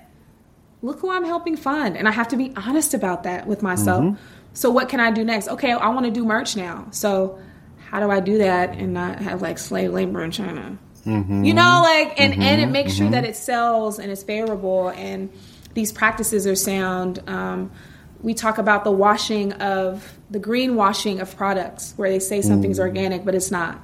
look 0.83 1.01
who 1.01 1.11
I'm 1.11 1.25
helping 1.25 1.57
fund, 1.57 1.97
and 1.97 2.09
I 2.09 2.11
have 2.11 2.29
to 2.29 2.37
be 2.37 2.53
honest 2.57 2.95
about 2.95 3.25
that 3.25 3.47
with 3.47 3.63
myself. 3.63 4.19
So 4.53 4.71
what 4.71 4.89
can 4.89 5.01
I 5.01 5.11
do 5.11 5.23
next? 5.23 5.49
Okay, 5.49 5.73
I 5.73 5.89
want 5.89 6.07
to 6.07 6.13
do 6.13 6.25
merch 6.25 6.57
now. 6.57 6.89
So 6.91 7.39
how 7.91 8.01
do 8.01 8.11
I 8.11 8.21
do 8.21 8.39
that 8.39 8.71
and 8.71 8.95
not 8.95 9.19
have 9.21 9.43
like 9.43 9.59
slave 9.59 9.93
labor 9.93 10.25
in 10.25 10.31
China? 10.31 10.79
Mm-hmm. 11.07 11.45
You 11.45 11.55
know, 11.55 11.81
like 11.83 12.21
and 12.21 12.33
mm-hmm. 12.33 12.43
and 12.43 12.61
it 12.61 12.67
makes 12.67 12.93
sure 12.93 13.09
that 13.11 13.23
mm-hmm. 13.23 13.31
it 13.31 13.37
sells 13.37 13.99
and 13.99 14.11
it's 14.11 14.23
favorable 14.23 14.89
and 14.89 15.31
these 15.75 15.93
practices 15.93 16.47
are 16.47 16.57
sound. 16.57 17.23
Um, 17.29 17.71
we 18.23 18.35
talk 18.35 18.59
about 18.59 18.85
the 18.85 18.91
washing 18.91 19.53
of 19.55 20.19
the 20.31 20.41
greenwashing 20.41 21.21
of 21.21 21.37
products, 21.37 21.93
where 21.97 22.11
they 22.11 22.19
say 22.19 22.43
something's 22.43 22.79
mm. 22.79 22.83
organic 22.83 23.25
but 23.25 23.35
it's 23.35 23.51
not. 23.51 23.81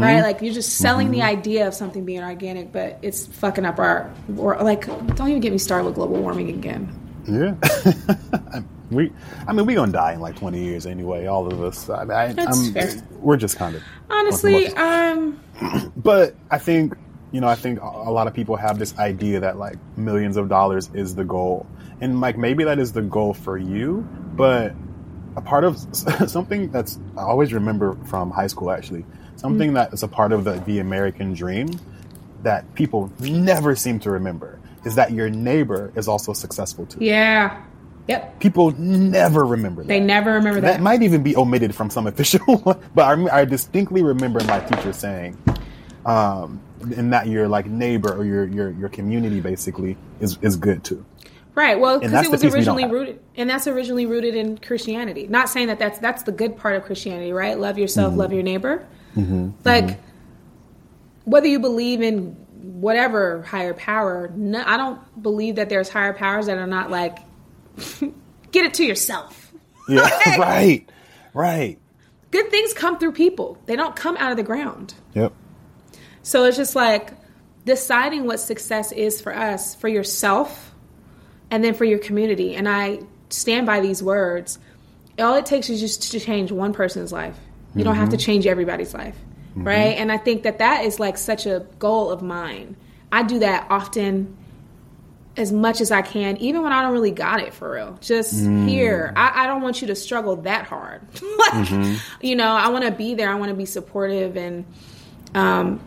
Right, 0.00 0.22
like 0.22 0.40
you're 0.40 0.54
just 0.54 0.78
selling 0.78 1.10
the 1.10 1.20
idea 1.20 1.68
of 1.68 1.74
something 1.74 2.06
being 2.06 2.24
organic, 2.24 2.72
but 2.72 2.98
it's 3.02 3.26
fucking 3.26 3.66
up 3.66 3.78
our 3.78 4.10
or 4.38 4.56
like. 4.56 4.86
Don't 4.86 5.28
even 5.28 5.40
get 5.40 5.52
me 5.52 5.58
started 5.58 5.84
with 5.84 5.96
global 5.96 6.16
warming 6.16 6.48
again. 6.48 6.88
Yeah. 7.28 8.62
we, 8.90 9.12
I 9.46 9.52
mean, 9.52 9.66
we 9.66 9.74
gonna 9.74 9.92
die 9.92 10.12
in 10.14 10.20
like 10.20 10.36
twenty 10.36 10.62
years 10.62 10.86
anyway. 10.86 11.26
All 11.26 11.46
of 11.46 11.62
us. 11.62 11.88
I, 11.88 12.02
I, 12.02 12.32
That's 12.32 12.58
I'm- 12.58 12.72
fair. 12.72 13.02
We're 13.20 13.36
just 13.36 13.56
kind 13.56 13.76
of 13.76 13.82
Honestly, 14.08 14.68
um, 14.74 15.40
but 15.96 16.34
I 16.50 16.58
think 16.58 16.94
you 17.32 17.40
know, 17.40 17.46
I 17.46 17.54
think 17.54 17.80
a 17.80 18.10
lot 18.10 18.26
of 18.26 18.34
people 18.34 18.56
have 18.56 18.78
this 18.78 18.98
idea 18.98 19.40
that 19.40 19.56
like 19.56 19.76
millions 19.96 20.36
of 20.36 20.48
dollars 20.48 20.90
is 20.94 21.14
the 21.14 21.24
goal, 21.24 21.66
and 22.00 22.20
like 22.20 22.36
maybe 22.36 22.64
that 22.64 22.78
is 22.78 22.92
the 22.92 23.02
goal 23.02 23.34
for 23.34 23.56
you, 23.56 24.06
but 24.34 24.74
a 25.36 25.40
part 25.40 25.62
of 25.64 25.78
something 26.28 26.70
that's 26.70 26.98
I 27.16 27.22
always 27.22 27.52
remember 27.52 27.96
from 28.06 28.30
high 28.32 28.48
school 28.48 28.70
actually, 28.70 29.04
something 29.36 29.74
that 29.74 29.92
is 29.92 30.02
a 30.02 30.08
part 30.08 30.32
of 30.32 30.44
the, 30.44 30.54
the 30.66 30.80
American 30.80 31.32
dream 31.32 31.68
that 32.42 32.74
people 32.74 33.12
never 33.20 33.76
seem 33.76 34.00
to 34.00 34.10
remember 34.10 34.58
is 34.84 34.94
that 34.96 35.12
your 35.12 35.28
neighbor 35.30 35.92
is 35.94 36.08
also 36.08 36.32
successful 36.32 36.86
too. 36.86 36.98
yeah, 37.04 37.62
yep. 38.08 38.38
People 38.40 38.72
never 38.72 39.44
remember 39.44 39.82
that. 39.82 39.88
They 39.88 40.00
never 40.00 40.32
remember 40.34 40.60
That 40.60 40.74
that. 40.74 40.80
might 40.82 41.02
even 41.02 41.22
be 41.22 41.36
omitted 41.36 41.74
from 41.74 41.90
some 41.90 42.06
official, 42.06 42.56
but 42.94 43.02
I, 43.02 43.40
I 43.40 43.44
distinctly 43.44 44.02
remember 44.02 44.42
my 44.44 44.60
teacher 44.60 44.92
saying, 44.92 45.36
um, 46.06 46.60
and 46.96 47.12
that 47.12 47.26
your 47.26 47.46
like 47.48 47.66
neighbor 47.66 48.12
or 48.14 48.24
your 48.24 48.46
your 48.46 48.70
your 48.70 48.88
community 48.88 49.40
basically 49.40 49.96
is 50.20 50.38
is 50.42 50.56
good 50.56 50.82
too. 50.84 51.04
Right. 51.54 51.78
Well, 51.78 51.98
because 52.00 52.24
it 52.26 52.30
was 52.30 52.40
piece 52.40 52.54
we 52.54 52.60
don't 52.64 52.78
originally 52.78 52.86
rooted, 52.86 53.20
and 53.36 53.50
that's 53.50 53.66
originally 53.66 54.06
rooted 54.06 54.34
in 54.34 54.56
Christianity. 54.58 55.26
Not 55.26 55.48
saying 55.48 55.66
that 55.66 55.78
that's 55.78 55.98
that's 55.98 56.22
the 56.22 56.32
good 56.32 56.56
part 56.56 56.76
of 56.76 56.84
Christianity, 56.84 57.32
right? 57.32 57.58
Love 57.58 57.76
yourself, 57.78 58.10
Mm-hmm. 58.12 58.20
love 58.20 58.32
your 58.32 58.42
neighbor. 58.42 58.86
Like 59.64 59.98
whether 61.24 61.46
you 61.48 61.58
believe 61.58 62.00
in 62.02 62.32
whatever 62.62 63.42
higher 63.42 63.74
power, 63.74 64.30
no, 64.34 64.62
I 64.64 64.76
don't 64.76 65.22
believe 65.22 65.56
that 65.56 65.68
there's 65.68 65.88
higher 65.88 66.12
powers 66.14 66.46
that 66.46 66.56
are 66.58 66.66
not 66.66 66.90
like 66.90 67.18
get 68.52 68.64
it 68.64 68.74
to 68.74 68.84
yourself. 68.84 69.52
Yeah, 69.88 70.02
Like, 70.26 70.38
right, 70.38 70.88
right. 71.34 71.78
Good 72.30 72.50
things 72.50 72.72
come 72.72 72.98
through 72.98 73.12
people; 73.12 73.58
they 73.66 73.76
don't 73.76 73.96
come 73.96 74.16
out 74.16 74.30
of 74.30 74.36
the 74.36 74.42
ground. 74.42 74.94
Yep. 75.14 75.32
So 76.22 76.44
it's 76.44 76.56
just 76.56 76.76
like 76.76 77.12
deciding 77.64 78.24
what 78.24 78.38
success 78.38 78.92
is 78.92 79.20
for 79.20 79.34
us, 79.34 79.74
for 79.74 79.88
yourself, 79.88 80.74
and 81.50 81.64
then 81.64 81.74
for 81.74 81.84
your 81.84 81.98
community. 81.98 82.54
And 82.54 82.68
I 82.68 83.00
stand 83.30 83.66
by 83.66 83.80
these 83.80 84.02
words. 84.02 84.58
All 85.18 85.34
it 85.34 85.46
takes 85.46 85.68
is 85.70 85.80
just 85.80 86.12
to 86.12 86.20
change 86.20 86.52
one 86.52 86.72
person's 86.72 87.12
life. 87.12 87.36
You 87.74 87.84
don't 87.84 87.96
have 87.96 88.08
to 88.10 88.16
mm-hmm. 88.16 88.24
change 88.24 88.46
everybody's 88.46 88.94
life, 88.94 89.16
mm-hmm. 89.50 89.64
right? 89.64 89.96
And 89.96 90.10
I 90.10 90.18
think 90.18 90.42
that 90.42 90.58
that 90.58 90.84
is 90.84 90.98
like 90.98 91.16
such 91.16 91.46
a 91.46 91.66
goal 91.78 92.10
of 92.10 92.22
mine. 92.22 92.76
I 93.12 93.22
do 93.22 93.38
that 93.40 93.66
often 93.70 94.36
as 95.40 95.50
much 95.50 95.80
as 95.80 95.90
I 95.90 96.02
can, 96.02 96.36
even 96.36 96.62
when 96.62 96.72
I 96.72 96.82
don't 96.82 96.92
really 96.92 97.10
got 97.10 97.40
it 97.40 97.54
for 97.54 97.72
real. 97.72 97.96
Just 98.02 98.34
mm. 98.34 98.68
here, 98.68 99.12
I, 99.16 99.44
I 99.44 99.46
don't 99.46 99.62
want 99.62 99.80
you 99.80 99.86
to 99.88 99.96
struggle 99.96 100.36
that 100.36 100.66
hard. 100.66 101.00
like, 101.14 101.52
mm-hmm. 101.52 101.94
you 102.20 102.36
know, 102.36 102.48
I 102.48 102.68
want 102.68 102.84
to 102.84 102.90
be 102.90 103.14
there. 103.14 103.30
I 103.30 103.34
want 103.36 103.48
to 103.48 103.56
be 103.56 103.64
supportive 103.64 104.36
and, 104.36 104.66
um, 105.34 105.80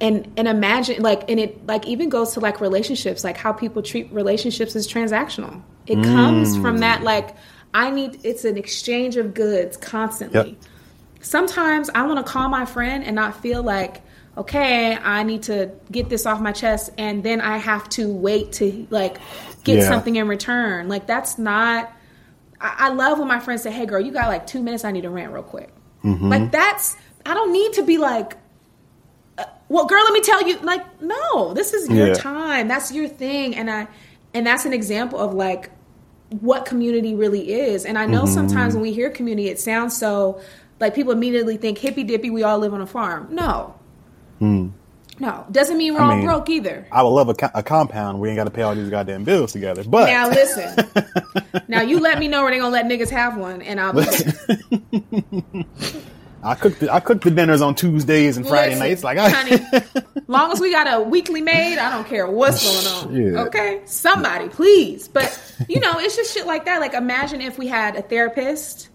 and 0.00 0.32
and 0.36 0.48
imagine 0.48 1.00
like 1.00 1.30
and 1.30 1.38
it 1.38 1.64
like 1.64 1.86
even 1.86 2.08
goes 2.08 2.32
to 2.32 2.40
like 2.40 2.60
relationships 2.60 3.22
like 3.22 3.36
how 3.36 3.52
people 3.52 3.82
treat 3.82 4.12
relationships 4.12 4.74
is 4.74 4.90
transactional 4.90 5.62
it 5.86 5.96
mm. 5.96 6.02
comes 6.02 6.56
from 6.56 6.78
that 6.78 7.04
like 7.04 7.36
i 7.72 7.88
need 7.88 8.18
it's 8.24 8.44
an 8.44 8.56
exchange 8.56 9.16
of 9.16 9.32
goods 9.32 9.76
constantly 9.76 10.50
Yep. 10.50 10.56
sometimes 11.20 11.88
i 11.94 12.04
want 12.04 12.18
to 12.18 12.24
call 12.24 12.48
my 12.48 12.64
friend 12.64 13.04
and 13.04 13.14
not 13.14 13.40
feel 13.42 13.62
like 13.62 14.02
okay 14.36 14.96
i 14.96 15.22
need 15.22 15.42
to 15.42 15.70
get 15.90 16.08
this 16.08 16.24
off 16.26 16.40
my 16.40 16.52
chest 16.52 16.90
and 16.98 17.22
then 17.22 17.40
i 17.40 17.56
have 17.58 17.86
to 17.88 18.10
wait 18.12 18.52
to 18.52 18.86
like 18.90 19.18
get 19.64 19.78
Yeah. 19.78 19.88
something 19.88 20.16
in 20.16 20.26
return 20.28 20.88
like 20.88 21.06
that's 21.06 21.38
not 21.38 21.92
I, 22.60 22.74
I 22.78 22.88
love 22.90 23.18
when 23.18 23.28
my 23.28 23.40
friends 23.40 23.62
say 23.62 23.70
hey 23.70 23.84
girl 23.86 24.00
you 24.00 24.10
got 24.12 24.28
like 24.28 24.46
two 24.46 24.62
minutes 24.62 24.84
i 24.84 24.90
need 24.90 25.02
to 25.02 25.10
rant 25.10 25.32
real 25.32 25.42
quick 25.42 25.70
Mm-hmm. 26.02 26.28
like 26.30 26.50
that's 26.50 26.96
i 27.26 27.34
don't 27.34 27.52
need 27.52 27.74
to 27.74 27.82
be 27.84 27.98
like 27.98 28.36
well 29.68 29.86
girl 29.86 30.02
let 30.04 30.12
me 30.12 30.20
tell 30.20 30.46
you 30.48 30.58
like 30.60 31.00
no 31.02 31.54
this 31.54 31.72
is 31.74 31.88
your 31.88 32.08
Yeah. 32.08 32.14
time 32.14 32.68
that's 32.68 32.92
your 32.92 33.08
thing 33.08 33.54
and 33.56 33.70
i 33.70 33.86
and 34.34 34.46
that's 34.46 34.64
an 34.64 34.72
example 34.72 35.18
of 35.18 35.32
like 35.34 35.70
what 36.40 36.64
community 36.64 37.14
really 37.14 37.52
is 37.52 37.84
and 37.84 37.98
i 37.98 38.06
know 38.06 38.22
Mm-hmm. 38.24 38.32
sometimes 38.34 38.74
when 38.74 38.82
we 38.82 38.92
hear 38.92 39.10
community 39.10 39.48
it 39.48 39.60
sounds 39.60 39.96
so 39.96 40.40
like 40.80 40.94
people 40.94 41.12
immediately 41.12 41.56
think 41.56 41.78
hippy 41.78 42.02
dippy 42.04 42.30
we 42.30 42.42
all 42.42 42.58
live 42.58 42.74
on 42.74 42.80
a 42.80 42.86
farm 42.86 43.28
no 43.30 43.74
no 45.18 45.46
doesn't 45.50 45.78
mean 45.78 45.94
we're. 45.94 46.00
I 46.00 46.04
all 46.04 46.16
mean, 46.16 46.28
either 46.28 46.44
either 46.48 46.86
I 46.90 47.02
would 47.02 47.10
love 47.10 47.28
a, 47.28 47.34
co- 47.34 47.50
a 47.54 47.62
compound 47.62 48.20
We 48.20 48.28
ain't 48.28 48.36
got 48.36 48.44
to 48.44 48.50
pay 48.50 48.62
all 48.62 48.74
these 48.74 48.90
goddamn 48.90 49.24
bills 49.24 49.52
together. 49.52 49.84
But 49.84 50.06
now 50.06 50.28
listen 50.28 50.74
now 51.68 51.82
you 51.82 52.00
let 52.00 52.18
me 52.18 52.28
know 52.28 52.42
where 52.42 52.50
they 52.50 52.58
gonna 52.58 52.70
let 52.70 52.86
niggas 52.86 53.10
have 53.10 53.36
one 53.36 53.62
and 53.62 53.80
i'll. 53.80 53.98
I 56.44 56.56
cook 56.56 56.76
the 56.80 56.92
I 56.92 56.98
cook 56.98 57.22
the 57.22 57.30
dinners 57.30 57.60
on 57.60 57.76
Tuesdays 57.76 58.36
and 58.36 58.46
Friday 58.46 58.74
Listen, 58.74 58.88
nights. 58.88 59.04
Like 59.04 59.18
I, 59.18 59.30
honey, 59.30 59.94
long 60.26 60.50
as 60.50 60.58
we 60.58 60.72
got 60.72 60.92
a 60.92 61.02
weekly 61.02 61.40
maid, 61.40 61.78
I 61.78 61.90
don't 61.90 62.06
care 62.06 62.26
what's 62.26 62.64
going 62.64 63.36
on. 63.36 63.46
Okay, 63.46 63.82
somebody, 63.84 64.48
please. 64.48 65.06
But 65.06 65.38
you 65.68 65.78
know, 65.78 65.92
it's 65.98 66.16
just 66.16 66.34
shit 66.34 66.46
like 66.46 66.64
that. 66.64 66.80
Like, 66.80 66.94
imagine 66.94 67.40
if 67.40 67.58
we 67.58 67.68
had 67.68 67.96
a 67.96 68.02
therapist. 68.02 68.88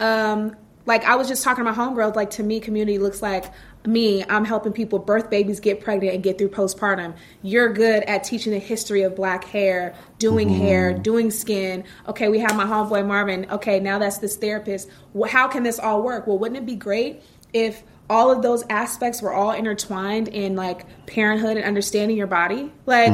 Um, 0.00 0.56
like 0.86 1.04
I 1.04 1.14
was 1.14 1.28
just 1.28 1.44
talking 1.44 1.64
to 1.64 1.70
my 1.70 1.76
homegirl. 1.76 2.16
Like 2.16 2.30
to 2.30 2.42
me, 2.42 2.58
community 2.58 2.98
looks 2.98 3.22
like 3.22 3.44
me. 3.86 4.24
I'm 4.28 4.44
helping 4.44 4.72
people 4.72 4.98
birth 4.98 5.30
babies, 5.30 5.60
get 5.60 5.80
pregnant, 5.80 6.14
and 6.14 6.22
get 6.22 6.38
through 6.38 6.50
postpartum. 6.50 7.14
You're 7.42 7.72
good 7.72 8.02
at 8.04 8.24
teaching 8.24 8.52
the 8.52 8.58
history 8.58 9.02
of 9.02 9.16
black 9.16 9.44
hair, 9.44 9.94
doing 10.18 10.48
mm-hmm. 10.48 10.60
hair, 10.60 10.92
doing 10.92 11.30
skin. 11.30 11.84
Okay, 12.08 12.28
we 12.28 12.38
have 12.40 12.56
my 12.56 12.64
homeboy 12.64 13.06
Marvin. 13.06 13.46
Okay, 13.50 13.80
now 13.80 13.98
that's 13.98 14.18
this 14.18 14.36
therapist. 14.36 14.90
How 15.28 15.48
can 15.48 15.62
this 15.62 15.78
all 15.78 16.02
work? 16.02 16.26
Well, 16.26 16.38
wouldn't 16.38 16.58
it 16.58 16.66
be 16.66 16.76
great 16.76 17.22
if 17.52 17.82
all 18.10 18.32
of 18.32 18.42
those 18.42 18.64
aspects 18.68 19.22
were 19.22 19.32
all 19.32 19.52
intertwined 19.52 20.26
in 20.26 20.56
like 20.56 20.84
parenthood 21.06 21.56
and 21.56 21.64
understanding 21.64 22.16
your 22.16 22.26
body. 22.26 22.70
Like 22.84 23.12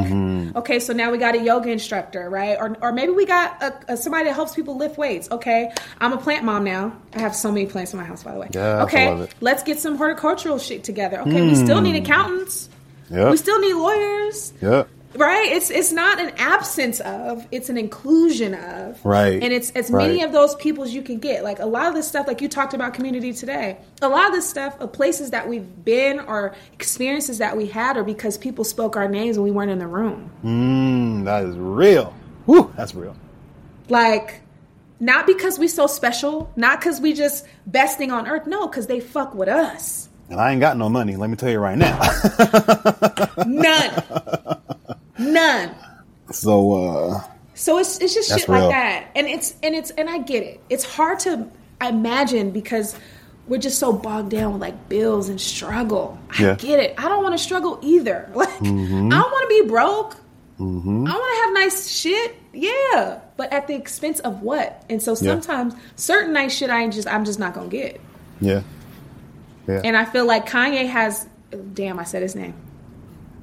okay 0.55 0.79
so 0.79 0.91
now 0.91 1.11
we 1.11 1.19
got 1.19 1.35
a 1.35 1.39
yoga 1.39 1.69
instructor 1.69 2.29
right? 2.29 2.57
Or, 2.59 2.75
or 2.81 2.91
maybe 2.91 3.11
we 3.11 3.25
got 3.25 3.61
a, 3.61 3.93
a, 3.93 3.97
somebody 3.97 4.25
that 4.25 4.33
helps 4.33 4.55
people 4.55 4.75
lift 4.75 4.97
weights. 4.97 5.29
Okay 5.31 5.71
i'm 6.01 6.11
a 6.11 6.17
plant 6.17 6.43
mom 6.43 6.63
now. 6.63 6.97
I 7.13 7.19
have 7.19 7.35
so 7.35 7.51
many 7.51 7.67
plants 7.67 7.93
in 7.93 7.99
my 7.99 8.05
house 8.05 8.23
by 8.23 8.33
the 8.33 8.39
way. 8.39 8.49
Yes, 8.51 8.79
I 8.79 8.83
okay 8.83 9.29
let's 9.39 9.63
get 9.63 9.79
some 9.79 9.97
horticultural 9.97 10.57
shit 10.57 10.83
together. 10.83 11.21
Okay 11.21 11.41
we 11.43 11.55
still 11.55 11.79
need 11.79 11.95
accountants. 11.95 12.69
Yep. 13.11 13.31
we 13.31 13.37
still 13.37 13.59
need 13.59 13.73
lawyers. 13.73 14.51
Yeah. 14.61 14.83
Right 15.17 15.51
it's 15.51 15.69
it's 15.69 15.91
not 15.91 16.19
an 16.19 16.31
absence 16.37 16.99
of 17.01 17.45
it's 17.51 17.69
an 17.69 17.77
inclusion 17.77 18.53
of 18.53 19.03
Right. 19.05 19.41
and 19.41 19.51
it's 19.51 19.71
as 19.71 19.89
many 19.91 20.17
Right. 20.19 20.25
of 20.25 20.31
those 20.31 20.55
people 20.55 20.83
as 20.83 20.93
you 20.93 21.01
can 21.01 21.17
get 21.19 21.43
like 21.43 21.59
a 21.59 21.65
lot 21.65 21.87
of 21.87 21.93
this 21.95 22.07
stuff 22.07 22.27
like 22.27 22.41
you 22.41 22.47
talked 22.47 22.73
about 22.73 22.93
community 22.93 23.33
today 23.33 23.77
a 24.01 24.07
lot 24.09 24.27
of 24.27 24.33
this 24.33 24.47
stuff 24.49 24.79
of 24.79 24.93
places 24.93 25.31
that 25.31 25.47
we've 25.49 25.83
been 25.83 26.19
or 26.19 26.53
experiences 26.73 27.39
that 27.39 27.57
we 27.57 27.65
had 27.67 27.97
are 27.97 28.03
because 28.03 28.37
people 28.37 28.63
spoke 28.63 28.95
our 28.95 29.07
names 29.07 29.37
when 29.37 29.43
we 29.45 29.51
weren't 29.51 29.71
in 29.71 29.79
the 29.79 29.87
room 29.87 30.29
Mm, 30.43 31.25
that 31.25 31.43
is 31.45 31.55
real. 31.57 32.13
Woo, 32.45 32.71
that's 32.77 32.93
real. 32.95 33.15
like 33.89 34.41
not 34.99 35.27
because 35.27 35.59
we 35.59 35.67
so 35.67 35.85
special 35.87 36.51
not 36.55 36.79
because 36.79 36.99
we 37.01 37.13
just 37.13 37.45
best 37.65 37.97
thing 37.97 38.11
on 38.11 38.27
earth 38.27 38.47
no 38.47 38.67
because 38.67 38.87
they 38.87 38.99
fuck 38.99 39.33
with 39.35 39.47
us 39.49 40.09
And 40.29 40.41
I 40.41 40.51
ain't 40.51 40.59
got 40.59 40.75
no 40.75 40.89
money. 40.89 41.15
Let 41.15 41.29
me 41.29 41.37
tell 41.37 41.49
you 41.49 41.59
right 41.59 41.77
now. 41.77 41.95
None. 43.45 44.56
None. 45.19 45.75
so, 46.31 46.73
uh, 46.73 47.21
So 47.55 47.77
it's 47.79 47.97
it's 47.99 48.13
just 48.13 48.29
shit 48.29 48.47
real. 48.47 48.61
like 48.61 48.71
that, 48.71 49.07
and 49.15 49.27
it's 49.27 49.55
and 49.63 49.73
it's 49.75 49.91
and 49.91 50.09
I 50.09 50.19
get 50.19 50.43
it. 50.43 50.61
It's 50.69 50.83
hard 50.83 51.19
to 51.21 51.47
imagine 51.81 52.51
because 52.51 52.95
we're 53.47 53.57
just 53.59 53.79
so 53.79 53.93
bogged 53.93 54.29
down 54.31 54.53
with 54.53 54.61
like 54.61 54.89
bills 54.89 55.29
and 55.29 55.39
struggle. 55.39 56.19
I 56.37 56.41
Yeah. 56.43 56.55
get 56.55 56.79
it. 56.79 56.93
I 56.97 57.07
don't 57.07 57.23
want 57.23 57.33
to 57.33 57.39
struggle 57.43 57.79
either. 57.81 58.29
Like 58.35 58.49
I 58.49 58.63
don't 58.63 59.09
want 59.09 59.49
to 59.49 59.61
be 59.63 59.67
broke. 59.67 60.15
I 60.59 60.63
want 60.63 61.07
to 61.07 61.41
have 61.45 61.53
nice 61.53 61.87
shit. 61.89 62.35
Yeah, 62.53 63.19
but 63.37 63.53
at 63.53 63.67
the 63.67 63.75
expense 63.75 64.19
of 64.21 64.41
what? 64.41 64.83
And 64.89 65.01
so 65.01 65.11
Yeah. 65.11 65.15
sometimes 65.33 65.75
certain 65.95 66.33
nice 66.33 66.55
shit 66.55 66.69
I 66.71 66.81
ain't 66.83 66.93
just 66.93 67.07
I'm 67.07 67.25
just 67.25 67.39
not 67.39 67.53
gonna 67.53 67.67
get. 67.69 68.01
yeah. 68.41 68.61
Yeah. 69.67 69.81
And 69.83 69.95
I 69.97 70.05
feel 70.05 70.25
like 70.25 70.47
Kanye 70.49 70.87
has. 70.87 71.27
Damn, 71.73 71.99
I 71.99 72.03
said 72.05 72.21
his 72.21 72.35
name. 72.35 72.53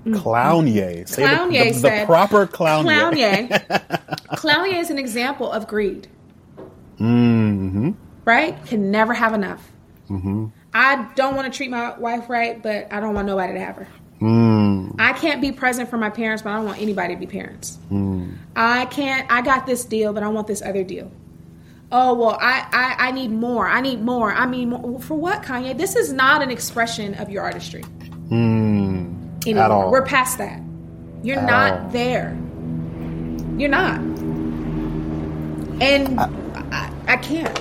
Clownye. 0.05 1.09
Say 1.09 1.22
the- 1.22 1.28
Clownye 1.28 1.62
the, 1.64 1.70
the, 1.72 1.78
said. 1.81 2.06
proper 2.06 2.47
clownye. 2.47 3.48
Clownye. 3.48 3.48
Clownye 4.36 4.81
is 4.81 4.90
an 4.90 4.98
example 4.98 5.51
of 5.51 5.66
greed. 5.66 6.09
Mm-hmm. 6.98 7.93
Right? 8.24 8.64
Can 8.66 8.90
never 8.90 9.12
have 9.14 9.35
enough. 9.35 9.70
Mm. 10.09 10.52
I 10.72 11.09
don't 11.14 11.35
want 11.36 11.51
to 11.52 11.56
treat 11.56 11.70
my 11.70 11.97
wife 11.98 12.28
right, 12.28 12.62
but 12.62 12.93
I 12.93 13.01
don't 13.01 13.14
want 13.14 13.26
nobody 13.26 13.55
to 13.55 13.60
have 13.60 13.76
her. 13.76 13.89
Mm. 14.20 14.94
I 14.98 15.12
can't 15.12 15.40
be 15.40 15.52
present 15.52 15.89
for 15.90 15.97
my 15.98 16.10
parents, 16.10 16.43
but 16.43 16.51
I 16.51 16.56
don't 16.56 16.66
want 16.66 16.81
anybody 16.81 17.14
to 17.14 17.20
be 17.20 17.26
parents. 17.26 17.78
Mm. 17.90 18.36
I 18.56 18.86
can't. 18.86 19.31
I 19.31 19.43
got 19.43 19.66
this 19.66 19.85
deal, 19.85 20.12
but 20.12 20.22
I 20.22 20.28
want 20.28 20.47
this 20.47 20.62
other 20.62 20.85
deal. 20.85 21.10
Oh 21.93 22.14
well, 22.14 22.39
I, 22.40 22.66
I 22.72 23.09
I 23.09 23.10
need 23.12 23.31
more. 23.31 23.68
I 23.68 23.81
need 23.81 24.01
more. 24.01 24.32
I 24.32 24.47
mean, 24.47 24.98
for 25.01 25.14
what, 25.14 25.43
Kanye? 25.43 25.76
This 25.76 25.94
is 25.97 26.12
not 26.12 26.43
an 26.43 26.51
expression 26.51 27.14
of 27.14 27.28
your 27.31 27.43
artistry 27.43 27.82
Mm. 28.31 28.84
Anymore. 29.46 29.64
At 29.64 29.70
all. 29.70 29.90
We're 29.90 30.04
past 30.04 30.38
that. 30.38 30.60
You're 31.22 31.38
At 31.38 31.46
not 31.46 31.72
all. 31.72 31.88
there. 31.90 32.36
You're 33.56 33.70
not. 33.70 34.00
And 35.80 36.20
I, 36.20 36.28
I, 36.72 36.92
I 37.08 37.16
can't. 37.18 37.60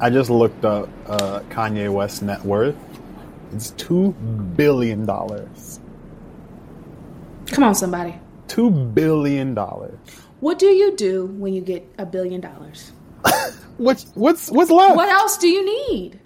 I 0.00 0.10
just 0.10 0.30
looked 0.30 0.64
up 0.64 0.88
uh, 1.06 1.40
Kanye 1.50 1.92
West's 1.92 2.22
net 2.22 2.44
worth. 2.44 2.76
It's 3.52 3.70
two 3.72 4.12
billion 4.56 5.06
dollars. 5.06 5.80
Come 7.46 7.64
on, 7.64 7.74
somebody. 7.74 8.14
Two 8.48 8.70
billion 8.70 9.54
dollars. 9.54 9.98
What 10.40 10.58
do 10.58 10.66
you 10.66 10.96
do 10.96 11.26
when 11.26 11.52
you 11.52 11.60
get 11.60 11.86
a 11.98 12.06
billion 12.06 12.40
dollars? 12.40 12.92
What's 13.76 14.04
what's 14.14 14.50
what's 14.50 14.70
left? 14.70 14.96
What 14.96 15.08
else 15.08 15.38
do 15.38 15.48
you 15.48 15.64
need? 15.64 16.20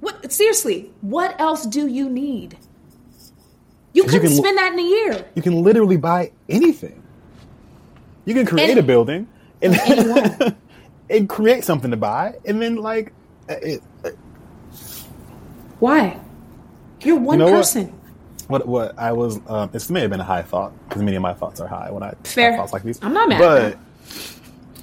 What 0.00 0.32
seriously? 0.32 0.92
What 1.02 1.40
else 1.40 1.66
do 1.66 1.86
you 1.86 2.08
need? 2.10 2.58
You 4.04 4.10
couldn't 4.10 4.28
can 4.28 4.36
spend 4.36 4.58
that 4.58 4.72
in 4.72 4.78
a 4.78 4.82
year. 4.82 5.24
You 5.34 5.42
can 5.42 5.62
literally 5.62 5.96
buy 5.96 6.32
anything. 6.48 7.02
You 8.24 8.34
can 8.34 8.46
create 8.46 8.70
Any- 8.70 8.80
a 8.80 8.82
building 8.82 9.28
and 9.62 9.74
Anyone. 9.86 10.56
and 11.10 11.28
create 11.28 11.64
something 11.64 11.90
to 11.90 11.96
buy, 11.96 12.34
and 12.44 12.60
then 12.60 12.76
like 12.76 13.12
it, 13.48 13.82
Why? 15.78 16.18
You're 17.02 17.16
one 17.18 17.38
know 17.38 17.50
person. 17.50 17.92
what 18.48 18.66
what 18.66 18.98
I 18.98 19.12
was. 19.12 19.40
Um, 19.46 19.70
this 19.72 19.88
may 19.90 20.00
have 20.00 20.10
been 20.10 20.20
a 20.20 20.24
high 20.24 20.42
thought 20.42 20.72
because 20.88 21.02
many 21.02 21.16
of 21.16 21.22
my 21.22 21.32
thoughts 21.34 21.60
are 21.60 21.68
high 21.68 21.90
when 21.90 22.02
I 22.02 22.14
Fair. 22.24 22.56
thoughts 22.56 22.72
like 22.72 22.82
these. 22.82 22.98
I'm 23.02 23.12
not 23.14 23.28
mad. 23.28 23.38
but 23.38 23.78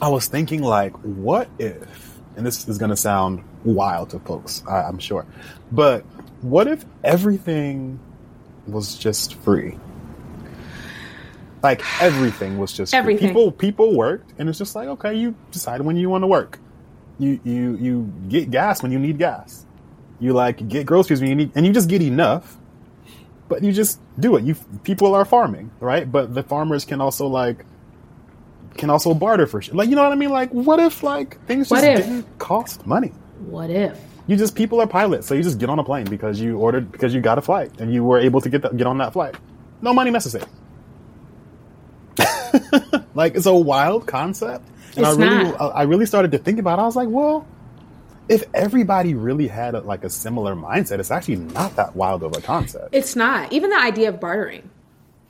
I 0.01 0.09
was 0.09 0.27
thinking 0.27 0.61
like, 0.63 0.93
what 1.03 1.49
if? 1.59 2.19
And 2.37 2.45
this 2.45 2.67
is 2.67 2.77
going 2.77 2.89
to 2.89 2.97
sound 2.97 3.43
wild 3.63 4.09
to 4.11 4.19
folks, 4.19 4.61
I, 4.69 4.81
I'm 4.83 4.99
sure, 4.99 5.25
but 5.71 6.03
what 6.41 6.67
if 6.67 6.83
everything 7.03 7.97
was 8.67 8.95
just 8.97 9.35
free? 9.35 9.77
Like 11.63 11.81
everything 12.01 12.57
was 12.57 12.73
just 12.73 12.91
free. 12.91 12.99
Everything. 12.99 13.29
people 13.29 13.51
people 13.51 13.95
worked, 13.95 14.33
and 14.37 14.49
it's 14.49 14.57
just 14.57 14.75
like 14.75 14.87
okay, 14.89 15.13
you 15.15 15.35
decide 15.51 15.81
when 15.81 15.97
you 15.97 16.09
want 16.09 16.23
to 16.23 16.27
work. 16.27 16.59
You 17.17 17.39
you 17.43 17.75
you 17.77 18.13
get 18.27 18.51
gas 18.51 18.83
when 18.83 18.91
you 18.91 18.99
need 18.99 19.17
gas. 19.17 19.65
You 20.19 20.33
like 20.33 20.67
get 20.67 20.85
groceries 20.85 21.21
when 21.21 21.29
you 21.29 21.35
need, 21.35 21.51
and 21.55 21.65
you 21.65 21.73
just 21.73 21.89
get 21.89 22.01
enough. 22.01 22.57
But 23.47 23.63
you 23.63 23.71
just 23.71 23.99
do 24.19 24.37
it. 24.37 24.43
You 24.43 24.55
people 24.83 25.13
are 25.13 25.25
farming, 25.25 25.71
right? 25.79 26.11
But 26.11 26.33
the 26.33 26.41
farmers 26.43 26.83
can 26.83 26.99
also 26.99 27.27
like 27.27 27.65
can 28.77 28.89
also 28.89 29.13
barter 29.13 29.47
for 29.47 29.61
shit. 29.61 29.75
Like 29.75 29.89
you 29.89 29.95
know 29.95 30.03
what 30.03 30.11
I 30.11 30.15
mean? 30.15 30.31
Like 30.31 30.49
what 30.51 30.79
if 30.79 31.03
like 31.03 31.43
things 31.45 31.69
just 31.69 31.81
didn't 31.81 32.39
cost 32.39 32.85
money? 32.85 33.13
What 33.39 33.69
if? 33.69 33.99
You 34.27 34.35
just 34.35 34.55
people 34.55 34.81
are 34.81 34.87
pilots, 34.87 35.27
so 35.27 35.35
you 35.35 35.43
just 35.43 35.59
get 35.59 35.69
on 35.69 35.77
a 35.79 35.83
plane 35.83 36.05
because 36.05 36.39
you 36.39 36.57
ordered 36.57 36.91
because 36.91 37.13
you 37.13 37.21
got 37.21 37.37
a 37.37 37.41
flight 37.41 37.79
and 37.79 37.93
you 37.93 38.03
were 38.03 38.19
able 38.19 38.41
to 38.41 38.49
get 38.49 38.63
that, 38.63 38.75
get 38.75 38.87
on 38.87 38.97
that 38.97 39.13
flight. 39.13 39.35
No 39.81 39.93
money 39.93 40.09
necessary. 40.11 40.45
like 43.13 43.35
it's 43.35 43.45
a 43.45 43.53
wild 43.53 44.07
concept, 44.07 44.67
and 44.95 45.05
It's 45.05 45.17
I 45.17 45.21
really 45.21 45.43
not. 45.43 45.61
I 45.75 45.83
really 45.83 46.05
started 46.05 46.31
to 46.31 46.37
think 46.39 46.59
about. 46.59 46.79
it. 46.79 46.81
I 46.81 46.85
was 46.85 46.95
like, 46.95 47.09
well, 47.09 47.45
if 48.27 48.43
everybody 48.53 49.13
really 49.13 49.47
had 49.47 49.75
a, 49.75 49.81
like 49.81 50.03
a 50.03 50.09
similar 50.09 50.55
mindset, 50.55 50.99
it's 50.99 51.11
actually 51.11 51.35
not 51.35 51.75
that 51.75 51.95
wild 51.95 52.23
of 52.23 52.35
a 52.35 52.41
concept. 52.41 52.89
It's 52.93 53.15
not. 53.15 53.51
Even 53.53 53.69
the 53.69 53.79
idea 53.79 54.09
of 54.09 54.19
bartering 54.19 54.69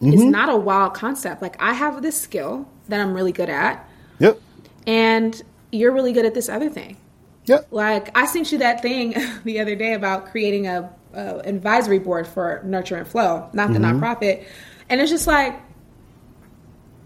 It's 0.01 0.21
mm-hmm. 0.21 0.31
not 0.31 0.49
a 0.49 0.55
wild 0.55 0.93
concept. 0.93 1.41
Like 1.41 1.61
I 1.61 1.73
have 1.73 2.01
this 2.01 2.19
skill 2.19 2.69
that 2.87 2.99
I'm 3.01 3.13
really 3.13 3.31
good 3.31 3.49
at, 3.49 3.87
Yep. 4.19 4.39
and 4.87 5.41
you're 5.71 5.91
really 5.91 6.13
good 6.13 6.25
at 6.25 6.33
this 6.33 6.47
other 6.47 6.69
thing. 6.69 6.97
Yep. 7.45 7.67
Like 7.71 8.17
I 8.17 8.25
sent 8.25 8.51
you 8.51 8.59
that 8.59 8.81
thing 8.81 9.15
the 9.43 9.59
other 9.59 9.75
day 9.75 9.93
about 9.93 10.27
creating 10.27 10.67
a, 10.67 10.93
a 11.13 11.39
advisory 11.39 11.99
board 11.99 12.27
for 12.27 12.61
Nurture 12.65 12.97
and 12.97 13.07
Flow, 13.07 13.49
not 13.53 13.73
the 13.73 13.79
mm-hmm. 13.79 14.03
nonprofit, 14.03 14.45
and 14.89 15.01
it's 15.01 15.11
just 15.11 15.27
like, 15.27 15.59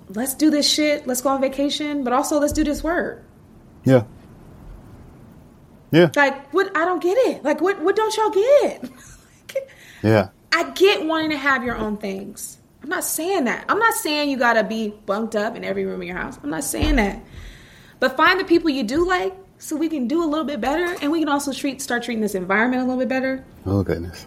let's 0.10 0.34
do 0.34 0.50
this 0.50 0.70
shit. 0.70 1.08
Let's 1.08 1.22
go 1.22 1.30
on 1.30 1.42
vacation, 1.42 2.04
but 2.04 2.14
also 2.14 2.40
let's 2.40 2.54
do 2.54 2.64
this 2.64 2.84
work. 2.84 3.24
Yeah. 3.84 4.04
Yeah. 5.92 6.12
Like 6.16 6.54
what? 6.54 6.76
I 6.76 6.86
don't 6.86 7.02
get 7.02 7.18
it. 7.18 7.44
Like 7.44 7.62
what? 7.62 7.82
What 7.82 7.96
don't 7.96 8.16
y'all 8.16 8.30
get? 8.30 8.92
Yeah. 10.04 10.30
I 10.52 10.70
get 10.72 11.06
wanting 11.06 11.32
to 11.32 11.38
have 11.38 11.64
your 11.64 11.76
own 11.76 11.98
things. 11.98 12.58
I'm 12.82 12.90
not 12.90 13.04
saying 13.04 13.46
that. 13.46 13.66
I'm 13.68 13.80
not 13.80 13.94
saying 13.94 14.30
you 14.30 14.38
gotta 14.38 14.64
be 14.64 14.90
bunked 15.06 15.36
up 15.36 15.56
in 15.56 15.64
every 15.64 15.86
room 15.86 16.02
in 16.02 16.08
your 16.08 16.18
house. 16.18 16.40
I'm 16.42 16.50
not 16.50 16.64
saying 16.64 16.96
that. 16.96 17.22
But 18.00 18.16
find 18.16 18.40
the 18.40 18.46
people 18.46 18.70
you 18.70 18.84
do 18.84 19.06
like 19.06 19.34
so 19.60 19.76
we 19.76 19.90
can 19.90 20.08
do 20.08 20.24
a 20.24 20.26
little 20.26 20.46
bit 20.46 20.62
better 20.62 20.96
and 21.02 21.12
we 21.12 21.20
can 21.20 21.30
also 21.30 21.54
treat 21.54 21.82
start 21.82 22.04
treating 22.04 22.22
this 22.22 22.34
environment 22.34 22.82
a 22.82 22.86
little 22.86 23.00
bit 23.00 23.10
better. 23.10 23.46
Oh 23.66 23.84
goodness. 23.84 24.26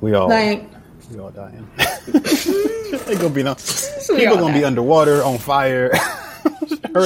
We 0.00 0.14
all 0.14 0.28
Like 0.28 0.68
we 1.10 1.18
all 1.18 1.30
dying. 1.30 1.68
they 2.06 3.14
gonna 3.14 3.30
be 3.30 3.42
no 3.42 3.54
people 3.54 4.36
gonna 4.36 4.52
be 4.52 4.64
underwater 4.64 5.22
on 5.22 5.38
fire. 5.38 5.90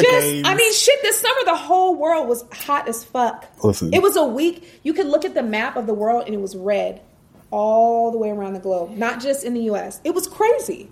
just. 0.01 0.47
I 0.47 0.55
mean 0.55 0.73
shit 0.73 1.03
this 1.03 1.21
summer 1.21 1.45
the 1.45 1.57
whole 1.57 1.95
world 1.95 2.27
was 2.27 2.45
hot 2.53 2.89
as 2.89 3.05
fuck. 3.05 3.47
Listen. 3.63 3.93
It 3.93 4.03
was 4.03 4.17
a 4.17 4.25
week 4.25 4.81
you 4.83 4.95
could 4.95 5.07
look 5.07 5.25
at 5.25 5.35
the 5.35 5.43
map 5.43 5.77
of 5.77 5.87
the 5.87 5.95
world 5.95 6.25
and 6.27 6.35
it 6.35 6.41
was 6.41 6.57
red 6.57 7.03
all 7.51 8.11
the 8.11 8.19
way 8.19 8.31
around 8.31 8.55
the 8.55 8.61
globe, 8.61 8.97
not 8.97 9.21
just 9.21 9.45
in 9.45 9.53
the 9.53 9.71
US. 9.73 10.01
It 10.05 10.15
was 10.15 10.27
crazy. 10.27 10.91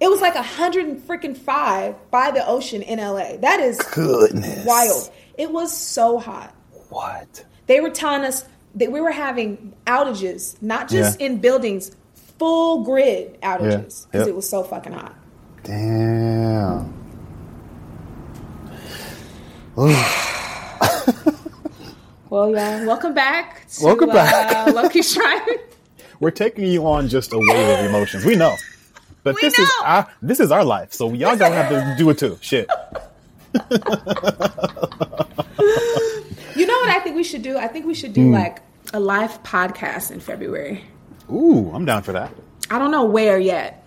It 0.00 0.08
was 0.08 0.20
like 0.20 0.34
a 0.36 0.42
hundred 0.42 0.86
and 0.86 0.98
freaking 1.00 1.36
five 1.36 1.96
by 2.10 2.30
the 2.30 2.46
ocean 2.46 2.82
in 2.82 2.98
LA. 3.00 3.36
That 3.38 3.60
is 3.60 3.78
goodness. 3.78 4.64
wild. 4.64 5.10
It 5.36 5.50
was 5.50 5.76
so 5.76 6.18
hot. 6.18 6.54
What? 6.88 7.44
They 7.66 7.80
were 7.80 7.90
telling 7.90 8.22
us 8.22 8.44
that 8.76 8.92
we 8.92 9.00
were 9.00 9.10
having 9.10 9.74
outages, 9.86 10.56
not 10.62 10.88
just 10.88 11.20
Yeah. 11.20 11.26
in 11.26 11.38
buildings, 11.38 11.90
full 12.38 12.84
grid 12.84 13.40
outages 13.42 14.06
because 14.06 14.26
Yep. 14.26 14.28
it 14.28 14.36
was 14.36 14.48
so 14.48 14.62
fucking 14.62 14.92
hot. 14.92 15.14
Damn. 15.64 16.94
Well, 22.30 22.50
yeah, 22.50 22.84
welcome 22.84 23.14
back. 23.14 23.66
To, 23.78 23.84
Welcome 23.86 24.10
back. 24.10 24.54
Uh, 24.68 24.72
Lucky 24.74 25.00
Shrine. 25.00 25.40
We're 26.20 26.30
taking 26.30 26.66
you 26.66 26.86
on 26.86 27.08
just 27.08 27.32
a 27.32 27.38
wave 27.38 27.78
of 27.78 27.86
emotions. 27.86 28.22
We 28.26 28.36
know. 28.36 28.54
But 29.34 29.42
We 29.42 29.48
this 29.48 29.58
is 29.58 29.70
our 29.84 30.06
this 30.22 30.40
is 30.40 30.50
our 30.52 30.64
life, 30.64 30.92
so 30.92 31.12
y'all 31.12 31.36
gonna 31.36 31.54
have 31.54 31.68
to 31.70 31.94
do 31.98 32.08
it 32.10 32.18
too. 32.18 32.38
Shit. 32.40 32.68
you 36.56 36.66
know 36.66 36.74
what 36.78 36.88
I 36.90 37.00
think 37.02 37.16
we 37.16 37.24
should 37.24 37.42
do? 37.42 37.56
I 37.56 37.68
think 37.68 37.86
we 37.86 37.94
should 37.94 38.12
do 38.12 38.22
Hmm. 38.26 38.32
like 38.34 38.60
a 38.92 39.00
live 39.00 39.42
podcast 39.42 40.10
in 40.10 40.20
February. 40.20 40.84
Ooh, 41.30 41.70
I'm 41.74 41.84
down 41.84 42.02
for 42.02 42.12
that. 42.12 42.30
I 42.70 42.78
don't 42.78 42.90
know 42.90 43.04
where 43.04 43.38
yet, 43.38 43.86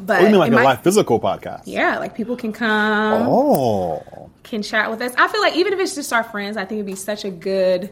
but 0.00 0.18
do 0.18 0.24
you 0.24 0.30
mean 0.30 0.38
like 0.38 0.52
a 0.52 0.54
might- 0.54 0.64
live 0.64 0.82
physical 0.82 1.18
podcast? 1.20 1.62
Yeah, 1.64 1.98
like 1.98 2.14
people 2.14 2.36
can 2.36 2.52
come, 2.52 3.26
Oh. 3.28 4.30
can 4.42 4.62
chat 4.62 4.90
with 4.90 5.00
us. 5.02 5.12
I 5.18 5.28
feel 5.28 5.40
like 5.40 5.56
even 5.56 5.72
if 5.72 5.80
it's 5.80 5.94
just 5.94 6.12
our 6.12 6.24
friends, 6.24 6.56
I 6.56 6.64
think 6.64 6.78
it'd 6.78 6.86
be 6.86 6.94
such 6.94 7.24
a 7.24 7.30
good 7.30 7.90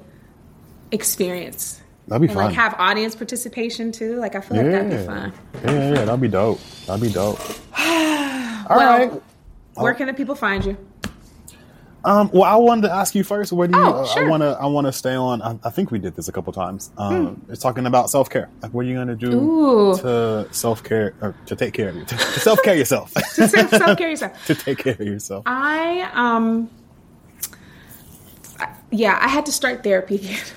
experience. 0.90 1.80
That'd 2.08 2.20
be 2.22 2.26
and 2.28 2.34
fun. 2.36 2.44
like 2.46 2.54
have 2.54 2.74
audience 2.78 3.14
participation 3.16 3.90
too. 3.92 4.16
Like 4.16 4.34
I 4.34 4.40
feel 4.40 4.58
like 4.58 4.70
that'd 4.70 4.90
be 4.90 5.06
fun. 5.06 5.32
Yeah, 5.64 5.70
yeah, 5.72 5.88
yeah, 5.94 6.04
that'd 6.04 6.20
be 6.20 6.28
dope. 6.28 6.60
That'd 6.86 7.02
be 7.02 7.10
dope. 7.12 7.40
All 7.78 8.66
Well, 8.76 8.98
right. 8.98 9.22
Where 9.74 9.94
can 9.94 10.06
the 10.06 10.14
people 10.14 10.34
find 10.34 10.64
you? 10.64 10.76
Um, 12.06 12.28
well, 12.34 12.42
I 12.42 12.56
wanted 12.56 12.82
to 12.88 12.92
ask 12.92 13.14
you 13.14 13.24
first. 13.24 13.50
Where 13.50 13.66
do 13.66 13.78
you? 13.78 13.82
Oh, 13.82 14.02
uh, 14.02 14.06
sure. 14.06 14.26
I 14.26 14.28
want 14.28 14.42
to. 14.42 14.58
I 14.60 14.66
want 14.66 14.86
to 14.86 14.92
stay 14.92 15.14
on. 15.14 15.40
I, 15.40 15.58
I 15.64 15.70
think 15.70 15.90
we 15.90 15.98
did 15.98 16.14
this 16.14 16.28
a 16.28 16.32
couple 16.32 16.52
times. 16.52 16.90
Um, 16.98 17.40
It's 17.48 17.62
talking 17.62 17.86
about 17.86 18.10
self 18.10 18.28
care. 18.28 18.50
Like, 18.60 18.74
what 18.74 18.84
are 18.84 18.88
you 18.88 18.94
going 18.94 19.08
to 19.08 19.16
do 19.16 19.30
Hmm. 19.30 19.46
Ooh. 19.48 19.96
to 19.96 20.46
self 20.52 20.84
care 20.84 21.14
or 21.22 21.34
to 21.46 21.56
take 21.56 21.72
care 21.72 21.88
of 21.88 21.96
you? 21.96 22.04
To, 22.08 22.18
self 22.18 22.62
care 22.62 22.74
yourself. 22.76 23.10
to 23.14 23.48
Self 23.48 23.96
care 23.96 24.10
yourself. 24.10 24.46
to 24.46 24.54
take 24.54 24.78
care 24.78 24.92
of 24.92 25.00
yourself. 25.00 25.44
I 25.46 26.02
um 26.12 26.68
I- 28.60 28.68
yeah, 28.90 29.18
I 29.20 29.28
had 29.28 29.46
to 29.46 29.52
start 29.52 29.82
therapy 29.82 30.16
again. 30.16 30.40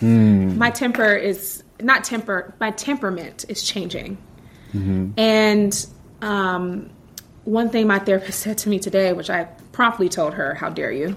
Hmm. 0.00 0.58
My 0.58 0.70
temper 0.70 1.14
is 1.14 1.62
not 1.80 2.04
temper, 2.04 2.54
my 2.60 2.70
temperament 2.72 3.44
is 3.48 3.62
changing. 3.62 4.18
And 5.16 5.86
um 6.22 6.90
one 7.44 7.68
thing 7.68 7.86
my 7.86 7.98
therapist 7.98 8.40
said 8.40 8.58
to 8.58 8.68
me 8.68 8.78
today, 8.78 9.12
which 9.12 9.30
I 9.30 9.44
promptly 9.72 10.08
told 10.08 10.34
her, 10.34 10.54
how 10.54 10.70
dare 10.70 10.92
you? 10.92 11.16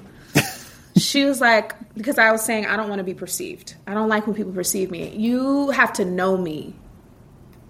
she 0.98 1.24
was 1.24 1.40
like, 1.40 1.74
because 1.94 2.18
I 2.18 2.32
was 2.32 2.42
saying 2.44 2.66
I 2.66 2.76
don't 2.76 2.90
want 2.90 3.00
to 3.00 3.06
be 3.06 3.14
perceived. 3.14 3.76
I 3.86 3.94
don't 3.94 4.10
like 4.10 4.28
when 4.28 4.36
people 4.36 4.52
perceive 4.52 4.92
me. 4.92 5.16
You 5.16 5.70
have 5.72 5.94
to 5.94 6.06
know 6.06 6.38
me 6.38 6.76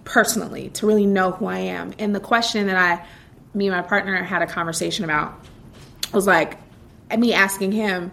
personally 0.05 0.69
to 0.69 0.87
really 0.87 1.05
know 1.05 1.31
who 1.31 1.45
I 1.45 1.59
am. 1.59 1.93
And 1.99 2.15
the 2.15 2.19
question 2.19 2.67
that 2.67 2.77
I, 2.77 3.05
me 3.53 3.67
and 3.67 3.75
my 3.75 3.83
partner 3.83 4.23
had 4.23 4.41
a 4.41 4.47
conversation 4.47 5.03
about 5.03 5.39
was 6.13 6.25
like, 6.25 6.57
me 7.15 7.33
asking 7.33 7.73
him, 7.73 8.11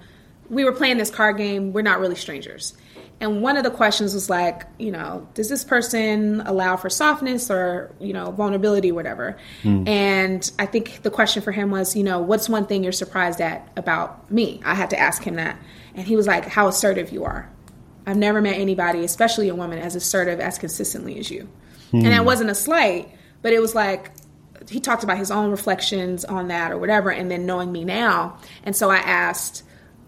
we 0.51 0.65
were 0.65 0.73
playing 0.73 0.99
this 0.99 1.11
card 1.11 1.37
game, 1.37 1.73
we're 1.73 1.83
not 1.83 2.01
really 2.01 2.17
strangers. 2.17 2.75
And 3.21 3.43
one 3.43 3.57
of 3.57 3.65
the 3.65 3.71
questions 3.71 4.13
was 4.13 4.29
like, 4.29 4.65
you 4.79 4.91
know, 4.91 5.27
does 5.35 5.49
this 5.49 5.65
person 5.65 6.43
allow 6.43 6.77
for 6.77 6.91
softness 6.91 7.51
or, 7.51 7.95
you 8.01 8.13
know, 8.13 8.33
vulnerability, 8.33 8.93
whatever? 8.93 9.39
Hmm. 9.63 9.87
And 9.87 10.51
I 10.59 10.67
think 10.67 11.03
the 11.03 11.11
question 11.11 11.43
for 11.43 11.53
him 11.53 11.71
was, 11.71 11.97
you 11.97 12.03
know, 12.03 12.19
what's 12.21 12.49
one 12.49 12.67
thing 12.67 12.83
you're 12.83 12.93
surprised 12.93 13.41
at 13.41 13.71
about 13.77 14.31
me? 14.31 14.61
I 14.65 14.75
had 14.75 14.91
to 14.91 14.99
ask 14.99 15.23
him 15.23 15.37
that. 15.37 15.59
And 15.95 16.07
he 16.07 16.17
was 16.17 16.27
like, 16.27 16.47
how 16.47 16.67
assertive 16.67 17.13
you 17.13 17.25
are. 17.25 17.49
I've 18.07 18.17
never 18.17 18.43
met 18.43 18.57
anybody, 18.59 19.05
especially 19.05 19.49
a 19.49 19.55
woman, 19.55 19.79
as 19.79 19.95
assertive 19.95 20.41
as 20.41 20.59
consistently 20.59 21.19
as 21.19 21.31
you. 21.31 21.49
And 21.93 22.07
that 22.07 22.21
hmm. 22.21 22.27
wasn't 22.27 22.51
a 22.51 22.55
slight, 22.57 23.09
but 23.41 23.53
it 23.53 23.61
was 23.61 23.75
like 23.75 24.11
he 24.69 24.81
talked 24.81 25.05
about 25.05 25.19
his 25.19 25.31
own 25.31 25.51
reflections 25.51 26.25
on 26.25 26.49
that 26.49 26.73
or 26.73 26.79
whatever, 26.79 27.11
and 27.11 27.31
then 27.31 27.47
knowing 27.47 27.71
me 27.71 27.85
now. 27.85 28.39
And 28.65 28.75
so 28.75 28.91
I 28.91 28.97
asked, 28.97 29.63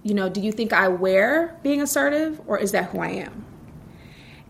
you 0.07 0.15
know, 0.15 0.29
do 0.29 0.41
you 0.41 0.53
think 0.53 0.73
I 0.73 0.87
wear 0.87 1.59
being 1.65 1.83
assertive 1.83 2.41
or 2.47 2.59
is 2.59 2.73
that 2.73 2.91
who 2.91 3.01
I 3.01 3.09
am? 3.09 3.45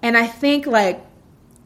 And 0.02 0.16
I 0.16 0.26
think 0.26 0.66
like 0.66 1.02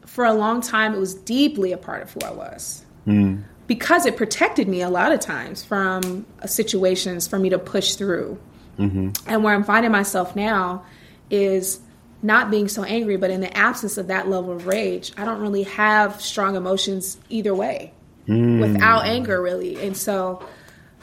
for 0.05 0.23
a 0.23 0.33
long 0.33 0.61
time, 0.61 0.93
it 0.93 0.97
was 0.97 1.13
deeply 1.13 1.73
a 1.73 1.77
part 1.77 2.01
of 2.01 2.11
who 2.13 2.21
I 2.21 2.31
was. 2.31 2.85
Hmm. 3.03 3.41
Because 3.67 4.05
it 4.05 4.15
protected 4.15 4.67
me 4.67 4.81
a 4.81 4.89
lot 4.89 5.11
of 5.11 5.19
times 5.19 5.63
from 5.63 6.25
situations 6.45 7.27
for 7.27 7.37
me 7.37 7.49
to 7.49 7.59
push 7.59 7.95
through. 7.95 8.39
Mm-hmm. 8.79 9.11
And 9.27 9.43
where 9.43 9.53
I'm 9.53 9.63
finding 9.63 9.91
myself 9.91 10.35
now 10.35 10.85
is 11.29 11.79
not 12.23 12.49
being 12.49 12.67
so 12.67 12.83
angry, 12.83 13.17
but 13.17 13.29
in 13.29 13.41
the 13.41 13.55
absence 13.55 13.97
of 13.97 14.07
that 14.07 14.29
level 14.29 14.51
of 14.51 14.67
rage, 14.67 15.11
I 15.17 15.25
don't 15.25 15.41
really 15.41 15.63
have 15.63 16.21
strong 16.21 16.55
emotions 16.55 17.17
either 17.29 17.53
way 17.53 17.93
hmm. 18.25 18.61
without 18.61 19.05
anger, 19.05 19.41
really. 19.41 19.81
And 19.85 19.97
so 19.97 20.45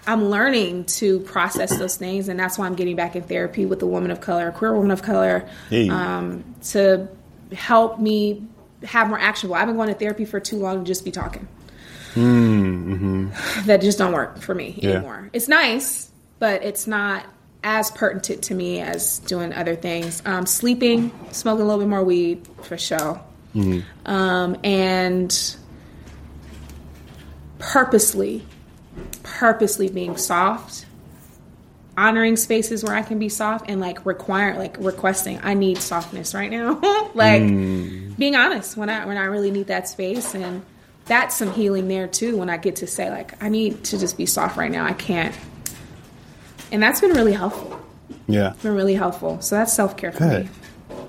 I'm 0.09 0.31
learning 0.31 0.85
to 0.87 1.21
process 1.21 1.77
those 1.77 1.97
things. 1.97 2.29
And 2.29 2.41
that's 2.41 2.57
why 2.59 2.65
I'm 2.67 2.75
getting 2.75 2.97
back 2.97 3.15
in 3.15 3.23
therapy 3.23 3.67
with 3.67 3.83
a 3.83 3.87
woman 3.87 4.11
of 4.11 4.21
color, 4.23 4.49
a 4.49 4.53
queer 4.53 4.75
woman 4.75 4.91
of 4.91 5.03
color, 5.03 5.47
Hey. 5.69 5.91
um, 5.91 6.43
to 6.71 7.09
help 7.53 8.01
me 8.01 8.43
have 8.85 9.09
more 9.09 9.19
actionable. 9.19 9.55
I've 9.57 9.67
been 9.67 9.77
going 9.77 9.89
to 9.89 9.95
therapy 9.95 10.25
for 10.25 10.41
too 10.41 10.57
long 10.57 10.79
to 10.79 10.85
just 10.85 11.05
be 11.05 11.11
talking. 11.11 11.47
That 13.67 13.81
just 13.83 13.99
don't 13.99 14.13
work 14.13 14.41
for 14.41 14.55
me 14.55 14.79
Yeah. 14.83 14.91
anymore. 14.93 15.29
It's 15.33 15.47
nice, 15.47 16.11
but 16.39 16.65
it's 16.65 16.87
not 16.87 17.25
as 17.63 17.91
pertinent 17.91 18.43
to 18.45 18.55
me 18.55 18.81
as 18.81 19.19
doing 19.21 19.53
other 19.53 19.77
things. 19.77 20.23
Um, 20.25 20.47
sleeping, 20.47 21.13
smoking 21.33 21.63
a 21.63 21.65
little 21.67 21.81
bit 21.81 21.89
more 21.89 22.03
weed 22.03 22.49
for 22.63 22.79
sure, 22.79 23.21
um, 24.07 24.57
and 24.65 25.57
purposely, 27.59 28.45
purposely 29.23 29.89
being 29.89 30.17
soft, 30.17 30.87
honoring 31.97 32.37
spaces 32.37 32.85
where 32.85 32.95
I 32.95 33.03
can 33.03 33.19
be 33.19 33.29
soft, 33.29 33.69
and 33.69 33.81
like 33.81 34.05
require, 34.07 34.57
like 34.57 34.77
requesting. 34.79 35.41
I 35.43 35.55
need 35.55 35.79
softness 35.79 36.35
right 36.35 36.51
now. 36.51 37.11
like 37.15 37.43
being 37.43 38.37
honest 38.37 38.77
when 38.77 38.89
I 38.91 39.05
when 39.07 39.17
I 39.17 39.25
really 39.25 39.51
need 39.51 39.67
that 39.69 39.89
space 39.89 40.35
and. 40.35 40.63
That's 41.07 41.35
some 41.35 41.51
healing 41.55 41.89
there 41.89 42.07
too 42.07 42.37
when 42.37 42.51
I 42.51 42.59
get 42.59 42.77
to 42.77 42.87
say 42.87 43.09
like 43.09 43.43
I 43.43 43.49
need 43.49 43.83
to 43.85 43.99
just 43.99 44.19
be 44.19 44.27
soft 44.27 44.59
right 44.59 44.71
now. 44.71 44.85
I 44.85 44.93
can't. 44.93 45.35
And 46.71 46.83
that's 46.83 47.01
been 47.01 47.13
really 47.13 47.33
helpful. 47.33 47.81
Yeah. 48.27 48.53
Been 48.63 48.75
really 48.75 48.93
helpful. 48.93 49.41
So 49.41 49.55
that's 49.55 49.73
self-care 49.73 50.13
for 50.13 50.19
Good. 50.19 50.45
me. 50.45 50.51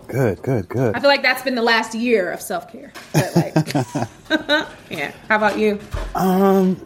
Good. 0.08 0.42
Good. 0.42 0.70
Good. 0.70 0.96
I 0.96 1.02
feel 1.02 1.10
like 1.10 1.22
that's 1.22 1.44
been 1.44 1.56
the 1.56 1.62
last 1.62 1.94
year 1.96 2.32
of 2.32 2.40
self-care. 2.42 2.94
But 3.12 3.36
like 3.36 3.74
Yeah. 4.90 5.12
How 5.28 5.36
about 5.36 5.58
you? 5.58 5.80
Um, 6.16 6.80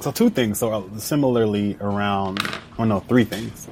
so 0.00 0.10
two 0.12 0.30
things. 0.30 0.58
So 0.58 0.90
similarly 0.98 1.76
around, 1.80 2.40
oh 2.78 2.84
no, 2.84 3.00
three 3.00 3.24
things. 3.24 3.68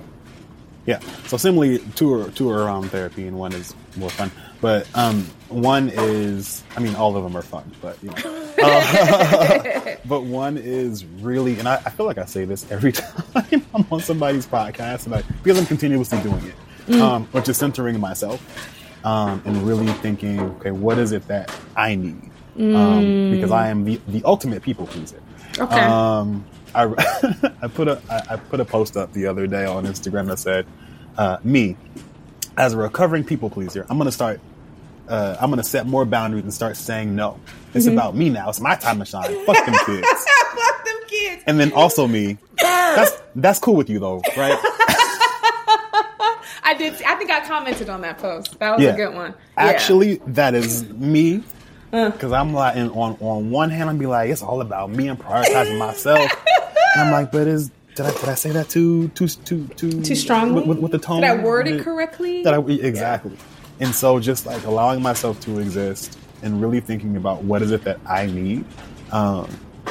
Yeah. 0.87 1.01
So 1.27 1.37
similarly, 1.37 1.79
two 1.97 2.15
are 2.15 2.31
two 2.31 2.49
are 2.51 2.63
around 2.63 2.91
therapy, 2.91 3.27
and 3.27 3.39
one 3.39 3.53
is 3.53 3.75
more 3.97 4.11
fun. 4.11 4.31
But 4.61 4.89
um, 4.95 5.27
one 5.49 5.91
is, 5.93 6.63
I 6.77 6.81
mean, 6.81 6.95
all 6.95 7.17
of 7.17 7.25
them 7.25 7.37
are 7.37 7.43
fun, 7.43 7.71
but 7.81 8.03
you 8.03 8.11
know. 8.11 8.43
Uh, 8.59 9.97
but 10.07 10.23
one 10.23 10.57
is 10.57 11.05
really, 11.05 11.59
and 11.59 11.69
I, 11.69 11.75
I 11.75 11.91
feel 11.91 12.07
like 12.07 12.17
I 12.17 12.25
say 12.25 12.47
this 12.47 12.69
every 12.71 12.91
time 12.93 13.67
I'm 13.75 13.85
on 13.91 14.01
somebody's 14.01 14.47
podcast, 14.47 15.05
and 15.05 15.15
I 15.15 15.23
because 15.43 15.59
I'm 15.59 15.67
continuously 15.67 16.19
doing 16.23 16.53
it, 16.89 16.99
um, 16.99 17.27
which 17.27 17.51
is 17.51 17.59
centering 17.59 18.01
myself 18.01 18.41
um, 19.05 19.43
and 19.45 19.63
really 19.63 19.87
thinking, 19.87 20.41
okay, 20.41 20.71
what 20.71 20.99
is 20.99 21.13
it 21.13 21.29
that 21.29 21.55
I 21.77 21.97
need? 21.97 22.31
Um, 22.59 23.31
because 23.31 23.53
I 23.53 23.69
am 23.69 23.85
the, 23.85 24.01
the 24.09 24.23
ultimate 24.25 24.63
people 24.63 24.87
pleaser. 24.87 25.21
Okay. 25.59 25.81
Um, 25.81 26.45
I, 26.75 26.85
I 27.63 27.69
put 27.69 27.89
a 27.89 28.01
I, 28.11 28.35
I 28.35 28.37
put 28.37 28.61
a 28.61 28.65
post 28.65 28.97
up 28.97 29.13
the 29.13 29.27
other 29.27 29.47
day 29.47 29.65
on 29.65 29.85
Instagram 29.87 30.27
that 30.29 30.39
said, 30.39 30.67
uh, 31.17 31.39
"Me, 31.45 31.77
as 32.57 32.75
a 32.75 32.77
recovering 32.77 33.25
people 33.25 33.49
pleaser, 33.51 33.87
I'm 33.89 33.99
gonna 33.99 34.13
start. 34.13 34.41
Uh, 35.09 35.37
I'm 35.41 35.51
gonna 35.51 35.63
set 35.65 35.87
more 35.87 36.05
boundaries 36.05 36.45
and 36.45 36.53
start 36.53 36.77
saying 36.77 37.15
no. 37.15 37.39
It's 37.75 37.87
about 37.87 38.17
me 38.17 38.29
now. 38.31 38.49
It's 38.49 38.61
my 38.61 38.75
time 38.75 38.99
to 38.99 39.05
shine. 39.05 39.45
Fuck 39.47 39.65
them 39.67 39.75
kids. 39.87 40.07
Fuck 40.09 40.85
them 40.85 40.97
kids. 41.07 41.43
And 41.47 41.61
then 41.61 41.73
also 41.73 42.07
me. 42.07 42.39
That's 42.61 43.13
that's 43.37 43.59
cool 43.59 43.75
with 43.77 43.89
you 43.89 43.99
though, 43.99 44.21
right? 44.37 44.59
I 46.69 46.75
did 46.77 47.01
I 47.05 47.15
think 47.15 47.31
I 47.31 47.47
commented 47.47 47.89
on 47.89 48.01
that 48.01 48.19
post. 48.19 48.59
That 48.59 48.73
was 48.77 48.83
Yeah. 48.85 48.91
a 48.95 48.97
good 48.97 49.15
one. 49.15 49.31
Yeah. 49.57 49.65
Actually, 49.65 50.17
that 50.27 50.55
is 50.55 50.89
me. 50.91 51.43
Because 51.91 52.33
I'm 52.33 52.53
like, 52.53 52.77
and 52.77 52.91
on 52.91 53.17
on 53.21 53.51
one 53.51 53.71
hand, 53.71 53.89
I'm 53.89 53.99
be 53.99 54.07
like, 54.07 54.31
it's 54.31 54.43
all 54.43 54.61
about 54.61 54.91
me 54.91 55.09
and 55.09 55.19
prioritizing 55.19 55.79
myself. 55.79 56.31
and 56.95 57.03
I'm 57.05 57.13
like, 57.13 57.33
but 57.33 57.47
is 57.47 57.71
did 57.95 58.07
I 58.07 58.11
did 58.13 58.29
I 58.29 58.35
say 58.35 58.51
that 58.51 58.69
too 58.69 59.09
too 59.09 59.29
too 59.29 59.67
too 59.69 60.03
Too 60.03 60.15
strongly? 60.15 60.55
with, 60.55 60.67
with, 60.67 60.79
with 60.81 60.93
the 60.93 60.99
tone? 60.99 61.23
Did 61.23 61.31
I 61.31 61.43
word 61.43 61.69
it 61.69 61.83
correctly? 61.83 62.43
That 62.43 62.55
I, 62.55 62.59
exactly. 62.61 63.37
And 63.81 63.95
so 63.95 64.19
just 64.21 64.47
like 64.47 64.65
allowing 64.65 65.03
myself 65.03 65.41
to 65.41 65.59
exist 65.59 66.19
and 66.43 66.61
really 66.61 66.81
thinking 66.81 67.17
about 67.17 67.43
what 67.45 67.63
is 67.63 67.71
it 67.73 67.85
that 67.85 67.99
I 68.07 68.27
need. 68.27 68.65
Um, 69.13 69.49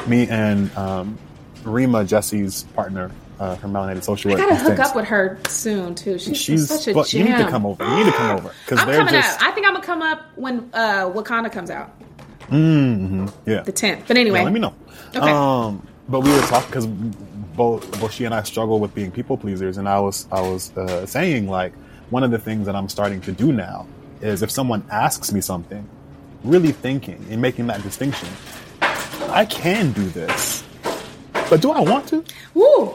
me 0.08 0.28
and 0.28 0.76
um, 0.78 1.18
Rima, 1.64 2.04
Jesse's 2.06 2.64
partner, 2.76 3.12
uh, 3.40 3.56
her 3.56 3.68
melanated 3.68 4.04
social 4.04 4.32
I 4.32 4.36
work. 4.36 4.44
gotta 4.50 4.56
hook 4.56 4.80
up 4.80 4.96
with 4.96 5.06
her 5.06 5.38
soon 5.50 5.96
too. 5.96 6.18
She's, 6.18 6.38
She's 6.38 6.68
such 6.70 6.88
a 6.88 6.94
but 6.94 7.08
gem. 7.08 7.28
you 7.28 7.34
need 7.34 7.44
to 7.44 7.50
come 7.50 7.66
over. 7.66 7.84
You 7.84 7.96
need 7.98 8.06
to 8.06 8.12
come 8.14 8.38
over 8.38 8.52
because 8.66 8.80
I'm 8.80 8.88
they're 8.88 8.98
coming 8.98 9.14
just 9.14 9.42
up. 9.42 9.48
I 9.48 9.52
think 9.52 9.68
I'm 9.68 9.74
gonna 9.74 9.86
come 9.86 10.02
up 10.02 10.22
when 10.36 10.70
uh, 10.74 11.10
Wakanda 11.10 11.52
comes 11.52 11.70
out, 11.70 11.94
Mm-hmm. 12.50 13.28
yeah. 13.50 13.62
the 13.62 13.74
10th. 13.74 14.08
But 14.08 14.18
anyway, 14.18 14.40
Yeah, 14.40 14.44
let 14.46 14.54
me 14.54 14.60
know. 14.60 14.74
Okay. 15.16 15.32
Um, 15.32 15.86
but 16.08 16.22
we 16.22 16.32
were 16.32 16.40
talking 16.42 16.68
because 16.70 16.86
both 16.86 18.00
both 18.00 18.12
she 18.14 18.26
and 18.26 18.34
I 18.34 18.44
struggle 18.44 18.80
with 18.80 18.94
being 18.94 19.12
people 19.12 19.38
pleasers, 19.38 19.78
and 19.78 19.88
I 19.90 20.00
was 20.00 20.28
I 20.32 20.42
was 20.42 20.76
uh, 20.78 21.06
saying 21.06 21.48
like 21.48 21.74
one 22.10 22.24
of 22.24 22.32
the 22.32 22.38
things 22.40 22.66
that 22.68 22.76
I'm 22.76 22.90
starting 22.90 23.22
to 23.22 23.32
do 23.32 23.52
now 23.52 23.88
is 24.22 24.42
if 24.44 24.52
someone 24.52 24.84
asks 24.92 25.32
me 25.32 25.42
something, 25.42 25.88
really 26.44 26.72
thinking 26.72 27.26
and 27.30 27.42
making 27.42 27.68
that 27.68 27.82
distinction. 27.84 28.30
I 29.30 29.44
can 29.46 29.92
do 29.92 30.04
this, 30.10 30.64
but 31.50 31.62
do 31.62 31.72
I 31.72 31.82
want 31.82 32.08
to? 32.10 32.24
Woo! 32.54 32.94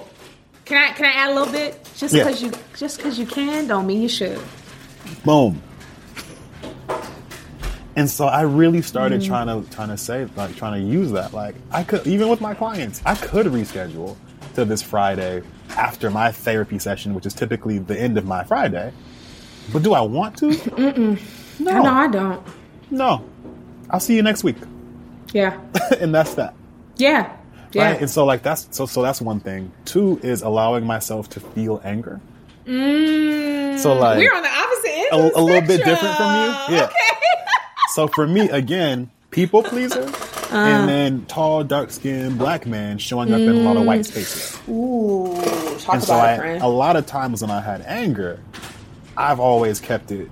Can 0.71 0.79
I 0.79 0.93
can 0.93 1.05
I 1.05 1.09
add 1.11 1.31
a 1.31 1.35
little 1.35 1.53
bit? 1.53 1.83
Just 1.97 2.15
Yeah. 2.15 2.23
because 2.23 2.41
you 2.41 2.53
just 2.77 2.99
because 2.99 3.19
you 3.19 3.27
can 3.27 3.67
don't 3.67 3.89
mean 3.89 4.01
you 4.03 4.09
should. 4.09 4.41
Boom. 5.25 5.61
And 7.97 8.09
so 8.09 8.27
I 8.27 8.43
really 8.43 8.81
started 8.81 9.21
trying 9.23 9.49
to 9.49 9.69
trying 9.75 9.89
to 9.89 9.97
say 9.99 10.29
like 10.37 10.55
trying 10.55 10.81
to 10.81 10.89
use 10.89 11.11
that 11.11 11.35
like 11.35 11.57
I 11.73 11.83
could 11.83 12.07
even 12.07 12.29
with 12.29 12.41
my 12.41 12.55
clients 12.55 13.03
I 13.05 13.17
could 13.17 13.47
reschedule 13.47 14.17
to 14.55 14.65
this 14.65 14.81
Friday 14.81 15.43
after 15.71 16.09
my 16.09 16.31
therapy 16.31 16.79
session 16.79 17.15
which 17.15 17.27
is 17.27 17.35
typically 17.35 17.79
the 17.79 18.01
end 18.01 18.17
of 18.17 18.25
my 18.25 18.45
Friday 18.45 18.93
but 19.73 19.83
do 19.83 19.93
I 19.93 20.03
want 20.03 20.39
to 20.39 20.47
no 21.59 21.83
No, 21.83 21.85
I 21.85 22.07
don't. 22.07 22.41
no 22.93 23.25
I'll 23.91 23.99
see 24.01 24.15
you 24.15 24.23
next 24.23 24.45
week 24.45 24.57
Yeah, 25.33 25.61
and 26.01 26.15
that's 26.15 26.35
that 26.35 26.55
yeah. 26.97 27.37
Yeah. 27.73 27.91
Right? 27.93 28.01
And 28.01 28.11
so 28.11 28.25
like 28.25 28.43
that's 28.43 28.69
so 28.71 28.87
so 28.87 29.03
that's 29.03 29.21
one 29.21 29.41
thing. 29.41 29.71
Two 29.85 30.19
is 30.23 30.43
allowing 30.43 30.85
myself 30.87 31.29
to 31.31 31.41
feel 31.41 31.81
anger. 31.85 32.21
Mm, 32.67 33.79
So, 33.79 33.95
like, 33.95 34.19
we're 34.19 34.35
on 34.35 34.43
the 34.43 34.49
opposite 34.49 34.91
end. 34.91 35.09
a- 35.13 35.39
a 35.39 35.43
little 35.43 35.61
bit 35.63 35.85
different 35.85 36.15
from 36.17 36.35
you? 36.35 36.77
Yeah. 36.77 36.85
Okay. 36.85 36.95
So 37.95 38.07
for 38.07 38.25
me, 38.25 38.49
again, 38.51 39.11
people 39.33 39.65
pleaser, 39.65 40.03
Uh. 40.53 40.57
and 40.57 40.89
then 40.89 41.25
tall, 41.27 41.65
dark 41.65 41.91
skinned 41.91 42.39
black 42.39 42.65
man 42.67 42.99
showing 42.99 43.33
up 43.33 43.41
in 43.41 43.49
a 43.49 43.53
lot 43.55 43.77
of 43.77 43.83
Mm. 43.83 43.87
white 43.87 44.07
spaces. 44.07 44.57
Ooh, 44.69 45.35
talk 45.81 45.95
and 45.95 46.05
so 46.05 46.15
about 46.15 46.29
I, 46.29 46.35
it, 46.35 46.39
friend. 46.39 46.63
a 46.63 46.69
lot 46.69 46.95
of 46.95 47.07
times 47.07 47.43
when 47.43 47.51
I 47.51 47.61
had 47.61 47.83
anger, 47.87 48.39
I've 49.17 49.41
always 49.41 49.81
kept 49.81 50.13
it 50.13 50.31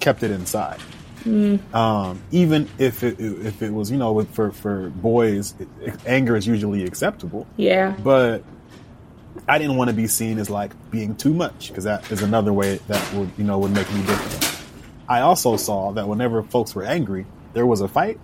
kept 0.00 0.22
it 0.22 0.30
inside. 0.30 0.78
Mm. 1.26 1.74
Um, 1.74 2.22
even 2.30 2.68
if 2.78 3.02
it 3.02 3.16
if 3.18 3.60
it 3.60 3.72
was 3.72 3.90
you 3.90 3.98
know 3.98 4.22
for 4.26 4.52
for 4.52 4.90
boys, 4.90 5.54
anger 6.06 6.36
is 6.36 6.46
usually 6.46 6.84
acceptable, 6.84 7.48
yeah. 7.56 7.96
but 8.02 8.44
I 9.48 9.58
didn't 9.58 9.76
want 9.76 9.90
to 9.90 9.96
be 9.96 10.06
seen 10.06 10.38
as 10.38 10.48
like 10.48 10.72
being 10.90 11.16
too 11.16 11.34
much 11.34 11.68
because 11.68 11.84
that 11.84 12.10
is 12.12 12.22
another 12.22 12.52
way 12.52 12.76
that 12.86 13.14
would 13.14 13.30
you 13.36 13.44
know 13.44 13.58
would 13.58 13.72
make 13.72 13.92
me 13.92 14.02
different. 14.02 14.62
I 15.08 15.20
also 15.20 15.56
saw 15.56 15.92
that 15.92 16.06
whenever 16.08 16.42
folks 16.44 16.74
were 16.74 16.84
angry, 16.84 17.26
there 17.54 17.66
was 17.66 17.80
a 17.80 17.88
fight, 17.88 18.20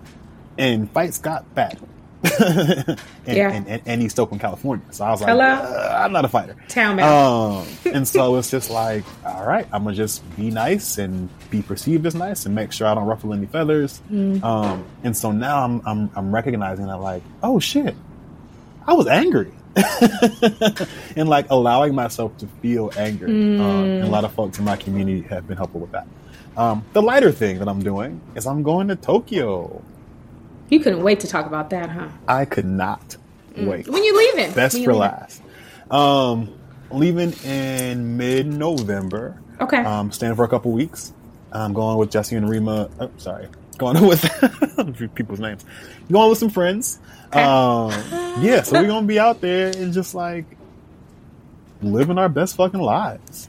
and 0.57 0.89
fights 0.89 1.17
got 1.17 1.53
bad. 1.53 1.79
in, 2.39 2.97
Yeah. 3.35 3.51
in, 3.53 3.67
in, 3.67 3.81
in 3.85 4.01
East 4.01 4.19
Oakland, 4.19 4.41
California. 4.41 4.85
So 4.91 5.03
I 5.05 5.11
was 5.11 5.21
like, 5.21 5.29
Hello? 5.29 5.43
"Uh, 5.45 6.01
I'm 6.03 6.11
not 6.13 6.25
a 6.25 6.27
fighter. 6.29 6.55
Town. 6.69 6.99
Um, 6.99 7.65
and 7.93 8.07
so 8.07 8.35
it's 8.37 8.49
just 8.49 8.69
like, 8.69 9.03
all 9.25 9.45
right, 9.45 9.67
I'm 9.73 9.83
gonna 9.83 9.95
just 9.95 10.23
be 10.35 10.49
nice 10.49 10.97
and 10.97 11.29
be 11.49 11.61
perceived 11.61 12.05
as 12.05 12.15
nice 12.15 12.45
and 12.45 12.55
make 12.55 12.71
sure 12.71 12.87
I 12.87 12.95
don't 12.95 13.05
ruffle 13.05 13.33
any 13.33 13.45
feathers. 13.45 14.01
Mm. 14.11 14.43
Um, 14.43 14.85
and 15.03 15.15
so 15.15 15.31
now 15.31 15.63
I'm, 15.63 15.81
I'm 15.85 16.09
I'm 16.15 16.33
recognizing 16.33 16.87
that 16.87 16.97
like, 16.97 17.23
oh 17.41 17.59
shit, 17.59 17.95
I 18.87 18.93
was 18.93 19.07
angry. 19.07 19.51
and 21.15 21.27
like 21.29 21.47
allowing 21.49 21.95
myself 21.95 22.37
to 22.37 22.47
feel 22.61 22.91
anger. 22.97 23.25
Um, 23.25 23.59
and 23.61 24.03
a 24.03 24.07
lot 24.07 24.23
of 24.23 24.31
folks 24.33 24.59
in 24.59 24.65
my 24.65 24.75
community 24.75 25.21
have 25.29 25.47
been 25.47 25.57
helpful 25.57 25.81
with 25.81 25.91
that. 25.91 26.07
Um, 26.55 26.85
the 26.93 27.01
lighter 27.01 27.31
thing 27.31 27.57
that 27.59 27.67
I'm 27.67 27.81
doing 27.81 28.21
is 28.35 28.45
I'm 28.45 28.61
going 28.61 28.87
to 28.89 28.95
Tokyo. 28.95 29.81
You 30.73 30.79
couldn't 30.79 31.03
wait 31.03 31.19
to 31.19 31.27
talk 31.27 31.45
about 31.45 31.69
that, 31.69 31.87
huh? 31.91 32.07
I 32.27 32.45
could 32.45 32.65
not 32.65 33.15
wait. 33.55 33.87
When 33.87 34.03
you 34.03 34.17
leaving? 34.17 34.53
Best 34.53 34.75
you 34.75 34.85
for 34.85 34.93
leaving? 34.93 35.01
last. 35.01 35.43
Um, 35.91 36.51
leaving 36.89 37.33
in 37.45 38.17
mid 38.17 38.47
November. 38.47 39.39
Okay. 39.61 39.77
Um, 39.77 40.11
staying 40.11 40.33
for 40.33 40.43
a 40.43 40.47
couple 40.47 40.71
weeks. 40.71 41.13
I'm 41.51 41.73
going 41.73 41.99
with 41.99 42.09
Jesse 42.09 42.35
and 42.35 42.49
Rima. 42.49 42.89
Oh, 42.99 43.11
sorry. 43.17 43.49
Going 43.77 44.01
with 44.07 44.23
people's 45.13 45.39
names. 45.39 45.63
Going 46.11 46.31
with 46.31 46.39
some 46.39 46.49
friends. 46.49 46.97
Um, 47.31 47.91
yeah, 48.41 48.63
so 48.63 48.81
we're 48.81 48.87
gonna 48.87 49.05
be 49.05 49.19
out 49.19 49.41
there 49.41 49.67
and 49.77 49.93
just 49.93 50.15
like 50.15 50.45
living 51.83 52.17
our 52.17 52.29
best 52.29 52.55
fucking 52.55 52.79
lives. 52.79 53.47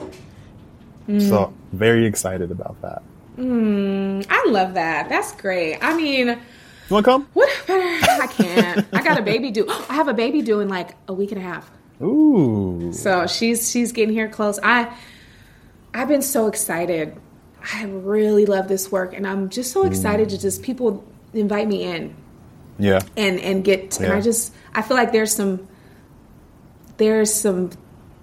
So 1.07 1.55
very 1.73 2.05
excited 2.05 2.51
about 2.51 2.83
that. 2.83 3.03
Mm, 3.39 4.27
I 4.29 4.45
love 4.49 4.75
that. 4.75 5.09
That's 5.09 5.33
great. 5.33 5.79
I 5.83 5.97
mean, 5.97 6.39
You 6.89 6.95
wanna 6.95 7.05
come? 7.05 7.29
what 7.33 7.51
better? 7.67 8.23
I 8.23 8.27
can't. 8.27 8.87
I 8.93 9.03
got 9.03 9.19
a 9.19 9.23
baby 9.23 9.51
due. 9.51 9.67
I 9.89 9.95
have 9.95 10.09
a 10.09 10.15
baby 10.15 10.43
due 10.43 10.61
in 10.61 10.69
like 10.69 10.95
a 11.09 11.15
week 11.15 11.33
and 11.33 11.41
a 11.41 11.45
half. 11.45 11.71
Ooh. 12.03 12.93
So 12.93 13.27
she's 13.27 13.71
she's 13.71 13.93
getting 13.93 14.15
here 14.15 14.29
close. 14.29 14.59
I 14.63 14.95
I've 15.95 16.09
been 16.09 16.23
so 16.23 16.49
excited. 16.49 17.17
I 17.73 17.85
really 17.85 18.47
love 18.47 18.69
this 18.69 18.93
work, 18.93 19.15
and 19.15 19.27
I'm 19.27 19.49
just 19.49 19.73
so 19.73 19.85
excited 19.85 20.29
mm. 20.29 20.31
to 20.33 20.39
just 20.39 20.63
people 20.63 21.05
invite 21.33 21.67
me 21.67 21.85
in 21.85 22.15
Yeah. 22.79 23.01
and 23.17 23.41
and 23.41 23.65
get. 23.65 23.99
And 24.01 24.13
I 24.13 24.21
just 24.21 24.53
I 24.75 24.83
feel 24.83 24.97
like 24.97 25.13
there's 25.13 25.35
some 25.35 25.67
there's 26.99 27.33
some 27.33 27.71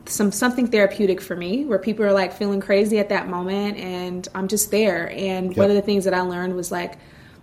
some 0.06 0.32
something 0.32 0.68
therapeutic 0.68 1.22
for 1.22 1.36
me 1.36 1.66
where 1.66 1.80
people 1.80 2.06
are 2.06 2.12
like 2.12 2.34
feeling 2.34 2.60
crazy 2.60 3.00
at 3.00 3.10
that 3.10 3.28
moment, 3.28 3.78
and 3.78 4.28
I'm 4.36 4.48
just 4.48 4.70
there. 4.70 5.10
And 5.10 5.56
one 5.58 5.70
of 5.70 5.76
the 5.76 5.82
things 5.82 6.06
that 6.06 6.14
I 6.14 6.22
learned 6.22 6.56
was 6.56 6.72
like. 6.72 6.98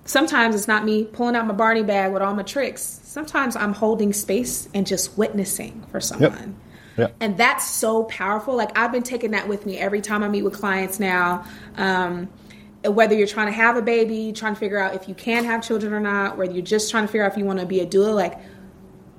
Sometimes 0.09 0.55
it's 0.55 0.66
not 0.66 0.86
me 0.86 1.05
pulling 1.05 1.36
out 1.36 1.47
my 1.47 1.52
Barney 1.52 1.82
bag 1.82 2.14
with 2.14 2.22
all 2.22 2.32
my 2.35 2.43
tricks. 2.43 2.98
Sometimes 3.05 3.56
I'm 3.56 3.74
holding 3.74 4.14
space 4.14 4.66
and 4.72 4.86
just 4.86 5.18
witnessing 5.18 5.85
for 5.90 6.01
someone. 6.01 6.56
Yep. 6.97 7.14
And 7.20 7.36
that's 7.36 7.70
so 7.70 8.05
powerful. 8.05 8.56
Like 8.56 8.76
I've 8.76 8.90
been 8.90 9.02
taking 9.02 9.32
that 9.32 9.48
with 9.48 9.66
me 9.66 9.76
every 9.76 10.01
time 10.01 10.22
I 10.24 10.28
meet 10.28 10.43
with 10.43 10.55
clients 10.55 10.98
now. 10.98 11.44
Um, 11.76 12.30
whether 12.85 13.14
you're 13.14 13.26
trying 13.26 13.48
to 13.48 13.52
have 13.52 13.76
a 13.76 13.82
baby, 13.82 14.32
trying 14.32 14.55
to 14.55 14.59
figure 14.59 14.78
out 14.78 14.94
if 14.94 15.09
you 15.09 15.14
can 15.14 15.44
have 15.44 15.62
children 15.62 15.93
or 15.93 16.01
not, 16.01 16.39
whether 16.39 16.52
you're 16.52 16.62
just 16.62 16.90
trying 16.90 17.05
to 17.05 17.09
figure 17.09 17.24
out 17.26 17.32
if 17.32 17.36
you 17.36 17.44
want 17.44 17.59
to 17.60 17.66
be 17.66 17.80
a 17.80 17.86
doula, 17.86 18.14
like 18.14 18.39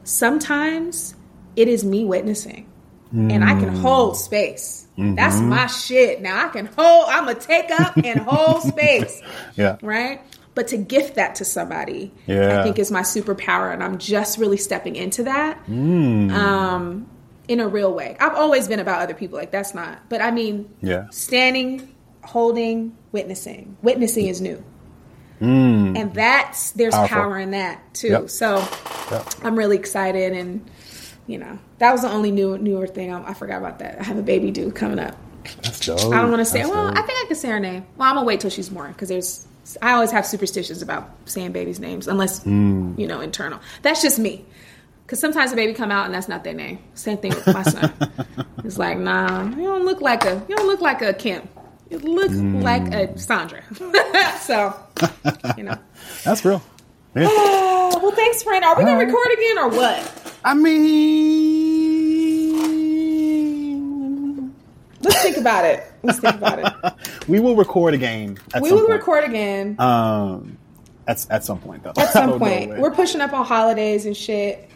sometimes 0.04 1.14
it 1.56 1.68
is 1.68 1.84
me 1.86 2.04
witnessing. 2.04 2.66
And 3.12 3.44
I 3.44 3.60
can 3.60 3.70
hold 3.76 4.18
space. 4.18 4.88
That's 4.98 5.40
my 5.40 5.66
shit. 5.68 6.22
Now 6.22 6.46
I 6.46 6.50
can 6.50 6.68
hold, 6.68 7.06
I'm 7.10 7.26
going 7.26 7.38
to 7.38 7.42
take 7.42 7.72
up 7.72 7.98
and 7.98 8.20
hold 8.20 8.62
space 8.74 9.22
Yeah. 9.56 9.78
right? 9.82 10.22
But 10.56 10.68
to 10.70 10.78
gift 10.78 11.16
that 11.16 11.36
to 11.36 11.46
somebody, 11.46 12.12
Yeah. 12.26 12.60
I 12.60 12.64
think 12.64 12.80
is 12.80 12.92
my 12.92 13.02
superpower, 13.02 13.72
and 13.72 13.84
I'm 13.84 13.98
just 13.98 14.38
really 14.38 14.58
stepping 14.58 14.96
into 14.96 15.24
that 15.24 15.58
um, 15.70 17.08
in 17.48 17.60
a 17.60 17.68
real 17.68 17.94
way. 17.94 18.18
I've 18.20 18.36
always 18.36 18.68
been 18.68 18.80
about 18.80 19.02
other 19.02 19.14
people, 19.14 19.38
like 19.38 19.52
that's 19.52 19.74
not. 19.74 20.00
But 20.10 20.22
I 20.22 20.32
mean, 20.32 20.70
Yeah. 20.82 21.06
standing, 21.12 21.94
holding, 22.24 22.96
witnessing. 23.12 23.78
Witnessing 23.82 24.28
is 24.28 24.42
new, 24.42 24.62
and 25.40 26.14
that's 26.14 26.72
there's 26.72 26.94
Powerful. 26.94 27.16
power 27.18 27.38
in 27.40 27.52
that 27.52 27.94
too. 27.94 28.10
Yep. 28.10 28.30
So 28.30 28.58
Yep. 29.12 29.26
I'm 29.44 29.56
really 29.56 29.78
excited, 29.78 30.34
and 30.34 30.70
you 31.28 31.38
know 31.38 31.58
that 31.78 31.92
was 31.92 32.02
the 32.02 32.10
only 32.10 32.32
new 32.32 32.58
newer 32.58 32.88
thing. 32.88 33.14
I, 33.14 33.30
I 33.30 33.34
forgot 33.34 33.60
about 33.60 33.80
that. 33.80 34.00
I 34.00 34.04
have 34.04 34.18
a 34.18 34.22
baby 34.24 34.52
due 34.52 34.72
coming 34.72 35.00
up. 35.00 35.16
That's 35.64 35.80
dope. 35.86 36.00
I 36.14 36.22
don't 36.22 36.32
want 36.32 36.42
to 36.42 36.46
say. 36.46 36.60
That's 36.60 36.70
Well, 36.72 36.88
dope. 36.90 36.98
I 36.98 37.02
think 37.04 37.20
I 37.24 37.26
can 37.28 37.36
say 37.36 37.50
her 37.50 37.60
name. 37.60 37.86
Well, 37.98 38.10
I'm 38.10 38.16
gonna 38.16 38.26
wait 38.28 38.40
till 38.42 38.50
she's 38.50 38.70
born 38.70 38.92
because 38.92 39.10
there's. 39.10 39.46
I 39.82 39.92
always 39.94 40.12
have 40.12 40.26
superstitions 40.26 40.82
about 40.82 41.10
saying 41.26 41.52
babies' 41.52 41.80
names, 41.80 42.08
unless 42.08 42.44
Hmm. 42.44 42.94
you 42.98 43.08
know 43.08 43.22
internal. 43.22 43.60
That's 43.82 44.02
just 44.02 44.20
me. 44.20 44.46
Because 45.06 45.20
sometimes 45.20 45.52
a 45.52 45.56
baby 45.56 45.74
come 45.74 45.90
out 45.92 46.06
and 46.06 46.14
that's 46.14 46.28
not 46.28 46.44
their 46.44 46.54
name. 46.54 46.78
Same 46.94 47.18
thing 47.18 47.34
with 47.34 47.48
my 47.48 47.64
son. 47.64 47.92
it's 48.64 48.78
like, 48.78 48.98
nah, 49.00 49.44
you 49.50 49.64
don't 49.64 49.84
look 49.86 50.02
like 50.02 50.24
a. 50.26 50.44
You 50.48 50.56
don't 50.56 50.68
look 50.68 50.82
like 50.82 51.02
a 51.02 51.14
Kim. 51.14 51.48
You 51.90 51.98
look 52.00 52.30
Hmm. 52.32 52.62
like 52.62 52.94
a 52.94 53.18
Sandra. 53.18 53.64
so, 54.42 54.76
you 55.58 55.64
know. 55.64 55.76
That's 56.24 56.46
real. 56.46 56.62
Yeah. 57.16 57.28
Well, 57.90 58.12
thanks, 58.12 58.44
friend. 58.44 58.64
Are 58.64 58.78
we 58.78 58.84
gonna 58.84 58.94
All 58.94 58.98
right. 59.00 59.08
record 59.08 59.34
again 59.34 59.58
or 59.58 59.70
what? 59.70 60.34
I 60.46 60.54
mean, 60.54 61.89
Let's 65.02 65.22
think 65.22 65.38
about 65.38 65.66
it. 65.66 65.84
Let's 66.04 66.20
think 66.20 66.36
about 66.36 66.60
it. 66.60 66.94
we 67.28 67.40
will 67.40 67.56
record 67.56 67.94
again. 67.94 68.38
At 68.54 68.62
We 68.62 68.72
will 68.72 68.80
point. 68.80 68.90
record 68.92 69.24
again 69.24 69.76
Um, 69.80 70.58
at 71.08 71.26
at 71.30 71.44
some 71.46 71.60
point 71.60 71.84
though. 71.84 71.94
at 71.98 72.12
some 72.12 72.38
point. 72.44 72.78
We're 72.78 72.92
pushing 72.92 73.22
up 73.22 73.34
on 73.34 73.46
holidays 73.46 74.06
and 74.06 74.16
shit. 74.16 74.70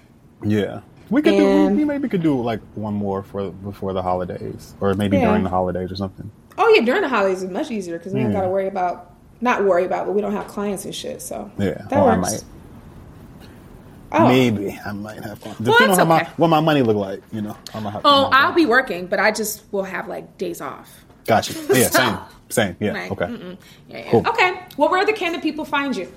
yeah. 0.43 0.81
We 1.09 1.21
could 1.21 1.33
And- 1.33 1.75
do. 1.75 1.77
We 1.77 1.85
maybe 1.85 2.07
could 2.09 2.23
do 2.23 2.41
like 2.41 2.61
one 2.75 2.93
more 2.93 3.21
for 3.23 3.51
before 3.51 3.93
the 3.93 4.01
holidays, 4.01 4.73
or 4.79 4.93
maybe 4.93 5.17
Yeah. 5.17 5.25
during 5.27 5.43
the 5.43 5.49
holidays 5.49 5.91
or 5.91 5.95
something. 5.95 6.31
Oh 6.57 6.69
yeah, 6.75 6.81
during 6.85 7.01
the 7.01 7.09
holidays 7.09 7.43
is 7.43 7.49
much 7.51 7.69
easier 7.69 7.97
because 7.97 8.13
we 8.13 8.21
don't 8.21 8.31
Yeah. 8.31 8.37
got 8.39 8.45
to 8.45 8.49
worry 8.49 8.67
about 8.67 9.11
not 9.41 9.65
worry 9.65 9.83
about, 9.85 10.05
but 10.05 10.13
we 10.15 10.21
don't 10.21 10.31
have 10.31 10.47
clients 10.47 10.85
and 10.85 10.95
shit. 10.95 11.21
So 11.21 11.51
Yeah. 11.59 11.81
that 11.89 11.93
or 11.93 12.09
I 12.11 12.17
works. 12.17 12.31
might. 12.31 12.43
Oh. 14.15 14.27
Maybe 14.27 14.79
I 14.85 14.91
might 14.91 15.23
have 15.23 15.39
fun. 15.39 15.55
Depending 15.57 15.89
it's 15.89 15.99
on 15.99 16.07
how 16.07 16.15
okay. 16.15 16.25
my 16.25 16.29
what 16.37 16.47
my 16.49 16.59
money 16.59 16.83
look 16.83 16.95
like, 16.97 17.23
you 17.31 17.41
know. 17.41 17.57
I'm 17.73 17.81
gonna 17.81 17.91
have, 17.91 18.01
Oh, 18.05 18.29
I'll 18.31 18.53
be 18.53 18.67
working, 18.67 19.07
but 19.07 19.19
I 19.19 19.31
just 19.31 19.63
will 19.71 19.83
have 19.83 20.07
like 20.07 20.37
days 20.37 20.61
off. 20.61 21.03
Gotcha. 21.25 21.53
Yeah. 21.73 21.87
Same. 21.89 22.19
Same. 22.49 22.75
Yeah. 22.79 22.93
Like, 22.93 23.11
okay. 23.11 23.31
Yeah, 23.31 23.55
yeah. 23.97 24.11
Cool. 24.11 24.27
Okay. 24.27 24.61
Well, 24.77 24.91
where 24.91 25.03
the 25.03 25.13
can 25.13 25.33
the 25.33 25.39
people 25.39 25.65
find 25.65 25.95
you? 25.95 26.11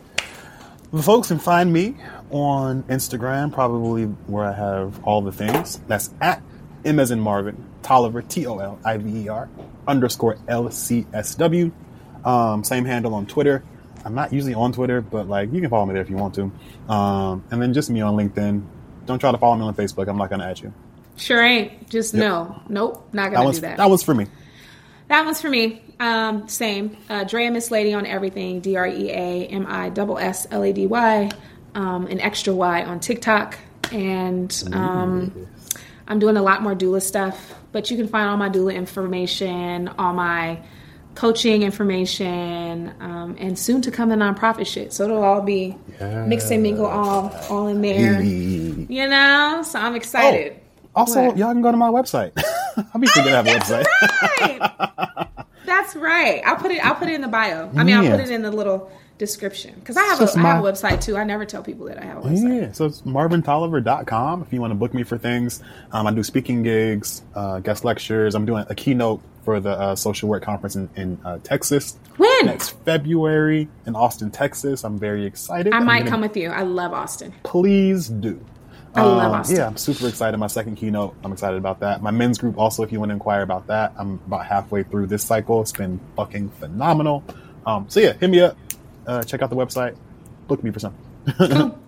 The 0.92 1.02
folks 1.02 1.28
can 1.28 1.38
find 1.38 1.72
me 1.72 1.96
on 2.30 2.82
Instagram, 2.84 3.52
probably 3.52 4.04
where 4.04 4.44
I 4.44 4.52
have 4.52 5.02
all 5.02 5.22
the 5.22 5.32
things. 5.32 5.80
That's 5.88 6.10
at 6.20 6.42
M 6.84 7.00
as 7.00 7.10
in 7.10 7.20
Marvin, 7.20 7.64
Toliver, 7.82 8.26
T 8.28 8.46
O 8.46 8.58
L 8.58 8.78
I 8.84 8.98
V 8.98 9.24
E 9.24 9.28
R, 9.28 9.48
underscore 9.88 10.36
L 10.48 10.70
C 10.70 11.06
S 11.14 11.34
W. 11.36 11.72
Um, 12.24 12.62
same 12.62 12.84
handle 12.84 13.14
on 13.14 13.26
Twitter. 13.26 13.64
I'm 14.06 14.14
not 14.14 14.32
usually 14.32 14.54
on 14.54 14.72
Twitter, 14.72 15.00
but 15.00 15.28
like 15.28 15.52
you 15.52 15.60
can 15.60 15.68
follow 15.68 15.84
me 15.84 15.94
there 15.94 16.02
if 16.02 16.08
you 16.08 16.16
want 16.16 16.36
to. 16.36 16.52
Um, 16.88 17.44
and 17.50 17.60
then 17.60 17.74
just 17.74 17.90
me 17.90 18.00
on 18.02 18.14
LinkedIn. 18.14 18.64
Don't 19.04 19.18
try 19.18 19.32
to 19.32 19.38
follow 19.38 19.56
me 19.56 19.62
on 19.64 19.74
Facebook. 19.74 20.06
I'm 20.08 20.16
not 20.16 20.30
going 20.30 20.40
to 20.40 20.46
add 20.46 20.60
you. 20.60 20.72
Sure 21.16 21.42
ain't. 21.42 21.90
Just 21.90 22.14
no. 22.14 22.62
Nope. 22.68 23.08
Not 23.12 23.32
gonna 23.32 23.52
do 23.52 23.60
that. 23.60 23.78
that 23.78 23.88
one's 23.88 24.02
for 24.02 24.14
me. 24.14 24.26
That 25.08 25.24
one's 25.24 25.40
for 25.40 25.48
me. 25.48 25.82
Um, 25.98 26.46
same. 26.48 26.96
Uh, 27.08 27.24
Drea 27.24 27.50
Miss 27.50 27.70
Lady 27.70 27.94
on 27.94 28.06
everything. 28.06 28.60
D 28.60 28.76
R 28.76 28.86
E 28.86 29.10
A 29.10 29.46
M 29.46 29.66
I 29.66 29.88
double 29.88 30.18
S 30.18 30.46
L 30.50 30.62
A 30.62 30.72
D 30.72 30.86
Y. 30.86 31.30
Um, 31.74 32.06
an 32.06 32.20
extra 32.20 32.54
Y 32.54 32.84
on 32.84 33.00
TikTok. 33.00 33.58
And 33.92 34.62
um, 34.72 35.48
I'm 36.06 36.18
doing 36.18 36.36
a 36.36 36.42
lot 36.42 36.62
more 36.62 36.74
doula 36.74 37.02
stuff. 37.02 37.54
But 37.72 37.90
you 37.90 37.96
can 37.96 38.08
find 38.08 38.28
all 38.28 38.36
my 38.36 38.50
doula 38.50 38.74
information, 38.74 39.88
all 39.98 40.12
my 40.12 40.60
coaching 41.16 41.62
information, 41.64 42.94
um, 43.00 43.34
and 43.40 43.58
soon 43.58 43.82
to 43.82 43.90
come 43.90 44.10
the 44.10 44.14
nonprofit 44.14 44.66
shit. 44.66 44.92
So 44.92 45.04
it'll 45.04 45.24
all 45.24 45.40
be 45.40 45.76
mix 46.00 46.50
and 46.50 46.62
mingle 46.62 46.86
all 46.86 47.34
all 47.50 47.66
in 47.66 47.80
there. 47.82 48.22
You 48.22 49.08
know, 49.08 49.62
so 49.66 49.80
I'm 49.80 49.96
excited. 49.96 50.60
Also, 50.94 51.24
What? 51.26 51.36
y'all 51.36 51.52
can 51.52 51.60
go 51.62 51.70
to 51.72 51.76
my 51.76 51.90
website. 51.90 52.32
I'll 52.94 53.00
be 53.00 53.06
forgetting 53.08 53.34
I 53.34 53.42
have 53.42 53.46
a 53.46 53.50
website. 53.50 53.86
Right. 54.40 55.46
That's 55.66 55.96
right. 55.96 56.40
I'll 56.46 56.56
put 56.56 56.70
it. 56.70 56.84
I'll 56.84 56.94
put 56.94 57.08
it 57.08 57.14
in 57.14 57.20
the 57.20 57.28
bio. 57.28 57.70
I 57.76 57.82
mean, 57.84 57.96
I'll 57.96 58.10
put 58.10 58.20
it 58.20 58.30
in 58.30 58.42
the 58.42 58.50
little 58.52 58.90
description 59.18 59.74
because 59.80 59.96
I 59.96 60.02
have 60.04 60.18
Just 60.18 60.36
a, 60.36 60.40
I 60.40 60.42
have 60.42 60.64
a 60.64 60.70
website 60.72 61.02
too. 61.02 61.16
I 61.16 61.24
never 61.24 61.44
tell 61.46 61.62
people 61.62 61.86
that 61.86 61.98
I 61.98 62.04
have 62.04 62.18
a 62.18 62.20
website. 62.28 62.60
Yeah, 62.62 62.72
so 62.72 62.84
it's 62.86 63.02
marvintoliver.com 63.02 64.42
if 64.42 64.52
you 64.52 64.60
want 64.60 64.70
to 64.72 64.74
book 64.74 64.94
me 64.94 65.02
for 65.02 65.18
things. 65.18 65.62
Um, 65.92 66.06
I 66.06 66.12
do 66.12 66.22
speaking 66.22 66.62
gigs, 66.62 67.22
uh, 67.34 67.60
guest 67.60 67.84
lectures. 67.84 68.34
I'm 68.34 68.44
doing 68.46 68.64
a 68.68 68.74
keynote 68.74 69.22
for 69.46 69.60
the 69.60 69.70
uh, 69.70 69.96
social 69.96 70.28
work 70.28 70.42
conference 70.42 70.76
in, 70.76 70.90
in 70.96 71.18
uh, 71.24 71.38
Texas 71.44 71.96
When 72.18 72.46
next 72.46 72.70
February 72.84 73.68
in 73.86 73.94
Austin, 73.96 74.30
Texas. 74.30 74.84
I'm 74.84 74.98
very 74.98 75.24
excited. 75.24 75.72
I 75.72 75.78
might 75.78 76.00
gonna- 76.00 76.10
come 76.10 76.20
with 76.20 76.36
you. 76.36 76.50
I 76.50 76.62
love 76.62 76.92
Austin. 76.92 77.32
Please 77.44 78.08
do. 78.08 78.44
I 78.94 79.02
love 79.02 79.32
Um, 79.32 79.40
Austin. 79.40 79.56
Yeah, 79.56 79.66
I'm 79.68 79.76
super 79.76 80.08
excited. 80.08 80.36
My 80.38 80.46
second 80.48 80.76
keynote, 80.76 81.14
I'm 81.24 81.30
excited 81.32 81.56
about 81.58 81.80
that. 81.80 82.02
My 82.02 82.10
men's 82.10 82.38
group, 82.38 82.58
also, 82.58 82.82
if 82.82 82.90
you 82.92 82.98
want 82.98 83.10
to 83.10 83.14
inquire 83.14 83.42
about 83.42 83.66
that, 83.68 83.92
I'm 83.96 84.14
about 84.26 84.46
halfway 84.46 84.82
through 84.82 85.06
this 85.06 85.22
cycle. 85.22 85.60
It's 85.62 85.72
been 85.72 86.00
fucking 86.16 86.48
phenomenal. 86.58 87.22
Um, 87.64 87.86
so 87.88 88.00
yeah, 88.00 88.14
hit 88.14 88.28
me 88.30 88.40
up. 88.40 88.56
Uh, 89.06 89.22
check 89.22 89.42
out 89.42 89.50
the 89.50 89.56
website. 89.56 89.96
Book 90.48 90.64
me 90.64 90.70
for 90.72 90.80
something. 90.80 91.72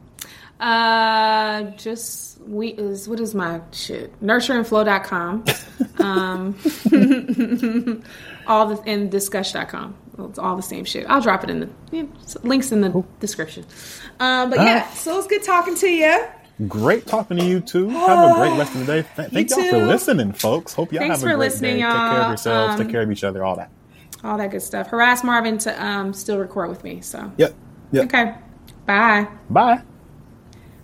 Uh, 0.60 1.62
just 1.76 2.40
we 2.43 2.68
is 2.68 3.09
what 3.09 3.20
is 3.20 3.35
my 3.35 3.60
shit? 3.72 4.18
Nurtureandflow.com. 4.22 5.44
um, 6.01 8.02
all 8.47 8.66
the 8.66 8.82
and 8.86 9.10
discuss.com. 9.10 9.94
It's 10.30 10.39
all 10.39 10.56
the 10.56 10.62
same 10.62 10.85
shit. 10.85 11.06
I'll 11.09 11.20
drop 11.20 11.44
it 11.44 11.51
in 11.51 11.60
the 11.60 11.68
yeah, 11.93 12.02
links 12.43 12.72
in 12.72 12.80
the 12.80 13.05
description. 13.20 13.64
Um, 14.18 14.51
but 14.51 14.59
yeah, 14.59 14.85
Ah. 14.89 14.94
so 14.94 15.16
it's 15.18 15.28
good 15.28 15.44
talking 15.44 15.76
to 15.76 15.89
you. 15.89 16.24
Great 16.66 17.06
talking 17.06 17.36
to 17.36 17.44
you 17.44 17.60
too. 17.60 17.89
Have 17.90 18.32
a 18.32 18.35
great 18.35 18.59
rest 18.59 18.74
of 18.74 18.85
the 18.85 18.86
day. 18.86 19.06
Th- 19.14 19.30
thank 19.30 19.51
You 19.51 19.62
y'all 19.62 19.70
for 19.70 19.86
listening, 19.86 20.32
folks. 20.32 20.72
Hope 20.74 20.93
y'all 20.93 20.98
Thanks 21.02 21.18
have 21.20 21.22
a 21.22 21.26
great 21.26 21.39
listening, 21.39 21.76
day. 21.76 21.82
Take 21.82 21.90
care 21.93 22.20
of 22.22 22.28
yourselves. 22.30 22.74
Um, 22.74 22.80
take 22.82 22.90
care 22.90 23.02
of 23.02 23.12
each 23.12 23.22
other. 23.22 23.44
All 23.44 23.55
that. 23.55 23.70
All 24.24 24.36
that 24.39 24.51
good 24.51 24.62
stuff. 24.62 24.89
Harass 24.89 25.22
Marvin 25.22 25.59
to 25.59 25.85
um 25.85 26.12
still 26.12 26.39
record 26.39 26.68
with 26.68 26.82
me. 26.82 27.01
So 27.01 27.30
Yep. 27.36 27.55
Yep. 27.93 28.05
okay, 28.06 28.35
bye. 28.86 29.28
Bye. 29.48 29.82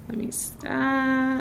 Let 0.08 0.18
me 0.18 0.30
stop. 0.30 1.24